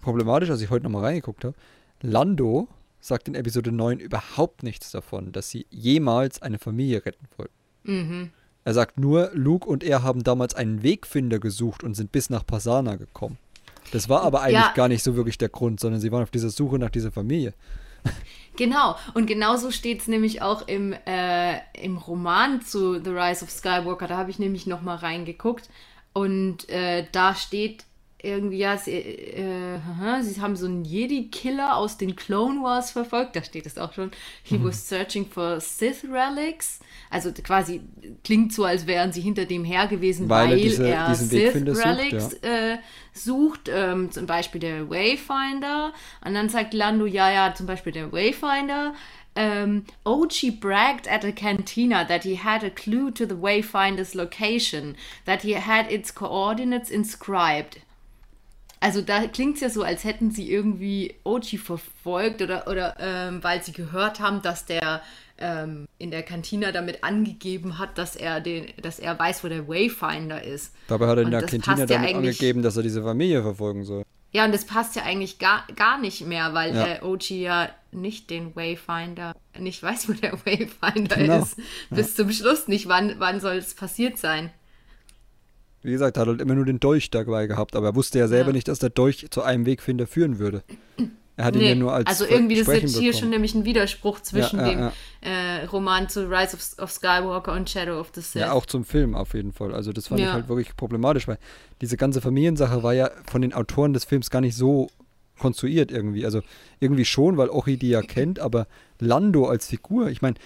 problematisch, 0.00 0.50
als 0.50 0.60
ich 0.60 0.70
heute 0.70 0.84
nochmal 0.84 1.04
reingeguckt 1.04 1.44
habe. 1.44 1.54
Lando 2.00 2.68
sagt 3.00 3.28
in 3.28 3.34
Episode 3.34 3.70
9 3.70 4.00
überhaupt 4.00 4.62
nichts 4.62 4.90
davon, 4.90 5.32
dass 5.32 5.50
sie 5.50 5.66
jemals 5.70 6.42
eine 6.42 6.58
Familie 6.58 7.04
retten 7.04 7.26
wollten. 7.36 7.61
Mhm. 7.84 8.30
Er 8.64 8.74
sagt 8.74 8.98
nur, 8.98 9.30
Luke 9.34 9.68
und 9.68 9.82
er 9.82 10.02
haben 10.02 10.22
damals 10.22 10.54
einen 10.54 10.82
Wegfinder 10.82 11.38
gesucht 11.40 11.82
und 11.82 11.94
sind 11.94 12.12
bis 12.12 12.30
nach 12.30 12.46
Pasana 12.46 12.94
gekommen. 12.96 13.38
Das 13.90 14.08
war 14.08 14.22
aber 14.22 14.42
eigentlich 14.42 14.54
Ja. 14.60 14.72
gar 14.74 14.88
nicht 14.88 15.02
so 15.02 15.16
wirklich 15.16 15.36
der 15.38 15.48
Grund, 15.48 15.80
sondern 15.80 16.00
sie 16.00 16.12
waren 16.12 16.22
auf 16.22 16.30
dieser 16.30 16.50
Suche 16.50 16.78
nach 16.78 16.90
dieser 16.90 17.10
Familie. 17.10 17.54
Genau, 18.56 18.96
und 19.14 19.26
genauso 19.26 19.70
steht 19.70 20.00
es 20.02 20.08
nämlich 20.08 20.42
auch 20.42 20.68
im, 20.68 20.92
äh, 21.06 21.58
im 21.82 21.96
Roman 21.96 22.60
zu 22.60 23.02
The 23.02 23.10
Rise 23.10 23.44
of 23.44 23.50
Skywalker. 23.50 24.06
Da 24.06 24.16
habe 24.16 24.30
ich 24.30 24.38
nämlich 24.38 24.66
noch 24.66 24.82
mal 24.82 24.96
reingeguckt. 24.96 25.68
Und 26.12 26.68
äh, 26.68 27.06
da 27.12 27.34
steht 27.34 27.84
irgendwie, 28.22 28.58
ja, 28.58 28.76
sie, 28.76 28.92
äh, 28.92 29.78
sie 30.20 30.40
haben 30.40 30.56
so 30.56 30.66
einen 30.66 30.84
Jedi-Killer 30.84 31.76
aus 31.76 31.98
den 31.98 32.16
Clone 32.16 32.62
Wars 32.62 32.90
verfolgt, 32.90 33.36
da 33.36 33.42
steht 33.42 33.66
es 33.66 33.78
auch 33.78 33.92
schon. 33.92 34.10
He 34.42 34.58
mhm. 34.58 34.64
was 34.64 34.88
searching 34.88 35.26
for 35.26 35.60
Sith 35.60 36.04
Relics. 36.04 36.80
Also 37.10 37.32
quasi 37.32 37.82
klingt 38.24 38.52
so, 38.52 38.64
als 38.64 38.86
wären 38.86 39.12
sie 39.12 39.20
hinter 39.20 39.44
dem 39.44 39.64
her 39.64 39.86
gewesen, 39.86 40.28
weil, 40.28 40.50
weil 40.50 40.58
er, 40.58 40.62
diese, 40.62 40.88
er 40.88 41.14
Sith 41.14 41.54
Relics 41.54 42.30
sucht, 42.30 42.44
ja. 42.44 42.72
äh, 42.74 42.78
sucht 43.12 43.70
ähm, 43.72 44.10
zum 44.10 44.26
Beispiel 44.26 44.60
der 44.60 44.88
Wayfinder. 44.88 45.92
Und 46.24 46.34
dann 46.34 46.48
sagt 46.48 46.74
Lando, 46.74 47.06
ja, 47.06 47.30
ja, 47.30 47.54
zum 47.54 47.66
Beispiel 47.66 47.92
der 47.92 48.12
Wayfinder 48.12 48.94
um, 49.34 49.84
Ochi 50.04 50.50
bragged 50.50 51.08
at 51.08 51.24
a 51.24 51.32
cantina 51.32 52.04
that 52.04 52.24
he 52.24 52.34
had 52.34 52.62
a 52.62 52.70
clue 52.70 53.10
to 53.10 53.26
the 53.26 53.34
Wayfinder's 53.34 54.14
location, 54.14 54.96
that 55.24 55.42
he 55.42 55.52
had 55.52 55.90
its 55.90 56.10
coordinates 56.10 56.90
inscribed. 56.90 57.78
Also 58.82 59.00
da 59.00 59.28
klingt 59.28 59.54
es 59.54 59.60
ja 59.60 59.70
so, 59.70 59.84
als 59.84 60.02
hätten 60.02 60.32
sie 60.32 60.50
irgendwie 60.50 61.14
Ochi 61.22 61.56
verfolgt 61.56 62.42
oder, 62.42 62.66
oder 62.66 62.96
ähm, 62.98 63.38
weil 63.40 63.62
sie 63.62 63.70
gehört 63.70 64.18
haben, 64.18 64.42
dass 64.42 64.66
der 64.66 65.02
ähm, 65.38 65.86
in 65.98 66.10
der 66.10 66.24
Kantina 66.24 66.72
damit 66.72 67.04
angegeben 67.04 67.78
hat, 67.78 67.96
dass 67.96 68.16
er 68.16 68.40
den, 68.40 68.66
dass 68.82 68.98
er 68.98 69.16
weiß, 69.16 69.44
wo 69.44 69.48
der 69.48 69.68
Wayfinder 69.68 70.42
ist. 70.42 70.74
Dabei 70.88 71.06
hat 71.06 71.18
er 71.18 71.22
in 71.22 71.30
der 71.30 71.42
Kantina 71.42 71.86
damit 71.86 72.10
ja 72.10 72.16
angegeben, 72.16 72.62
dass 72.62 72.76
er 72.76 72.82
diese 72.82 73.04
Familie 73.04 73.42
verfolgen 73.42 73.84
soll. 73.84 74.02
Ja, 74.32 74.46
und 74.46 74.52
das 74.52 74.64
passt 74.64 74.96
ja 74.96 75.04
eigentlich 75.04 75.38
gar, 75.38 75.64
gar 75.76 76.00
nicht 76.00 76.26
mehr, 76.26 76.52
weil 76.52 76.74
ja. 76.74 76.86
äh, 76.94 77.02
Ochi 77.02 77.40
ja 77.40 77.68
nicht 77.92 78.30
den 78.30 78.56
Wayfinder, 78.56 79.36
nicht 79.56 79.80
weiß, 79.80 80.08
wo 80.08 80.12
der 80.14 80.32
Wayfinder 80.44 81.16
genau. 81.16 81.42
ist. 81.42 81.56
Bis 81.90 82.16
ja. 82.16 82.24
zum 82.24 82.32
Schluss 82.32 82.66
nicht. 82.66 82.88
Wann, 82.88 83.14
wann 83.18 83.38
soll 83.38 83.58
es 83.58 83.74
passiert 83.74 84.18
sein? 84.18 84.50
Wie 85.82 85.90
gesagt, 85.90 86.16
er 86.16 86.22
hat 86.22 86.28
halt 86.28 86.40
immer 86.40 86.54
nur 86.54 86.64
den 86.64 86.80
Dolch 86.80 87.10
dabei 87.10 87.46
gehabt, 87.46 87.74
aber 87.74 87.88
er 87.88 87.94
wusste 87.96 88.18
ja 88.18 88.28
selber 88.28 88.50
ja. 88.50 88.54
nicht, 88.54 88.68
dass 88.68 88.78
der 88.78 88.90
Dolch 88.90 89.26
zu 89.30 89.42
einem 89.42 89.66
Wegfinder 89.66 90.06
führen 90.06 90.38
würde. 90.38 90.62
Er 91.36 91.46
hat 91.46 91.54
nee, 91.54 91.62
ihn 91.62 91.68
ja 91.68 91.74
nur 91.74 91.92
als 91.94 92.06
Also 92.06 92.26
irgendwie 92.26 92.56
ist 92.56 92.68
jetzt 92.68 92.98
hier 92.98 93.14
schon 93.14 93.30
nämlich 93.30 93.54
ein 93.54 93.64
Widerspruch 93.64 94.20
zwischen 94.20 94.58
ja, 94.58 94.66
ja, 94.66 94.72
dem 94.72 94.90
äh, 95.22 95.64
Roman 95.64 96.08
zu 96.08 96.28
Rise 96.28 96.54
of, 96.54 96.78
of, 96.78 96.90
Skywalker 96.90 97.54
und 97.54 97.70
Shadow 97.70 97.98
of 97.98 98.10
the 98.14 98.20
Sith. 98.20 98.42
Ja, 98.42 98.52
auch 98.52 98.66
zum 98.66 98.84
Film 98.84 99.14
auf 99.14 99.32
jeden 99.32 99.52
Fall. 99.52 99.74
Also 99.74 99.92
das 99.92 100.08
fand 100.08 100.20
ich 100.20 100.26
halt 100.26 100.48
wirklich 100.48 100.76
problematisch, 100.76 101.26
weil 101.26 101.38
diese 101.80 101.96
ganze 101.96 102.20
Familiensache 102.20 102.82
war 102.82 102.92
ja 102.92 103.10
von 103.30 103.40
den 103.40 103.54
Autoren 103.54 103.94
des 103.94 104.04
Films 104.04 104.28
gar 104.28 104.42
nicht 104.42 104.56
so 104.56 104.90
konstruiert 105.38 105.90
irgendwie. 105.90 106.24
Also 106.24 106.42
irgendwie 106.80 107.06
schon, 107.06 107.38
weil 107.38 107.48
Ochi 107.48 107.78
die 107.78 107.88
ja 107.88 108.02
kennt, 108.02 108.38
aber 108.38 108.66
Lando 108.98 109.46
als 109.46 109.66
Figur, 109.66 110.10
ich 110.10 110.20
meine, 110.22 110.36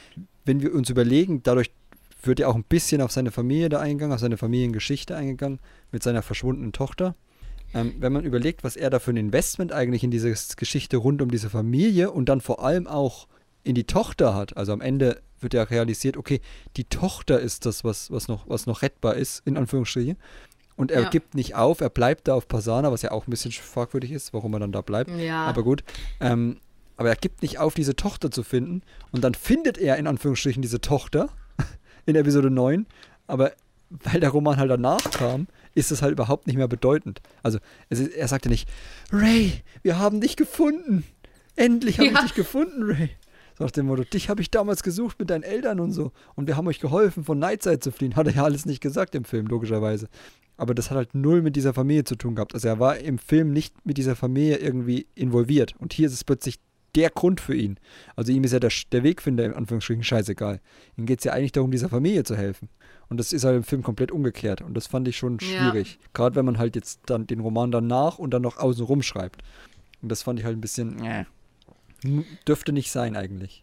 wenn 0.44 0.62
wir 0.62 0.72
uns 0.72 0.88
überlegen, 0.88 1.42
dadurch 1.42 1.72
wird 2.26 2.40
ja 2.40 2.48
auch 2.48 2.54
ein 2.54 2.64
bisschen 2.64 3.00
auf 3.00 3.12
seine 3.12 3.30
Familie 3.30 3.68
da 3.68 3.80
eingegangen, 3.80 4.14
auf 4.14 4.20
seine 4.20 4.36
Familiengeschichte 4.36 5.16
eingegangen 5.16 5.60
mit 5.92 6.02
seiner 6.02 6.22
verschwundenen 6.22 6.72
Tochter. 6.72 7.14
Ähm, 7.74 7.94
wenn 7.98 8.12
man 8.12 8.24
überlegt, 8.24 8.64
was 8.64 8.76
er 8.76 8.90
da 8.90 8.98
für 8.98 9.10
ein 9.10 9.16
Investment 9.16 9.72
eigentlich 9.72 10.04
in 10.04 10.10
diese 10.10 10.32
Geschichte 10.56 10.96
rund 10.96 11.20
um 11.20 11.30
diese 11.30 11.50
Familie 11.50 12.10
und 12.10 12.28
dann 12.28 12.40
vor 12.40 12.64
allem 12.64 12.86
auch 12.86 13.26
in 13.64 13.74
die 13.74 13.84
Tochter 13.84 14.34
hat. 14.34 14.56
Also 14.56 14.72
am 14.72 14.80
Ende 14.80 15.20
wird 15.40 15.54
ja 15.54 15.64
realisiert, 15.64 16.16
okay, 16.16 16.40
die 16.76 16.84
Tochter 16.84 17.40
ist 17.40 17.66
das, 17.66 17.84
was, 17.84 18.10
was, 18.10 18.28
noch, 18.28 18.48
was 18.48 18.66
noch 18.66 18.82
rettbar 18.82 19.14
ist, 19.14 19.42
in 19.44 19.56
Anführungsstrichen. 19.56 20.16
Und 20.76 20.90
er 20.90 21.02
ja. 21.02 21.08
gibt 21.08 21.34
nicht 21.34 21.54
auf, 21.54 21.80
er 21.80 21.90
bleibt 21.90 22.28
da 22.28 22.34
auf 22.34 22.48
Pasana, 22.48 22.92
was 22.92 23.02
ja 23.02 23.10
auch 23.10 23.26
ein 23.26 23.30
bisschen 23.30 23.50
fragwürdig 23.50 24.12
ist, 24.12 24.32
warum 24.32 24.52
er 24.54 24.60
dann 24.60 24.72
da 24.72 24.82
bleibt. 24.82 25.10
Ja. 25.18 25.46
Aber 25.46 25.62
gut. 25.62 25.82
Ähm, 26.20 26.58
aber 26.96 27.08
er 27.10 27.16
gibt 27.16 27.42
nicht 27.42 27.58
auf, 27.58 27.74
diese 27.74 27.96
Tochter 27.96 28.30
zu 28.30 28.42
finden. 28.42 28.82
Und 29.10 29.24
dann 29.24 29.34
findet 29.34 29.78
er 29.78 29.96
in 29.96 30.06
Anführungsstrichen 30.06 30.62
diese 30.62 30.80
Tochter 30.80 31.30
in 32.06 32.16
Episode 32.16 32.50
9. 32.50 32.86
Aber 33.26 33.52
weil 33.90 34.20
der 34.20 34.30
Roman 34.30 34.56
halt 34.56 34.70
danach 34.70 35.10
kam, 35.10 35.46
ist 35.74 35.92
es 35.92 36.02
halt 36.02 36.12
überhaupt 36.12 36.46
nicht 36.46 36.56
mehr 36.56 36.68
bedeutend. 36.68 37.20
Also 37.42 37.58
ist, 37.88 38.00
er 38.00 38.28
sagte 38.28 38.48
nicht, 38.48 38.68
Ray, 39.12 39.62
wir 39.82 39.98
haben 39.98 40.20
dich 40.20 40.36
gefunden. 40.36 41.04
Endlich 41.54 41.98
habe 41.98 42.10
ja. 42.10 42.14
ich 42.14 42.20
dich 42.20 42.34
gefunden, 42.34 42.82
Ray. 42.82 43.10
So 43.56 43.64
nach 43.64 43.70
dem 43.70 43.86
Motto, 43.86 44.04
dich 44.04 44.28
habe 44.28 44.42
ich 44.42 44.50
damals 44.50 44.82
gesucht 44.82 45.18
mit 45.18 45.30
deinen 45.30 45.42
Eltern 45.42 45.80
und 45.80 45.92
so. 45.92 46.12
Und 46.34 46.46
wir 46.46 46.56
haben 46.56 46.66
euch 46.66 46.80
geholfen, 46.80 47.24
von 47.24 47.38
Nightside 47.38 47.80
zu 47.80 47.90
fliehen. 47.90 48.16
Hat 48.16 48.26
er 48.26 48.34
ja 48.34 48.44
alles 48.44 48.66
nicht 48.66 48.80
gesagt 48.80 49.14
im 49.14 49.24
Film, 49.24 49.46
logischerweise. 49.46 50.08
Aber 50.58 50.74
das 50.74 50.90
hat 50.90 50.96
halt 50.96 51.14
null 51.14 51.42
mit 51.42 51.54
dieser 51.54 51.74
Familie 51.74 52.04
zu 52.04 52.16
tun 52.16 52.34
gehabt. 52.34 52.54
Also 52.54 52.68
er 52.68 52.80
war 52.80 52.96
im 52.96 53.18
Film 53.18 53.52
nicht 53.52 53.74
mit 53.84 53.98
dieser 53.98 54.16
Familie 54.16 54.56
irgendwie 54.56 55.06
involviert. 55.14 55.74
Und 55.78 55.92
hier 55.92 56.06
ist 56.06 56.14
es 56.14 56.24
plötzlich 56.24 56.60
der 56.96 57.10
Grund 57.10 57.40
für 57.40 57.54
ihn. 57.54 57.78
Also 58.16 58.32
ihm 58.32 58.42
ist 58.44 58.52
ja 58.52 58.58
der, 58.58 58.72
der 58.90 59.04
Wegfinder 59.04 59.44
in 59.44 59.52
Anführungsstrichen 59.52 60.02
scheißegal. 60.02 60.60
Ihm 60.96 61.06
geht 61.06 61.20
es 61.20 61.24
ja 61.24 61.32
eigentlich 61.32 61.52
darum, 61.52 61.70
dieser 61.70 61.88
Familie 61.88 62.24
zu 62.24 62.36
helfen. 62.36 62.68
Und 63.08 63.18
das 63.18 63.32
ist 63.32 63.44
halt 63.44 63.56
im 63.56 63.64
Film 63.64 63.82
komplett 63.82 64.10
umgekehrt. 64.10 64.62
Und 64.62 64.74
das 64.74 64.86
fand 64.86 65.06
ich 65.06 65.16
schon 65.16 65.38
schwierig. 65.38 65.98
Ja. 66.00 66.08
Gerade 66.14 66.36
wenn 66.36 66.44
man 66.44 66.58
halt 66.58 66.74
jetzt 66.74 67.00
dann 67.06 67.26
den 67.26 67.40
Roman 67.40 67.70
danach 67.70 68.18
und 68.18 68.32
dann 68.32 68.42
noch 68.42 68.56
außenrum 68.56 69.02
schreibt. 69.02 69.42
Und 70.02 70.08
das 70.08 70.22
fand 70.22 70.38
ich 70.38 70.44
halt 70.44 70.56
ein 70.56 70.60
bisschen, 70.60 71.04
äh, 71.04 71.24
dürfte 72.48 72.72
nicht 72.72 72.90
sein 72.90 73.16
eigentlich. 73.16 73.62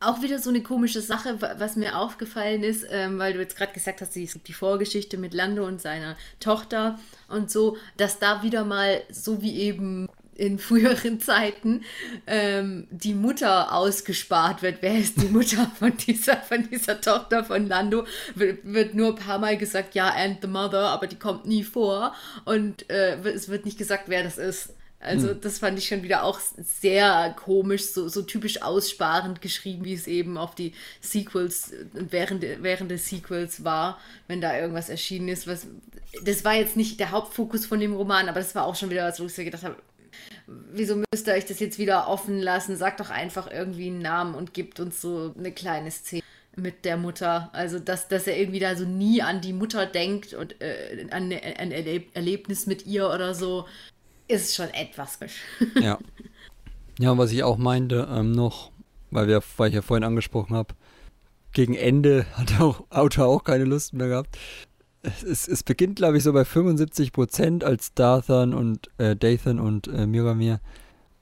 Auch 0.00 0.22
wieder 0.22 0.38
so 0.38 0.50
eine 0.50 0.62
komische 0.62 1.00
Sache, 1.00 1.40
was 1.40 1.74
mir 1.74 1.98
aufgefallen 1.98 2.62
ist, 2.62 2.86
ähm, 2.88 3.18
weil 3.18 3.32
du 3.32 3.40
jetzt 3.40 3.56
gerade 3.56 3.72
gesagt 3.72 4.00
hast, 4.00 4.16
es 4.16 4.32
gibt 4.34 4.46
die 4.46 4.52
Vorgeschichte 4.52 5.18
mit 5.18 5.34
Lando 5.34 5.66
und 5.66 5.80
seiner 5.80 6.16
Tochter 6.38 7.00
und 7.26 7.50
so, 7.50 7.76
dass 7.96 8.20
da 8.20 8.44
wieder 8.44 8.64
mal, 8.64 9.02
so 9.10 9.42
wie 9.42 9.58
eben 9.58 10.08
in 10.38 10.58
früheren 10.58 11.20
Zeiten 11.20 11.82
ähm, 12.26 12.86
die 12.90 13.14
Mutter 13.14 13.74
ausgespart 13.74 14.62
wird. 14.62 14.78
Wer 14.80 14.96
ist 14.98 15.20
die 15.20 15.26
Mutter 15.26 15.70
von 15.78 15.94
dieser, 15.96 16.36
von 16.36 16.68
dieser 16.70 17.00
Tochter 17.00 17.44
von 17.44 17.66
Lando? 17.66 18.06
Wird, 18.34 18.60
wird 18.62 18.94
nur 18.94 19.08
ein 19.08 19.16
paar 19.16 19.38
Mal 19.38 19.58
gesagt, 19.58 19.94
ja, 19.94 20.08
and 20.08 20.38
the 20.40 20.48
mother, 20.48 20.86
aber 20.86 21.08
die 21.08 21.18
kommt 21.18 21.46
nie 21.46 21.64
vor. 21.64 22.14
Und 22.44 22.88
äh, 22.88 23.16
es 23.28 23.48
wird 23.48 23.64
nicht 23.64 23.78
gesagt, 23.78 24.04
wer 24.06 24.22
das 24.22 24.38
ist. 24.38 24.70
Also 25.00 25.28
hm. 25.30 25.40
das 25.40 25.58
fand 25.58 25.78
ich 25.78 25.86
schon 25.86 26.02
wieder 26.02 26.24
auch 26.24 26.40
sehr 26.40 27.34
komisch, 27.36 27.86
so, 27.86 28.08
so 28.08 28.22
typisch 28.22 28.62
aussparend 28.62 29.40
geschrieben, 29.40 29.84
wie 29.84 29.94
es 29.94 30.06
eben 30.06 30.36
auf 30.36 30.54
die 30.54 30.72
Sequels, 31.00 31.72
während, 31.92 32.44
während 32.62 32.90
des 32.90 33.08
Sequels 33.08 33.62
war, 33.64 33.98
wenn 34.26 34.40
da 34.40 34.56
irgendwas 34.56 34.88
erschienen 34.88 35.28
ist. 35.28 35.46
Was, 35.46 35.66
das 36.24 36.44
war 36.44 36.54
jetzt 36.54 36.76
nicht 36.76 36.98
der 36.98 37.12
Hauptfokus 37.12 37.66
von 37.66 37.78
dem 37.78 37.94
Roman, 37.94 38.28
aber 38.28 38.40
das 38.40 38.54
war 38.54 38.64
auch 38.64 38.74
schon 38.74 38.90
wieder 38.90 39.06
was, 39.06 39.20
wo 39.20 39.26
ich 39.26 39.34
so 39.34 39.44
gedacht 39.44 39.62
habe, 39.62 39.76
wieso 40.46 40.96
müsst 40.96 41.26
ihr 41.26 41.34
euch 41.34 41.46
das 41.46 41.60
jetzt 41.60 41.78
wieder 41.78 42.08
offen 42.08 42.38
lassen? 42.38 42.76
Sagt 42.76 43.00
doch 43.00 43.10
einfach 43.10 43.50
irgendwie 43.50 43.88
einen 43.88 44.00
Namen 44.00 44.34
und 44.34 44.54
gibt 44.54 44.80
uns 44.80 45.00
so 45.00 45.34
eine 45.36 45.52
kleine 45.52 45.90
Szene 45.90 46.22
mit 46.56 46.84
der 46.84 46.96
Mutter. 46.96 47.50
Also, 47.52 47.78
dass, 47.78 48.08
dass 48.08 48.26
er 48.26 48.38
irgendwie 48.38 48.60
da 48.60 48.76
so 48.76 48.84
nie 48.84 49.22
an 49.22 49.40
die 49.40 49.52
Mutter 49.52 49.86
denkt 49.86 50.34
und 50.34 50.60
äh, 50.60 51.06
an 51.10 51.32
ein 51.32 51.72
Erleb 51.72 52.10
Erlebnis 52.14 52.66
mit 52.66 52.86
ihr 52.86 53.08
oder 53.08 53.34
so, 53.34 53.66
ist 54.26 54.54
schon 54.54 54.70
etwas. 54.70 55.18
ja. 55.80 55.98
Ja, 56.98 57.16
was 57.16 57.30
ich 57.30 57.44
auch 57.44 57.58
meinte, 57.58 58.08
ähm, 58.10 58.32
noch, 58.32 58.72
weil, 59.10 59.28
wir, 59.28 59.42
weil 59.56 59.68
ich 59.68 59.74
ja 59.76 59.82
vorhin 59.82 60.04
angesprochen 60.04 60.56
habe, 60.56 60.74
gegen 61.52 61.74
Ende 61.74 62.26
hat 62.34 62.50
der 62.50 62.74
Autor 62.90 63.26
auch 63.26 63.44
keine 63.44 63.64
Lust 63.64 63.94
mehr 63.94 64.08
gehabt 64.08 64.36
es, 65.24 65.48
es 65.48 65.62
beginnt, 65.62 65.96
glaube 65.96 66.18
ich, 66.18 66.22
so 66.22 66.32
bei 66.32 66.44
75 66.44 67.12
Prozent, 67.12 67.64
als 67.64 67.94
Dathan 67.94 68.54
und 68.54 68.90
äh, 68.98 69.16
Dathan 69.16 69.58
und 69.60 69.88
äh, 69.88 70.06
Miramir. 70.06 70.60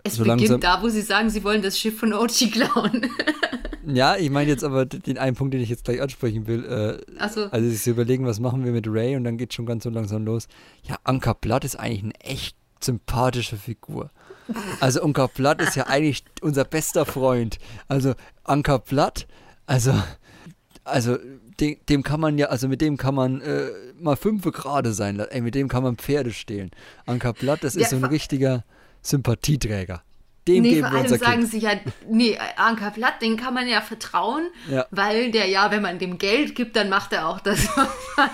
Es 0.03 0.14
so 0.14 0.22
beginnt 0.22 0.41
langsam, 0.41 0.61
da, 0.61 0.82
wo 0.82 0.89
sie 0.89 1.03
sagen, 1.03 1.30
sie 1.30 1.43
wollen 1.43 1.62
das 1.62 1.78
Schiff 1.78 1.99
von 1.99 2.12
Ochi 2.12 2.51
klauen. 2.51 3.11
ja, 3.87 4.16
ich 4.16 4.30
meine 4.30 4.51
jetzt 4.51 4.64
aber 4.64 4.87
den 4.87 5.18
einen 5.18 5.37
Punkt, 5.37 5.55
den 5.55 5.61
ich 5.61 5.68
jetzt 5.68 5.84
gleich 5.84 6.01
ansprechen 6.01 6.47
will. 6.47 6.64
Äh, 6.64 7.28
so. 7.28 7.45
Also 7.51 7.68
sich 7.68 7.87
überlegen, 7.87 8.26
was 8.26 8.41
machen 8.41 8.64
wir 8.64 8.72
mit 8.72 8.87
Ray 8.89 9.16
und 9.16 9.24
dann 9.24 9.37
geht 9.37 9.55
schon 9.55 9.66
ganz 9.66 9.84
so 9.84 9.91
langsam 9.91 10.24
los. 10.24 10.49
Ja, 10.84 10.97
Anka 11.05 11.32
Blatt 11.32 11.64
ist 11.64 11.76
eigentlich 11.76 12.05
eine 12.05 12.20
echt 12.20 12.57
sympathische 12.80 13.57
Figur. 13.57 14.11
Also 14.80 15.03
Anka 15.03 15.26
Blatt 15.26 15.61
ist 15.61 15.76
ja 15.76 15.87
eigentlich 15.89 16.24
unser 16.41 16.64
bester 16.64 17.05
Freund. 17.05 17.59
Also 17.89 18.14
Anka 18.45 18.78
Blatt, 18.78 19.26
also, 19.66 19.93
also 20.84 21.18
dem, 21.61 21.76
dem, 21.88 22.02
kann 22.02 22.20
man 22.20 22.38
ja, 22.38 22.46
also 22.46 22.68
mit 22.68 22.80
dem 22.80 22.96
kann 22.96 23.14
man 23.14 23.40
äh, 23.40 23.68
mal 23.98 24.16
fünf 24.16 24.44
gerade 24.44 24.92
sein, 24.92 25.18
ey, 25.18 25.40
mit 25.40 25.54
dem 25.54 25.68
kann 25.68 25.82
man 25.82 25.96
Pferde 25.96 26.32
stehlen. 26.32 26.70
Anker 27.07 27.32
Blatt, 27.32 27.64
das 27.64 27.76
ist 27.76 27.82
ja, 27.82 27.88
so 27.88 27.96
ein 27.96 28.04
richtiger 28.04 28.64
Sympathieträger. 29.02 30.02
Dem 30.46 30.62
nee, 30.62 30.78
vor 30.78 30.90
allem 30.90 31.09
sagen 31.09 31.40
kind. 31.40 31.50
sie 31.50 31.59
ja, 31.59 31.72
nee, 32.09 32.38
Anker 32.57 32.92
Blatt, 32.92 33.20
den 33.20 33.36
kann 33.36 33.52
man 33.52 33.66
ja 33.66 33.80
vertrauen, 33.80 34.48
ja. 34.70 34.86
weil 34.90 35.32
der 35.32 35.46
ja, 35.46 35.70
wenn 35.70 35.82
man 35.82 35.98
dem 35.98 36.18
Geld 36.18 36.54
gibt, 36.54 36.76
dann 36.76 36.88
macht 36.88 37.12
er 37.12 37.28
auch 37.28 37.40
das, 37.40 37.66
was 37.76 37.88
man 38.16 38.30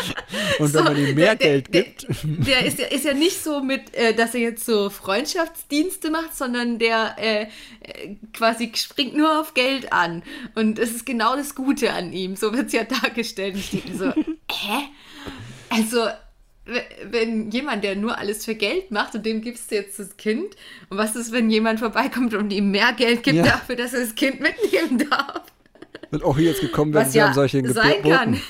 und 0.58 0.68
so, 0.68 0.78
wenn 0.78 0.84
man 0.84 0.96
ihm 0.96 1.14
mehr 1.14 1.34
der, 1.34 1.60
Geld 1.60 1.72
gibt. 1.72 2.06
Der, 2.08 2.60
der, 2.60 2.66
ist, 2.66 2.78
ja, 2.78 2.86
ist 2.86 3.04
ja 3.04 3.14
nicht 3.14 3.42
so 3.42 3.62
mit, 3.62 3.94
äh, 3.94 4.14
dass 4.14 4.34
er 4.34 4.40
jetzt 4.40 4.64
so 4.64 4.90
Freundschaftsdienste 4.90 6.10
macht, 6.10 6.36
sondern 6.36 6.78
der 6.78 7.16
äh, 7.18 7.42
äh 7.42 8.16
quasi 8.32 8.72
springt 8.74 9.16
nur 9.16 9.40
auf 9.40 9.54
Geld 9.54 9.92
an. 9.92 10.22
Und 10.54 10.78
es 10.78 10.92
ist 10.92 11.06
genau 11.06 11.36
das 11.36 11.54
Gute 11.54 11.92
an 11.92 12.12
ihm. 12.12 12.36
So 12.36 12.52
wird 12.52 12.66
es 12.66 12.72
ja 12.72 12.84
dargestellt. 12.84 13.56
Ich 13.56 13.70
denke 13.70 13.96
so, 13.96 14.06
hä? 14.50 14.88
Also, 15.68 16.06
wenn 17.04 17.50
jemand, 17.50 17.82
der 17.82 17.96
nur 17.96 18.18
alles 18.18 18.44
für 18.44 18.54
Geld 18.54 18.90
macht 18.90 19.14
und 19.14 19.26
dem 19.26 19.40
gibst 19.40 19.70
du 19.70 19.74
jetzt 19.74 19.98
das 19.98 20.16
Kind, 20.16 20.56
und 20.90 20.98
was 20.98 21.16
ist, 21.16 21.32
wenn 21.32 21.50
jemand 21.50 21.80
vorbeikommt 21.80 22.34
und 22.34 22.52
ihm 22.52 22.70
mehr 22.70 22.92
Geld 22.92 23.22
gibt 23.22 23.38
ja. 23.38 23.44
dafür, 23.44 23.76
dass 23.76 23.94
er 23.94 24.00
das 24.00 24.14
Kind 24.14 24.40
mitnehmen 24.40 25.06
darf? 25.10 25.42
Wird 26.10 26.24
auch 26.24 26.36
hier 26.36 26.50
jetzt 26.50 26.60
gekommen, 26.60 26.92
wenn 26.92 27.08
sie 27.08 27.18
ja 27.18 27.28
haben 27.28 27.34
solche 27.34 27.66
sein 27.72 28.02
kann. 28.02 28.40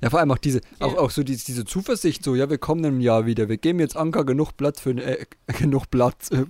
Ja, 0.00 0.10
vor 0.10 0.20
allem 0.20 0.30
auch 0.30 0.38
diese, 0.38 0.60
auch, 0.78 0.96
auch 0.96 1.10
so 1.10 1.24
diese, 1.24 1.44
diese 1.44 1.64
Zuversicht, 1.64 2.22
so, 2.22 2.36
ja, 2.36 2.48
wir 2.48 2.58
kommen 2.58 2.84
im 2.84 3.00
Jahr 3.00 3.26
wieder, 3.26 3.48
wir 3.48 3.56
geben 3.56 3.80
jetzt 3.80 3.96
Anker 3.96 4.24
genug 4.24 4.56
Platz 4.56 4.80
für, 4.80 4.90
äh, 4.90 5.26
genug 5.58 5.90
Platz, 5.90 6.30
äh, 6.30 6.44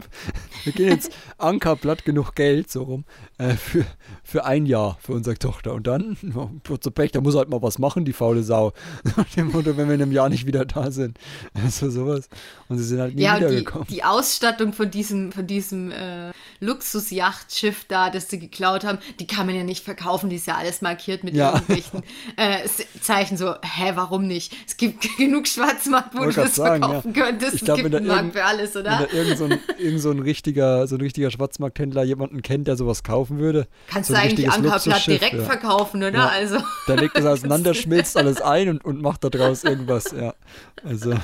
wir 0.64 0.72
geben 0.74 0.90
jetzt 0.90 1.12
Anker 1.38 1.76
Blatt 1.76 2.04
genug 2.04 2.34
Geld, 2.34 2.70
so 2.70 2.82
rum, 2.82 3.04
äh, 3.38 3.54
für, 3.54 3.86
für 4.22 4.44
ein 4.44 4.66
Jahr 4.66 4.98
für 5.00 5.12
unsere 5.12 5.38
Tochter. 5.38 5.72
Und 5.72 5.86
dann, 5.86 6.18
so 6.82 6.90
Pech, 6.90 7.12
da 7.12 7.22
muss 7.22 7.36
halt 7.36 7.48
mal 7.48 7.62
was 7.62 7.78
machen, 7.78 8.04
die 8.04 8.12
faule 8.12 8.42
Sau. 8.42 8.72
Nach 9.16 9.28
dem 9.30 9.50
Motto, 9.50 9.76
wenn 9.78 9.88
wir 9.88 9.94
in 9.94 10.02
einem 10.02 10.12
Jahr 10.12 10.28
nicht 10.28 10.46
wieder 10.46 10.66
da 10.66 10.90
sind. 10.90 11.18
Also 11.54 11.88
sowas. 11.88 12.28
Und 12.68 12.76
sie 12.78 12.84
sind 12.84 13.00
halt 13.00 13.14
nie 13.14 13.22
ja, 13.22 13.36
wiedergekommen. 13.36 13.86
Die, 13.88 13.94
die 13.94 14.04
Ausstattung 14.04 14.74
von 14.74 14.90
diesem, 14.90 15.32
von 15.32 15.46
diesem 15.46 15.90
äh, 15.90 16.32
Luxusjachtschiff 16.60 17.86
da, 17.88 18.10
das 18.10 18.28
sie 18.28 18.38
geklaut 18.38 18.84
haben, 18.84 18.98
die 19.20 19.26
kann 19.26 19.46
man 19.46 19.54
ja 19.54 19.64
nicht 19.64 19.84
verkaufen, 19.84 20.28
die 20.28 20.36
ist 20.36 20.46
ja 20.46 20.56
alles 20.56 20.82
markiert 20.82 21.24
mit 21.24 21.34
Ja. 21.34 21.54
irgendwelchen 21.54 22.02
äh, 22.36 22.68
Zeichen 23.00 23.37
so, 23.38 23.54
hä, 23.62 23.92
warum 23.94 24.26
nicht? 24.26 24.54
Es 24.66 24.76
gibt 24.76 25.06
genug 25.16 25.46
Schwarzmarkt, 25.46 26.14
wo 26.14 26.24
du 26.24 26.32
das 26.32 26.56
sagen, 26.56 26.82
verkaufen 26.82 27.12
ja. 27.14 27.24
könntest. 27.24 27.54
Ich 27.54 27.62
Es 27.62 27.64
glaub, 27.64 27.76
gibt 27.76 27.92
wenn 27.92 27.92
da 27.92 27.98
einen 27.98 28.06
Markt 28.08 28.32
für 28.32 28.44
alles, 28.44 28.74
Wenn 28.74 28.82
oder? 28.82 29.06
da 29.10 29.16
irgend 29.16 29.38
so 29.38 29.44
ein, 29.44 29.58
irgend 29.78 30.00
so 30.00 30.10
ein 30.10 30.18
richtiger, 30.18 30.86
so 30.86 30.96
ein 30.96 31.00
richtiger 31.00 31.30
Schwarzmarkthändler 31.30 32.02
jemanden 32.02 32.42
kennt, 32.42 32.68
der 32.68 32.76
sowas 32.76 33.02
kaufen 33.02 33.38
würde. 33.38 33.66
Kannst 33.88 34.08
so 34.08 34.14
du 34.14 34.20
eigentlich 34.20 34.50
Ankerblatt 34.50 35.06
direkt 35.06 35.34
ja. 35.34 35.44
verkaufen, 35.44 36.02
oder? 36.02 36.12
Ja. 36.12 36.28
Also, 36.28 36.58
Der 36.86 36.96
legt 36.96 37.16
das 37.16 37.24
auseinander, 37.24 37.74
schmilzt 37.74 38.16
alles 38.16 38.40
ein 38.40 38.68
und, 38.68 38.84
und 38.84 39.00
macht 39.00 39.22
daraus 39.24 39.64
irgendwas, 39.64 40.12
ja. 40.12 40.34
Also, 40.84 41.14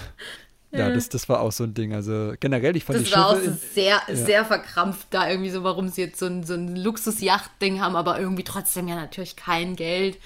ja, 0.78 0.90
das, 0.90 1.08
das 1.08 1.28
war 1.28 1.40
auch 1.40 1.52
so 1.52 1.64
ein 1.64 1.74
Ding. 1.74 1.94
Also 1.94 2.34
generell, 2.40 2.76
ich 2.76 2.84
fand 2.84 2.98
das 3.00 3.08
die 3.08 3.14
war 3.14 3.28
auch 3.28 3.34
Schiffe. 3.34 3.44
so 3.46 3.50
in- 3.52 3.58
sehr, 3.74 4.02
sehr 4.12 4.44
verkrampft 4.44 5.08
da 5.10 5.28
irgendwie 5.30 5.50
so, 5.50 5.62
warum 5.64 5.88
sie 5.88 6.02
jetzt 6.02 6.18
so 6.18 6.26
ein, 6.26 6.44
so 6.44 6.54
ein 6.54 6.76
Luxusjacht-Ding 6.76 7.80
haben, 7.80 7.96
aber 7.96 8.18
irgendwie 8.20 8.44
trotzdem 8.44 8.88
ja 8.88 8.94
natürlich 8.94 9.36
kein 9.36 9.76
Geld, 9.76 10.18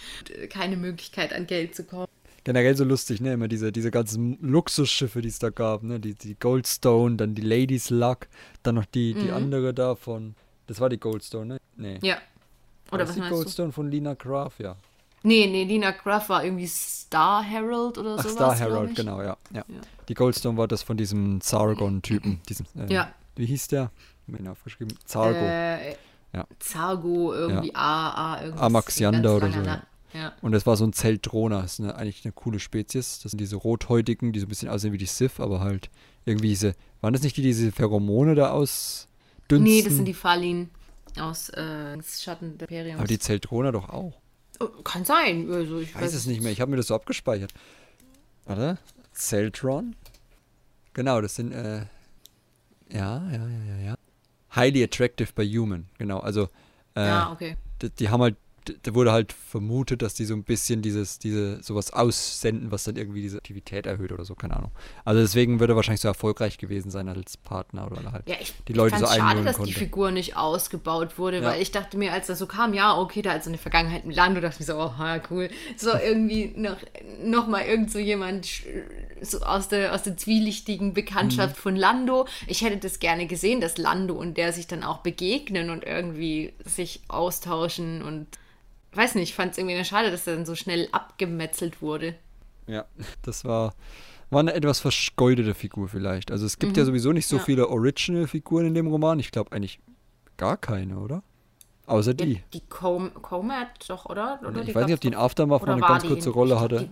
keine 0.51 0.77
Möglichkeit 0.77 1.33
an 1.33 1.47
Geld 1.47 1.75
zu 1.75 1.85
kommen. 1.85 2.07
generell 2.45 2.77
so 2.77 2.85
lustig, 2.85 3.21
ne? 3.21 3.33
Immer 3.35 3.49
diese, 3.49 3.73
diese 3.73 3.91
ganzen 3.91 4.39
Luxusschiffe, 4.41 5.21
die 5.21 5.29
es 5.29 5.39
da 5.39 5.51
gab, 5.51 5.83
ne? 5.83 6.01
Die, 6.01 6.15
die 6.15 6.35
Goldstone, 6.35 7.17
dann 7.17 7.35
die 7.35 7.43
Ladies 7.43 7.91
Luck, 7.91 8.27
dann 8.63 8.77
noch 8.77 8.87
die, 8.87 9.13
die 9.15 9.31
andere 9.31 9.75
da 9.75 9.95
von. 9.95 10.35
Das 10.67 10.81
war 10.81 10.89
die 10.89 10.99
Goldstone, 10.99 11.55
ne? 11.55 11.59
Nee. 11.77 11.95
Mhm. 11.99 12.05
Ja. 12.05 12.17
Oder 12.91 13.01
was 13.03 13.09
das 13.09 13.15
die 13.17 13.21
meinst 13.21 13.33
du? 13.33 13.37
Goldstone 13.37 13.73
von 13.73 13.91
Lina 13.91 14.15
Craft, 14.15 14.55
ja. 14.61 14.77
Nee, 15.23 15.47
nee, 15.47 15.65
Lina 15.65 15.93
Cruff 15.93 16.29
war 16.29 16.45
irgendwie 16.45 16.67
Star 16.67 17.43
Herald 17.43 17.99
oder 17.99 18.17
Ach, 18.19 18.23
sowas. 18.23 18.33
Star 18.35 18.55
Herald, 18.57 18.95
genau, 18.95 19.21
ja, 19.23 19.37
ja. 19.53 19.65
Die 20.09 20.15
Goldstone 20.15 20.57
war 20.57 20.69
das 20.69 20.83
von 20.83 20.97
diesem 20.97 21.41
Zargon-Typen. 21.41 22.41
Äh, 22.79 22.93
Ja. 22.93 23.13
Wie 23.37 23.47
hieß 23.47 23.69
der? 23.69 23.91
Ihn 24.29 24.47
aufgeschrieben. 24.49 24.95
Zargo. 25.05 25.39
Äh, 25.39 25.93
Ja. 26.35 26.47
Zargo, 26.59 27.33
irgendwie 27.35 27.69
Ja. 27.69 27.75
A, 27.75 28.35
A, 28.35 28.41
irgendwas. 28.43 28.63
Amaxiander 28.63 29.37
oder 29.37 29.51
so, 29.51 29.61
Na- 29.61 29.83
Ja. 30.13 30.33
Und 30.43 30.53
das 30.53 30.67
war 30.67 30.77
so 30.77 30.85
ein 30.85 30.93
Zeltroner. 30.93 31.63
Das 31.63 31.75
ist 31.75 31.81
eine, 31.81 31.97
eigentlich 31.97 32.25
eine 32.25 32.33
coole 32.33 32.61
Spezies. 32.61 33.21
Das 33.23 33.33
sind 33.33 33.41
diese 33.41 33.57
Rothäutigen, 33.57 34.33
die 34.33 34.41
so 34.41 34.47
ein 34.47 34.49
bisschen 34.49 34.69
aussehen 34.69 34.93
wie 34.93 34.99
die 34.99 35.07
Sith, 35.07 35.41
aber 35.41 35.61
halt 35.61 35.91
irgendwie 36.25 36.49
diese. 36.49 36.75
Waren 37.01 37.13
das 37.13 37.23
nicht 37.23 37.37
die, 37.37 37.43
die 37.43 37.49
diese 37.49 37.73
Pheromone 37.73 38.35
da 38.35 38.51
ausdünsten? 38.51 39.63
Nee, 39.63 39.83
das 39.83 39.95
sind 39.95 40.05
die 40.05 40.15
Falin 40.15 40.71
aus 41.21 41.49
äh, 41.51 41.97
Schatten 42.03 42.59
der 42.59 42.69
Imperiums. 42.71 42.99
Aber 42.99 43.09
die 43.09 43.19
Zeltroner 43.19 43.73
doch 43.73 43.89
auch. 43.89 44.13
Kann 44.85 45.05
sein. 45.05 45.51
Also 45.53 45.79
ich 45.81 45.91
Ich 45.91 45.95
weiß 45.95 46.15
es 46.15 46.27
nicht 46.27 46.43
mehr. 46.43 46.53
Ich 46.53 46.61
habe 46.61 46.71
mir 46.71 46.77
das 46.77 46.89
so 46.89 46.95
abgespeichert. 46.95 47.53
Warte. 48.45 48.79
Zeltron? 49.13 49.95
Genau, 50.95 51.21
das 51.21 51.37
sind. 51.37 51.53
Äh, 51.53 51.87
ja, 52.91 53.23
ja, 53.31 53.33
ja, 53.33 53.65
ja, 53.77 53.77
ja. 53.85 53.95
Highly 54.55 54.83
attractive 54.83 55.33
by 55.35 55.47
human. 55.47 55.87
Genau, 55.99 56.19
also. 56.21 56.49
Äh, 56.97 57.07
Ja, 57.07 57.33
okay. 57.33 57.57
die, 57.83 57.91
die 57.91 58.09
haben 58.09 58.23
halt, 58.23 58.37
da 58.83 58.95
wurde 58.95 59.13
halt 59.13 59.33
vermutet, 59.33 60.03
dass 60.03 60.15
die 60.15 60.25
so 60.25 60.35
ein 60.35 60.45
bisschen 60.45 60.83
dieses, 60.83 61.19
diese, 61.19 61.63
sowas 61.63 61.93
aussenden, 61.93 62.71
was 62.71 62.85
dann 62.85 62.97
irgendwie 62.97 63.23
diese 63.23 63.37
Aktivität 63.39 63.87
erhöht 63.87 64.13
oder 64.13 64.25
so, 64.25 64.35
keine 64.35 64.57
Ahnung. 64.57 64.71
Also 65.05 65.21
deswegen 65.21 65.61
würde 65.61 65.73
er 65.73 65.77
wahrscheinlich 65.77 66.01
so 66.01 66.09
erfolgreich 66.09 66.59
gewesen 66.59 66.91
sein 66.91 67.09
als 67.09 67.37
Partner 67.37 67.87
oder 67.91 68.13
halt 68.13 68.29
Ja, 68.29 68.37
ich, 68.41 68.53
die 68.69 68.73
Leute 68.73 68.95
ich 68.97 69.01
so 69.01 69.07
fand's 69.07 69.17
schade, 69.19 69.29
einholen 69.31 69.45
dass 69.47 69.57
konnte. 69.57 69.73
die 69.73 69.79
Figur 69.79 70.11
nicht 70.11 70.37
ausgebaut 70.37 71.19
wurde, 71.19 71.39
Ja. 71.41 71.45
weil 71.51 71.63
ich 71.63 71.71
dachte 71.71 71.97
mir, 71.99 72.13
als 72.13 72.27
das 72.29 72.39
so 72.39 72.47
kam, 72.47 72.75
ja, 72.75 72.97
okay, 72.99 73.23
da 73.23 73.33
hat 73.33 73.45
so 73.45 73.51
eine 73.51 73.59
Vergangenheit 73.59 74.05
im 74.05 74.11
Land, 74.11 74.37
du 74.37 74.41
dachte 74.41 74.61
mir 74.61 74.67
so, 74.67 74.77
oh, 74.79 74.93
cool. 75.31 75.49
So 75.77 75.91
irgendwie 75.93 76.53
noch, 76.57 76.77
noch 77.23 77.47
mal 77.49 77.63
irgend 77.65 77.91
so 77.91 77.99
jemand 77.99 78.49
so 79.21 79.41
aus 79.41 79.69
der, 79.69 79.95
aus 79.95 80.05
der 80.05 80.17
zwielichtigen 80.17 80.95
Bekanntschaft 80.95 81.57
Mhm. 81.57 81.61
von 81.61 81.77
Lando. 81.77 82.27
Ich 82.47 82.63
hätte 82.63 82.77
das 82.77 83.01
gerne 83.01 83.27
gesehen, 83.27 83.61
dass 83.61 83.77
Lando 83.79 84.15
und 84.15 84.37
der 84.37 84.53
sich 84.53 84.67
dann 84.69 84.85
auch 84.85 84.99
begegnen 84.99 85.71
und 85.71 85.83
irgendwie 85.85 86.53
sich 86.65 87.01
austauschen 87.09 88.03
und 88.03 88.27
weiß 88.93 89.15
nicht, 89.17 89.31
ich 89.31 89.35
fand 89.35 89.53
es 89.53 89.59
irgendwie 89.59 89.85
schade, 89.85 90.11
dass 90.11 90.27
er 90.27 90.37
dann 90.37 90.47
so 90.47 90.55
schnell 90.55 90.89
abgemetzelt 90.93 91.83
wurde. 91.83 92.15
Ja, 92.67 92.85
das 93.23 93.45
war, 93.45 93.75
war 94.31 94.41
eine 94.41 94.53
etwas 94.55 94.81
vergeudete 94.81 95.55
Figur 95.55 95.89
vielleicht. 95.89 96.31
Also 96.31 96.47
es 96.47 96.59
gibt 96.59 96.77
ja 96.77 96.85
sowieso 96.85 97.13
nicht 97.13 97.27
so 97.27 97.37
Mhm. 97.37 97.41
Ja. 97.41 97.45
viele 97.47 97.69
Original-Figuren 97.69 98.67
in 98.67 98.75
dem 98.75 98.87
Roman. 98.89 99.19
Ich 99.19 99.31
glaube 99.31 99.53
eigentlich 99.53 99.81
gar 100.37 100.57
keine, 100.57 100.99
oder? 100.99 101.23
Außer 101.87 102.13
die. 102.13 102.43
Die 102.53 102.61
Com 102.69 103.13
Comat 103.15 103.69
doch, 103.89 104.05
oder? 104.07 104.39
oder 104.47 104.63
ich 104.63 104.75
weiß 104.75 104.85
nicht, 104.87 104.95
ob 104.95 105.01
die 105.01 105.09
in 105.09 105.15
Aftermath 105.15 105.63
mal 105.67 105.73
eine 105.73 105.81
ganz 105.81 106.03
die 106.03 106.09
kurze 106.09 106.31
Rolle 106.31 106.51
glaub, 106.51 106.61
hatte. 106.61 106.79
die- 106.81 106.91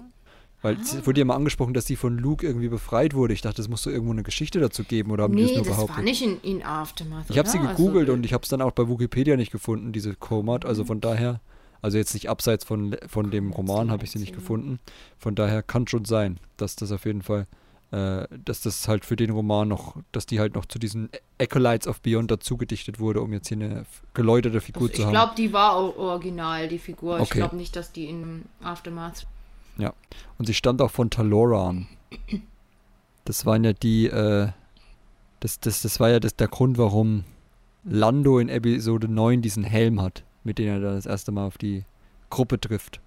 Weil 0.63 0.81
es 0.81 1.07
wurde 1.07 1.21
ja 1.21 1.27
mal 1.27 1.35
angesprochen, 1.37 1.75
dass 1.75 1.85
die 1.85 1.97
von 1.97 2.17
Luke 2.17 2.47
irgendwie 2.47 2.69
befreit 2.69 3.13
wurde. 3.13 3.35
Ich 3.35 3.43
dachte, 3.43 3.61
es 3.61 3.69
muss 3.69 3.83
so 3.83 3.91
irgendwo 3.91 4.13
eine 4.13 4.23
Geschichte 4.23 4.59
dazu 4.59 4.85
geben 4.85 5.11
oder 5.11 5.25
haben 5.25 5.37
die 5.37 5.43
Nee, 5.43 5.49
das 5.49 5.57
nur 5.59 5.65
das 5.67 5.75
behauptet? 5.75 5.97
war 5.99 6.03
nicht 6.03 6.23
in, 6.23 6.41
in 6.41 6.63
Aftermath. 6.65 7.27
Ich 7.29 7.37
habe 7.37 7.47
sie 7.49 7.59
gegoogelt 7.59 8.05
also, 8.09 8.15
und 8.15 8.25
ich 8.25 8.33
habe 8.33 8.43
es 8.43 8.49
dann 8.49 8.63
auch 8.63 8.73
bei 8.73 8.89
Wikipedia 8.89 9.37
nicht 9.37 9.53
gefunden, 9.53 9.93
diese 9.93 10.15
Comat. 10.15 10.65
Also 10.65 10.83
Mhm. 10.83 10.87
von 10.87 11.01
daher, 11.03 11.41
also 11.83 11.99
jetzt 11.99 12.15
nicht 12.15 12.29
abseits 12.29 12.65
von, 12.65 12.97
von 13.07 13.31
dem 13.31 13.53
Roman 13.53 13.91
habe 13.91 14.05
ich 14.05 14.11
sie 14.11 14.19
nicht 14.19 14.35
gefunden. 14.35 14.79
Von 15.19 15.35
daher 15.35 15.63
kann 15.63 15.87
schon 15.87 16.05
sein, 16.05 16.39
dass 16.57 16.77
das 16.77 16.91
auf 16.93 17.05
jeden 17.05 17.23
Fall, 17.23 17.47
äh, 17.93 18.27
dass 18.45 18.61
das 18.63 18.89
halt 18.89 19.05
für 19.05 19.17
den 19.17 19.31
Roman 19.31 19.69
noch, 19.69 19.97
dass 20.13 20.27
die 20.27 20.41
halt 20.41 20.55
noch 20.55 20.67
zu 20.67 20.79
diesen 20.79 21.09
Acolytes 21.41 21.87
of 21.87 22.01
Beyond 22.01 22.31
dazu 22.31 22.57
gedichtet 22.57 22.99
wurde, 22.99 23.21
um 23.21 23.33
jetzt 23.33 23.49
hier 23.49 23.59
eine 23.59 23.87
geläuterte 24.15 24.61
Figur 24.61 24.83
Also 24.83 24.95
zu 24.95 25.01
ich 25.01 25.07
haben. 25.07 25.13
glaube, 25.13 25.35
die 25.37 25.53
war 25.53 25.77
original, 25.99 26.69
die 26.69 26.79
Figur. 26.79 27.17
Ich 27.19 27.23
Okay. 27.25 27.39
glaube 27.39 27.57
nicht, 27.57 27.77
dass 27.77 27.93
die 27.93 28.07
in 28.07 28.45
Aftermath. 28.63 29.27
Ja. 29.79 29.93
Und 30.39 30.47
sie 30.47 30.55
stammt 30.55 30.81
auch 30.83 30.91
von 30.91 31.11
Taloran. 31.11 31.87
Das 33.25 33.45
waren 33.45 33.65
ja 33.65 33.73
die, 33.73 34.07
äh, 34.07 34.49
das, 35.41 35.61
das, 35.61 35.83
das 35.83 36.01
war 36.01 36.09
ja 36.11 36.21
das, 36.21 36.35
der 36.37 36.49
Grund, 36.49 36.79
warum 36.79 37.25
Lando 37.85 38.39
in 38.39 38.49
Episode 38.49 39.09
9 39.09 39.43
diesen 39.43 39.65
Helm 39.65 40.01
hat, 40.01 40.25
mit 40.47 40.59
dem 40.59 40.69
er 40.69 40.81
da 40.81 40.93
das 40.95 41.05
erste 41.07 41.33
Mal 41.33 41.47
auf 41.47 41.59
die 41.59 41.85
Gruppe 42.31 42.59
trifft. 42.61 43.01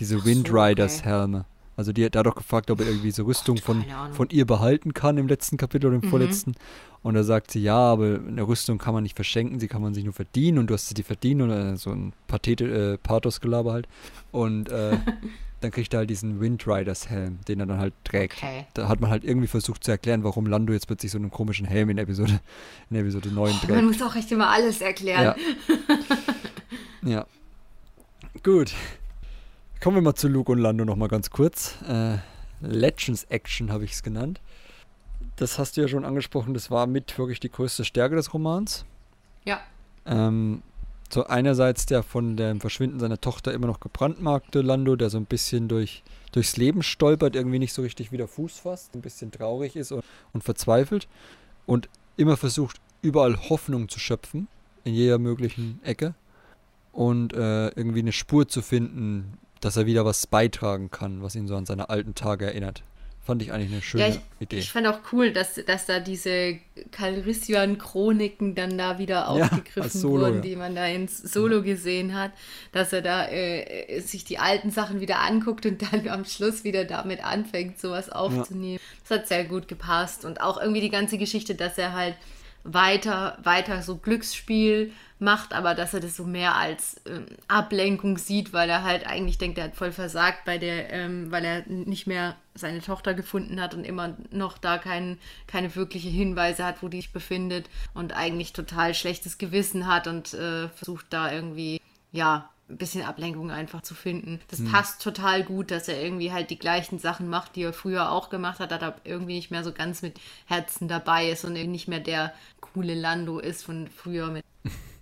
Diese 0.00 0.18
so, 0.18 0.24
Windriders 0.24 0.98
okay. 1.00 1.08
Helme. 1.10 1.44
Also 1.76 1.92
die, 1.92 2.04
hat 2.06 2.14
doch 2.16 2.34
gefragt, 2.34 2.70
ob 2.70 2.80
er 2.80 2.86
irgendwie 2.86 3.10
so 3.10 3.24
Rüstung 3.24 3.58
von, 3.58 3.82
keine 3.82 3.96
Ahnung. 3.96 4.14
von 4.14 4.28
ihr 4.30 4.46
behalten 4.46 4.94
kann 4.94 5.18
im 5.18 5.28
letzten 5.28 5.58
Kapitel 5.58 5.86
oder 5.88 5.96
im 5.96 6.02
Mhm. 6.06 6.08
vorletzten. 6.10 6.54
Und 7.02 7.14
da 7.14 7.22
sagt 7.22 7.50
sie, 7.50 7.60
ja, 7.60 7.76
aber 7.76 8.18
eine 8.26 8.42
Rüstung 8.48 8.78
kann 8.78 8.94
man 8.94 9.02
nicht 9.02 9.14
verschenken, 9.14 9.60
sie 9.60 9.68
kann 9.68 9.82
man 9.82 9.92
sich 9.94 10.02
nur 10.02 10.14
verdienen 10.14 10.58
und 10.58 10.68
du 10.68 10.74
hast 10.74 10.88
sie 10.88 10.94
dir 10.94 11.04
verdient 11.04 11.42
oder 11.42 11.76
so 11.76 11.90
ein 11.90 12.14
Pathete, 12.28 12.64
äh, 12.94 12.98
Pathos-Gelaber 12.98 13.72
halt. 13.74 13.88
Und 14.32 14.70
äh, 14.70 14.96
dann 15.60 15.70
kriegt 15.70 15.92
er 15.94 15.98
halt 15.98 16.10
diesen 16.10 16.40
Windriders 16.40 17.08
Helm, 17.10 17.38
den 17.46 17.60
er 17.60 17.66
dann 17.66 17.78
halt 17.78 17.92
trägt. 18.04 18.38
Okay. 18.38 18.66
Da 18.74 18.88
hat 18.88 19.00
man 19.00 19.10
halt 19.10 19.24
irgendwie 19.24 19.46
versucht 19.46 19.84
zu 19.84 19.90
erklären, 19.90 20.24
warum 20.24 20.46
Lando 20.46 20.72
jetzt 20.72 20.86
plötzlich 20.86 21.12
so 21.12 21.18
einen 21.18 21.30
komischen 21.30 21.66
Helm 21.66 21.90
in 21.90 21.98
Episode, 21.98 22.40
in 22.90 22.96
Episode 22.96 23.28
9 23.30 23.50
Man 23.52 23.60
trägt. 23.60 23.82
muss 23.84 24.02
auch 24.02 24.16
echt 24.16 24.32
immer 24.32 24.48
alles 24.48 24.80
erklären. 24.80 25.22
Ja. 25.24 25.36
ja. 27.06 27.26
Gut. 28.42 28.74
Kommen 29.80 29.96
wir 29.96 30.02
mal 30.02 30.14
zu 30.14 30.28
Luke 30.28 30.50
und 30.50 30.58
Lando 30.58 30.84
noch 30.84 30.96
mal 30.96 31.08
ganz 31.08 31.30
kurz. 31.30 31.76
Äh, 31.88 32.18
Legends 32.60 33.24
Action 33.24 33.70
habe 33.70 33.84
ich 33.84 33.92
es 33.92 34.02
genannt. 34.02 34.40
Das 35.36 35.58
hast 35.58 35.76
du 35.76 35.82
ja 35.82 35.88
schon 35.88 36.04
angesprochen, 36.04 36.54
das 36.54 36.70
war 36.70 36.86
mit 36.86 37.16
wirklich 37.18 37.40
die 37.40 37.50
größte 37.50 37.84
Stärke 37.84 38.16
des 38.16 38.32
Romans. 38.32 38.84
Ja. 39.44 39.60
Ähm, 40.06 40.62
so 41.10 41.26
einerseits 41.26 41.86
der 41.86 42.02
von 42.02 42.36
dem 42.36 42.60
Verschwinden 42.60 42.98
seiner 42.98 43.20
Tochter 43.20 43.52
immer 43.52 43.66
noch 43.66 43.80
gebrandmarkte 43.80 44.60
Lando, 44.62 44.96
der 44.96 45.10
so 45.10 45.18
ein 45.18 45.26
bisschen 45.26 45.68
durch, 45.68 46.02
durchs 46.32 46.56
Leben 46.56 46.82
stolpert, 46.82 47.36
irgendwie 47.36 47.58
nicht 47.58 47.74
so 47.74 47.82
richtig 47.82 48.10
wieder 48.12 48.26
Fuß 48.26 48.58
fasst, 48.58 48.94
ein 48.94 49.02
bisschen 49.02 49.30
traurig 49.30 49.76
ist 49.76 49.92
und, 49.92 50.04
und 50.32 50.42
verzweifelt 50.42 51.06
und 51.66 51.88
immer 52.16 52.36
versucht, 52.36 52.80
überall 53.02 53.36
Hoffnung 53.48 53.88
zu 53.88 54.00
schöpfen, 54.00 54.48
in 54.84 54.94
jeder 54.94 55.18
möglichen 55.18 55.80
Ecke 55.84 56.14
und 56.96 57.34
äh, 57.34 57.68
irgendwie 57.68 58.00
eine 58.00 58.12
Spur 58.12 58.48
zu 58.48 58.62
finden, 58.62 59.34
dass 59.60 59.76
er 59.76 59.84
wieder 59.84 60.06
was 60.06 60.26
beitragen 60.26 60.90
kann, 60.90 61.22
was 61.22 61.34
ihn 61.34 61.46
so 61.46 61.54
an 61.54 61.66
seine 61.66 61.90
alten 61.90 62.14
Tage 62.14 62.46
erinnert. 62.46 62.82
Fand 63.22 63.42
ich 63.42 63.52
eigentlich 63.52 63.72
eine 63.72 63.82
schöne 63.82 64.04
Ja, 64.04 64.14
ich, 64.14 64.20
Idee. 64.40 64.58
ich 64.58 64.70
fand 64.70 64.86
auch 64.86 65.00
cool, 65.12 65.32
dass, 65.32 65.60
dass 65.66 65.84
da 65.84 65.98
diese 66.00 66.58
Calrissian-Chroniken 66.92 68.54
dann 68.54 68.78
da 68.78 68.98
wieder 68.98 69.14
Ja, 69.14 69.26
aufgegriffen 69.26 69.82
als 69.82 69.92
Solo, 69.94 70.26
wurden, 70.26 70.34
ja. 70.36 70.40
die 70.42 70.56
man 70.56 70.74
da 70.74 70.86
ins 70.86 71.18
Solo 71.18 71.62
gesehen 71.62 72.14
hat, 72.14 72.32
dass 72.72 72.92
er 72.92 73.02
da 73.02 73.26
äh, 73.28 74.00
sich 74.00 74.24
die 74.24 74.38
alten 74.38 74.70
Sachen 74.70 75.00
wieder 75.00 75.20
anguckt 75.20 75.66
und 75.66 75.82
dann 75.92 76.08
am 76.08 76.24
Schluss 76.24 76.64
wieder 76.64 76.84
damit 76.84 77.24
anfängt, 77.24 77.80
sowas 77.80 78.10
aufzunehmen. 78.10 78.80
Das 79.08 79.18
hat 79.18 79.28
sehr 79.28 79.44
gut 79.44 79.68
gepasst 79.68 80.24
und 80.24 80.40
auch 80.40 80.58
irgendwie 80.60 80.80
die 80.80 80.90
ganze 80.90 81.18
Geschichte, 81.18 81.54
dass 81.54 81.78
er 81.78 81.92
halt 81.92 82.14
weiter, 82.64 83.38
weiter 83.42 83.82
so 83.82 83.96
Glücksspiel 83.96 84.92
macht, 85.18 85.52
aber 85.52 85.74
dass 85.74 85.94
er 85.94 86.00
das 86.00 86.16
so 86.16 86.24
mehr 86.24 86.56
als 86.56 87.00
ähm, 87.06 87.26
Ablenkung 87.48 88.18
sieht, 88.18 88.52
weil 88.52 88.68
er 88.68 88.82
halt 88.82 89.06
eigentlich 89.06 89.38
denkt, 89.38 89.58
er 89.58 89.64
hat 89.64 89.76
voll 89.76 89.92
versagt 89.92 90.44
bei 90.44 90.58
der, 90.58 90.92
ähm, 90.92 91.30
weil 91.30 91.44
er 91.44 91.66
nicht 91.66 92.06
mehr 92.06 92.36
seine 92.54 92.80
Tochter 92.80 93.14
gefunden 93.14 93.60
hat 93.60 93.74
und 93.74 93.84
immer 93.84 94.16
noch 94.30 94.58
da 94.58 94.78
kein, 94.78 95.18
keine 95.46 95.74
wirkliche 95.74 96.08
Hinweise 96.08 96.64
hat, 96.64 96.82
wo 96.82 96.88
die 96.88 96.98
sich 96.98 97.12
befindet 97.12 97.68
und 97.94 98.14
eigentlich 98.14 98.52
total 98.52 98.94
schlechtes 98.94 99.38
Gewissen 99.38 99.86
hat 99.86 100.06
und 100.06 100.34
äh, 100.34 100.68
versucht 100.68 101.06
da 101.10 101.32
irgendwie, 101.32 101.80
ja, 102.12 102.50
ein 102.68 102.78
bisschen 102.78 103.04
Ablenkung 103.04 103.50
einfach 103.50 103.82
zu 103.82 103.94
finden. 103.94 104.40
Das 104.48 104.58
hm. 104.58 104.72
passt 104.72 105.02
total 105.02 105.44
gut, 105.44 105.70
dass 105.70 105.88
er 105.88 106.02
irgendwie 106.02 106.32
halt 106.32 106.50
die 106.50 106.58
gleichen 106.58 106.98
Sachen 106.98 107.28
macht, 107.28 107.54
die 107.54 107.62
er 107.62 107.72
früher 107.72 108.10
auch 108.10 108.28
gemacht 108.28 108.58
hat, 108.58 108.72
aber 108.72 108.96
irgendwie 109.04 109.36
nicht 109.36 109.50
mehr 109.50 109.62
so 109.62 109.72
ganz 109.72 110.02
mit 110.02 110.18
Herzen 110.46 110.88
dabei 110.88 111.30
ist 111.30 111.44
und 111.44 111.54
irgendwie 111.54 111.72
nicht 111.72 111.88
mehr 111.88 112.00
der 112.00 112.34
coole 112.60 112.94
Lando 112.94 113.38
ist 113.38 113.64
von 113.64 113.88
früher 113.88 114.28
mit. 114.28 114.44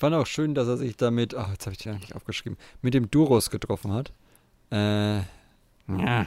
Ich 0.00 0.02
fand 0.02 0.14
auch 0.14 0.24
schön, 0.24 0.54
dass 0.54 0.66
er 0.66 0.78
sich 0.78 0.96
damit, 0.96 1.34
ach, 1.34 1.50
jetzt 1.50 1.66
habe 1.66 1.74
ich 1.74 1.78
die 1.78 1.90
nicht 1.90 2.16
aufgeschrieben, 2.16 2.56
mit 2.80 2.94
dem 2.94 3.10
Duros 3.10 3.50
getroffen 3.50 3.92
hat. 3.92 4.14
Äh, 4.72 5.18
ja. 5.18 6.26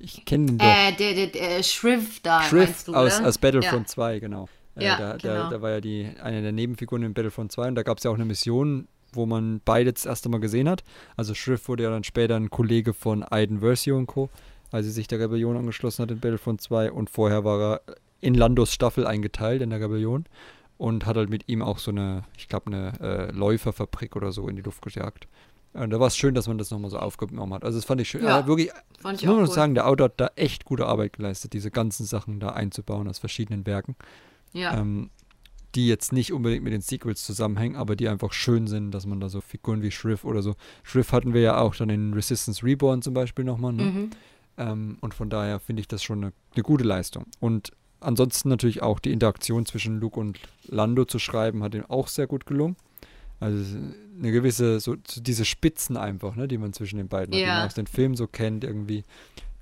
Ich 0.00 0.24
kenne 0.24 0.46
den 0.46 0.58
doch. 0.58 0.64
Äh, 0.64 0.92
der, 0.92 1.14
der, 1.14 1.26
der 1.26 1.62
Shriv 1.64 2.20
da, 2.22 2.44
Shriv 2.44 2.84
du, 2.84 2.94
aus, 2.94 3.20
aus 3.20 3.38
Battlefront 3.38 3.88
ja. 3.88 3.92
2, 3.92 4.18
genau. 4.20 4.48
Äh, 4.76 4.84
ja, 4.84 4.98
da, 4.98 5.16
genau. 5.16 5.34
Da, 5.34 5.50
da, 5.50 5.62
war 5.62 5.70
ja 5.72 5.80
die, 5.80 6.12
eine 6.22 6.42
der 6.42 6.52
Nebenfiguren 6.52 7.02
in 7.02 7.12
Battlefront 7.12 7.50
2 7.50 7.66
und 7.66 7.74
da 7.74 7.82
gab 7.82 7.98
es 7.98 8.04
ja 8.04 8.12
auch 8.12 8.14
eine 8.14 8.24
Mission, 8.24 8.86
wo 9.12 9.26
man 9.26 9.60
beide 9.64 9.92
das 9.92 10.06
erste 10.06 10.28
Mal 10.28 10.38
gesehen 10.38 10.68
hat. 10.68 10.84
Also 11.16 11.34
Shriv 11.34 11.66
wurde 11.66 11.82
ja 11.82 11.90
dann 11.90 12.04
später 12.04 12.36
ein 12.36 12.50
Kollege 12.50 12.94
von 12.94 13.24
Aiden 13.24 13.58
Versio 13.58 13.96
und 13.96 14.06
Co., 14.06 14.30
als 14.70 14.86
sie 14.86 14.92
sich 14.92 15.08
der 15.08 15.18
Rebellion 15.18 15.56
angeschlossen 15.56 16.04
hat 16.04 16.12
in 16.12 16.20
Battlefront 16.20 16.60
2 16.60 16.92
und 16.92 17.10
vorher 17.10 17.42
war 17.42 17.60
er 17.60 17.80
in 18.20 18.34
Landos 18.34 18.72
Staffel 18.72 19.08
eingeteilt 19.08 19.60
in 19.60 19.70
der 19.70 19.80
Rebellion 19.80 20.26
und 20.78 21.06
hat 21.06 21.16
halt 21.16 21.30
mit 21.30 21.48
ihm 21.48 21.62
auch 21.62 21.78
so 21.78 21.90
eine, 21.90 22.24
ich 22.36 22.48
glaube, 22.48 22.66
eine 22.66 22.92
äh, 23.00 23.30
Läuferfabrik 23.32 24.16
oder 24.16 24.32
so 24.32 24.48
in 24.48 24.56
die 24.56 24.62
Luft 24.62 24.82
gejagt. 24.82 25.26
Und 25.72 25.90
da 25.90 26.00
war 26.00 26.06
es 26.06 26.16
schön, 26.16 26.34
dass 26.34 26.48
man 26.48 26.58
das 26.58 26.70
nochmal 26.70 26.90
so 26.90 26.98
aufgenommen 26.98 27.52
hat. 27.52 27.64
Also 27.64 27.78
das 27.78 27.84
fand 27.84 28.00
ich 28.00 28.08
schön. 28.08 28.24
Ja, 28.24 28.46
wirklich, 28.46 28.70
fand 28.98 29.20
ich 29.20 29.26
muss 29.26 29.36
man 29.36 29.46
cool. 29.46 29.54
sagen, 29.54 29.74
der 29.74 29.86
Autor 29.86 30.06
hat 30.06 30.20
da 30.20 30.30
echt 30.36 30.64
gute 30.64 30.86
Arbeit 30.86 31.14
geleistet, 31.14 31.52
diese 31.52 31.70
ganzen 31.70 32.06
Sachen 32.06 32.40
da 32.40 32.50
einzubauen 32.50 33.08
aus 33.08 33.18
verschiedenen 33.18 33.66
Werken. 33.66 33.94
Ja. 34.52 34.78
Ähm, 34.78 35.10
die 35.74 35.86
jetzt 35.86 36.12
nicht 36.12 36.32
unbedingt 36.32 36.64
mit 36.64 36.72
den 36.72 36.80
Sequels 36.80 37.22
zusammenhängen, 37.22 37.76
aber 37.76 37.96
die 37.96 38.08
einfach 38.08 38.32
schön 38.32 38.66
sind, 38.66 38.92
dass 38.92 39.04
man 39.04 39.20
da 39.20 39.28
so 39.28 39.42
Figuren 39.42 39.82
wie 39.82 39.90
Shriv 39.90 40.24
oder 40.24 40.40
so. 40.40 40.54
Shriv 40.82 41.12
hatten 41.12 41.34
wir 41.34 41.42
ja 41.42 41.58
auch 41.58 41.74
dann 41.76 41.90
in 41.90 42.14
Resistance 42.14 42.64
Reborn 42.64 43.02
zum 43.02 43.12
Beispiel 43.12 43.44
nochmal. 43.44 43.74
Ne? 43.74 43.82
Mhm. 43.82 44.10
Ähm, 44.56 44.98
und 45.02 45.12
von 45.12 45.28
daher 45.28 45.60
finde 45.60 45.80
ich 45.80 45.88
das 45.88 46.02
schon 46.02 46.24
eine, 46.24 46.32
eine 46.54 46.62
gute 46.62 46.84
Leistung. 46.84 47.26
Und 47.40 47.72
ansonsten 48.00 48.48
natürlich 48.48 48.82
auch 48.82 48.98
die 48.98 49.12
Interaktion 49.12 49.66
zwischen 49.66 50.00
Luke 50.00 50.18
und 50.18 50.38
Lando 50.66 51.04
zu 51.04 51.18
schreiben, 51.18 51.62
hat 51.62 51.74
ihm 51.74 51.84
auch 51.88 52.08
sehr 52.08 52.26
gut 52.26 52.46
gelungen. 52.46 52.76
Also 53.38 53.76
eine 54.18 54.32
gewisse, 54.32 54.80
so, 54.80 54.96
so 55.06 55.20
diese 55.20 55.44
Spitzen 55.44 55.96
einfach, 55.96 56.36
ne, 56.36 56.48
die 56.48 56.58
man 56.58 56.72
zwischen 56.72 56.96
den 56.96 57.08
beiden 57.08 57.34
ja. 57.34 57.40
hat, 57.40 57.44
die 57.44 57.56
man 57.58 57.66
aus 57.66 57.74
den 57.74 57.86
Filmen 57.86 58.16
so 58.16 58.26
kennt, 58.26 58.64
irgendwie. 58.64 59.04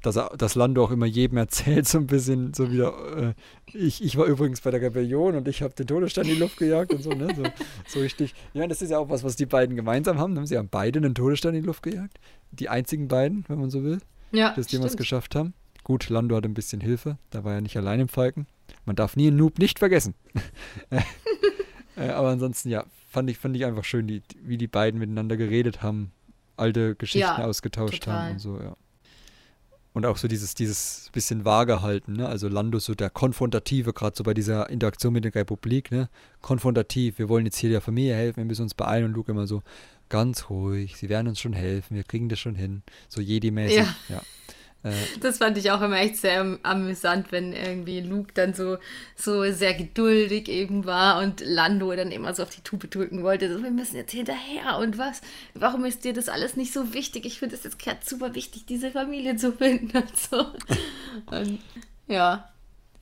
Dass, 0.02 0.16
er, 0.16 0.36
dass 0.36 0.54
Lando 0.54 0.84
auch 0.84 0.90
immer 0.90 1.06
jedem 1.06 1.38
erzählt, 1.38 1.88
so 1.88 1.96
ein 1.96 2.06
bisschen, 2.06 2.52
so 2.52 2.70
wieder, 2.70 2.94
äh, 3.16 3.34
ich, 3.72 4.04
ich 4.04 4.18
war 4.18 4.26
übrigens 4.26 4.60
bei 4.60 4.70
der 4.70 4.82
Rebellion 4.82 5.34
und 5.34 5.48
ich 5.48 5.62
habe 5.62 5.74
den 5.74 5.86
Todesstern 5.86 6.26
in 6.26 6.34
die 6.34 6.40
Luft 6.40 6.58
gejagt 6.58 6.92
und 6.92 7.02
so, 7.02 7.10
ne? 7.10 7.28
So, 7.34 7.42
so 7.86 8.00
richtig. 8.00 8.34
Ja, 8.52 8.66
das 8.66 8.82
ist 8.82 8.90
ja 8.90 8.98
auch 8.98 9.08
was, 9.08 9.24
was 9.24 9.34
die 9.34 9.46
beiden 9.46 9.76
gemeinsam 9.76 10.18
haben. 10.18 10.46
Sie 10.46 10.58
haben 10.58 10.68
beide 10.68 10.98
einen 10.98 11.14
Todesstern 11.14 11.54
in 11.54 11.62
die 11.62 11.66
Luft 11.66 11.82
gejagt. 11.82 12.20
Die 12.50 12.68
einzigen 12.68 13.08
beiden, 13.08 13.44
wenn 13.48 13.58
man 13.58 13.70
so 13.70 13.82
will, 13.82 14.00
ja, 14.30 14.52
die 14.54 14.60
es 14.60 14.70
jemals 14.70 14.98
geschafft 14.98 15.34
haben. 15.34 15.54
Gut, 15.84 16.08
Lando 16.08 16.34
hatte 16.34 16.48
ein 16.48 16.54
bisschen 16.54 16.80
Hilfe, 16.80 17.18
da 17.30 17.44
war 17.44 17.54
er 17.54 17.60
nicht 17.60 17.76
allein 17.76 18.00
im 18.00 18.08
Falken. 18.08 18.46
Man 18.86 18.96
darf 18.96 19.16
nie 19.16 19.28
einen 19.28 19.36
Noob 19.36 19.58
nicht 19.58 19.78
vergessen. 19.78 20.14
äh, 21.96 22.08
aber 22.08 22.30
ansonsten, 22.30 22.70
ja, 22.70 22.84
fand 23.10 23.30
ich, 23.30 23.38
fand 23.38 23.54
ich 23.54 23.64
einfach 23.64 23.84
schön, 23.84 24.06
die, 24.06 24.22
wie 24.42 24.56
die 24.56 24.66
beiden 24.66 24.98
miteinander 24.98 25.36
geredet 25.36 25.82
haben, 25.82 26.10
alte 26.56 26.94
Geschichten 26.96 27.40
ja, 27.40 27.44
ausgetauscht 27.44 28.04
total. 28.04 28.22
haben 28.22 28.32
und 28.32 28.38
so, 28.38 28.58
ja. 28.58 28.76
Und 29.92 30.06
auch 30.06 30.16
so 30.16 30.26
dieses, 30.26 30.56
dieses 30.56 31.08
bisschen 31.12 31.44
vage 31.44 31.80
halten, 31.80 32.14
ne? 32.14 32.28
Also 32.28 32.48
Lando 32.48 32.80
so 32.80 32.96
der 32.96 33.10
Konfrontative, 33.10 33.92
gerade 33.92 34.16
so 34.16 34.24
bei 34.24 34.34
dieser 34.34 34.68
Interaktion 34.68 35.12
mit 35.12 35.24
der 35.24 35.32
Republik, 35.36 35.92
ne? 35.92 36.08
Konfrontativ, 36.40 37.20
wir 37.20 37.28
wollen 37.28 37.44
jetzt 37.44 37.58
hier 37.58 37.70
der 37.70 37.80
Familie 37.80 38.14
helfen, 38.16 38.38
wir 38.38 38.44
müssen 38.44 38.62
uns 38.62 38.74
beeilen 38.74 39.04
und 39.04 39.12
Luke 39.12 39.30
immer 39.30 39.46
so 39.46 39.62
ganz 40.08 40.50
ruhig, 40.50 40.96
sie 40.96 41.08
werden 41.08 41.28
uns 41.28 41.38
schon 41.38 41.52
helfen, 41.52 41.94
wir 41.94 42.02
kriegen 42.02 42.28
das 42.28 42.40
schon 42.40 42.56
hin. 42.56 42.82
So 43.08 43.20
Jedi-mäßig, 43.20 43.76
Ja. 43.76 43.94
ja. 44.08 44.22
Äh, 44.84 44.92
Das 45.20 45.38
fand 45.38 45.58
ich 45.58 45.70
auch 45.70 45.80
immer 45.80 45.98
echt 45.98 46.16
sehr 46.18 46.40
am- 46.40 46.58
amüsant, 46.62 47.32
wenn 47.32 47.52
irgendwie 47.52 48.00
Luke 48.00 48.32
dann 48.34 48.54
so, 48.54 48.78
so 49.16 49.50
sehr 49.50 49.74
geduldig 49.74 50.48
eben 50.48 50.84
war 50.84 51.22
und 51.22 51.40
Lando 51.40 51.94
dann 51.96 52.12
immer 52.12 52.34
so 52.34 52.42
auf 52.44 52.50
die 52.54 52.60
Tube 52.60 52.90
drücken 52.90 53.22
wollte. 53.22 53.52
So, 53.52 53.62
wir 53.62 53.70
müssen 53.70 53.96
jetzt 53.96 54.12
hinterher 54.12 54.78
und 54.78 54.98
was? 54.98 55.20
Warum 55.54 55.84
ist 55.84 56.04
dir 56.04 56.12
das 56.12 56.28
alles 56.28 56.56
nicht 56.56 56.72
so 56.72 56.94
wichtig? 56.94 57.24
Ich 57.26 57.38
finde 57.38 57.56
es 57.56 57.64
jetzt 57.64 57.78
gerade 57.78 58.00
super 58.04 58.34
wichtig, 58.34 58.66
diese 58.66 58.90
Familie 58.90 59.36
zu 59.36 59.52
finden 59.52 59.96
und 59.96 60.16
so. 60.16 60.46
Und 61.26 61.58
ja, 62.06 62.48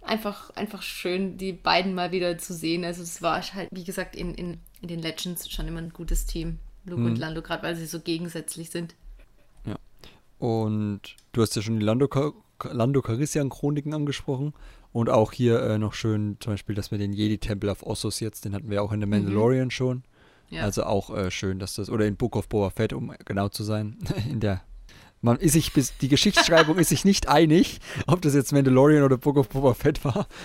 einfach, 0.02 0.50
einfach 0.50 0.82
schön, 0.82 1.36
die 1.36 1.52
beiden 1.52 1.94
mal 1.94 2.12
wieder 2.12 2.38
zu 2.38 2.54
sehen. 2.54 2.84
Also 2.84 3.02
es 3.02 3.22
war 3.22 3.42
halt, 3.54 3.68
wie 3.72 3.84
gesagt, 3.84 4.14
in, 4.16 4.34
in, 4.34 4.58
in 4.80 4.88
den 4.88 5.00
Legends 5.02 5.50
schon 5.50 5.66
immer 5.68 5.80
ein 5.80 5.92
gutes 5.92 6.26
Team. 6.26 6.58
Luke 6.84 7.02
und 7.04 7.16
Lando, 7.18 7.42
gerade 7.42 7.62
weil 7.62 7.76
sie 7.76 7.86
so 7.86 8.00
gegensätzlich 8.00 8.70
sind. 8.70 8.94
Und 10.42 11.14
du 11.30 11.40
hast 11.40 11.54
ja 11.54 11.62
schon 11.62 11.78
die 11.78 11.84
Lando, 11.84 12.08
Lando 12.64 13.00
Carissian-Chroniken 13.00 13.94
angesprochen. 13.94 14.54
Und 14.90 15.08
auch 15.08 15.30
hier 15.30 15.62
äh, 15.62 15.78
noch 15.78 15.94
schön, 15.94 16.36
zum 16.40 16.54
Beispiel, 16.54 16.74
dass 16.74 16.90
wir 16.90 16.98
den 16.98 17.12
Jedi-Tempel 17.12 17.70
auf 17.70 17.86
Ossos 17.86 18.18
jetzt, 18.18 18.44
den 18.44 18.52
hatten 18.52 18.68
wir 18.68 18.82
auch 18.82 18.90
in 18.90 19.00
The 19.00 19.06
Mandalorian 19.06 19.70
schon. 19.70 20.02
Ja. 20.50 20.64
Also 20.64 20.82
auch 20.82 21.16
äh, 21.16 21.30
schön, 21.30 21.60
dass 21.60 21.74
das, 21.74 21.88
oder 21.88 22.06
in 22.06 22.16
Book 22.16 22.34
of 22.34 22.48
Boba 22.48 22.70
Fett, 22.70 22.92
um 22.92 23.14
genau 23.24 23.50
zu 23.50 23.62
sein, 23.62 23.98
in 24.28 24.40
der, 24.40 24.62
man 25.20 25.36
ist 25.36 25.52
sich 25.52 25.72
bis, 25.72 25.96
die 25.98 26.08
Geschichtsschreibung 26.08 26.76
ist 26.76 26.88
sich 26.88 27.04
nicht 27.04 27.28
einig, 27.28 27.78
ob 28.08 28.20
das 28.20 28.34
jetzt 28.34 28.52
Mandalorian 28.52 29.04
oder 29.04 29.18
Book 29.18 29.36
of 29.36 29.48
Boba 29.48 29.74
Fett 29.74 30.04
war. 30.04 30.26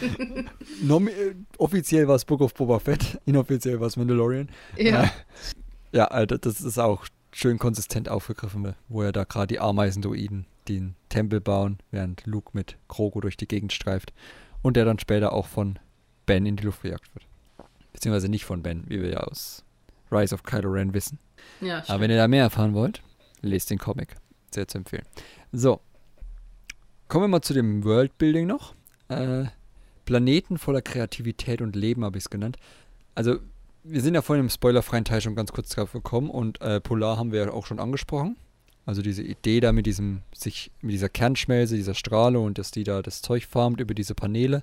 Äh, 0.00 1.34
offiziell 1.58 2.06
war 2.06 2.14
es 2.14 2.24
Book 2.24 2.40
of 2.40 2.54
Boba 2.54 2.78
Fett, 2.78 3.20
inoffiziell 3.26 3.80
war 3.80 3.88
es 3.88 3.96
Mandalorian. 3.96 4.48
Ja. 4.76 5.02
Äh, 5.02 5.08
ja, 5.90 6.04
Alter, 6.04 6.38
das 6.38 6.60
ist 6.60 6.78
auch 6.78 7.04
schön 7.32 7.58
konsistent 7.58 8.08
aufgegriffen, 8.08 8.64
wird, 8.64 8.76
wo 8.88 9.02
er 9.02 9.12
da 9.12 9.24
gerade 9.24 9.48
die 9.48 9.60
Ameisendoiden 9.60 10.46
den 10.68 10.94
Tempel 11.08 11.40
bauen, 11.40 11.78
während 11.90 12.26
Luke 12.26 12.50
mit 12.52 12.76
Grogu 12.88 13.20
durch 13.20 13.36
die 13.36 13.48
Gegend 13.48 13.72
streift 13.72 14.12
und 14.62 14.76
der 14.76 14.84
dann 14.84 14.98
später 14.98 15.32
auch 15.32 15.46
von 15.46 15.78
Ben 16.26 16.46
in 16.46 16.56
die 16.56 16.64
Luft 16.64 16.82
gejagt 16.82 17.14
wird. 17.14 17.26
Beziehungsweise 17.92 18.28
nicht 18.28 18.44
von 18.44 18.62
Ben, 18.62 18.84
wie 18.88 19.02
wir 19.02 19.10
ja 19.10 19.18
aus 19.18 19.64
Rise 20.12 20.34
of 20.34 20.42
Kylo 20.42 20.70
Ren 20.70 20.94
wissen. 20.94 21.18
Ja, 21.60 21.82
Aber 21.88 22.00
wenn 22.00 22.10
ihr 22.10 22.16
da 22.16 22.28
mehr 22.28 22.44
erfahren 22.44 22.74
wollt, 22.74 23.02
lest 23.40 23.70
den 23.70 23.78
Comic. 23.78 24.16
Sehr 24.52 24.68
zu 24.68 24.78
empfehlen. 24.78 25.04
So. 25.52 25.80
Kommen 27.08 27.24
wir 27.24 27.28
mal 27.28 27.42
zu 27.42 27.54
dem 27.54 27.84
Worldbuilding 27.84 28.46
noch. 28.46 28.74
Äh, 29.08 29.46
Planeten 30.04 30.58
voller 30.58 30.82
Kreativität 30.82 31.60
und 31.60 31.74
Leben 31.76 32.04
habe 32.04 32.18
ich 32.18 32.24
es 32.24 32.30
genannt. 32.30 32.56
Also, 33.14 33.38
wir 33.82 34.00
sind 34.00 34.14
ja 34.14 34.22
vorhin 34.22 34.44
im 34.44 34.50
spoilerfreien 34.50 35.04
Teil 35.04 35.20
schon 35.20 35.34
ganz 35.34 35.52
kurz 35.52 35.70
drauf 35.70 35.92
gekommen 35.92 36.30
und 36.30 36.60
äh, 36.60 36.80
Polar 36.80 37.16
haben 37.16 37.32
wir 37.32 37.46
ja 37.46 37.52
auch 37.52 37.66
schon 37.66 37.80
angesprochen. 37.80 38.36
Also 38.86 39.02
diese 39.02 39.22
Idee 39.22 39.60
da 39.60 39.72
mit 39.72 39.86
diesem, 39.86 40.22
sich, 40.34 40.70
mit 40.80 40.92
dieser 40.92 41.08
Kernschmelze, 41.08 41.76
dieser 41.76 41.94
Strahle 41.94 42.40
und 42.40 42.58
dass 42.58 42.70
die 42.70 42.84
da 42.84 43.02
das 43.02 43.22
Zeug 43.22 43.46
farmt 43.46 43.80
über 43.80 43.94
diese 43.94 44.14
Paneele 44.14 44.62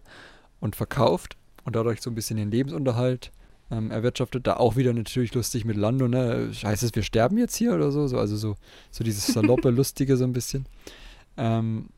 und 0.59 0.75
verkauft 0.75 1.37
und 1.63 1.75
dadurch 1.75 2.01
so 2.01 2.09
ein 2.09 2.15
bisschen 2.15 2.37
den 2.37 2.51
Lebensunterhalt 2.51 3.31
ähm, 3.71 3.91
erwirtschaftet. 3.91 4.47
Da 4.47 4.57
auch 4.57 4.75
wieder 4.75 4.93
natürlich 4.93 5.33
lustig 5.33 5.65
mit 5.65 5.77
Lando, 5.77 6.07
ne? 6.07 6.51
Heißt 6.63 6.83
es, 6.83 6.95
wir 6.95 7.03
sterben 7.03 7.37
jetzt 7.37 7.55
hier 7.55 7.73
oder 7.73 7.91
so? 7.91 8.07
so 8.07 8.17
also 8.17 8.35
so, 8.35 8.55
so 8.91 9.03
dieses 9.03 9.27
saloppe, 9.27 9.69
lustige 9.71 10.17
so 10.17 10.23
ein 10.23 10.33
bisschen. 10.33 10.65
Ähm, 11.37 11.89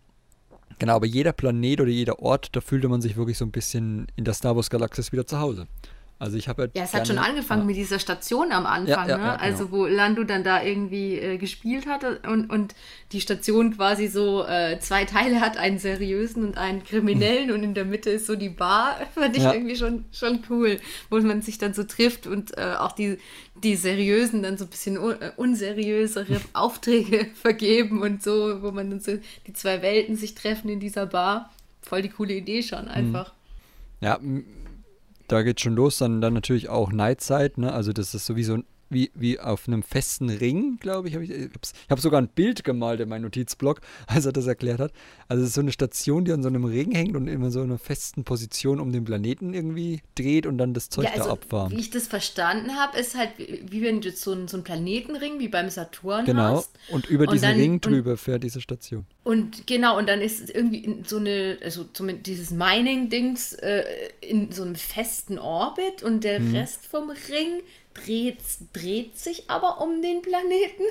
genau, 0.77 0.95
aber 0.95 1.05
jeder 1.05 1.33
Planet 1.33 1.81
oder 1.81 1.91
jeder 1.91 2.19
Ort, 2.19 2.55
da 2.55 2.61
fühlte 2.61 2.89
man 2.89 3.01
sich 3.01 3.15
wirklich 3.17 3.37
so 3.37 3.45
ein 3.45 3.51
bisschen 3.51 4.07
in 4.15 4.25
der 4.25 4.33
Star 4.33 4.55
Wars 4.55 4.69
Galaxis 4.69 5.11
wieder 5.11 5.25
zu 5.25 5.39
Hause. 5.39 5.67
Also 6.19 6.35
ich 6.35 6.49
habe 6.49 6.69
Ja, 6.73 6.83
es 6.83 6.93
hat 6.93 7.07
schon 7.07 7.17
angefangen 7.17 7.61
ja. 7.61 7.67
mit 7.67 7.77
dieser 7.77 7.97
Station 7.97 8.51
am 8.51 8.65
Anfang, 8.65 9.07
Ja, 9.07 9.07
ja, 9.07 9.17
ne? 9.17 9.23
ja, 9.23 9.35
also 9.37 9.67
genau. 9.67 9.77
wo 9.77 9.85
Lando 9.85 10.25
dann 10.25 10.43
da 10.43 10.61
irgendwie 10.61 11.15
äh, 11.15 11.37
gespielt 11.37 11.87
hatte 11.87 12.19
und, 12.27 12.49
und 12.49 12.75
die 13.13 13.21
Station 13.21 13.73
quasi 13.77 14.07
so 14.07 14.45
äh, 14.45 14.77
zwei 14.81 15.05
Teile 15.05 15.39
hat, 15.39 15.55
einen 15.55 15.79
seriösen 15.79 16.43
und 16.43 16.57
einen 16.57 16.83
kriminellen 16.83 17.51
und 17.51 17.63
in 17.63 17.73
der 17.73 17.85
Mitte 17.85 18.09
ist 18.09 18.25
so 18.25 18.35
die 18.35 18.49
Bar, 18.49 18.99
fand 19.15 19.37
ich 19.37 19.43
irgendwie 19.45 19.77
schon, 19.77 20.03
schon 20.11 20.41
cool, 20.49 20.81
wo 21.09 21.21
man 21.21 21.41
sich 21.41 21.57
dann 21.57 21.73
so 21.73 21.85
trifft 21.85 22.27
und 22.27 22.57
äh, 22.57 22.75
auch 22.77 22.91
die, 22.91 23.17
die 23.63 23.77
seriösen 23.77 24.43
dann 24.43 24.57
so 24.57 24.65
ein 24.65 24.69
bisschen 24.69 24.97
un 24.97 25.21
äh, 25.21 25.31
unseriösere 25.37 26.41
Aufträge 26.53 27.27
vergeben 27.33 28.01
und 28.01 28.21
so, 28.21 28.61
wo 28.61 28.71
man 28.71 28.89
dann 28.89 28.99
so 28.99 29.17
die 29.47 29.53
zwei 29.53 29.81
Welten 29.81 30.17
sich 30.17 30.35
treffen 30.35 30.67
in 30.67 30.81
dieser 30.81 31.05
Bar. 31.05 31.49
Voll 31.81 32.01
die 32.01 32.09
coole 32.09 32.33
Idee 32.33 32.61
schon 32.61 32.89
einfach. 32.89 33.33
Ja, 34.01 34.19
da 35.31 35.43
geht 35.43 35.61
schon 35.61 35.75
los, 35.75 35.97
dann, 35.99 36.21
dann 36.21 36.33
natürlich 36.33 36.69
auch 36.69 36.91
Nightside, 36.91 37.61
ne? 37.61 37.71
Also 37.71 37.93
das 37.93 38.13
ist 38.13 38.25
sowieso 38.25 38.57
wie, 38.89 39.11
wie 39.13 39.39
auf 39.39 39.67
einem 39.67 39.83
festen 39.83 40.29
Ring, 40.29 40.77
glaube 40.79 41.07
ich. 41.09 41.15
Hab 41.15 41.21
ich 41.21 41.29
ich 41.31 41.49
habe 41.89 42.01
sogar 42.01 42.21
ein 42.21 42.27
Bild 42.27 42.63
gemalt 42.63 42.99
in 42.99 43.09
meinem 43.09 43.23
Notizblock, 43.23 43.81
als 44.07 44.25
er 44.25 44.31
das 44.31 44.47
erklärt 44.47 44.79
hat. 44.79 44.91
Also 45.27 45.43
es 45.43 45.49
ist 45.49 45.55
so 45.55 45.61
eine 45.61 45.71
Station, 45.71 46.25
die 46.25 46.31
an 46.31 46.41
so 46.41 46.49
einem 46.49 46.65
Ring 46.65 46.91
hängt 46.91 47.15
und 47.15 47.27
immer 47.27 47.51
so 47.51 47.59
in 47.61 47.69
einer 47.69 47.77
festen 47.79 48.23
Position 48.23 48.79
um 48.79 48.91
den 48.91 49.03
Planeten 49.05 49.53
irgendwie 49.53 50.01
dreht 50.15 50.45
und 50.45 50.57
dann 50.57 50.73
das 50.73 50.89
Zeug 50.89 51.05
Ja, 51.05 51.11
also, 51.11 51.25
da 51.25 51.31
abwarmt. 51.33 51.75
wie 51.75 51.79
ich 51.79 51.89
das 51.91 52.07
verstanden 52.07 52.75
habe, 52.75 52.97
ist 52.97 53.15
halt, 53.15 53.31
wie 53.37 53.81
wenn 53.81 54.01
du 54.01 54.09
jetzt 54.09 54.21
so 54.21 54.31
einen, 54.31 54.47
so 54.47 54.57
einen 54.57 54.63
Planetenring 54.63 55.39
wie 55.39 55.47
beim 55.47 55.69
Saturn 55.69 56.25
Genau. 56.25 56.57
hast. 56.57 56.71
Und 56.91 57.05
über 57.07 57.23
Und 57.25 57.33
diesen 57.33 57.49
dann- 57.49 57.59
Ring 57.59 57.71
und- 57.73 57.85
drüber 57.85 58.17
fährt 58.17 58.43
diese 58.43 58.61
Station. 58.61 59.05
Und 59.23 59.67
genau, 59.67 59.97
und 59.99 60.09
dann 60.09 60.21
ist 60.21 60.41
es 60.41 60.49
irgendwie 60.49 60.79
in 60.79 61.03
so 61.03 61.17
eine, 61.17 61.59
also 61.63 61.83
zumindest 61.93 62.25
dieses 62.25 62.49
Mining-Dings 62.51 63.53
äh, 63.53 63.83
in 64.21 64.51
so 64.51 64.63
einem 64.63 64.75
festen 64.75 65.37
Orbit 65.37 66.01
und 66.03 66.23
der 66.23 66.39
Mhm. 66.39 66.55
Rest 66.55 66.85
vom 66.87 67.09
Ring 67.09 67.61
dreht, 68.05 68.37
dreht 68.73 69.17
sich 69.17 69.49
aber 69.49 69.81
um 69.81 70.01
den 70.01 70.21
Planeten. 70.21 70.83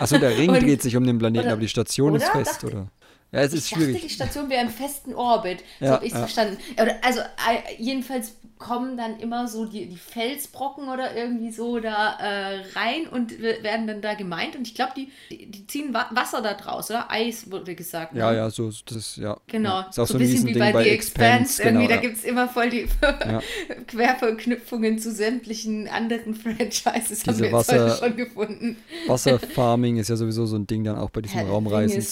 Achso, 0.00 0.18
der 0.18 0.36
Ring 0.36 0.50
Und- 0.50 0.62
dreht 0.62 0.82
sich 0.82 0.96
um 0.96 1.06
den 1.06 1.18
Planeten, 1.18 1.44
oder- 1.46 1.52
aber 1.52 1.60
die 1.62 1.68
Station 1.68 2.14
ist 2.14 2.22
oder? 2.24 2.32
fest, 2.44 2.52
Dachte- 2.62 2.66
oder? 2.66 2.86
Ja, 3.32 3.40
es 3.40 3.54
ist 3.54 3.64
ich 3.64 3.70
dachte, 3.70 3.86
die 3.86 3.92
schwierig. 3.94 4.12
Station 4.12 4.50
wäre 4.50 4.62
im 4.62 4.68
festen 4.70 5.14
Orbit. 5.14 5.60
So 5.80 5.86
Ja, 5.86 5.90
habe 5.92 6.04
ich 6.04 6.12
es 6.12 6.18
ja. 6.18 6.26
verstanden. 6.26 6.58
Also 7.00 7.20
jedenfalls 7.78 8.32
kommen 8.62 8.96
dann 8.96 9.18
immer 9.18 9.48
so 9.48 9.66
die, 9.66 9.86
die 9.86 9.96
Felsbrocken 9.96 10.88
oder 10.88 11.16
irgendwie 11.16 11.50
so 11.52 11.80
da 11.80 12.16
äh, 12.20 12.62
rein 12.74 13.06
und 13.10 13.42
we- 13.42 13.62
werden 13.62 13.86
dann 13.86 14.00
da 14.00 14.14
gemeint. 14.14 14.56
Und 14.56 14.66
ich 14.68 14.74
glaube, 14.74 14.92
die, 14.96 15.10
die, 15.46 15.66
ziehen 15.66 15.92
Wa 15.92 16.06
Wasser 16.12 16.40
da 16.42 16.54
draus, 16.54 16.90
oder? 16.90 17.10
Eis 17.10 17.50
wurde 17.50 17.74
gesagt. 17.74 18.14
Ja, 18.14 18.30
ne? 18.30 18.36
ja, 18.38 18.50
so, 18.50 18.70
das, 18.86 19.16
ja. 19.16 19.36
Genau, 19.48 19.80
Ja. 19.80 19.86
Ist 19.90 19.98
auch 19.98 20.06
so 20.06 20.12
so 20.14 20.18
ein 20.18 20.20
bisschen 20.20 20.46
wie 20.46 20.58
bei, 20.58 20.72
bei 20.72 20.84
The 20.84 20.90
Expanse. 20.90 21.62
irgendwie, 21.62 21.86
genau, 21.86 21.88
da 21.88 21.94
ja. 21.96 22.00
gibt 22.00 22.16
es 22.18 22.24
immer 22.24 22.48
voll 22.48 22.70
die 22.70 22.86
Querverknüpfungen 23.86 24.98
zu 24.98 25.12
sämtlichen 25.12 25.88
anderen 25.88 26.34
Franchises. 26.36 27.26
haben 27.26 27.34
Diese 27.36 27.38
wir 27.40 27.44
jetzt 27.46 27.52
Wasser- 27.52 27.90
heute 27.90 27.96
schon 28.04 28.16
gefunden. 28.16 28.76
Wasserfarming 29.06 29.96
ist 29.96 30.08
ja 30.08 30.16
sowieso 30.16 30.46
so 30.46 30.56
ein 30.56 30.66
Ding 30.66 30.84
dann 30.84 30.96
auch 30.96 31.10
bei 31.10 31.20
diesem 31.20 31.38
Herr 31.40 31.48
Raumreisen. 31.48 31.92
Ringe, 31.92 32.02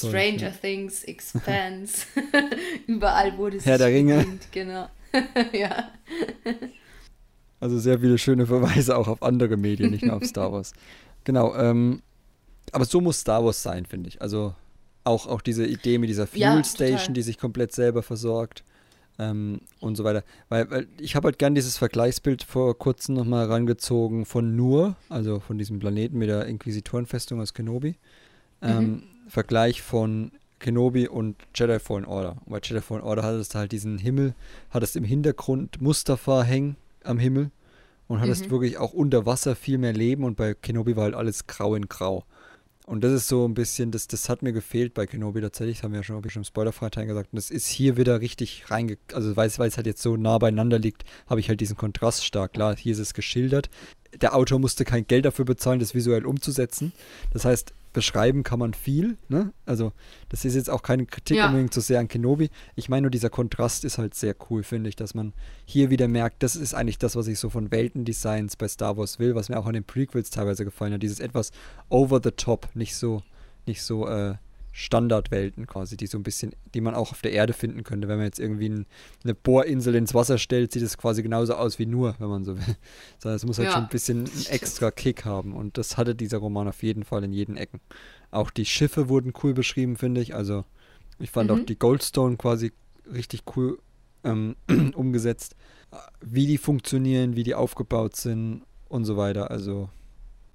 Stranger 0.40 0.52
Things, 0.60 1.05
Expanse. 1.05 2.06
Überall 2.86 3.36
wurde 3.36 3.59
es 3.59 3.66
Herr 3.66 3.78
der 3.78 3.89
Ringe. 3.89 4.27
Genau. 4.52 4.89
ja. 5.53 5.91
Also 7.61 7.78
sehr 7.78 8.01
viele 8.01 8.19
schöne 8.19 8.47
Verweise 8.47 8.97
auch 8.97 9.09
auf 9.09 9.23
andere 9.23 9.57
Medien, 9.57 9.91
nicht 9.91 10.05
nur 10.05 10.16
auf 10.16 10.24
Star 10.24 10.53
Wars. 10.53 10.73
Genau, 11.24 11.55
ähm, 11.55 12.03
aber 12.73 12.85
so 12.85 13.01
muss 13.01 13.20
Star 13.20 13.45
Wars 13.45 13.62
sein, 13.62 13.87
finde 13.87 14.09
ich. 14.09 14.23
Also 14.23 14.55
auch, 15.05 15.27
auch 15.27 15.41
diese 15.41 15.66
Idee 15.66 15.99
mit 15.99 16.09
dieser 16.09 16.27
Fuel 16.27 16.41
Ja, 16.41 16.65
Station, 16.65 16.99
total. 16.99 17.12
die 17.15 17.23
sich 17.23 17.39
komplett 17.39 17.73
selber 17.73 18.03
versorgt 18.03 18.65
ähm, 19.19 19.61
und 19.81 19.97
so 19.97 20.05
weiter. 20.05 20.24
Weil, 20.49 20.70
weil 20.70 20.89
ich 20.99 21.16
habe 21.16 21.27
halt 21.27 21.39
gern 21.39 21.55
dieses 21.55 21.77
Vergleichsbild 21.78 22.43
vor 22.43 22.77
kurzem 22.78 23.15
nochmal 23.15 23.47
rangezogen 23.47 24.24
von 24.24 24.57
Nur, 24.57 24.97
also 25.09 25.41
von 25.41 25.59
diesem 25.59 25.78
Planeten 25.78 26.19
mit 26.19 26.28
der 26.28 26.47
Inquisitorenfestung 26.47 27.41
aus 27.41 27.55
Kenobi. 27.55 27.97
Ähm, 28.62 29.05
Vergleich 29.28 29.81
von 29.81 30.32
Kenobi 30.61 31.09
und 31.09 31.37
Jedi 31.55 31.81
Fallen 31.81 32.05
Order. 32.05 32.37
Und 32.45 32.53
bei 32.53 32.61
Jedi 32.62 32.81
Fallen 32.81 33.03
Order 33.03 33.24
hat 33.24 33.35
es 33.35 33.55
halt 33.55 33.73
diesen 33.73 33.99
Himmel, 33.99 34.35
hat 34.70 34.85
es 34.85 34.95
im 34.95 35.05
Hintergrund 35.05 35.81
Mustafa 35.81 36.45
hängen 36.45 36.77
am 37.03 37.19
Himmel 37.19 37.51
und 38.07 38.20
hattest 38.20 38.51
wirklich 38.51 38.78
auch 38.78 38.93
unter 38.93 39.27
Wasser 39.27 39.57
viel 39.57 39.78
mehr 39.78 39.93
Leben 39.93 40.24
und 40.24 40.37
bei 40.37 40.55
Kenobi 40.55 40.97
war 40.97 41.05
halt 41.05 41.15
alles 41.15 41.47
grau 41.47 41.74
in 41.74 41.89
grau. 41.89 42.24
Und 42.91 43.05
das 43.05 43.12
ist 43.12 43.28
so 43.28 43.47
ein 43.47 43.55
bisschen, 43.55 43.93
das, 43.93 44.09
das 44.09 44.28
hat 44.28 44.43
mir 44.43 44.53
gefehlt 44.53 44.95
bei 44.95 45.07
Kenobi 45.07 45.41
tatsächlich, 45.41 45.77
das 45.77 45.85
haben 45.85 45.93
wir 45.93 46.01
ja 46.01 46.03
schon, 46.03 46.16
habe 46.16 46.27
ich 46.27 46.32
schon 46.32 46.41
im 46.41 46.45
Spoilerfreiteil 46.45 47.07
gesagt. 47.07 47.32
Und 47.32 47.37
das 47.37 47.53
ist 47.53 47.69
hier 47.69 47.97
wieder 47.97 48.20
richtig 48.20 48.65
reinge... 48.69 48.99
Also 49.12 49.37
weil 49.37 49.47
es 49.49 49.59
halt 49.59 49.87
jetzt 49.87 50.03
so 50.03 50.16
nah 50.16 50.39
beieinander 50.39 50.81
liegt, 50.81 51.05
habe 51.28 51.39
ich 51.39 51.49
halt 51.49 51.61
diesen 51.61 51.77
Kontrast 51.77 52.24
stark. 52.24 52.55
Klar, 52.55 52.77
hier 52.77 52.93
ist 52.93 52.99
es 52.99 53.15
geschildert. 53.15 53.70
Der 54.20 54.35
Autor 54.35 54.59
musste 54.59 54.85
kein 54.85 55.07
Geld 55.07 55.24
dafür 55.24 55.45
bezahlen, 55.45 55.78
das 55.78 55.95
visuell 55.95 56.27
umzusetzen. 56.27 56.93
Das 57.32 57.45
heißt, 57.45 57.74
beschreiben 57.93 58.43
kann 58.43 58.59
man 58.59 58.75
viel. 58.75 59.19
Ne? 59.29 59.53
Also 59.67 59.93
das 60.29 60.45
ist 60.45 60.55
jetzt 60.55 60.71
auch 60.71 60.83
keine 60.83 61.07
Kritik 61.07 61.37
Ja. 61.37 61.47
unbedingt 61.47 61.75
so 61.75 61.81
sehr 61.81 61.99
an 62.01 62.09
Kenobi. 62.09 62.51
Ich 62.77 62.89
meine 62.89 63.03
nur, 63.03 63.11
dieser 63.11 63.31
Kontrast 63.31 63.85
ist 63.85 63.99
halt 63.99 64.15
sehr 64.15 64.35
cool, 64.49 64.62
finde 64.62 64.89
ich, 64.89 64.97
dass 64.97 65.15
man 65.15 65.33
hier 65.65 65.91
wieder 65.91 66.09
merkt, 66.09 66.43
das 66.43 66.57
ist 66.57 66.75
eigentlich 66.75 66.99
das, 66.99 67.17
was 67.17 67.27
ich 67.27 67.39
so 67.39 67.51
von 67.51 67.71
Weltendesigns 67.71 68.57
bei 68.57 68.69
Star 68.69 68.97
Wars 68.97 69.19
will, 69.19 69.35
was 69.35 69.49
mir 69.49 69.59
auch 69.59 69.67
an 69.67 69.75
den 69.75 69.85
Prequels 69.85 70.31
teilweise 70.31 70.65
gefallen 70.65 70.93
hat. 70.93 71.03
Dieses 71.03 71.21
etwas 71.21 71.51
over 71.89 72.21
the 72.23 72.31
top, 72.31 72.69
nicht 72.75 72.95
so, 72.95 73.23
nicht 73.67 73.83
so 73.83 74.07
äh, 74.09 74.35
Standardwelten 74.73 75.67
quasi, 75.67 75.97
die 75.97 76.07
so 76.07 76.19
ein 76.19 76.23
bisschen, 76.23 76.55
die 76.75 76.81
man 76.81 76.95
auch 76.95 77.13
auf 77.13 77.23
der 77.23 77.33
Erde 77.33 77.53
finden 77.53 77.83
könnte. 77.85 78.09
Wenn 78.09 78.17
man 78.19 78.27
jetzt 78.27 78.39
irgendwie 78.39 78.69
ein, 78.69 78.87
eine 79.25 79.35
Bohrinsel 79.35 79.95
ins 79.95 80.15
Wasser 80.15 80.39
stellt, 80.39 80.73
sieht 80.73 80.83
es 80.83 80.97
quasi 80.97 81.23
genauso 81.23 81.55
aus 81.55 81.79
wie 81.79 81.87
nur, 81.87 82.15
wenn 82.19 82.29
man 82.29 82.45
so 82.45 82.57
will. 82.57 82.77
Sondern 83.19 83.37
es 83.37 83.45
muss 83.45 83.59
halt 83.59 83.69
Ja, 83.69 83.75
schon 83.75 83.85
ein 83.85 83.89
bisschen 83.89 84.19
einen 84.27 84.47
extra 84.47 84.91
Kick 84.91 85.25
haben. 85.25 85.55
Und 85.55 85.77
das 85.79 85.97
hatte 85.97 86.15
dieser 86.15 86.39
Roman 86.39 86.69
auf 86.69 86.83
jeden 86.83 87.05
Fall 87.05 87.25
in 87.25 87.33
jeden 87.33 87.57
Ecken. 87.57 87.81
Auch 88.31 88.51
die 88.51 88.65
Schiffe 88.67 89.09
wurden 89.09 89.33
cool 89.43 89.55
beschrieben, 89.55 89.97
finde 89.97 90.21
ich. 90.21 90.35
Also 90.35 90.65
ich 91.19 91.31
fand 91.31 91.51
Mhm. 91.51 91.57
auch 91.57 91.65
die 91.67 91.79
Goldstone 91.79 92.37
quasi 92.37 92.73
richtig 93.13 93.43
cool 93.57 93.79
ähm, 94.25 94.57
umgesetzt. 94.95 95.57
Wie 96.21 96.47
die 96.47 96.59
funktionieren, 96.59 97.35
wie 97.35 97.43
die 97.43 97.55
aufgebaut 97.57 98.15
sind 98.17 98.63
und 98.89 99.05
so 99.05 99.17
weiter. 99.17 99.51
Also 99.51 99.91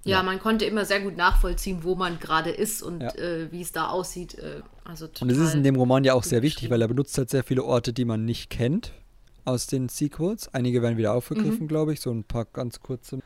ja, 0.06 0.18
Ja. 0.18 0.22
man 0.22 0.38
konnte 0.38 0.64
immer 0.64 0.84
sehr 0.84 1.00
gut 1.00 1.16
nachvollziehen, 1.16 1.82
wo 1.82 1.94
man 1.94 2.18
gerade 2.18 2.50
ist 2.50 2.82
und 2.82 3.00
Ja. 3.02 3.14
äh, 3.16 3.50
wie 3.52 3.60
es 3.60 3.72
da 3.72 3.88
aussieht. 3.88 4.34
Äh, 4.38 4.62
also 4.84 5.08
Und 5.20 5.30
es 5.30 5.38
ist 5.38 5.54
in 5.54 5.62
dem 5.62 5.76
Roman 5.76 6.04
ja 6.04 6.14
auch 6.14 6.22
sehr 6.24 6.42
wichtig, 6.42 6.70
weil 6.70 6.80
er 6.80 6.88
benutzt 6.88 7.16
halt 7.18 7.28
sehr 7.30 7.42
viele 7.44 7.64
Orte, 7.64 7.92
die 7.92 8.04
man 8.04 8.24
nicht 8.24 8.48
kennt 8.50 8.92
aus 9.44 9.66
den 9.66 9.88
Sequels. 9.88 10.48
Einige 10.54 10.80
werden 10.82 10.96
wieder 10.98 11.12
aufgegriffen, 11.12 11.64
Mhm. 11.64 11.68
glaube 11.68 11.92
ich, 11.92 12.00
so 12.00 12.10
ein 12.10 12.24
paar 12.24 12.44
ganz 12.46 12.80
kurze. 12.80 13.20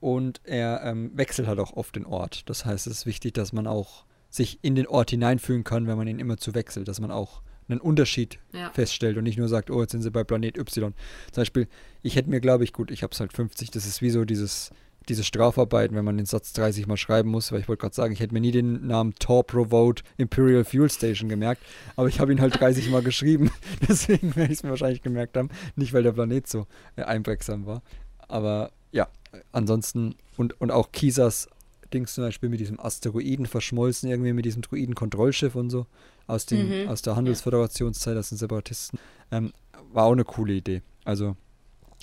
Und 0.00 0.40
er 0.44 0.82
ähm, 0.84 1.12
wechselt 1.14 1.48
halt 1.48 1.58
auch 1.58 1.72
oft 1.72 1.96
den 1.96 2.04
Ort. 2.04 2.48
Das 2.50 2.64
heißt, 2.66 2.86
es 2.86 2.98
ist 2.98 3.06
wichtig, 3.06 3.32
dass 3.34 3.52
man 3.52 3.66
auch 3.66 4.04
sich 4.28 4.58
in 4.62 4.74
den 4.74 4.86
Ort 4.86 5.10
hineinfühlen 5.10 5.64
kann, 5.64 5.86
wenn 5.86 5.96
man 5.96 6.06
ihn 6.08 6.18
immer 6.18 6.36
zu 6.36 6.54
wechselt, 6.54 6.88
dass 6.88 7.00
man 7.00 7.10
auch 7.10 7.40
einen 7.68 7.80
Unterschied 7.80 8.38
Ja. 8.52 8.70
feststellt 8.72 9.16
und 9.16 9.24
nicht 9.24 9.38
nur 9.38 9.48
sagt, 9.48 9.70
oh, 9.70 9.80
jetzt 9.80 9.92
sind 9.92 10.02
sie 10.02 10.10
bei 10.10 10.22
Planet 10.24 10.58
Y. 10.58 10.92
Zum 11.32 11.40
Beispiel, 11.40 11.68
ich 12.02 12.16
hätte 12.16 12.28
mir, 12.28 12.40
glaube 12.40 12.64
ich, 12.64 12.74
gut, 12.74 12.90
ich 12.90 13.02
habe 13.02 13.12
es 13.12 13.20
halt 13.20 13.32
50, 13.32 13.70
das 13.70 13.86
ist 13.86 14.02
wie 14.02 14.10
so 14.10 14.26
dieses, 14.26 14.70
diese 15.08 15.24
Strafarbeiten, 15.24 15.96
wenn 15.96 16.04
man 16.04 16.16
den 16.16 16.26
Satz 16.26 16.52
30 16.54 16.86
mal 16.86 16.96
schreiben 16.96 17.30
muss, 17.30 17.52
weil 17.52 17.60
ich 17.60 17.68
wollte 17.68 17.80
gerade 17.82 17.94
sagen, 17.94 18.12
ich 18.12 18.20
hätte 18.20 18.32
mir 18.34 18.40
nie 18.40 18.52
den 18.52 18.86
Namen 18.86 19.14
Tor 19.16 19.44
Provode 19.46 20.02
Imperial 20.16 20.64
Fuel 20.64 20.90
Station 20.90 21.28
gemerkt, 21.28 21.62
aber 21.96 22.08
ich 22.08 22.20
habe 22.20 22.32
ihn 22.32 22.40
halt 22.40 22.58
30 22.58 22.90
mal 22.90 23.02
geschrieben, 23.02 23.50
deswegen 23.88 24.34
werde 24.36 24.52
ich 24.52 24.58
es 24.58 24.62
mir 24.62 24.70
wahrscheinlich 24.70 25.02
gemerkt 25.02 25.36
haben, 25.36 25.50
nicht 25.76 25.92
weil 25.92 26.02
der 26.02 26.12
Planet 26.12 26.46
so 26.46 26.66
äh, 26.96 27.02
einprägsam 27.02 27.66
war, 27.66 27.82
aber 28.28 28.70
ja, 28.92 29.08
ansonsten 29.52 30.14
und, 30.36 30.60
und 30.60 30.70
auch 30.70 30.92
Kisas 30.92 31.48
Dings 31.92 32.14
zum 32.14 32.24
Beispiel 32.24 32.48
mit 32.48 32.60
diesem 32.60 32.80
Asteroiden 32.80 33.46
verschmolzen, 33.46 34.10
irgendwie 34.10 34.32
mit 34.32 34.44
diesem 34.44 34.62
Druiden-Kontrollschiff 34.62 35.54
und 35.54 35.70
so 35.70 35.86
aus, 36.26 36.46
den, 36.46 36.84
Mhm. 36.84 36.88
aus 36.88 37.02
der 37.02 37.14
Handelsföderationszeit, 37.14 38.16
das 38.16 38.30
sind 38.30 38.38
Separatisten. 38.38 38.98
Ähm, 39.30 39.52
war 39.92 40.06
auch 40.06 40.12
eine 40.12 40.24
coole 40.24 40.54
Idee. 40.54 40.82
Also 41.04 41.36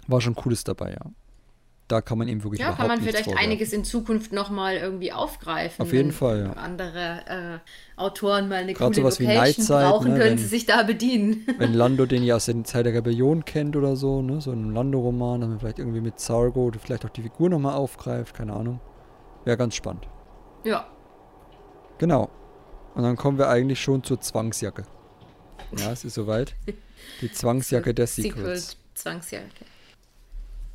war 0.08 0.22
schon 0.22 0.36
Cooles 0.36 0.64
dabei, 0.64 0.92
ja. 0.92 1.12
Da 1.92 2.02
kann 2.02 2.18
man 2.18 2.28
ihm 2.30 2.42
wirklich 2.44 2.62
Ja, 2.62 2.72
kann 2.72 2.88
man 2.88 3.02
vielleicht 3.02 3.26
vorwerfen. 3.26 3.44
einiges 3.46 3.74
in 3.74 3.84
Zukunft 3.84 4.32
nochmal 4.32 4.78
irgendwie 4.78 5.12
aufgreifen. 5.12 5.82
Auf 5.82 5.92
jeden 5.92 6.14
Fall, 6.14 6.46
ja. 6.46 6.54
andere 6.54 7.60
äh, 7.98 8.00
Autoren 8.00 8.48
mal 8.48 8.56
eine 8.60 8.74
Gerade 8.74 8.92
coole 8.94 8.96
sowas 9.02 9.20
wie 9.20 9.26
Location 9.26 9.44
Nightside, 9.44 9.80
brauchen, 9.90 10.14
ne, 10.14 10.18
können 10.20 10.32
wenn- 10.32 10.38
sie 10.38 10.46
sich 10.48 10.66
da 10.66 10.84
bedienen. 10.84 11.46
Wenn 11.58 11.74
Lando 11.74 12.06
den 12.06 12.24
ja 12.24 12.38
aus 12.38 12.46
der 12.46 12.64
Zeit 12.64 12.86
der 12.86 12.94
Rebellion 12.94 13.44
kennt 13.44 13.76
oder 13.76 13.96
so, 13.98 14.22
ne, 14.22 14.40
so 14.40 14.52
ein 14.52 14.74
Lando-Roman, 14.74 15.42
dass 15.42 15.50
man 15.50 15.60
vielleicht 15.60 15.80
irgendwie 15.80 16.00
mit 16.02 16.20
Sargo 16.20 16.72
vielleicht 16.82 17.04
auch 17.06 17.10
die 17.10 17.24
Figur 17.24 17.50
nochmal 17.50 17.76
aufgreift, 17.76 18.36
keine 18.36 18.54
Ahnung. 18.54 18.80
Wäre 19.44 19.58
ganz 19.58 19.76
spannend. 19.76 20.08
ja, 20.64 20.88
Genau. 21.98 22.30
Und 22.96 23.04
dann 23.04 23.16
kommen 23.16 23.38
wir 23.38 23.48
eigentlich 23.50 23.80
schon 23.82 24.04
zur 24.04 24.20
Zwangsjacke. 24.22 24.84
Ja, 25.78 25.92
es 25.92 26.04
ist 26.04 26.16
soweit. 26.16 26.56
Die 27.22 27.32
Zwangsjacke 27.32 27.94
der 27.94 28.06
Sequel, 28.08 28.32
Sequels. 28.34 28.78
Zwangsjacke. 28.96 29.48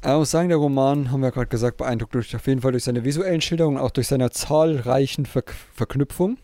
Ich 0.07 0.13
muss 0.13 0.31
sagen, 0.31 0.51
der 0.51 0.59
Roman, 0.59 1.11
haben 1.11 1.21
wir 1.21 1.33
gerade 1.33 1.49
gesagt, 1.49 1.79
beeindruckt 1.79 2.15
durch, 2.15 2.37
auf 2.37 2.47
jeden 2.47 2.61
Fall 2.61 2.71
durch 2.71 2.85
seine 2.85 3.03
visuellen 3.03 3.41
Schilderungen, 3.41 3.77
auch 3.77 3.91
durch 3.91 4.07
seine 4.07 4.31
zahlreichen 4.31 5.27
Ver 5.27 5.43
Verknüpfungen. 5.75 6.39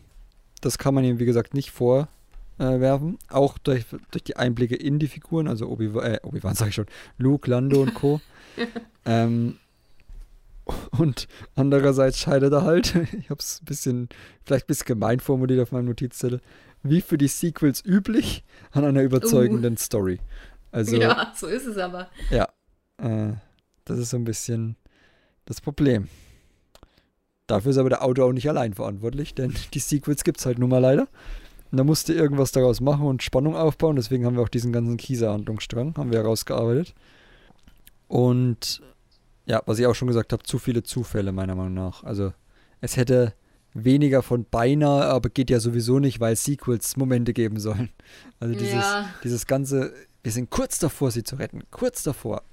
Das 0.59 0.77
kann 0.77 0.93
man 0.93 1.05
ihm, 1.05 1.17
wie 1.17 1.25
gesagt, 1.25 1.53
nicht 1.53 1.71
vorwerfen. 1.71 3.17
auch 3.29 3.57
durch, 3.57 3.85
durch 4.11 4.23
die 4.25 4.35
Einblicke 4.35 4.75
in 4.75 4.99
die 4.99 5.07
Figuren, 5.07 5.47
also 5.47 5.69
Obi-Wan, 5.69 6.03
äh, 6.03 6.19
Obi-Wan 6.23 6.55
sag 6.55 6.67
ich 6.67 6.75
schon, 6.75 6.87
Luke, 7.17 7.49
Lando 7.49 7.81
und 7.81 7.93
Co. 7.93 8.19
ähm, 9.05 9.57
und 10.97 11.29
andererseits 11.55 12.19
scheitert 12.19 12.51
er 12.51 12.63
halt, 12.63 12.93
ich 13.17 13.29
habe 13.29 13.39
es 13.39 13.61
ein 13.61 13.65
bisschen, 13.65 14.09
vielleicht 14.43 14.65
ein 14.65 14.67
bisschen 14.67 14.87
gemein 14.87 15.21
formuliert 15.21 15.61
auf 15.61 15.71
meinem 15.71 15.85
Notizzettel, 15.85 16.41
wie 16.83 16.99
für 16.99 17.17
die 17.17 17.29
Sequels 17.29 17.81
üblich, 17.85 18.43
an 18.71 18.83
einer 18.83 19.03
überzeugenden 19.03 19.77
Story. 19.77 20.19
Also, 20.73 20.97
ja, 20.97 21.31
so 21.33 21.47
ist 21.47 21.65
es 21.65 21.77
aber. 21.77 22.09
ja, 22.29 22.49
äh, 22.97 23.35
das 23.85 23.99
ist 23.99 24.09
so 24.11 24.17
ein 24.17 24.23
bisschen 24.23 24.75
das 25.45 25.61
Problem. 25.61 26.07
Dafür 27.47 27.71
ist 27.71 27.77
aber 27.77 27.89
der 27.89 28.03
Autor 28.03 28.25
auch 28.27 28.31
nicht 28.33 28.47
allein 28.49 28.73
verantwortlich, 28.73 29.35
denn 29.35 29.53
die 29.73 29.79
Sequels 29.79 30.23
gibt 30.23 30.39
es 30.39 30.45
halt 30.45 30.59
nun 30.59 30.69
mal 30.69 30.79
leider. 30.79 31.07
Und 31.71 31.77
da 31.77 31.83
musste 31.83 32.13
irgendwas 32.13 32.51
daraus 32.51 32.81
machen 32.81 33.05
und 33.07 33.23
Spannung 33.23 33.55
aufbauen. 33.55 33.95
Deswegen 33.95 34.25
haben 34.25 34.35
wir 34.35 34.43
auch 34.43 34.49
diesen 34.49 34.71
ganzen 34.71 34.95
Kieser-Handlungsstrang, 34.97 35.95
haben 35.97 36.11
wir 36.11 36.19
herausgearbeitet. 36.19 36.93
Und 38.07 38.81
ja, 39.45 39.61
was 39.65 39.79
ich 39.79 39.87
auch 39.87 39.95
schon 39.95 40.07
gesagt 40.07 40.33
habe, 40.33 40.43
zu 40.43 40.59
viele 40.59 40.83
Zufälle 40.83 41.31
meiner 41.31 41.55
Meinung 41.55 41.73
nach. 41.73 42.03
Also 42.03 42.31
es 42.79 42.95
hätte 42.95 43.33
weniger 43.73 44.21
von 44.21 44.45
beinahe, 44.45 45.05
aber 45.05 45.29
geht 45.29 45.49
ja 45.49 45.59
sowieso 45.59 45.97
nicht, 45.99 46.19
weil 46.19 46.35
Sequels 46.35 46.95
Momente 46.95 47.33
geben 47.33 47.59
sollen. 47.59 47.89
Also 48.39 48.53
dieses, 48.53 48.73
Ja. 48.75 49.09
dieses 49.23 49.47
ganze, 49.47 49.93
wir 50.21 50.31
sind 50.31 50.51
kurz 50.51 50.77
davor, 50.77 51.09
sie 51.09 51.23
zu 51.23 51.37
retten, 51.37 51.63
kurz 51.71 52.03
davor. 52.03 52.43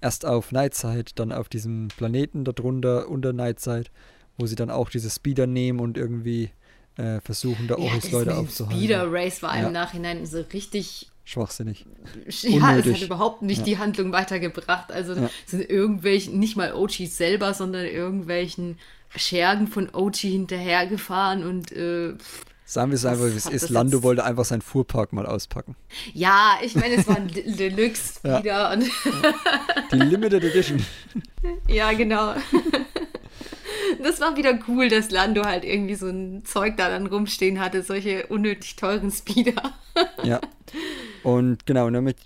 Erst 0.00 0.24
auf 0.24 0.52
Nightside, 0.52 1.10
dann 1.16 1.32
auf 1.32 1.48
diesem 1.48 1.88
Planeten 1.88 2.44
darunter, 2.44 3.08
unter 3.08 3.32
Nightside, 3.32 3.90
wo 4.36 4.46
sie 4.46 4.54
dann 4.54 4.70
auch 4.70 4.90
diese 4.90 5.10
Speeder 5.10 5.46
nehmen 5.46 5.80
und 5.80 5.96
irgendwie 5.98 6.50
äh, 6.96 7.20
versuchen, 7.20 7.66
da 7.68 7.76
Ja, 7.76 7.84
Oris 7.84 8.02
das 8.04 8.12
Leute 8.12 8.36
aufzuhalten. 8.36 8.78
Speeder 8.78 9.06
Race 9.12 9.42
war 9.42 9.56
Ja. 9.58 9.66
im 9.66 9.72
Nachhinein 9.72 10.24
so 10.26 10.40
richtig 10.52 11.10
Schwachsinnig. 11.24 11.84
Ja, 11.84 12.22
es 12.26 12.44
Unnötig. 12.44 12.94
hat 12.94 13.02
überhaupt 13.02 13.42
nicht 13.42 13.58
Ja. 13.58 13.64
die 13.64 13.78
Handlung 13.78 14.12
weitergebracht. 14.12 14.90
Also 14.90 15.14
Ja. 15.14 15.28
sind 15.44 15.68
irgendwelchen, 15.68 16.38
nicht 16.38 16.56
mal 16.56 16.72
OGs 16.72 17.16
selber, 17.18 17.52
sondern 17.52 17.84
irgendwelchen 17.84 18.78
Schergen 19.14 19.66
von 19.66 19.90
OG 19.94 20.16
hinterhergefahren 20.16 21.44
und 21.44 21.70
äh, 21.72 22.14
Sagen 22.70 22.90
wir 22.90 22.96
es 22.96 23.06
einfach, 23.06 23.24
wie 23.24 23.36
es 23.36 23.46
ist. 23.46 23.70
Lando 23.70 24.02
wollte 24.02 24.22
einfach 24.24 24.44
seinen 24.44 24.60
Fuhrpark 24.60 25.14
mal 25.14 25.24
auspacken. 25.24 25.74
ja, 26.12 26.58
ich 26.62 26.74
meine, 26.74 26.96
es 26.96 27.08
war 27.08 27.16
ein 27.16 27.28
De- 27.28 27.50
Deluxe 27.50 28.20
Ja. 28.22 28.38
wieder 28.44 28.72
und 28.72 28.84
Die 29.90 29.96
Limited 29.96 30.44
Edition. 30.44 30.84
ja, 31.66 31.92
genau. 31.94 32.34
Das 34.02 34.20
war 34.20 34.36
wieder 34.36 34.58
cool, 34.68 34.88
dass 34.88 35.10
Lando 35.10 35.44
halt 35.44 35.64
irgendwie 35.64 35.94
so 35.94 36.08
ein 36.08 36.44
Zeug 36.44 36.76
da 36.76 36.88
dann 36.90 37.06
rumstehen 37.06 37.58
hatte, 37.58 37.82
solche 37.82 38.26
unnötig 38.26 38.76
teuren 38.76 39.10
Speeder. 39.10 39.62
Ja. 40.22 40.40
Und 41.24 41.66
genau, 41.66 41.90
damit, 41.90 42.18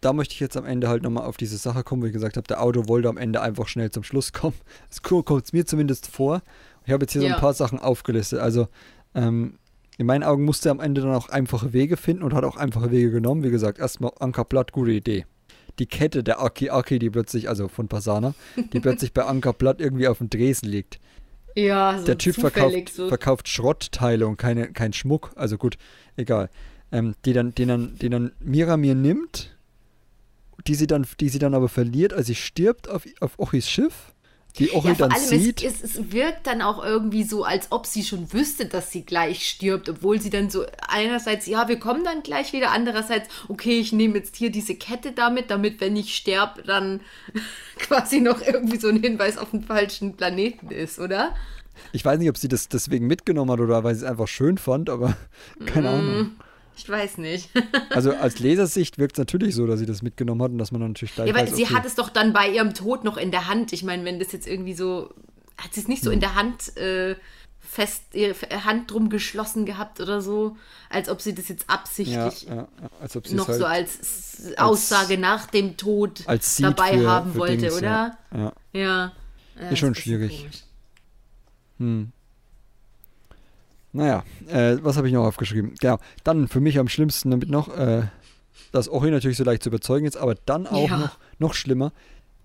da 0.00 0.14
möchte 0.14 0.32
ich 0.32 0.40
jetzt 0.40 0.56
am 0.56 0.64
Ende 0.64 0.88
halt 0.88 1.02
nochmal 1.02 1.26
auf 1.26 1.36
diese 1.36 1.58
Sache 1.58 1.82
kommen, 1.82 2.00
wo 2.02 2.06
ich 2.06 2.12
gesagt 2.14 2.38
habe, 2.38 2.46
der 2.46 2.62
Auto 2.62 2.88
wollte 2.88 3.08
am 3.08 3.18
Ende 3.18 3.42
einfach 3.42 3.68
schnell 3.68 3.90
zum 3.90 4.02
Schluss 4.02 4.32
kommen. 4.32 4.54
Das 4.88 5.02
kommt 5.02 5.52
mir 5.52 5.66
zumindest 5.66 6.06
vor. 6.06 6.40
Ich 6.86 6.92
habe 6.92 7.02
jetzt 7.02 7.12
hier 7.12 7.20
so 7.20 7.26
Ja. 7.26 7.34
ein 7.34 7.40
paar 7.40 7.52
Sachen 7.52 7.78
aufgelistet. 7.80 8.38
Also, 8.40 8.68
ähm, 9.14 9.58
in 9.98 10.06
meinen 10.06 10.22
Augen 10.22 10.44
musste 10.44 10.68
er 10.68 10.72
am 10.72 10.80
Ende 10.80 11.00
dann 11.00 11.14
auch 11.14 11.28
einfache 11.28 11.72
Wege 11.72 11.96
finden 11.96 12.22
und 12.22 12.32
hat 12.32 12.44
auch 12.44 12.56
einfache 12.56 12.92
Wege 12.92 13.10
genommen. 13.10 13.42
Wie 13.42 13.50
gesagt, 13.50 13.80
erstmal 13.80 14.12
Ankerblatt, 14.20 14.72
gute 14.72 14.92
Idee. 14.92 15.26
Die 15.80 15.86
Kette 15.86 16.22
der 16.22 16.40
Aki 16.40 16.70
Aki, 16.70 17.00
die 17.00 17.10
plötzlich, 17.10 17.48
also 17.48 17.66
von 17.66 17.88
Pasana, 17.88 18.34
die 18.72 18.80
plötzlich 18.80 19.12
bei 19.12 19.24
Ankerblatt 19.24 19.80
irgendwie 19.80 20.06
auf 20.06 20.18
dem 20.18 20.30
Dresen 20.30 20.68
liegt. 20.68 21.00
Ja, 21.56 21.98
so 21.98 22.06
der 22.06 22.18
Typ 22.18 22.36
verkauft, 22.36 22.90
so. 22.90 23.08
verkauft 23.08 23.48
Schrottteile 23.48 24.28
und 24.28 24.36
keine, 24.36 24.72
kein 24.72 24.92
Schmuck. 24.92 25.32
Also 25.34 25.58
gut, 25.58 25.76
egal. 26.16 26.48
Ähm, 26.92 27.14
die 27.24 27.32
dann, 27.32 27.54
den 27.54 27.68
dann, 27.68 27.98
den 27.98 28.12
dann 28.12 28.32
Miramir 28.38 28.94
nimmt, 28.94 29.56
die 30.68 30.76
sie 30.76 30.86
dann, 30.86 31.06
die 31.18 31.28
sie 31.28 31.40
dann 31.40 31.54
aber 31.54 31.68
verliert, 31.68 32.12
als 32.12 32.28
sie 32.28 32.36
stirbt 32.36 32.88
auf, 32.88 33.04
auf 33.20 33.38
Ochis 33.38 33.68
Schiff. 33.68 34.14
Die 34.58 34.72
Ochi 34.72 34.88
Ja, 34.88 34.94
dann 34.94 35.12
allem, 35.12 35.24
sieht. 35.24 35.62
es, 35.62 35.82
es, 35.82 35.96
es 35.96 36.12
wirkt 36.12 36.46
dann 36.46 36.62
auch 36.62 36.84
irgendwie 36.84 37.22
so, 37.22 37.44
als 37.44 37.70
ob 37.70 37.86
sie 37.86 38.02
schon 38.04 38.32
wüsste, 38.32 38.66
dass 38.66 38.90
sie 38.90 39.02
gleich 39.04 39.48
stirbt, 39.48 39.88
obwohl 39.88 40.20
sie 40.20 40.30
dann 40.30 40.50
so 40.50 40.64
einerseits, 40.86 41.46
ja, 41.46 41.68
wir 41.68 41.78
kommen 41.78 42.04
dann 42.04 42.22
gleich 42.22 42.52
wieder, 42.52 42.70
andererseits, 42.70 43.28
okay, 43.48 43.78
ich 43.78 43.92
nehme 43.92 44.18
jetzt 44.18 44.36
hier 44.36 44.50
diese 44.50 44.74
Kette 44.74 45.12
damit, 45.12 45.50
damit, 45.50 45.80
wenn 45.80 45.96
ich 45.96 46.14
sterbe, 46.14 46.62
dann 46.62 47.00
quasi 47.78 48.20
noch 48.20 48.40
irgendwie 48.40 48.78
so 48.78 48.88
ein 48.88 49.00
Hinweis 49.00 49.38
auf 49.38 49.50
den 49.50 49.62
falschen 49.62 50.16
Planeten 50.16 50.70
ist, 50.70 50.98
oder? 50.98 51.34
ich 51.92 52.04
weiß 52.04 52.18
nicht, 52.18 52.28
ob 52.28 52.36
sie 52.36 52.48
das 52.48 52.68
deswegen 52.68 53.06
mitgenommen 53.06 53.50
hat 53.52 53.60
oder 53.60 53.84
weil 53.84 53.94
sie 53.94 54.04
es 54.04 54.10
einfach 54.10 54.28
schön 54.28 54.58
fand, 54.58 54.90
aber 54.90 55.16
keine 55.66 55.90
Ahnung. 55.90 56.36
Ich 56.78 56.88
weiß 56.88 57.18
nicht. 57.18 57.50
Also 57.90 58.12
als 58.14 58.38
Lesersicht 58.38 58.98
wirkt 58.98 59.14
es 59.14 59.18
natürlich 59.18 59.54
so, 59.54 59.66
dass 59.66 59.80
sie 59.80 59.86
das 59.86 60.02
mitgenommen 60.02 60.42
hat 60.42 60.50
und 60.52 60.58
dass 60.58 60.70
man 60.72 60.80
dann 60.80 60.90
natürlich 60.92 61.14
gleich 61.14 61.28
Ja, 61.28 61.34
weil 61.34 61.46
weiß, 61.48 61.56
sie 61.56 61.64
okay, 61.64 61.74
hat 61.74 61.84
es 61.86 61.94
doch 61.96 62.10
dann 62.10 62.32
bei 62.32 62.48
ihrem 62.48 62.74
Tod 62.74 63.02
noch 63.04 63.16
in 63.16 63.30
der 63.30 63.48
Hand. 63.48 63.72
Ich 63.72 63.82
meine, 63.82 64.04
wenn 64.04 64.18
das 64.18 64.32
jetzt 64.32 64.46
irgendwie 64.46 64.74
so, 64.74 65.12
hat 65.56 65.74
sie 65.74 65.80
es 65.80 65.88
nicht 65.88 66.02
so 66.04 66.10
Hm. 66.10 66.14
in 66.14 66.20
der 66.20 66.34
Hand 66.36 66.76
äh, 66.76 67.16
fest, 67.60 68.02
ihre 68.12 68.34
Hand 68.64 68.90
drum 68.90 69.10
geschlossen 69.10 69.66
gehabt 69.66 70.00
oder 70.00 70.20
so, 70.20 70.56
als 70.90 71.08
ob 71.08 71.20
sie 71.20 71.34
das 71.34 71.48
jetzt 71.48 71.68
absichtlich 71.68 72.42
ja, 72.44 72.54
ja, 72.56 72.68
als 73.00 73.16
ob 73.16 73.30
noch 73.32 73.48
halt 73.48 73.58
so 73.58 73.64
als 73.66 73.98
S- 74.00 74.52
Aussage 74.58 75.18
nach 75.18 75.46
dem 75.46 75.76
Tod 75.76 76.22
als 76.26 76.56
dabei 76.56 76.96
für, 76.98 77.06
haben 77.10 77.32
für 77.32 77.38
wollte, 77.40 77.56
Dings, 77.58 77.74
oder? 77.76 78.16
Ja, 78.32 78.52
ja. 78.72 79.12
Ja. 79.60 79.68
Ist 79.70 79.78
schon 79.80 79.94
schwierig. 79.94 80.46
Hm. 81.78 82.12
Naja, 83.92 84.24
äh, 84.48 84.76
was 84.82 84.96
habe 84.96 85.08
ich 85.08 85.14
noch 85.14 85.24
aufgeschrieben? 85.24 85.74
Genau, 85.80 85.98
dann 86.24 86.46
für 86.48 86.60
mich 86.60 86.78
am 86.78 86.88
schlimmsten 86.88 87.30
damit 87.30 87.48
noch, 87.48 87.68
äh, 87.76 88.02
dass 88.72 88.88
Ori 88.88 89.10
natürlich 89.10 89.36
so 89.38 89.44
leicht 89.44 89.62
zu 89.62 89.70
überzeugen 89.70 90.06
ist, 90.06 90.16
aber 90.16 90.34
dann 90.34 90.66
auch 90.66 90.88
Ja. 90.90 90.98
noch, 90.98 91.18
noch 91.38 91.54
schlimmer. 91.54 91.92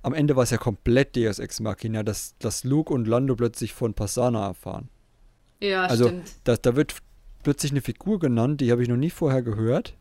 Am 0.04 0.14
Ende 0.14 0.36
war 0.36 0.44
es 0.44 0.50
ja 0.52 0.58
komplett 0.58 1.16
Deus 1.16 1.40
Ex 1.40 1.60
Machina, 1.60 2.04
dass, 2.04 2.36
dass 2.40 2.64
Luke 2.64 2.94
und 2.94 3.08
Lando 3.08 3.36
plötzlich 3.36 3.74
von 3.74 3.94
Pasana 3.94 4.48
erfahren. 4.48 4.90
Ja, 5.62 5.84
also 5.86 6.06
stimmt. 6.08 6.32
da, 6.44 6.56
da 6.58 6.76
wird 6.76 6.96
plötzlich 7.42 7.72
eine 7.72 7.82
Figur 7.82 8.20
genannt, 8.20 8.62
die 8.62 8.72
habe 8.72 8.82
ich 8.84 8.90
noch 8.90 8.98
nie 8.98 9.10
vorher 9.10 9.42
gehört. 9.42 9.96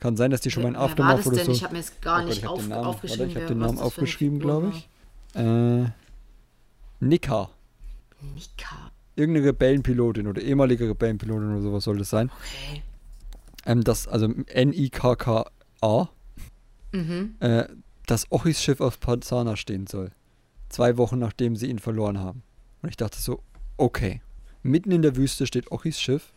Kann 0.00 0.16
sein, 0.16 0.30
dass 0.30 0.40
die 0.42 0.50
schon 0.50 0.62
mal 0.62 0.68
in 0.70 0.76
Aftermath 0.76 1.18
das 1.20 1.26
oder 1.26 1.36
denn? 1.36 1.46
so. 1.46 1.52
Ich 1.52 1.64
habe 1.64 1.72
mir 1.74 1.80
jetzt 1.80 2.00
gar 2.02 2.18
Oh 2.18 2.20
Gott, 2.20 2.28
nicht 2.28 2.38
ich 2.38 2.44
hab 2.44 2.50
auf, 2.52 2.58
Namen, 2.60 2.70
warte, 2.70 2.86
aufgeschrieben. 2.88 3.28
ich 3.30 3.36
habe 3.36 3.46
den 3.46 3.58
Namen 3.58 3.78
aufgeschrieben, 3.78 4.38
glaube 4.38 4.72
ich. 4.74 4.88
Äh, 5.34 5.86
Nika. 7.00 7.50
Nika. 8.34 8.90
Irgendeine 9.18 9.46
Rebellenpilotin 9.48 10.26
oder 10.28 10.40
ehemalige 10.40 10.88
Rebellenpilotin 10.88 11.50
oder 11.52 11.60
sowas 11.62 11.84
soll 11.84 11.98
das 11.98 12.08
sein. 12.10 12.30
Okay. 12.30 12.82
Ähm, 13.66 13.82
das, 13.84 14.06
also 14.08 14.28
N-I-K-K-A, 14.46 16.08
Mhm. 16.92 17.34
äh, 17.40 17.64
dass 18.06 18.30
Ochis 18.32 18.62
Schiff 18.62 18.80
auf 18.80 18.98
Pazana 19.00 19.56
stehen 19.56 19.86
soll. 19.86 20.10
Zwei 20.70 20.96
Wochen 20.96 21.18
nachdem 21.18 21.56
sie 21.56 21.66
ihn 21.68 21.78
verloren 21.78 22.18
haben. 22.18 22.42
Und 22.82 22.88
ich 22.88 22.96
dachte 22.96 23.20
so, 23.20 23.42
okay. 23.76 24.22
Mitten 24.62 24.90
in 24.90 25.02
der 25.02 25.16
Wüste 25.16 25.46
steht 25.46 25.70
Ochis 25.70 26.00
Schiff. 26.00 26.32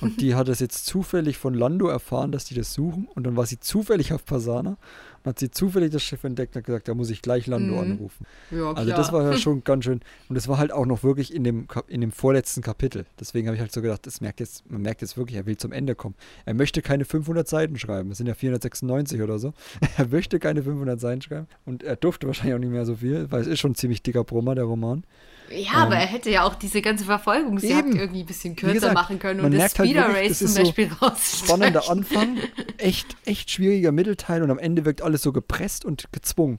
Und 0.00 0.20
die 0.20 0.34
hat 0.36 0.48
es 0.48 0.60
jetzt 0.60 0.86
zufällig 0.86 1.38
von 1.38 1.54
Lando 1.54 1.88
erfahren, 1.88 2.30
dass 2.30 2.44
die 2.44 2.54
das 2.54 2.72
suchen. 2.72 3.08
Und 3.14 3.24
dann 3.24 3.34
war 3.36 3.46
sie 3.46 3.58
zufällig 3.58 4.12
auf 4.12 4.24
Pasana 4.24 4.76
und 5.24 5.30
hat 5.30 5.38
sie 5.38 5.50
zufällig 5.50 5.90
das 5.92 6.02
Schiff 6.02 6.24
entdeckt 6.24 6.54
und 6.54 6.60
hat 6.60 6.66
gesagt, 6.66 6.88
da 6.88 6.94
muss 6.94 7.10
ich 7.10 7.22
gleich 7.22 7.46
Lando 7.46 7.74
Mhm. 7.74 7.92
anrufen. 7.92 8.26
Ja. 8.50 8.72
Also 8.72 8.90
das 8.90 9.12
war 9.12 9.22
ja 9.30 9.36
schon 9.38 9.64
ganz 9.64 9.84
schön. 9.84 10.00
Und 10.28 10.34
das 10.34 10.48
war 10.48 10.58
halt 10.58 10.72
auch 10.72 10.86
noch 10.86 11.02
wirklich 11.02 11.34
in 11.34 11.44
dem, 11.44 11.66
in 11.88 12.00
dem 12.00 12.12
vorletzten 12.12 12.62
Kapitel. 12.62 13.04
Deswegen 13.20 13.46
habe 13.48 13.54
ich 13.56 13.60
halt 13.60 13.72
so 13.72 13.82
gedacht, 13.82 14.06
das 14.06 14.20
merkt 14.20 14.40
jetzt, 14.40 14.70
man 14.70 14.82
merkt 14.82 15.00
jetzt 15.02 15.16
wirklich, 15.16 15.36
er 15.36 15.46
will 15.46 15.56
zum 15.56 15.72
Ende 15.72 15.94
kommen. 15.94 16.14
Er 16.44 16.54
möchte 16.54 16.82
keine 16.82 17.04
500 17.04 17.46
Seiten 17.48 17.78
schreiben. 17.78 18.10
Es 18.10 18.18
sind 18.18 18.26
ja 18.26 18.34
496 18.34 19.20
oder 19.22 19.38
so. 19.38 19.52
Er 19.96 20.06
möchte 20.06 20.38
keine 20.38 20.62
500 20.62 21.00
Seiten 21.00 21.22
schreiben. 21.22 21.46
Und 21.64 21.82
er 21.82 21.96
durfte 21.96 22.26
wahrscheinlich 22.26 22.54
auch 22.54 22.58
nicht 22.60 22.70
mehr 22.70 22.86
so 22.86 22.96
viel, 22.96 23.30
weil 23.30 23.40
es 23.42 23.46
ist 23.48 23.58
schon 23.60 23.72
ein 23.72 23.74
ziemlich 23.74 24.02
dicker 24.02 24.24
Brummer, 24.24 24.54
der 24.54 24.64
Roman. 24.64 25.04
Ja, 25.50 25.72
aber 25.74 25.94
Ähm, 25.94 26.00
er 26.00 26.06
hätte 26.06 26.30
ja 26.30 26.44
auch 26.44 26.54
diese 26.54 26.82
ganze 26.82 27.04
Verfolgungsjagd 27.04 27.88
eben. 27.88 27.96
irgendwie 27.98 28.20
ein 28.20 28.26
bisschen 28.26 28.56
kürzer 28.56 28.74
gesagt, 28.74 28.94
machen 28.94 29.18
können 29.18 29.40
und 29.40 29.52
das 29.52 29.58
merkt 29.58 29.78
halt 29.78 29.88
Speeder 29.88 30.08
wirklich, 30.08 30.30
Race 30.30 30.38
das 30.38 30.38
zum 30.38 30.46
ist 30.46 30.54
so 30.54 30.62
Beispiel 30.62 30.86
rausstreichen. 31.00 31.46
Spannender 31.46 31.90
Anfang, 31.90 32.38
echt, 32.76 33.16
echt 33.24 33.50
schwieriger 33.50 33.92
Mittelteil 33.92 34.42
und 34.42 34.50
am 34.50 34.58
Ende 34.58 34.84
wirkt 34.84 35.02
alles 35.02 35.22
so 35.22 35.32
gepresst 35.32 35.84
und 35.84 36.12
gezwungen. 36.12 36.58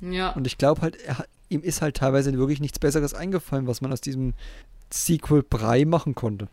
Ja. 0.00 0.30
Und 0.30 0.46
ich 0.46 0.58
glaube 0.58 0.80
halt, 0.80 0.96
er, 1.02 1.24
ihm 1.48 1.62
ist 1.62 1.82
halt 1.82 1.96
teilweise 1.96 2.32
wirklich 2.36 2.60
nichts 2.60 2.78
Besseres 2.78 3.14
eingefallen, 3.14 3.66
was 3.66 3.80
man 3.80 3.92
aus 3.92 4.00
diesem 4.00 4.34
Sequel 4.92 5.42
Brei 5.42 5.84
machen 5.84 6.14
konnte. 6.14 6.48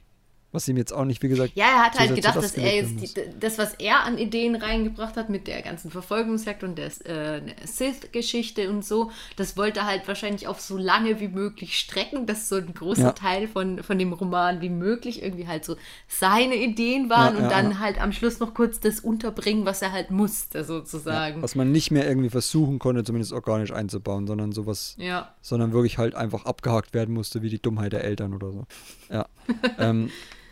Was 0.51 0.67
ihm 0.67 0.77
jetzt 0.77 0.91
auch 0.91 1.05
nicht, 1.05 1.21
wie 1.21 1.27
gesagt, 1.27 1.51
Ja, 1.55 1.65
er 1.65 1.85
hat 1.85 1.99
halt 1.99 2.15
gedacht, 2.15 2.35
das 2.35 2.53
dass 2.53 2.55
er 2.55 2.75
jetzt 2.75 3.15
die, 3.15 3.21
das, 3.39 3.59
was 3.59 3.75
er 3.75 4.03
an 4.03 4.17
Ideen 4.17 4.55
reingebracht 4.55 5.15
hat 5.15 5.29
mit 5.29 5.45
der 5.45 5.61
ganzen 5.61 5.91
Verfolgungsjagd 5.91 6.63
und 6.63 6.77
der 6.77 6.87
äh, 7.05 7.41
Sith-Geschichte 7.65 8.67
und 8.69 8.83
so, 8.83 9.11
das 9.35 9.57
wollte 9.57 9.81
er 9.81 9.85
halt 9.85 10.07
wahrscheinlich 10.07 10.47
auf 10.47 10.59
so 10.59 10.75
lange 10.77 11.19
wie 11.19 11.27
möglich 11.27 11.77
strecken, 11.77 12.25
dass 12.25 12.49
so 12.49 12.55
ein 12.55 12.73
großer 12.73 13.01
Ja. 13.01 13.11
Teil 13.11 13.47
von, 13.47 13.83
von 13.83 13.99
dem 13.99 14.11
Roman 14.11 14.59
wie 14.61 14.69
möglich 14.69 15.21
irgendwie 15.21 15.47
halt 15.47 15.65
so 15.65 15.75
seine 16.07 16.55
Ideen 16.55 17.11
waren 17.11 17.35
Ja, 17.35 17.43
und 17.43 17.43
ja, 17.43 17.49
dann 17.49 17.71
ja. 17.71 17.79
halt 17.79 18.01
am 18.01 18.11
Schluss 18.11 18.39
noch 18.39 18.55
kurz 18.55 18.79
das 18.79 19.01
unterbringen, 19.01 19.65
was 19.65 19.83
er 19.83 19.91
halt 19.91 20.09
musste, 20.09 20.63
sozusagen. 20.63 21.43
was 21.43 21.53
man 21.53 21.71
nicht 21.71 21.91
mehr 21.91 22.07
irgendwie 22.07 22.29
versuchen 22.29 22.79
konnte, 22.79 23.03
zumindest 23.03 23.33
organisch 23.33 23.71
einzubauen, 23.71 24.25
sondern 24.25 24.51
sowas, 24.51 24.97
sondern 25.41 25.73
wirklich 25.73 25.99
halt 25.99 26.15
einfach 26.15 26.45
abgehakt 26.45 26.95
werden 26.95 27.13
musste, 27.13 27.43
wie 27.43 27.49
die 27.49 27.61
Dummheit 27.61 27.93
der 27.93 28.03
Eltern 28.03 28.33
oder 28.33 28.51
so. 28.51 28.65
Ja. 29.11 29.27
ähm, 29.77 30.09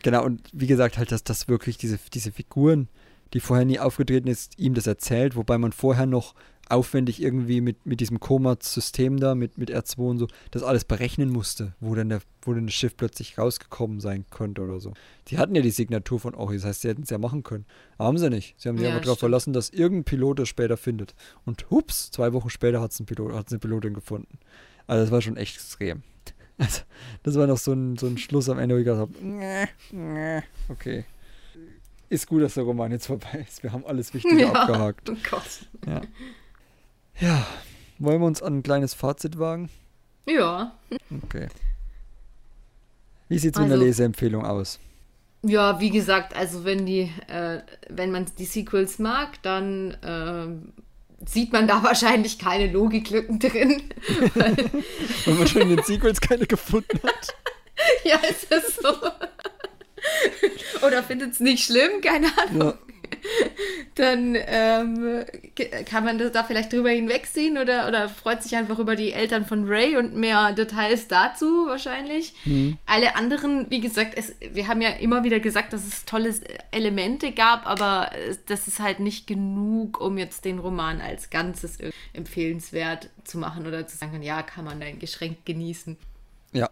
genau, 0.07 0.23
und 0.23 0.41
wie 0.53 0.67
gesagt, 0.67 0.97
halt, 0.97 1.11
dass 1.11 1.25
das 1.25 1.49
wirklich 1.49 1.77
diese, 1.77 1.99
diese 2.13 2.31
Figuren, 2.31 2.87
die 3.33 3.41
vorher 3.41 3.65
nie 3.65 3.77
aufgetreten 3.77 4.29
ist, 4.29 4.57
ihm 4.57 4.73
das 4.73 4.87
erzählt, 4.87 5.35
wobei 5.35 5.57
man 5.57 5.73
vorher 5.73 6.05
noch 6.05 6.33
aufwendig 6.69 7.21
irgendwie 7.21 7.59
mit, 7.59 7.85
mit 7.85 7.99
diesem 7.99 8.21
Komat-System 8.21 9.19
da, 9.19 9.35
mit, 9.35 9.57
mit 9.57 9.69
R2 9.69 9.97
und 9.97 10.17
so, 10.17 10.27
das 10.51 10.63
alles 10.63 10.85
berechnen 10.85 11.29
musste, 11.29 11.73
wo 11.81 11.93
denn, 11.93 12.07
der, 12.07 12.21
wo 12.41 12.53
denn 12.53 12.67
das 12.67 12.73
Schiff 12.73 12.95
plötzlich 12.95 13.37
rausgekommen 13.37 13.99
sein 13.99 14.23
könnte 14.29 14.61
oder 14.61 14.79
so. 14.79 14.93
Die 15.27 15.37
hatten 15.37 15.55
ja 15.55 15.61
die 15.61 15.71
Signatur 15.71 16.21
von 16.21 16.35
Ori, 16.35 16.55
das 16.55 16.63
heißt, 16.63 16.81
sie 16.83 16.87
hätten 16.87 17.03
es 17.03 17.09
ja 17.09 17.17
machen 17.17 17.43
können. 17.43 17.65
Aber 17.97 18.07
haben 18.07 18.17
sie 18.17 18.29
nicht. 18.29 18.55
Sie 18.57 18.69
haben 18.69 18.77
sich 18.77 18.85
Ja, 18.85 18.91
einfach 18.91 19.03
darauf 19.03 19.19
verlassen, 19.19 19.51
dass 19.51 19.71
irgendein 19.71 20.05
Pilot 20.05 20.39
es 20.39 20.47
später 20.47 20.77
findet. 20.77 21.15
Und 21.43 21.69
hups, 21.69 22.11
zwei 22.11 22.31
Wochen 22.31 22.49
später 22.49 22.79
hat 22.79 22.91
es 22.91 22.99
ein 23.01 23.05
Pilot, 23.05 23.33
eine 23.33 23.59
Pilotin 23.59 23.93
gefunden. 23.93 24.39
Also 24.87 25.03
das 25.03 25.11
war 25.11 25.21
schon 25.21 25.35
echt 25.35 25.55
extrem. 25.55 26.03
Also, 26.59 26.81
das 27.23 27.35
war 27.35 27.45
noch 27.47 27.57
so 27.57 27.71
ein, 27.73 27.97
so 27.97 28.07
ein 28.07 28.17
Schluss 28.17 28.49
am 28.49 28.57
Ende, 28.59 28.75
wo 28.75 28.79
ich 28.79 28.85
gedacht 28.85 29.01
habe, 29.01 30.43
okay. 30.69 31.05
Ist 32.09 32.25
gut, 32.27 32.41
dass 32.41 32.53
der 32.55 32.63
Roman 32.63 32.91
jetzt 32.91 33.07
vorbei 33.07 33.45
ist. 33.47 33.61
Wir 33.63 33.71
haben 33.73 33.85
alles 33.85 34.13
Wichtige 34.13 34.39
Ja. 34.41 34.53
abgehakt. 34.53 35.09
Oh 35.09 35.15
Gott. 35.29 35.67
Ja. 35.85 36.01
Ja. 37.19 37.45
wollen 37.99 38.21
wir 38.21 38.27
uns 38.27 38.41
an 38.41 38.59
ein 38.59 38.63
kleines 38.63 38.93
Fazit 38.93 39.37
wagen? 39.39 39.69
Ja. 40.25 40.73
Okay. 41.23 41.47
Wie 43.27 43.37
sieht 43.37 43.55
es 43.55 43.59
mit 43.59 43.65
Also- 43.65 43.75
einer 43.75 43.83
Leseempfehlung 43.83 44.45
aus? 44.45 44.79
Ja, 45.43 45.79
wie 45.79 45.91
gesagt, 45.91 46.35
also 46.35 46.65
wenn 46.65 46.85
die, 46.85 47.11
äh, 47.27 47.61
wenn 47.89 48.11
man 48.11 48.25
die 48.39 48.45
Sequels 48.45 48.97
mag, 48.99 49.41
dann 49.43 49.95
ähm, 50.03 50.73
sieht 51.25 51.51
man 51.53 51.67
da 51.67 51.83
wahrscheinlich 51.83 52.39
keine 52.39 52.71
Logiklücken 52.71 53.39
drin. 53.39 53.83
Wenn 55.25 55.37
man 55.37 55.47
schon 55.47 55.63
in 55.63 55.69
den 55.69 55.83
Sequels 55.83 56.21
keine 56.21 56.45
gefunden 56.45 56.99
hat. 57.03 57.35
ja, 58.03 58.17
ist 58.17 58.51
das 58.51 58.75
so? 58.75 58.89
Oder 60.85 61.03
findet 61.03 61.33
es 61.33 61.39
nicht 61.39 61.65
schlimm, 61.65 62.01
keine 62.01 62.27
Ahnung. 62.37 62.67
Ja. 62.67 62.73
Dann 63.95 64.35
ähm, 64.35 65.25
kann 65.85 66.05
man 66.05 66.19
das 66.19 66.31
da 66.31 66.43
vielleicht 66.43 66.71
drüber 66.71 66.89
hinwegziehen 66.89 67.57
oder, 67.57 67.87
oder 67.87 68.09
freut 68.09 68.43
sich 68.43 68.55
einfach 68.55 68.77
über 68.77 68.95
die 68.95 69.11
Eltern 69.11 69.45
von 69.45 69.65
Ray 69.67 69.97
und 69.97 70.15
mehr 70.15 70.51
Details 70.53 71.07
dazu 71.07 71.65
wahrscheinlich. 71.67 72.33
Alle 72.85 73.15
anderen, 73.15 73.65
wie 73.71 73.81
gesagt, 73.81 74.13
es, 74.15 74.35
wir 74.53 74.67
haben 74.67 74.81
ja 74.81 74.89
immer 74.91 75.23
wieder 75.23 75.39
gesagt, 75.39 75.73
dass 75.73 75.85
es 75.87 76.05
tolle 76.05 76.33
Elemente 76.71 77.31
gab, 77.31 77.65
aber 77.65 78.11
es- 78.29 78.45
das 78.45 78.67
ist 78.67 78.79
halt 78.79 78.99
nicht 78.99 79.25
genug, 79.25 79.99
um 79.99 80.17
jetzt 80.19 80.45
den 80.45 80.59
Roman 80.59 81.01
als 81.01 81.29
Ganzes 81.31 81.79
empfehlenswert 82.13 83.09
zu 83.23 83.37
machen 83.39 83.65
oder 83.65 83.87
zu 83.87 83.97
sagen, 83.97 84.21
ja, 84.21 84.43
kann 84.43 84.65
man 84.65 84.79
dann 84.79 84.99
geschränkt 84.99 85.45
genießen. 85.45 85.97
Ja. 86.53 86.69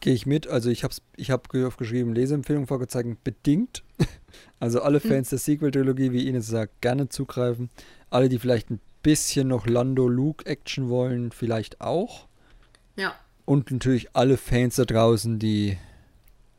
Gehe 0.00 0.14
ich 0.14 0.26
mit. 0.26 0.46
Also 0.46 0.70
ich 0.70 0.84
habe 0.84 0.94
ich 1.16 1.30
hab 1.30 1.52
aufgeschrieben, 1.54 2.14
Leseempfehlung 2.14 2.66
vorgezeigt, 2.66 3.24
bedingt. 3.24 3.82
Also 4.60 4.82
alle 4.82 5.00
Fans 5.00 5.30
der 5.30 5.38
Sequel-Trilogie, 5.38 6.12
wie 6.12 6.26
Ines 6.26 6.48
sagt, 6.48 6.80
gerne 6.80 7.08
zugreifen. 7.08 7.70
Alle, 8.10 8.28
die 8.28 8.38
vielleicht 8.38 8.70
ein 8.70 8.80
bisschen 9.02 9.48
noch 9.48 9.66
Lando-Luke-Action 9.66 10.88
wollen, 10.88 11.30
vielleicht 11.30 11.80
auch. 11.80 12.26
Ja. 12.96 13.14
Und 13.44 13.70
natürlich 13.70 14.14
alle 14.14 14.36
Fans 14.36 14.76
da 14.76 14.84
draußen, 14.84 15.38
die 15.38 15.78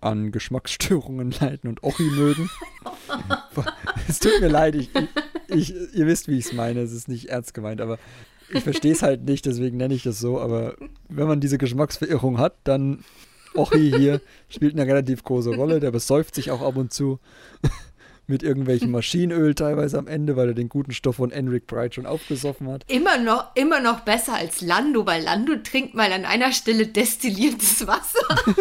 an 0.01 0.31
Geschmacksstörungen 0.31 1.31
leiden 1.39 1.69
und 1.69 1.83
Ochi 1.83 2.03
mögen. 2.03 2.49
es 4.07 4.19
tut 4.19 4.39
mir 4.39 4.47
leid, 4.47 4.75
ich, 4.75 4.89
ich, 5.47 5.73
ihr 5.93 6.07
wisst, 6.07 6.27
wie 6.27 6.37
ich 6.37 6.45
es 6.45 6.53
meine. 6.53 6.81
Es 6.81 6.93
ist 6.93 7.09
nicht 7.09 7.29
ernst 7.29 7.53
gemeint, 7.53 7.81
aber 7.81 7.99
ich 8.51 8.63
verstehe 8.63 8.93
es 8.93 9.03
halt 9.03 9.25
nicht, 9.25 9.45
deswegen 9.45 9.77
nenne 9.77 9.93
ich 9.93 10.03
das 10.03 10.19
so. 10.19 10.39
Aber 10.39 10.75
wenn 11.09 11.27
man 11.27 11.41
diese 11.41 11.57
Geschmacksverirrung 11.57 12.37
hat, 12.37 12.55
dann 12.63 13.03
Ochi 13.55 13.91
hier 13.95 14.21
spielt 14.47 14.73
eine 14.73 14.87
relativ 14.87 15.23
große 15.23 15.55
Rolle. 15.55 15.79
Der 15.79 15.91
besäuft 15.91 16.35
sich 16.35 16.51
auch 16.51 16.61
ab 16.61 16.77
und 16.77 16.93
zu 16.93 17.19
mit 18.29 18.43
irgendwelchem 18.43 18.91
Maschinenöl 18.91 19.55
teilweise 19.55 19.97
am 19.97 20.07
Ende, 20.07 20.35
weil 20.35 20.49
er 20.49 20.53
den 20.53 20.69
guten 20.69 20.91
Stoff 20.91 21.17
von 21.17 21.31
Enric 21.31 21.67
Bright 21.67 21.95
schon 21.95 22.05
aufgesoffen 22.05 22.69
hat. 22.69 22.85
Immer 22.87 23.17
noch, 23.17 23.55
immer 23.55 23.79
noch 23.79 24.01
besser 24.01 24.35
als 24.35 24.61
Lando, 24.61 25.05
weil 25.05 25.23
Lando 25.23 25.55
trinkt 25.57 25.95
mal 25.95 26.11
an 26.11 26.25
einer 26.25 26.51
Stelle 26.51 26.87
destilliertes 26.87 27.87
Wasser. 27.87 28.19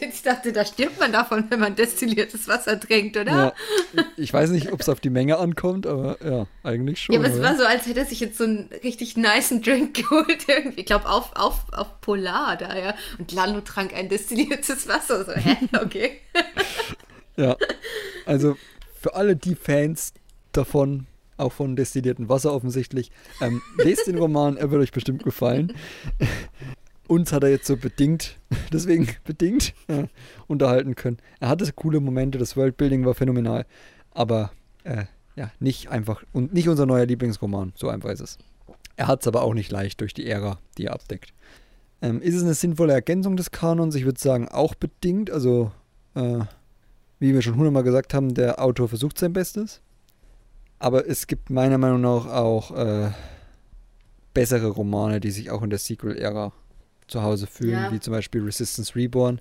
ich 0.00 0.22
dachte, 0.22 0.52
da 0.52 0.64
stirbt 0.64 1.00
man 1.00 1.12
davon, 1.12 1.44
wenn 1.48 1.60
man 1.60 1.74
destilliertes 1.74 2.48
Wasser 2.48 2.78
trinkt, 2.78 3.16
oder? 3.16 3.54
Ja, 3.94 4.04
ich 4.16 4.32
weiß 4.32 4.50
nicht, 4.50 4.72
ob 4.72 4.80
es 4.80 4.88
auf 4.88 5.00
die 5.00 5.10
Menge 5.10 5.38
ankommt, 5.38 5.86
aber 5.86 6.16
ja, 6.24 6.46
eigentlich 6.62 7.02
schon. 7.02 7.14
Ja, 7.14 7.20
aber 7.20 7.28
es 7.28 7.42
war 7.42 7.56
so, 7.56 7.64
als 7.64 7.86
hätte 7.86 8.00
er 8.00 8.06
sich 8.06 8.20
jetzt 8.20 8.38
so 8.38 8.44
einen 8.44 8.70
richtig 8.82 9.16
niceen 9.16 9.62
Drink 9.62 9.94
geholt. 10.08 10.48
Irgendwie. 10.48 10.80
Ich 10.80 10.86
glaube, 10.86 11.08
auf, 11.08 11.34
auf, 11.34 11.66
auf 11.72 12.00
Polar 12.00 12.56
da, 12.56 12.76
ja. 12.76 12.94
Und 13.18 13.32
Lando 13.32 13.60
trank 13.60 13.94
ein 13.94 14.08
destilliertes 14.08 14.88
Wasser. 14.88 15.24
So, 15.24 15.32
hä? 15.32 15.56
Okay. 15.82 16.20
Ja, 17.36 17.56
also 18.26 18.56
für 18.94 19.14
alle 19.14 19.36
die 19.36 19.54
Fans 19.54 20.12
davon, 20.52 21.06
auch 21.36 21.52
von 21.52 21.76
destilliertem 21.76 22.28
Wasser 22.28 22.52
offensichtlich, 22.52 23.10
ähm, 23.40 23.62
lest 23.78 24.06
den 24.06 24.18
Roman, 24.18 24.56
er 24.56 24.70
wird 24.70 24.82
euch 24.82 24.92
bestimmt 24.92 25.24
gefallen. 25.24 25.72
Uns 27.08 27.32
hat 27.32 27.42
er 27.42 27.50
jetzt 27.50 27.66
so 27.66 27.76
bedingt, 27.76 28.38
deswegen 28.72 29.08
bedingt, 29.24 29.74
äh, 29.88 30.04
unterhalten 30.46 30.94
können. 30.94 31.18
Er 31.40 31.48
hatte 31.48 31.70
coole 31.72 32.00
Momente, 32.00 32.38
das 32.38 32.56
Worldbuilding 32.56 33.04
war 33.04 33.14
phänomenal, 33.14 33.66
aber 34.12 34.52
äh, 34.84 35.04
ja, 35.34 35.50
nicht 35.58 35.88
einfach, 35.88 36.22
und 36.32 36.52
nicht 36.52 36.68
unser 36.68 36.86
neuer 36.86 37.06
Lieblingsroman, 37.06 37.72
so 37.74 37.88
einfach 37.88 38.10
ist 38.10 38.20
es. 38.20 38.38
Er 38.96 39.08
hat 39.08 39.22
es 39.22 39.26
aber 39.26 39.42
auch 39.42 39.54
nicht 39.54 39.70
leicht 39.70 40.00
durch 40.00 40.14
die 40.14 40.26
Ära, 40.26 40.58
die 40.78 40.86
er 40.86 40.94
abdeckt. 40.94 41.32
Ähm, 42.02 42.20
ist 42.20 42.34
es 42.34 42.42
eine 42.42 42.54
sinnvolle 42.54 42.92
Ergänzung 42.92 43.36
des 43.36 43.50
Kanons? 43.50 43.94
Ich 43.94 44.04
würde 44.04 44.20
sagen, 44.20 44.48
auch 44.48 44.74
bedingt, 44.74 45.30
also 45.30 45.72
äh, 46.14 46.40
wie 47.22 47.32
wir 47.34 47.40
schon 47.40 47.54
hundertmal 47.54 47.84
gesagt 47.84 48.14
haben, 48.14 48.34
der 48.34 48.60
Autor 48.60 48.88
versucht 48.88 49.16
sein 49.16 49.32
Bestes. 49.32 49.80
Aber 50.80 51.06
es 51.08 51.28
gibt 51.28 51.50
meiner 51.50 51.78
Meinung 51.78 52.00
nach 52.00 52.26
auch 52.26 52.76
äh, 52.76 53.10
bessere 54.34 54.66
Romane, 54.66 55.20
die 55.20 55.30
sich 55.30 55.48
auch 55.52 55.62
in 55.62 55.70
der 55.70 55.78
Sequel-Ära 55.78 56.52
zu 57.06 57.22
Hause 57.22 57.46
fühlen, 57.46 57.74
Ja. 57.84 57.92
wie 57.92 58.00
zum 58.00 58.12
Beispiel 58.12 58.42
Resistance 58.42 58.96
Reborn, 58.96 59.40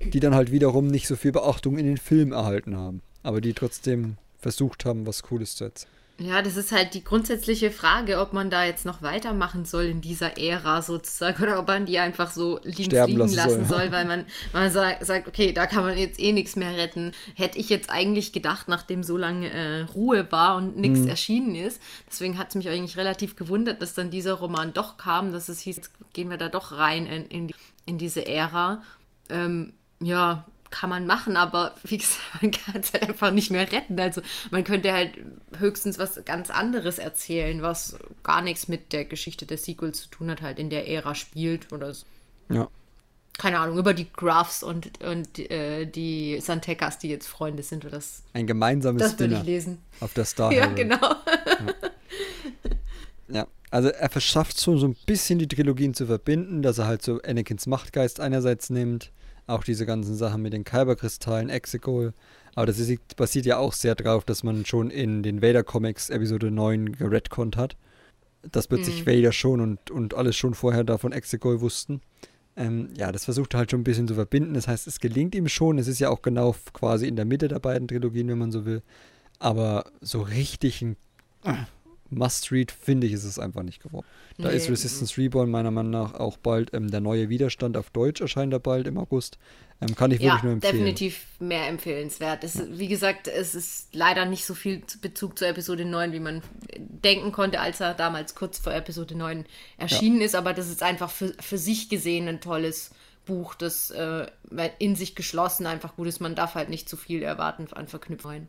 die 0.00 0.18
dann 0.18 0.34
halt 0.34 0.50
wiederum 0.50 0.88
nicht 0.88 1.06
so 1.06 1.14
viel 1.14 1.30
Beachtung 1.30 1.78
in 1.78 1.86
den 1.86 1.98
Film 1.98 2.32
erhalten 2.32 2.76
haben, 2.76 3.00
aber 3.22 3.40
die 3.40 3.52
trotzdem 3.52 4.16
versucht 4.38 4.84
haben, 4.84 5.06
was 5.06 5.22
Cooles 5.22 5.54
zu 5.54 5.64
erzählen. 5.64 5.92
Ja, 6.22 6.42
das 6.42 6.58
ist 6.58 6.70
halt 6.70 6.92
die 6.92 7.02
grundsätzliche 7.02 7.70
Frage, 7.70 8.20
ob 8.20 8.34
man 8.34 8.50
da 8.50 8.62
jetzt 8.62 8.84
noch 8.84 9.00
weitermachen 9.00 9.64
soll 9.64 9.84
in 9.84 10.02
dieser 10.02 10.36
Ära 10.36 10.82
sozusagen 10.82 11.42
oder 11.42 11.58
ob 11.58 11.66
man 11.66 11.86
die 11.86 11.98
einfach 11.98 12.30
so 12.30 12.60
liegen, 12.62 12.94
lassen 12.94 13.34
lassen 13.34 13.64
soll. 13.64 13.78
soll, 13.78 13.90
weil 13.92 14.04
man, 14.04 14.26
man 14.52 14.70
sagt, 14.70 15.26
okay, 15.26 15.52
da 15.52 15.66
kann 15.66 15.82
man 15.82 15.96
jetzt 15.96 16.20
eh 16.20 16.32
nichts 16.32 16.56
mehr 16.56 16.76
retten. 16.76 17.12
Hätte 17.36 17.58
ich 17.58 17.70
jetzt 17.70 17.88
eigentlich 17.88 18.34
gedacht, 18.34 18.68
nachdem 18.68 19.02
so 19.02 19.16
lange 19.16 19.48
äh, 19.50 19.80
Ruhe 19.94 20.30
war 20.30 20.56
und 20.56 20.76
nichts 20.76 21.06
erschienen 21.06 21.54
ist. 21.54 21.80
Deswegen 22.06 22.36
hat 22.36 22.50
es 22.50 22.54
mich 22.54 22.68
eigentlich 22.68 22.98
relativ 22.98 23.34
gewundert, 23.34 23.80
dass 23.80 23.94
dann 23.94 24.10
dieser 24.10 24.34
Roman 24.34 24.74
doch 24.74 24.98
kam, 24.98 25.32
dass 25.32 25.48
es 25.48 25.60
hieß, 25.60 25.76
jetzt 25.76 25.92
gehen 26.12 26.28
wir 26.28 26.36
da 26.36 26.50
doch 26.50 26.72
rein 26.72 27.06
in, 27.06 27.24
in, 27.28 27.48
die, 27.48 27.54
in 27.86 27.96
diese 27.96 28.26
Ära. 28.26 28.82
Ähm, 29.30 29.72
ja, 30.02 30.44
kann 30.70 30.90
man 30.90 31.06
machen, 31.06 31.36
aber 31.36 31.74
wie 31.84 31.98
gesagt, 31.98 32.20
man 32.42 32.50
kann 32.50 32.80
es 32.80 32.92
halt 32.92 33.08
einfach 33.08 33.30
nicht 33.30 33.50
mehr 33.50 33.70
retten. 33.70 33.98
Also 33.98 34.22
man 34.50 34.64
könnte 34.64 34.92
halt 34.92 35.12
höchstens 35.58 35.98
was 35.98 36.20
ganz 36.24 36.50
anderes 36.50 36.98
erzählen, 36.98 37.62
was 37.62 37.96
gar 38.22 38.42
nichts 38.42 38.68
mit 38.68 38.92
der 38.92 39.04
Geschichte 39.04 39.46
der 39.46 39.58
Sequel 39.58 39.92
zu 39.92 40.08
tun 40.08 40.30
hat, 40.30 40.42
halt 40.42 40.58
in 40.58 40.70
der 40.70 40.88
Ära 40.88 41.14
spielt 41.14 41.72
oder 41.72 41.92
so. 41.94 42.06
Ja. 42.50 42.68
Keine 43.38 43.58
Ahnung, 43.58 43.78
über 43.78 43.94
die 43.94 44.12
Gruffs 44.12 44.62
und, 44.62 45.02
und 45.02 45.38
äh, 45.38 45.86
die 45.86 46.40
Santekas, 46.40 46.98
die 46.98 47.08
jetzt 47.08 47.26
Freunde 47.26 47.62
sind 47.62 47.84
oder 47.84 47.96
das. 47.96 48.22
Ein 48.34 48.46
gemeinsames 48.46 49.00
Das 49.00 49.12
würde 49.12 49.28
Dinner 49.28 49.40
ich 49.40 49.46
lesen. 49.46 49.78
auf 50.00 50.12
der 50.12 50.24
Star 50.26 50.52
Ja, 50.52 50.66
genau. 50.66 50.98
Ja, 53.28 53.46
also 53.70 53.88
er 53.88 54.10
verschafft 54.10 54.60
schon 54.60 54.78
so 54.78 54.86
ein 54.88 54.96
bisschen 55.06 55.38
die 55.38 55.48
Trilogien 55.48 55.94
zu 55.94 56.06
verbinden, 56.06 56.62
dass 56.62 56.78
er 56.78 56.86
halt 56.86 57.02
so 57.02 57.20
Anakins 57.22 57.66
Machtgeist 57.66 58.20
einerseits 58.20 58.70
nimmt, 58.70 59.10
auch 59.50 59.64
diese 59.64 59.86
ganzen 59.86 60.14
Sachen 60.14 60.42
mit 60.42 60.52
den 60.52 60.64
Kyberkristallen, 60.64 61.48
Exegol, 61.48 62.12
aber 62.54 62.66
das 62.66 62.78
ist, 62.78 63.16
basiert 63.16 63.46
ja 63.46 63.58
auch 63.58 63.72
sehr 63.72 63.94
drauf, 63.94 64.24
dass 64.24 64.42
man 64.42 64.64
schon 64.64 64.90
in 64.90 65.22
den 65.22 65.42
Vader 65.42 65.62
Comics 65.62 66.10
Episode 66.10 66.50
9 66.50 66.92
geredconnt 66.92 67.56
hat, 67.56 67.76
dass 68.50 68.68
plötzlich 68.68 69.06
Vader 69.06 69.32
schon 69.32 69.60
und, 69.60 69.90
und 69.90 70.14
alles 70.14 70.36
schon 70.36 70.54
vorher 70.54 70.84
da 70.84 70.98
von 70.98 71.12
Exegol 71.12 71.60
wussten. 71.60 72.00
Ähm, 72.56 72.88
ja, 72.96 73.12
das 73.12 73.24
versucht 73.24 73.54
er 73.54 73.58
halt 73.58 73.70
schon 73.70 73.80
ein 73.80 73.84
bisschen 73.84 74.08
zu 74.08 74.14
verbinden, 74.14 74.54
das 74.54 74.66
heißt, 74.66 74.86
es 74.86 75.00
gelingt 75.00 75.34
ihm 75.34 75.48
schon, 75.48 75.78
es 75.78 75.86
ist 75.86 76.00
ja 76.00 76.10
auch 76.10 76.22
genau 76.22 76.54
quasi 76.72 77.06
in 77.06 77.16
der 77.16 77.24
Mitte 77.24 77.48
der 77.48 77.60
beiden 77.60 77.86
Trilogien, 77.86 78.28
wenn 78.28 78.38
man 78.38 78.50
so 78.50 78.64
will, 78.64 78.82
aber 79.38 79.84
so 80.00 80.20
richtig 80.20 80.82
ein 80.82 80.96
Must-Read, 82.10 82.70
finde 82.72 83.06
ich, 83.06 83.12
ist 83.12 83.24
es 83.24 83.38
einfach 83.38 83.62
nicht 83.62 83.82
geworden. 83.82 84.06
Da 84.38 84.48
Nee. 84.48 84.56
ist 84.56 84.70
Resistance 84.70 85.16
Reborn 85.20 85.50
meiner 85.50 85.70
Meinung 85.70 85.92
nach 85.92 86.14
auch 86.14 86.36
bald 86.36 86.72
ähm, 86.74 86.90
der 86.90 87.00
neue 87.00 87.28
Widerstand 87.28 87.76
auf 87.76 87.90
Deutsch 87.90 88.20
erscheint 88.20 88.52
er 88.52 88.58
bald 88.60 88.86
im 88.86 88.98
August. 88.98 89.38
Ähm, 89.80 89.94
kann 89.94 90.10
ich 90.10 90.18
wirklich 90.20 90.34
Ja, 90.34 90.42
nur 90.42 90.52
empfehlen. 90.54 90.72
definitiv 90.74 91.26
mehr 91.38 91.68
empfehlenswert. 91.68 92.44
Es, 92.44 92.60
Wie 92.78 92.88
gesagt, 92.88 93.28
es 93.28 93.54
ist 93.54 93.88
leider 93.94 94.24
nicht 94.26 94.44
so 94.44 94.54
viel 94.54 94.82
Bezug 95.00 95.38
zur 95.38 95.48
Episode 95.48 95.84
9, 95.84 96.12
wie 96.12 96.20
man 96.20 96.42
denken 96.78 97.32
konnte, 97.32 97.60
als 97.60 97.80
er 97.80 97.94
damals 97.94 98.34
kurz 98.34 98.58
vor 98.58 98.74
Episode 98.74 99.14
9 99.16 99.46
erschienen 99.78 100.20
ist. 100.20 100.34
Aber 100.34 100.52
das 100.52 100.68
ist 100.68 100.82
einfach 100.82 101.10
für, 101.10 101.34
für 101.40 101.58
sich 101.58 101.88
gesehen 101.88 102.28
ein 102.28 102.40
tolles 102.40 102.90
Buch, 103.26 103.54
das 103.54 103.90
äh, 103.90 104.26
in 104.78 104.96
sich 104.96 105.14
geschlossen 105.14 105.66
einfach 105.66 105.96
gut 105.96 106.08
ist. 106.08 106.20
Man 106.20 106.34
darf 106.34 106.54
halt 106.54 106.68
nicht 106.70 106.88
zu 106.88 106.96
viel 106.96 107.22
erwarten 107.22 107.66
an 107.72 107.86
Verknüpfungen. 107.88 108.48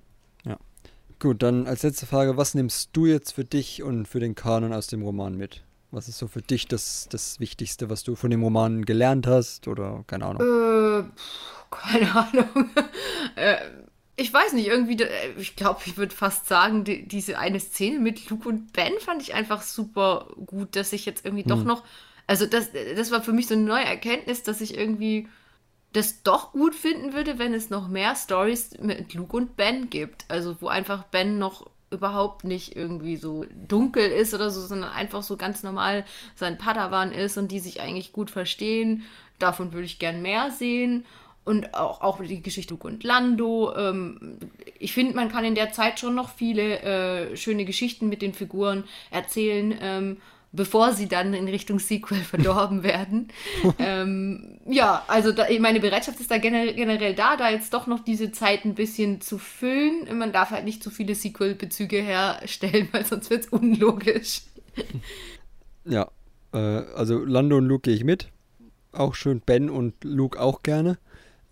Gut, 1.21 1.43
dann 1.43 1.67
als 1.67 1.83
letzte 1.83 2.07
Frage, 2.07 2.35
was 2.35 2.55
nimmst 2.55 2.89
du 2.93 3.05
jetzt 3.05 3.33
für 3.33 3.45
dich 3.45 3.83
und 3.83 4.07
für 4.07 4.19
den 4.19 4.33
Kanon 4.33 4.73
aus 4.73 4.87
dem 4.87 5.03
Roman 5.03 5.37
mit? 5.37 5.61
Was 5.91 6.07
ist 6.07 6.17
so 6.17 6.27
für 6.27 6.41
dich 6.41 6.67
das, 6.67 7.07
das 7.11 7.39
Wichtigste, 7.39 7.91
was 7.91 8.01
du 8.01 8.15
von 8.15 8.31
dem 8.31 8.41
Roman 8.41 8.85
gelernt 8.85 9.27
hast 9.27 9.67
oder 9.67 10.03
keine 10.07 10.25
Ahnung? 10.25 10.41
Äh, 10.41 11.03
keine 11.69 12.15
Ahnung. 12.15 12.71
äh, 13.35 13.55
ich 14.15 14.33
weiß 14.33 14.53
nicht, 14.53 14.65
irgendwie, 14.65 14.99
äh, 14.99 15.33
ich 15.37 15.55
glaube, 15.55 15.81
ich 15.85 15.95
würde 15.95 16.15
fast 16.15 16.47
sagen, 16.47 16.85
die, 16.85 17.07
diese 17.07 17.37
eine 17.37 17.59
Szene 17.59 17.99
mit 17.99 18.27
Luke 18.31 18.49
und 18.49 18.73
Ben 18.73 18.93
fand 18.99 19.21
ich 19.21 19.35
einfach 19.35 19.61
super 19.61 20.25
gut, 20.47 20.75
dass 20.75 20.91
ich 20.91 21.05
jetzt 21.05 21.23
irgendwie 21.23 21.43
doch 21.43 21.63
noch, 21.63 21.83
also 22.25 22.47
das, 22.47 22.71
das 22.95 23.11
war 23.11 23.21
für 23.21 23.31
mich 23.31 23.45
so 23.45 23.53
eine 23.53 23.63
neue 23.63 23.85
Erkenntnis, 23.85 24.41
dass 24.41 24.59
ich 24.59 24.75
irgendwie 24.75 25.27
das 25.93 26.23
doch 26.23 26.53
gut 26.53 26.75
finden 26.75 27.13
würde, 27.13 27.37
wenn 27.37 27.53
es 27.53 27.69
noch 27.69 27.87
mehr 27.87 28.15
Stories 28.15 28.71
mit 28.79 29.13
Luke 29.13 29.35
und 29.35 29.57
Ben 29.57 29.89
gibt. 29.89 30.25
Also 30.29 30.61
wo 30.61 30.67
einfach 30.67 31.03
Ben 31.03 31.37
noch 31.37 31.67
überhaupt 31.91 32.45
nicht 32.45 32.75
irgendwie 32.75 33.17
so 33.17 33.45
dunkel 33.67 34.09
ist 34.09 34.33
oder 34.33 34.49
so, 34.49 34.61
sondern 34.61 34.91
einfach 34.91 35.23
so 35.23 35.35
ganz 35.35 35.61
normal 35.61 36.05
sein 36.35 36.57
Padawan 36.57 37.11
ist 37.11 37.37
und 37.37 37.51
die 37.51 37.59
sich 37.59 37.81
eigentlich 37.81 38.13
gut 38.13 38.31
verstehen. 38.31 39.03
Davon 39.39 39.73
würde 39.73 39.85
ich 39.85 39.99
gern 39.99 40.21
mehr 40.21 40.51
sehen. 40.51 41.05
Und 41.43 41.73
auch, 41.73 42.01
auch 42.01 42.21
die 42.21 42.43
Geschichte 42.43 42.73
Luke 42.75 42.87
und 42.87 43.03
Lando. 43.03 43.75
Ähm, 43.75 44.37
ich 44.77 44.93
finde, 44.93 45.15
man 45.15 45.29
kann 45.29 45.43
in 45.43 45.55
der 45.55 45.73
Zeit 45.73 45.99
schon 45.99 46.15
noch 46.15 46.29
viele 46.29 46.79
äh, 46.81 47.35
schöne 47.35 47.65
Geschichten 47.65 48.09
mit 48.09 48.21
den 48.21 48.33
Figuren 48.33 48.83
erzählen. 49.09 49.77
Ähm, 49.81 50.17
bevor 50.53 50.93
sie 50.93 51.07
dann 51.07 51.33
in 51.33 51.47
Richtung 51.47 51.79
Sequel 51.79 52.19
verdorben 52.19 52.83
werden. 52.83 53.29
ähm, 53.79 54.59
ja, 54.65 55.03
also 55.07 55.31
da, 55.31 55.45
meine 55.59 55.79
Bereitschaft 55.79 56.19
ist 56.19 56.29
da 56.29 56.37
generell, 56.37 56.73
generell 56.73 57.15
da, 57.15 57.37
da 57.37 57.49
jetzt 57.49 57.73
doch 57.73 57.87
noch 57.87 58.03
diese 58.03 58.31
Zeit 58.31 58.65
ein 58.65 58.75
bisschen 58.75 59.21
zu 59.21 59.37
füllen. 59.37 60.17
Man 60.17 60.33
darf 60.33 60.51
halt 60.51 60.65
nicht 60.65 60.83
zu 60.83 60.89
viele 60.89 61.15
Sequel-Bezüge 61.15 62.01
herstellen, 62.01 62.89
weil 62.91 63.05
sonst 63.05 63.29
wird 63.29 63.45
es 63.45 63.49
unlogisch. 63.49 64.41
ja, 65.85 66.09
äh, 66.53 66.57
also 66.57 67.23
Lando 67.23 67.57
und 67.57 67.65
Luke 67.65 67.83
gehe 67.83 67.95
ich 67.95 68.03
mit. 68.03 68.27
Auch 68.91 69.15
schön 69.15 69.41
Ben 69.45 69.69
und 69.69 70.03
Luke 70.03 70.39
auch 70.39 70.63
gerne. 70.63 70.97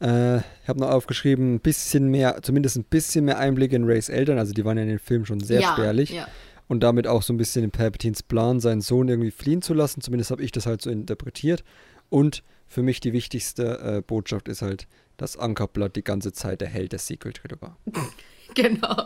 Äh, 0.02 0.38
ich 0.38 0.68
habe 0.68 0.80
noch 0.80 0.90
aufgeschrieben, 0.90 1.56
ein 1.56 1.60
bisschen 1.62 2.10
mehr, 2.10 2.42
zumindest 2.42 2.78
ein 2.78 2.84
bisschen 2.84 3.26
mehr 3.26 3.38
Einblick 3.40 3.72
in 3.72 3.86
Rays 3.86 4.10
Eltern. 4.10 4.38
Also 4.38 4.54
die 4.54 4.66
waren 4.66 4.78
ja 4.78 4.84
in 4.84 4.90
den 4.90 5.00
Filmen 5.00 5.26
schon 5.26 5.40
sehr 5.40 5.62
ja, 5.62 5.72
spärlich. 5.72 6.12
Ja 6.12 6.28
und 6.70 6.82
damit 6.82 7.08
auch 7.08 7.24
so 7.24 7.34
ein 7.34 7.38
bisschen 7.38 7.64
in 7.66 7.72
Palpatines 7.72 8.24
Plan, 8.24 8.60
seinen 8.60 8.82
Sohn 8.82 9.10
irgendwie 9.10 9.32
fliehen 9.32 9.62
zu 9.62 9.74
lassen. 9.74 10.02
Zumindest 10.02 10.32
habe 10.32 10.44
ich 10.44 10.52
das 10.52 10.68
halt 10.68 10.82
so 10.82 10.92
interpretiert. 10.92 11.64
Und 12.10 12.44
für 12.68 12.84
mich 12.84 13.00
die 13.00 13.12
wichtigste 13.12 13.80
äh, 13.80 14.02
Botschaft 14.06 14.48
ist 14.48 14.62
halt, 14.62 14.88
dass 15.18 15.36
Ankerblatt 15.36 15.96
die 15.96 16.04
ganze 16.04 16.32
Zeit 16.32 16.62
der 16.62 16.70
Held 16.70 16.92
der 16.94 17.00
Sequel-Trilogie 17.00 17.62
war. 17.62 17.78
Genau. 18.56 19.04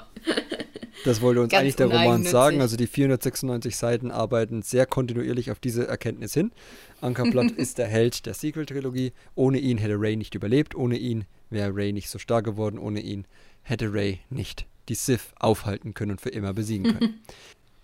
Das 1.04 1.20
wollte 1.20 1.42
uns 1.42 1.54
eigentlich 1.54 1.76
der 1.76 1.88
Roman 1.88 2.24
sagen. 2.24 2.62
Also 2.62 2.78
die 2.78 2.88
496 2.88 3.76
Seiten 3.76 4.10
arbeiten 4.10 4.62
sehr 4.62 4.86
kontinuierlich 4.86 5.52
auf 5.52 5.60
diese 5.60 5.86
Erkenntnis 5.86 6.34
hin. 6.34 6.54
Ankerblatt 7.02 7.52
ist 7.58 7.78
der 7.78 7.88
Held 7.88 8.26
der 8.26 8.36
Sequel-Trilogie. 8.36 9.12
Ohne 9.36 9.60
ihn 9.60 9.80
hätte 9.80 10.00
Ray 10.00 10.16
nicht 10.16 10.34
überlebt. 10.34 10.76
Ohne 10.76 10.96
ihn 10.96 11.26
wäre 11.50 11.76
Ray 11.76 11.92
nicht 11.92 12.10
so 12.10 12.20
stark 12.20 12.46
geworden. 12.46 12.80
Ohne 12.80 13.02
ihn 13.02 13.28
hätte 13.64 13.94
Ray 13.94 14.22
nicht 14.30 14.66
die 14.90 14.96
Sith 14.96 15.34
aufhalten 15.40 15.94
können 15.94 16.12
und 16.12 16.22
für 16.22 16.30
immer 16.30 16.54
besiegen 16.54 16.98
können. 16.98 17.22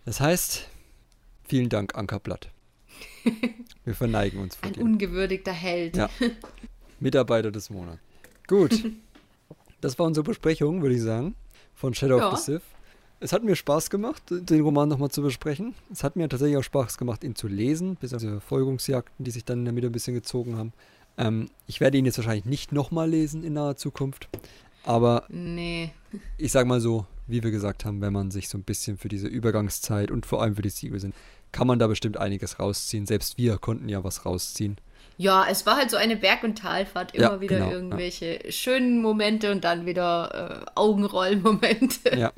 Das 0.06 0.20
heißt, 0.22 0.68
vielen 1.44 1.70
Dank, 1.70 1.94
Ankerblatt. 1.96 2.50
Wir 3.86 3.94
verneigen 3.94 4.40
uns 4.40 4.56
vor 4.56 4.68
Ein 4.68 4.74
dir. 4.74 4.82
ungewürdigter 4.84 5.52
Held. 5.52 5.98
Ja. 5.98 6.10
Mitarbeiter 7.00 7.52
des 7.52 7.70
Monats. 7.70 8.00
Gut. 8.48 8.84
Das 9.82 9.98
war 9.98 10.06
unsere 10.08 10.26
Besprechung, 10.26 10.82
würde 10.82 10.96
ich 10.96 11.02
sagen, 11.02 11.36
von 11.74 11.94
Shadow 11.94 12.18
Ja. 12.18 12.32
of 12.34 12.40
the 12.40 12.52
Sith. 12.54 12.62
Es 13.22 13.32
hat 13.32 13.46
mir 13.46 13.56
Spaß 13.56 13.90
gemacht, 13.90 14.22
den 14.30 14.60
Roman 14.62 14.90
nochmal 14.90 15.10
zu 15.10 15.22
besprechen. 15.22 15.74
Es 15.90 16.04
hat 16.04 16.18
mir 16.18 16.28
tatsächlich 16.28 16.58
auch 16.58 16.64
Spaß 16.64 16.98
gemacht, 16.98 17.24
ihn 17.24 17.34
zu 17.36 17.48
lesen, 17.48 17.96
bis 17.96 18.14
auf 18.14 18.20
diese 18.20 18.32
Verfolgungsjagden, 18.34 19.24
die 19.24 19.32
sich 19.32 19.46
dann 19.46 19.60
in 19.60 19.66
der 19.66 19.74
Mitte 19.74 19.88
ein 19.88 19.94
bisschen 19.94 20.16
gezogen 20.16 20.58
haben. 20.58 20.74
Ähm, 21.18 21.50
ich 21.66 21.80
werde 21.80 21.98
ihn 21.98 22.06
jetzt 22.06 22.18
wahrscheinlich 22.18 22.44
nicht 22.44 22.74
nochmal 22.74 23.10
lesen 23.10 23.44
in 23.46 23.54
naher 23.54 23.78
Zukunft. 23.78 24.28
Aber 24.84 25.24
Nee. 25.30 25.92
Ich 26.38 26.52
sag 26.52 26.68
mal 26.68 26.82
so, 26.82 27.06
wie 27.28 27.44
wir 27.44 27.52
gesagt 27.52 27.86
haben, 27.86 28.02
wenn 28.02 28.14
man 28.14 28.32
sich 28.32 28.50
so 28.50 28.58
ein 28.58 28.64
bisschen 28.64 28.98
für 28.98 29.10
diese 29.10 29.28
Übergangszeit 29.28 30.12
und 30.12 30.26
vor 30.26 30.42
allem 30.42 30.56
für 30.56 30.62
die 30.62 30.70
Siege 30.70 31.00
sind, 31.00 31.14
kann 31.52 31.68
man 31.68 31.80
da 31.80 31.88
bestimmt 31.88 32.18
einiges 32.18 32.60
rausziehen. 32.60 33.06
Selbst 33.06 33.38
wir 33.38 33.58
konnten 33.58 33.90
ja 33.90 34.04
was 34.04 34.26
rausziehen. 34.26 34.78
Ja, 35.18 35.46
es 35.50 35.66
war 35.66 35.76
halt 35.76 35.92
so 35.92 35.98
eine 35.98 36.16
Berg- 36.16 36.44
und 36.44 36.58
Talfahrt. 36.58 37.14
Immer 37.14 37.24
Ja, 37.34 37.42
wieder 37.42 37.58
genau, 37.58 37.70
ja. 37.70 37.76
irgendwelche 37.76 38.40
schönen 38.52 39.02
Momente 39.02 39.52
und 39.52 39.64
dann 39.64 39.86
wieder 39.86 40.64
äh, 40.66 40.72
Augenrollmomente. 40.76 42.18
Ja. 42.18 42.32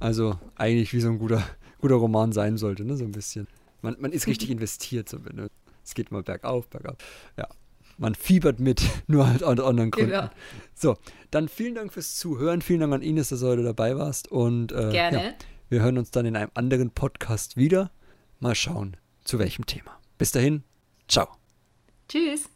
Also 0.00 0.38
eigentlich 0.56 0.92
wie 0.92 1.00
so 1.00 1.08
ein 1.08 1.18
guter, 1.18 1.42
guter 1.80 1.94
Roman 1.94 2.32
sein 2.32 2.56
sollte, 2.56 2.84
ne? 2.84 2.96
So 2.96 3.04
ein 3.04 3.12
bisschen. 3.12 3.46
Man, 3.82 3.96
man 4.00 4.12
ist 4.12 4.26
richtig 4.26 4.50
investiert. 4.50 5.08
So, 5.08 5.18
ne? 5.18 5.48
Es 5.84 5.94
geht 5.94 6.10
mal 6.10 6.22
bergauf, 6.22 6.68
bergab. 6.68 7.02
Ja. 7.36 7.48
Man 7.98 8.14
fiebert 8.14 8.60
mit, 8.60 8.82
nur 9.06 9.28
halt 9.28 9.42
aus 9.42 9.58
anderen 9.58 9.90
Gründen. 9.90 10.10
Genau. 10.10 10.30
So, 10.74 10.96
dann 11.30 11.48
vielen 11.48 11.74
Dank 11.74 11.92
fürs 11.92 12.16
Zuhören. 12.16 12.62
Vielen 12.62 12.80
Dank 12.80 12.92
an 12.92 13.02
Ines, 13.02 13.30
dass 13.30 13.40
du 13.40 13.46
heute 13.46 13.62
dabei 13.62 13.96
warst. 13.96 14.30
Und 14.30 14.72
äh, 14.72 14.90
Gerne. 14.90 15.24
Ja, 15.24 15.32
wir 15.68 15.82
hören 15.82 15.98
uns 15.98 16.10
dann 16.10 16.26
in 16.26 16.36
einem 16.36 16.50
anderen 16.54 16.90
Podcast 16.90 17.56
wieder. 17.56 17.90
Mal 18.38 18.54
schauen, 18.54 18.96
zu 19.24 19.38
welchem 19.38 19.66
Thema. 19.66 19.98
Bis 20.18 20.32
dahin, 20.32 20.62
ciao. 21.08 21.28
Tschüss. 22.08 22.50